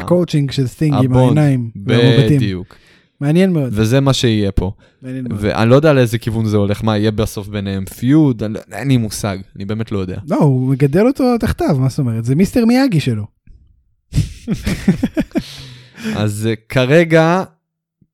הקואוצ'ינג 0.00 0.50
של 0.50 0.66
סטינג 0.66 0.94
עם. 1.04 1.12
העיניים. 1.16 1.70
והמבטים. 1.86 2.36
בדיוק, 2.36 2.76
מעניין 3.20 3.52
מאוד. 3.52 3.68
וזה 3.72 4.00
מה 4.00 4.12
שיהיה 4.12 4.52
פה. 4.52 4.72
מעניין 5.02 5.24
מאוד. 5.28 5.38
ואני 5.42 5.70
לא 5.70 5.74
יודע 5.74 5.92
לאיזה 5.92 6.18
כיוון 6.18 6.44
זה 6.46 6.56
הולך, 6.56 6.84
מה 6.84 6.98
יהיה 6.98 7.10
בסוף 7.10 7.48
ביניהם 7.48 7.84
feud, 7.84 8.42
אני- 8.42 8.58
אין 8.72 8.88
לי 8.88 8.96
מושג, 8.96 9.38
אני 9.56 9.64
באמת 9.64 9.92
לא 9.92 9.98
יודע. 9.98 10.18
לא, 10.28 10.36
הוא 10.36 10.68
מגדל 10.68 11.06
אותו 11.06 11.38
תחתיו, 11.40 11.76
מה 11.78 11.88
זאת 11.88 11.98
אומרת? 11.98 12.24
זה 12.24 12.34
מיסטר 12.34 12.64
מיאגי 12.64 13.00
שלו. 13.00 13.24
אז 16.16 16.46
אה, 16.50 16.54
כרגע, 16.68 17.42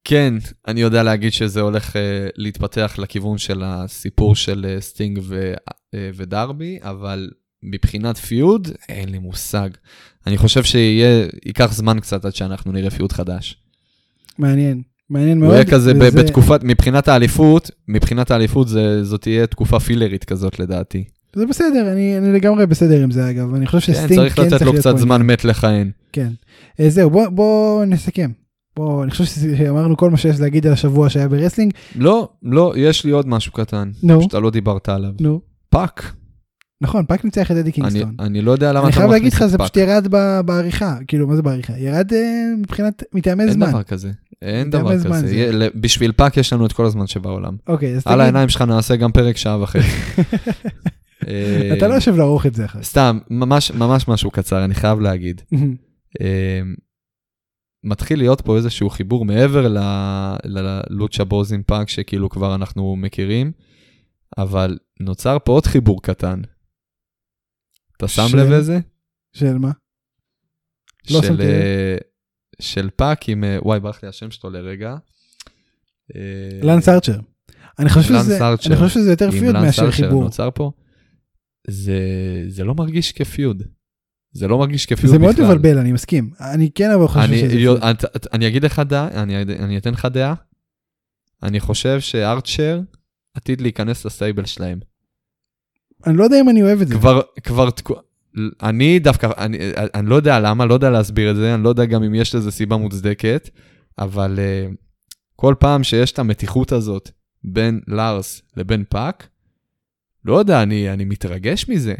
כן, 0.04 0.34
אני 0.68 0.80
יודע 0.80 1.02
להגיד 1.02 1.32
שזה 1.32 1.60
הולך 1.60 1.90
uh, 1.96 1.98
להתפתח 2.36 2.94
לכיוון 2.98 3.38
של 3.38 3.62
הסיפור 3.64 4.34
של 4.36 4.66
uh, 4.78 4.82
סטינג 4.82 5.18
ו, 5.22 5.52
uh, 5.70 5.72
ודרבי, 6.14 6.78
אבל 6.82 7.30
מבחינת 7.62 8.16
feud, 8.16 8.68
אין 8.88 9.08
לי 9.08 9.18
מושג. 9.18 9.68
אני 10.26 10.38
חושב 10.38 10.62
שייקח 10.64 11.72
זמן 11.72 12.00
קצת 12.00 12.24
עד 12.24 12.34
שאנחנו 12.34 12.72
נראה 12.72 12.90
feud 12.90 13.12
חדש. 13.12 13.56
מעניין. 14.38 14.82
מעניין 15.10 15.38
הוא 15.38 15.44
מאוד. 15.46 15.54
יהיה 15.54 15.64
כזה 15.64 15.92
וזה- 16.00 16.22
בתקופת, 16.22 16.60
מבחינת 16.64 17.08
האליפות, 17.08 17.70
מבחינת 17.88 18.30
האליפות 18.30 18.68
זה, 18.68 19.04
זאת 19.04 19.22
תהיה 19.22 19.46
תקופה 19.46 19.80
פילרית 19.80 20.24
כזאת 20.24 20.60
לדעתי. 20.60 21.04
זה 21.36 21.46
בסדר, 21.46 21.92
אני 21.92 22.18
אני 22.18 22.32
לגמרי 22.32 22.66
בסדר 22.66 23.02
עם 23.02 23.10
זה 23.10 23.30
אגב. 23.30 23.54
אני 23.54 23.66
חושב 23.66 23.92
כן, 23.92 23.98
שסטינג 24.00 24.20
צריך 24.20 24.36
כן 24.36 24.42
לתת 24.42 24.60
לו 24.62 24.66
להיות 24.72 24.76
קצת 24.80 24.90
פה 24.92 24.98
זמן. 24.98 25.22
מת 25.22 25.44
לכהן. 25.44 25.90
כן. 26.12 26.32
אה, 26.80 26.90
זהו, 26.90 27.10
בוא- 27.10 27.28
בוא 27.28 27.84
נסכם. 27.84 28.30
בוא, 28.76 29.02
אני 29.02 29.10
חושב 29.10 29.24
שאמרנו 29.24 29.96
כל 29.96 30.10
מה 30.10 30.16
שיש 30.16 30.40
להגיד 30.40 30.66
על 30.66 30.72
השבוע 30.72 31.10
שהיה 31.10 31.28
ברסלינג. 31.28 31.72
לא, 31.96 32.28
לא, 32.42 32.74
יש 32.76 33.04
לי 33.04 33.10
עוד 33.10 33.28
משהו 33.28 33.52
קטן, 33.52 33.90
נו, 34.02 34.22
שאתה 34.22 34.40
לא 34.40 34.50
דיברת 34.50 34.88
עליו. 34.88 35.10
נו. 35.20 35.40
פאק. 35.70 36.12
נכון, 36.80 37.04
פאק 37.06 37.24
ניצח 37.24 37.46
את 37.46 37.56
אדי 37.56 37.60
אני, 37.60 37.72
קינגסטון. 37.72 38.14
אני 38.20 38.40
לא 38.42 38.50
יודע 38.52 38.72
למה 38.72 38.80
אני 38.80 38.88
אתה 38.88 38.96
חייב 38.96 39.06
לא 39.06 39.12
להגיד 39.12 39.26
מכניס 39.28 39.40
לך, 39.40 39.46
את 39.46 39.50
זה 39.50 39.58
פאק. 39.58 39.64
פשוט 39.66 39.76
ירד 39.76 40.06
ב- 40.10 40.40
בעריכה. 40.44 40.96
כאילו, 41.08 41.26
מה 41.28 41.36
זה 41.36 41.42
בעריכה? 41.42 41.78
ירד 41.78 42.12
אה, 42.12 42.18
מבחינת 42.58 43.02
מטעמי 43.12 43.42
אין 43.42 43.52
זמן. 43.52 43.70
דבר 43.70 43.82
כזה. 43.82 44.10
אין 44.42 44.70
דבר 44.70 44.98
זמן 44.98 45.16
כזה. 45.16 45.26
זה- 45.26 45.34
יהיה- 45.34 45.52
ל- 45.52 45.70
בשביל 45.74 46.12
פאק 46.12 46.36
יש 46.36 46.52
לנו 46.52 46.66
את 46.66 46.72
כל 46.72 46.84
הזמן 46.86 47.06
שבעולם. 47.06 47.56
אוקיי, 47.66 47.88
אז 47.96 48.02
על 48.06 48.12
תגיד, 48.12 48.20
העיניים 48.20 48.48
שלך 48.48 48.62
נעשה 48.62 48.96
גם 48.96 49.12
פרק 49.12 49.36
שעה 49.36 49.62
וחצי. 49.62 49.86
אה, 51.28 51.74
אתה 51.78 51.88
לא 51.88 51.94
יושב 51.94 52.16
לערוך 52.16 52.46
את 52.46 52.54
זה 52.54 52.64
אחר. 52.64 52.82
סתם, 52.82 53.18
ממש 53.30 53.70
ממש 53.72 54.08
משהו 54.08 54.30
קצר, 54.30 54.64
אני 54.64 54.74
חייב 54.74 55.00
להגיד. 55.00 55.40
אה, 56.20 56.60
מתחיל 57.84 58.18
להיות 58.18 58.40
פה 58.40 58.56
איזשהו 58.56 58.90
חיבור 58.90 59.24
מעבר 59.24 59.66
ללוצ'ה 60.44 61.24
ברוז 61.24 61.52
עם 61.52 61.62
פאק 61.62 61.88
שכאילו 61.88 62.28
כבר 62.28 62.54
אנחנו 62.54 62.96
מכירים, 62.96 63.52
אבל 64.38 64.78
נוצר 65.00 65.36
פה 65.44 65.52
עוד 65.52 65.66
חיבור 65.66 66.02
קטן. 66.02 66.40
אתה 67.98 68.08
שם? 68.08 68.22
לב 68.36 68.48
לזה? 68.50 68.78
של 69.32 69.58
מה? 69.58 69.70
לא 71.10 71.20
של, 71.22 71.26
שמתי 71.28 71.42
לב. 71.42 71.48
אה, 71.48 71.96
של 72.60 72.90
פאק 72.96 73.28
עם, 73.28 73.44
אה, 73.44 73.58
וואי, 73.62 73.80
ברח 73.80 74.02
לי 74.02 74.08
השם 74.08 74.30
שלו 74.30 74.50
לרגע. 74.50 74.96
אה, 76.16 76.20
לנס 76.62 76.88
ארצ'ר. 76.88 77.20
אני 77.78 77.88
חושב 77.90 78.12
לנס 78.14 78.22
שזה- 78.24 78.46
ארצ'ר. 78.46 78.70
אני 78.70 78.76
חושב 78.78 78.94
שזה 78.94 79.10
יותר 79.10 79.24
עם 79.24 79.30
feud 79.30 79.54
לנס 79.54 79.64
מאשר 79.64 79.82
ארצ'ר 79.82 79.96
חיבור. 79.96 80.22
נוצר 80.24 80.48
פה. 80.54 80.70
זה, 81.68 81.98
זה 82.48 82.64
לא 82.64 82.74
מרגיש 82.74 83.12
כפיוד. 83.12 83.62
זה 84.32 84.48
לא 84.48 84.58
מרגיש 84.58 84.86
כפיוד 84.86 85.12
זה 85.12 85.18
בכלל. 85.18 85.26
מאוד 85.44 85.56
מבלבל, 85.56 85.78
אני 85.78 85.92
מסכים. 85.92 86.30
אני 86.40 86.70
כן 86.74 86.90
אבל 86.90 87.06
חושב 87.08 87.18
אני, 87.20 87.36
שזה 87.40 87.54
יו- 87.58 87.72
פיוד. 87.76 87.82
אני, 87.82 87.94
אני 88.32 88.46
אגיד 88.48 88.64
לך 88.64 88.78
דעה, 88.88 89.22
אני, 89.22 89.42
אני 89.42 89.78
אתן 89.78 89.92
לך 89.92 90.04
דעה. 90.04 90.34
אני 91.42 91.60
חושב 91.60 92.00
שארצ'ר 92.00 92.80
עתיד 93.34 93.60
להיכנס 93.60 94.04
לסטייבל 94.04 94.44
שלהם. 94.44 94.78
אני 96.06 96.16
לא 96.16 96.24
יודע 96.24 96.40
אם 96.40 96.48
אני 96.48 96.62
אוהב 96.62 96.80
את 96.80 96.88
זה. 96.88 96.94
כבר, 96.94 97.20
כבר, 97.42 97.70
תקו- 97.70 98.00
אני 98.62 98.98
דווקא, 98.98 99.28
אני, 99.38 99.58
אני 99.94 100.08
לא 100.08 100.14
יודע 100.14 100.40
למה, 100.40 100.66
לא 100.66 100.74
יודע 100.74 100.90
להסביר 100.90 101.30
את 101.30 101.36
זה, 101.36 101.54
אני 101.54 101.62
לא 101.62 101.68
יודע 101.68 101.84
גם 101.84 102.02
אם 102.02 102.14
יש 102.14 102.34
לזה 102.34 102.50
סיבה 102.50 102.76
מוצדקת, 102.76 103.50
אבל 103.98 104.38
uh, 104.38 104.74
כל 105.36 105.54
פעם 105.58 105.84
שיש 105.84 106.12
את 106.12 106.18
המתיחות 106.18 106.72
הזאת 106.72 107.10
בין 107.44 107.80
לאנס 107.88 108.42
לבין 108.56 108.84
פאק, 108.88 109.28
לא 110.24 110.38
יודע, 110.38 110.62
אני, 110.62 110.92
אני 110.92 111.04
מתרגש 111.04 111.68
מזה. 111.68 111.94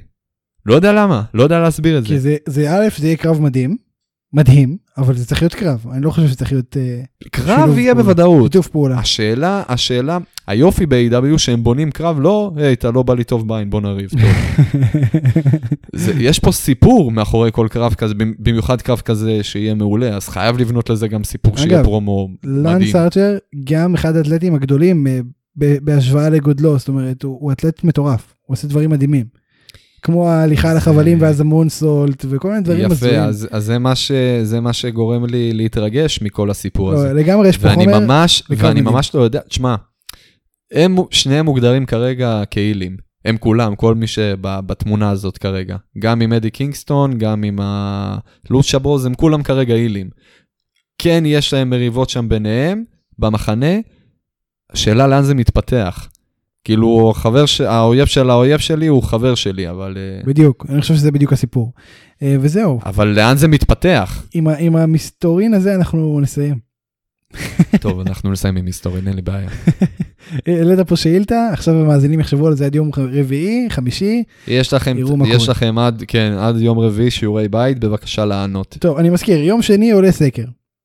לא 0.67 0.75
יודע 0.75 0.93
למה, 0.93 1.23
לא 1.35 1.43
יודע 1.43 1.59
להסביר 1.61 1.99
את 1.99 2.03
זה. 2.03 2.09
כי 2.09 2.19
זה, 2.19 2.37
זה 2.47 2.71
א', 2.71 2.89
זה 2.99 3.07
יהיה 3.07 3.17
קרב 3.17 3.41
מדהים. 3.41 3.77
מדהים, 4.33 4.77
אבל 4.99 5.17
זה 5.17 5.27
צריך 5.27 5.43
להיות 5.43 5.55
קרב. 5.55 5.87
אני 5.93 6.03
לא 6.05 6.11
חושב 6.11 6.27
שזה 6.27 6.37
צריך 6.37 6.53
להיות 6.53 6.77
אה, 6.77 7.01
קרב 7.31 7.79
יהיה. 7.79 7.95
בוודאות. 7.95 8.53
שיתוף 8.53 8.69
פעולה. 8.69 8.99
השאלה, 8.99 9.63
השאלה, 9.69 10.19
היופי 10.47 10.87
ב-AEW 10.87 11.39
שהם 11.39 11.63
בונים 11.63 11.91
קרב, 11.91 12.21
לא, 12.21 12.53
היי, 12.57 12.73
אתה 12.73 12.91
לא 12.91 13.03
בא 13.03 13.15
לי 13.15 13.25
טוב 13.25 13.49
בעין, 13.49 13.71
בוא 13.71 13.81
נריב 13.81 14.11
טוב. 14.11 14.21
זה, 15.95 16.13
יש 16.19 16.39
פה 16.39 16.53
סיפור 16.53 17.11
מאחורי 17.11 17.51
כל 17.53 17.67
קרב 17.71 17.95
כזה, 17.95 18.15
במ- 18.15 18.35
במיוחד 18.39 18.83
קרב 18.83 19.01
כזה 19.01 19.39
שיהיה 19.43 19.75
מעולה, 19.75 20.17
אז 20.17 20.29
חייב 20.29 20.59
לבנות 20.59 20.91
לזה 20.91 21.09
גם 21.09 21.25
סיפור 21.25 21.57
שיהיה 21.57 21.77
אגב, 21.77 21.85
פרומו 21.85 22.29
לנס 22.45 22.75
מדהים. 22.75 22.97
ארצ'ר 22.97 23.37
גם 23.65 23.95
אחד 23.95 24.17
האתלטים 24.17 24.55
הגדולים 24.55 25.07
אה, 25.07 25.21
בהשוואה 25.57 26.29
לגודלו, 26.31 26.79
זאת 26.79 26.89
אומרת, 26.89 27.23
הוא, 27.23 27.39
הוא 27.41 27.53
אתלט 27.53 27.85
מטורף, 27.85 28.35
הוא 28.47 28.55
עושה 28.55 28.69
דברים 28.69 28.91
מדהימים. 28.91 29.38
כמו 30.03 30.29
ההליכה 30.29 30.71
על 30.71 30.77
החבלים 30.77 31.19
ואז 31.21 31.41
המונסולט 31.41 32.25
וכל 32.29 32.49
מיני 32.49 32.61
דברים 32.61 32.91
הזויים. 32.91 33.15
יפה, 33.15 33.25
אז, 33.25 33.49
אז 33.51 33.65
זה, 33.65 33.79
מה 33.79 33.95
ש, 33.95 34.13
זה 34.43 34.61
מה 34.61 34.73
שגורם 34.73 35.27
לי 35.27 35.53
להתרגש 35.53 36.23
מכל 36.23 36.51
הסיפור 36.51 36.93
הזה. 36.93 37.07
לא, 37.07 37.13
לגמרי 37.13 37.49
יש 37.49 37.59
פה 37.59 37.69
ואני 37.69 37.85
חומר. 37.85 37.99
ממש, 37.99 38.43
ואני. 38.51 38.81
ממש 38.81 39.15
לא 39.15 39.21
יודע, 39.21 39.41
תשמע, 39.41 39.75
הם 40.73 40.97
שניהם 41.11 41.45
מוגדרים 41.45 41.87
כרגע 41.87 42.43
כהילים. 42.51 43.09
הם 43.25 43.37
כולם, 43.37 43.75
כל 43.75 43.95
מי 43.95 44.07
שבתמונה 44.07 45.11
הזאת 45.11 45.39
כרגע. 45.39 45.77
גם 45.99 46.21
עם 46.21 46.33
אדי 46.33 46.51
קינגסטון, 46.51 47.19
גם 47.19 47.43
עם 47.43 47.59
הלושה 47.63 48.79
ברוז, 48.79 49.07
הם 49.07 49.15
כולם 49.15 49.43
כרגע 49.43 49.75
הילים. 49.75 50.11
כן, 50.99 51.23
יש 51.27 51.55
להם 51.55 51.71
מריבות 51.71 52.11
שם 52.11 52.29
ביניהם, 52.29 52.85
במחנה, 53.19 53.77
השאלה 54.73 55.07
לאן 55.07 55.23
זה 55.23 55.35
מתפתח. 55.35 56.09
כאילו, 56.65 57.11
החבר, 57.17 57.47
ש... 57.47 57.61
האויב 57.61 58.07
של 58.07 58.31
האויב 58.31 58.59
שלי 58.59 58.87
הוא 58.87 59.03
חבר 59.03 59.35
שלי, 59.35 59.71
אבל... 59.71 59.97
אה, 59.97 60.21
בדיוק, 60.27 60.67
אני 60.69 60.81
חושב 60.81 60.95
שזה 60.95 61.11
בדיוק 61.13 61.33
הסיפור. 61.33 61.73
אה, 62.23 62.37
וזהו, 62.41 62.81
אבל 62.87 63.09
לאן 63.09 63.37
זה 63.37 63.49
מתפתח? 63.49 64.23
עם, 64.35 64.49
ה- 64.49 64.57
עם 64.59 64.77
המסתורין 64.77 65.55
הזה 65.55 65.75
אנחנו 65.75 66.21
נסיים. 66.21 66.69
טוב, 67.81 68.01
אנחנו 68.01 68.31
נסיים 68.33 68.57
עם 68.57 68.67
היסטורין, 68.67 69.09
אין 69.09 69.17
לי 69.17 69.23
בעיה. 69.23 69.49
העלית 70.47 70.81
פה 70.81 70.97
שאילתה, 70.97 71.49
עכשיו 71.53 71.75
המאזינים 71.75 72.21
יחשבו 72.21 72.47
על 72.47 72.55
זה 72.55 72.67
עד 72.67 72.75
יום 72.75 72.91
רביעי, 72.97 73.67
חמישי. 73.71 74.23
יש 74.49 74.73
לכם, 74.75 74.97
יש. 75.27 75.49
לכם 75.49 75.79
עד, 75.79 76.03
כן, 76.09 76.33
עד 76.39 76.57
יום 76.61 76.79
רביעי 76.79 77.11
שיעורי 77.11 77.49
בית, 77.49 77.79
בבקשה 77.79 78.25
לענות. 78.25 78.77
טוב, 78.81 78.97
אני 78.99 79.11
מזכיר, 79.11 79.39
יום 79.43 79.63
שני 79.63 79.91
עולה 79.91 80.13
סקר. 80.13 80.45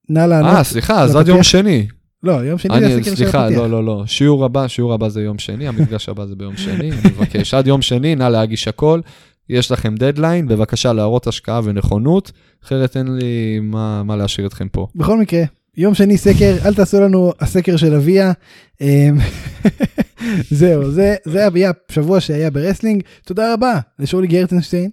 נא 0.10 0.20
לענות. 0.20 0.56
אה, 0.56 0.64
סליחה, 0.64 1.02
אז 1.02 1.16
עד. 1.16 1.28
יום 1.28 1.44
שני. 1.44 1.88
לא, 2.24 2.32
יום 2.32 2.58
שני 2.58 2.80
זה 2.80 2.88
הסקר 2.88 3.04
של 3.04 3.16
סליחה, 3.16 3.46
הפתיח. 3.46 3.60
לא, 3.60 3.70
לא, 3.70 3.84
לא. 3.86 4.04
שיעור 4.06 4.46
הבא, 4.46 4.68
שיעור 4.68 4.94
הבא 4.94 5.10
זה 5.10 5.22
יום 5.22 5.40
שני, 5.40 5.68
המפגש 5.68 6.10
הבא 6.10 6.26
זה 6.26 6.36
ביום 6.36 6.58
שני, 6.58 6.92
אני 6.92 7.02
מבקש. 7.06 7.54
עד 7.54 7.68
יום 7.68 7.82
שני, 7.82 8.16
נא 8.16 8.24
להגיש 8.24 8.68
הכל. 8.68 9.02
יש 9.50 9.72
לכם 9.72 9.96
דדליין, 9.96 10.48
בבקשה 10.48 10.94
להראות 10.94 11.28
השקעה 11.28 11.62
ונכונות, 11.64 12.32
אחרת 12.64 12.98
אין 12.98 13.16
לי 13.16 13.60
מה, 13.62 14.04
מה 14.04 14.16
להשאיר 14.16 14.48
אתכם 14.48 14.68
פה. 14.70 14.88
בכל 14.96 15.20
מקרה, 15.20 15.44
יום 15.78 15.94
שני 15.94 16.18
סקר, 16.18 16.56
אל 16.66 16.74
תעשו 16.74 17.02
לנו 17.02 17.32
הסקר 17.40 17.78
של 17.78 17.94
אביה. 17.94 18.32
אמ, 18.82 19.18
זהו, 20.60 20.92
זה, 20.92 21.16
זה 21.26 21.48
היה 21.54 21.72
שבוע 21.92 22.20
שהיה 22.20 22.50
ב 22.50 22.55
wrestling. 22.55 23.04
תודה 23.26 23.54
רבה 23.54 23.80
לשאולי 24.00 24.28
גרטנשטיין. 24.28 24.90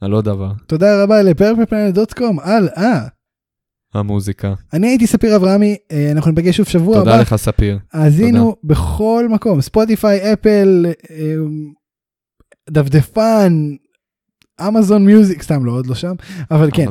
על 0.00 0.12
עוד 0.12 0.24
דבר, 0.24 0.52
תודה 0.66 1.02
רבה 1.02 1.22
לפרפלפלנט.קום 1.22 2.40
על 2.40 2.68
אה. 2.76 3.06
המוזיקה. 3.96 4.54
אני 4.72 4.86
הייתי 4.86 5.06
ספיר 5.06 5.36
אברהמי, 5.36 5.76
אה, 5.92 6.12
אנחנו 6.12 6.30
ניפגש 6.30 6.56
שוב 6.56 6.66
שבוע 6.66 6.98
תודה 6.98 7.14
הבא. 7.14 7.22
לך, 7.22 7.36
ספיר. 7.36 7.78
האזינו 7.92 8.56
בכל 8.64 9.26
מקום, 9.30 9.60
ספוטיפיי, 9.60 10.32
אפל, 10.32 10.86
אמ, 11.10 11.72
דפדפן, 12.70 13.74
אמזון 14.60 15.06
מיוזיק, 15.06 15.42
סתם 15.42 15.64
לא, 15.64 15.72
עוד 15.72 15.86
לא 15.86 15.94
שם, 15.94 16.14
אבל 16.50 16.70
כן. 16.72 16.86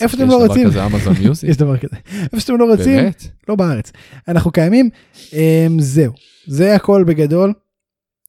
איפה 0.00 0.08
שאתם 0.16 0.28
לא 0.28 0.46
רוצים. 0.46 0.68
יש 0.68 0.74
דבר 0.74 0.80
כזה 0.80 0.86
אמזון 0.86 1.14
מיוזיק? 1.22 1.50
יש 1.50 1.56
דבר 1.56 1.76
כזה. 1.76 1.96
איפה 2.22 2.40
שאתם 2.40 2.56
לא 2.56 2.64
רוצים, 2.70 2.96
באמת? 2.96 3.22
לא 3.48 3.54
בארץ. 3.54 3.92
אנחנו 4.28 4.50
קיימים, 4.50 4.90
אמ, 5.32 5.76
זהו, 5.80 6.12
זה 6.46 6.74
הכל 6.74 7.04
בגדול. 7.06 7.52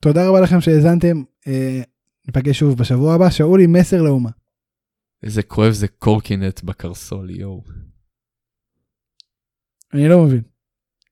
תודה 0.02 0.27
רבה 0.27 0.41
לכם 0.41 0.61
שהאזנתם, 0.61 1.23
אה, 1.47 1.81
ניפגש 2.27 2.60
שוב 2.60 2.77
בשבוע 2.77 3.14
הבא, 3.14 3.30
שאולי 3.30 3.68
מסר 3.68 4.02
לאומה. 4.02 4.30
איזה 5.23 5.43
כואב 5.43 5.72
זה 5.72 5.88
קורקינט 5.88 6.64
בקרסול, 6.64 7.30
יואו. 7.30 7.61
אני 9.96 10.08
לא 10.08 10.24
מבין. 10.24 10.55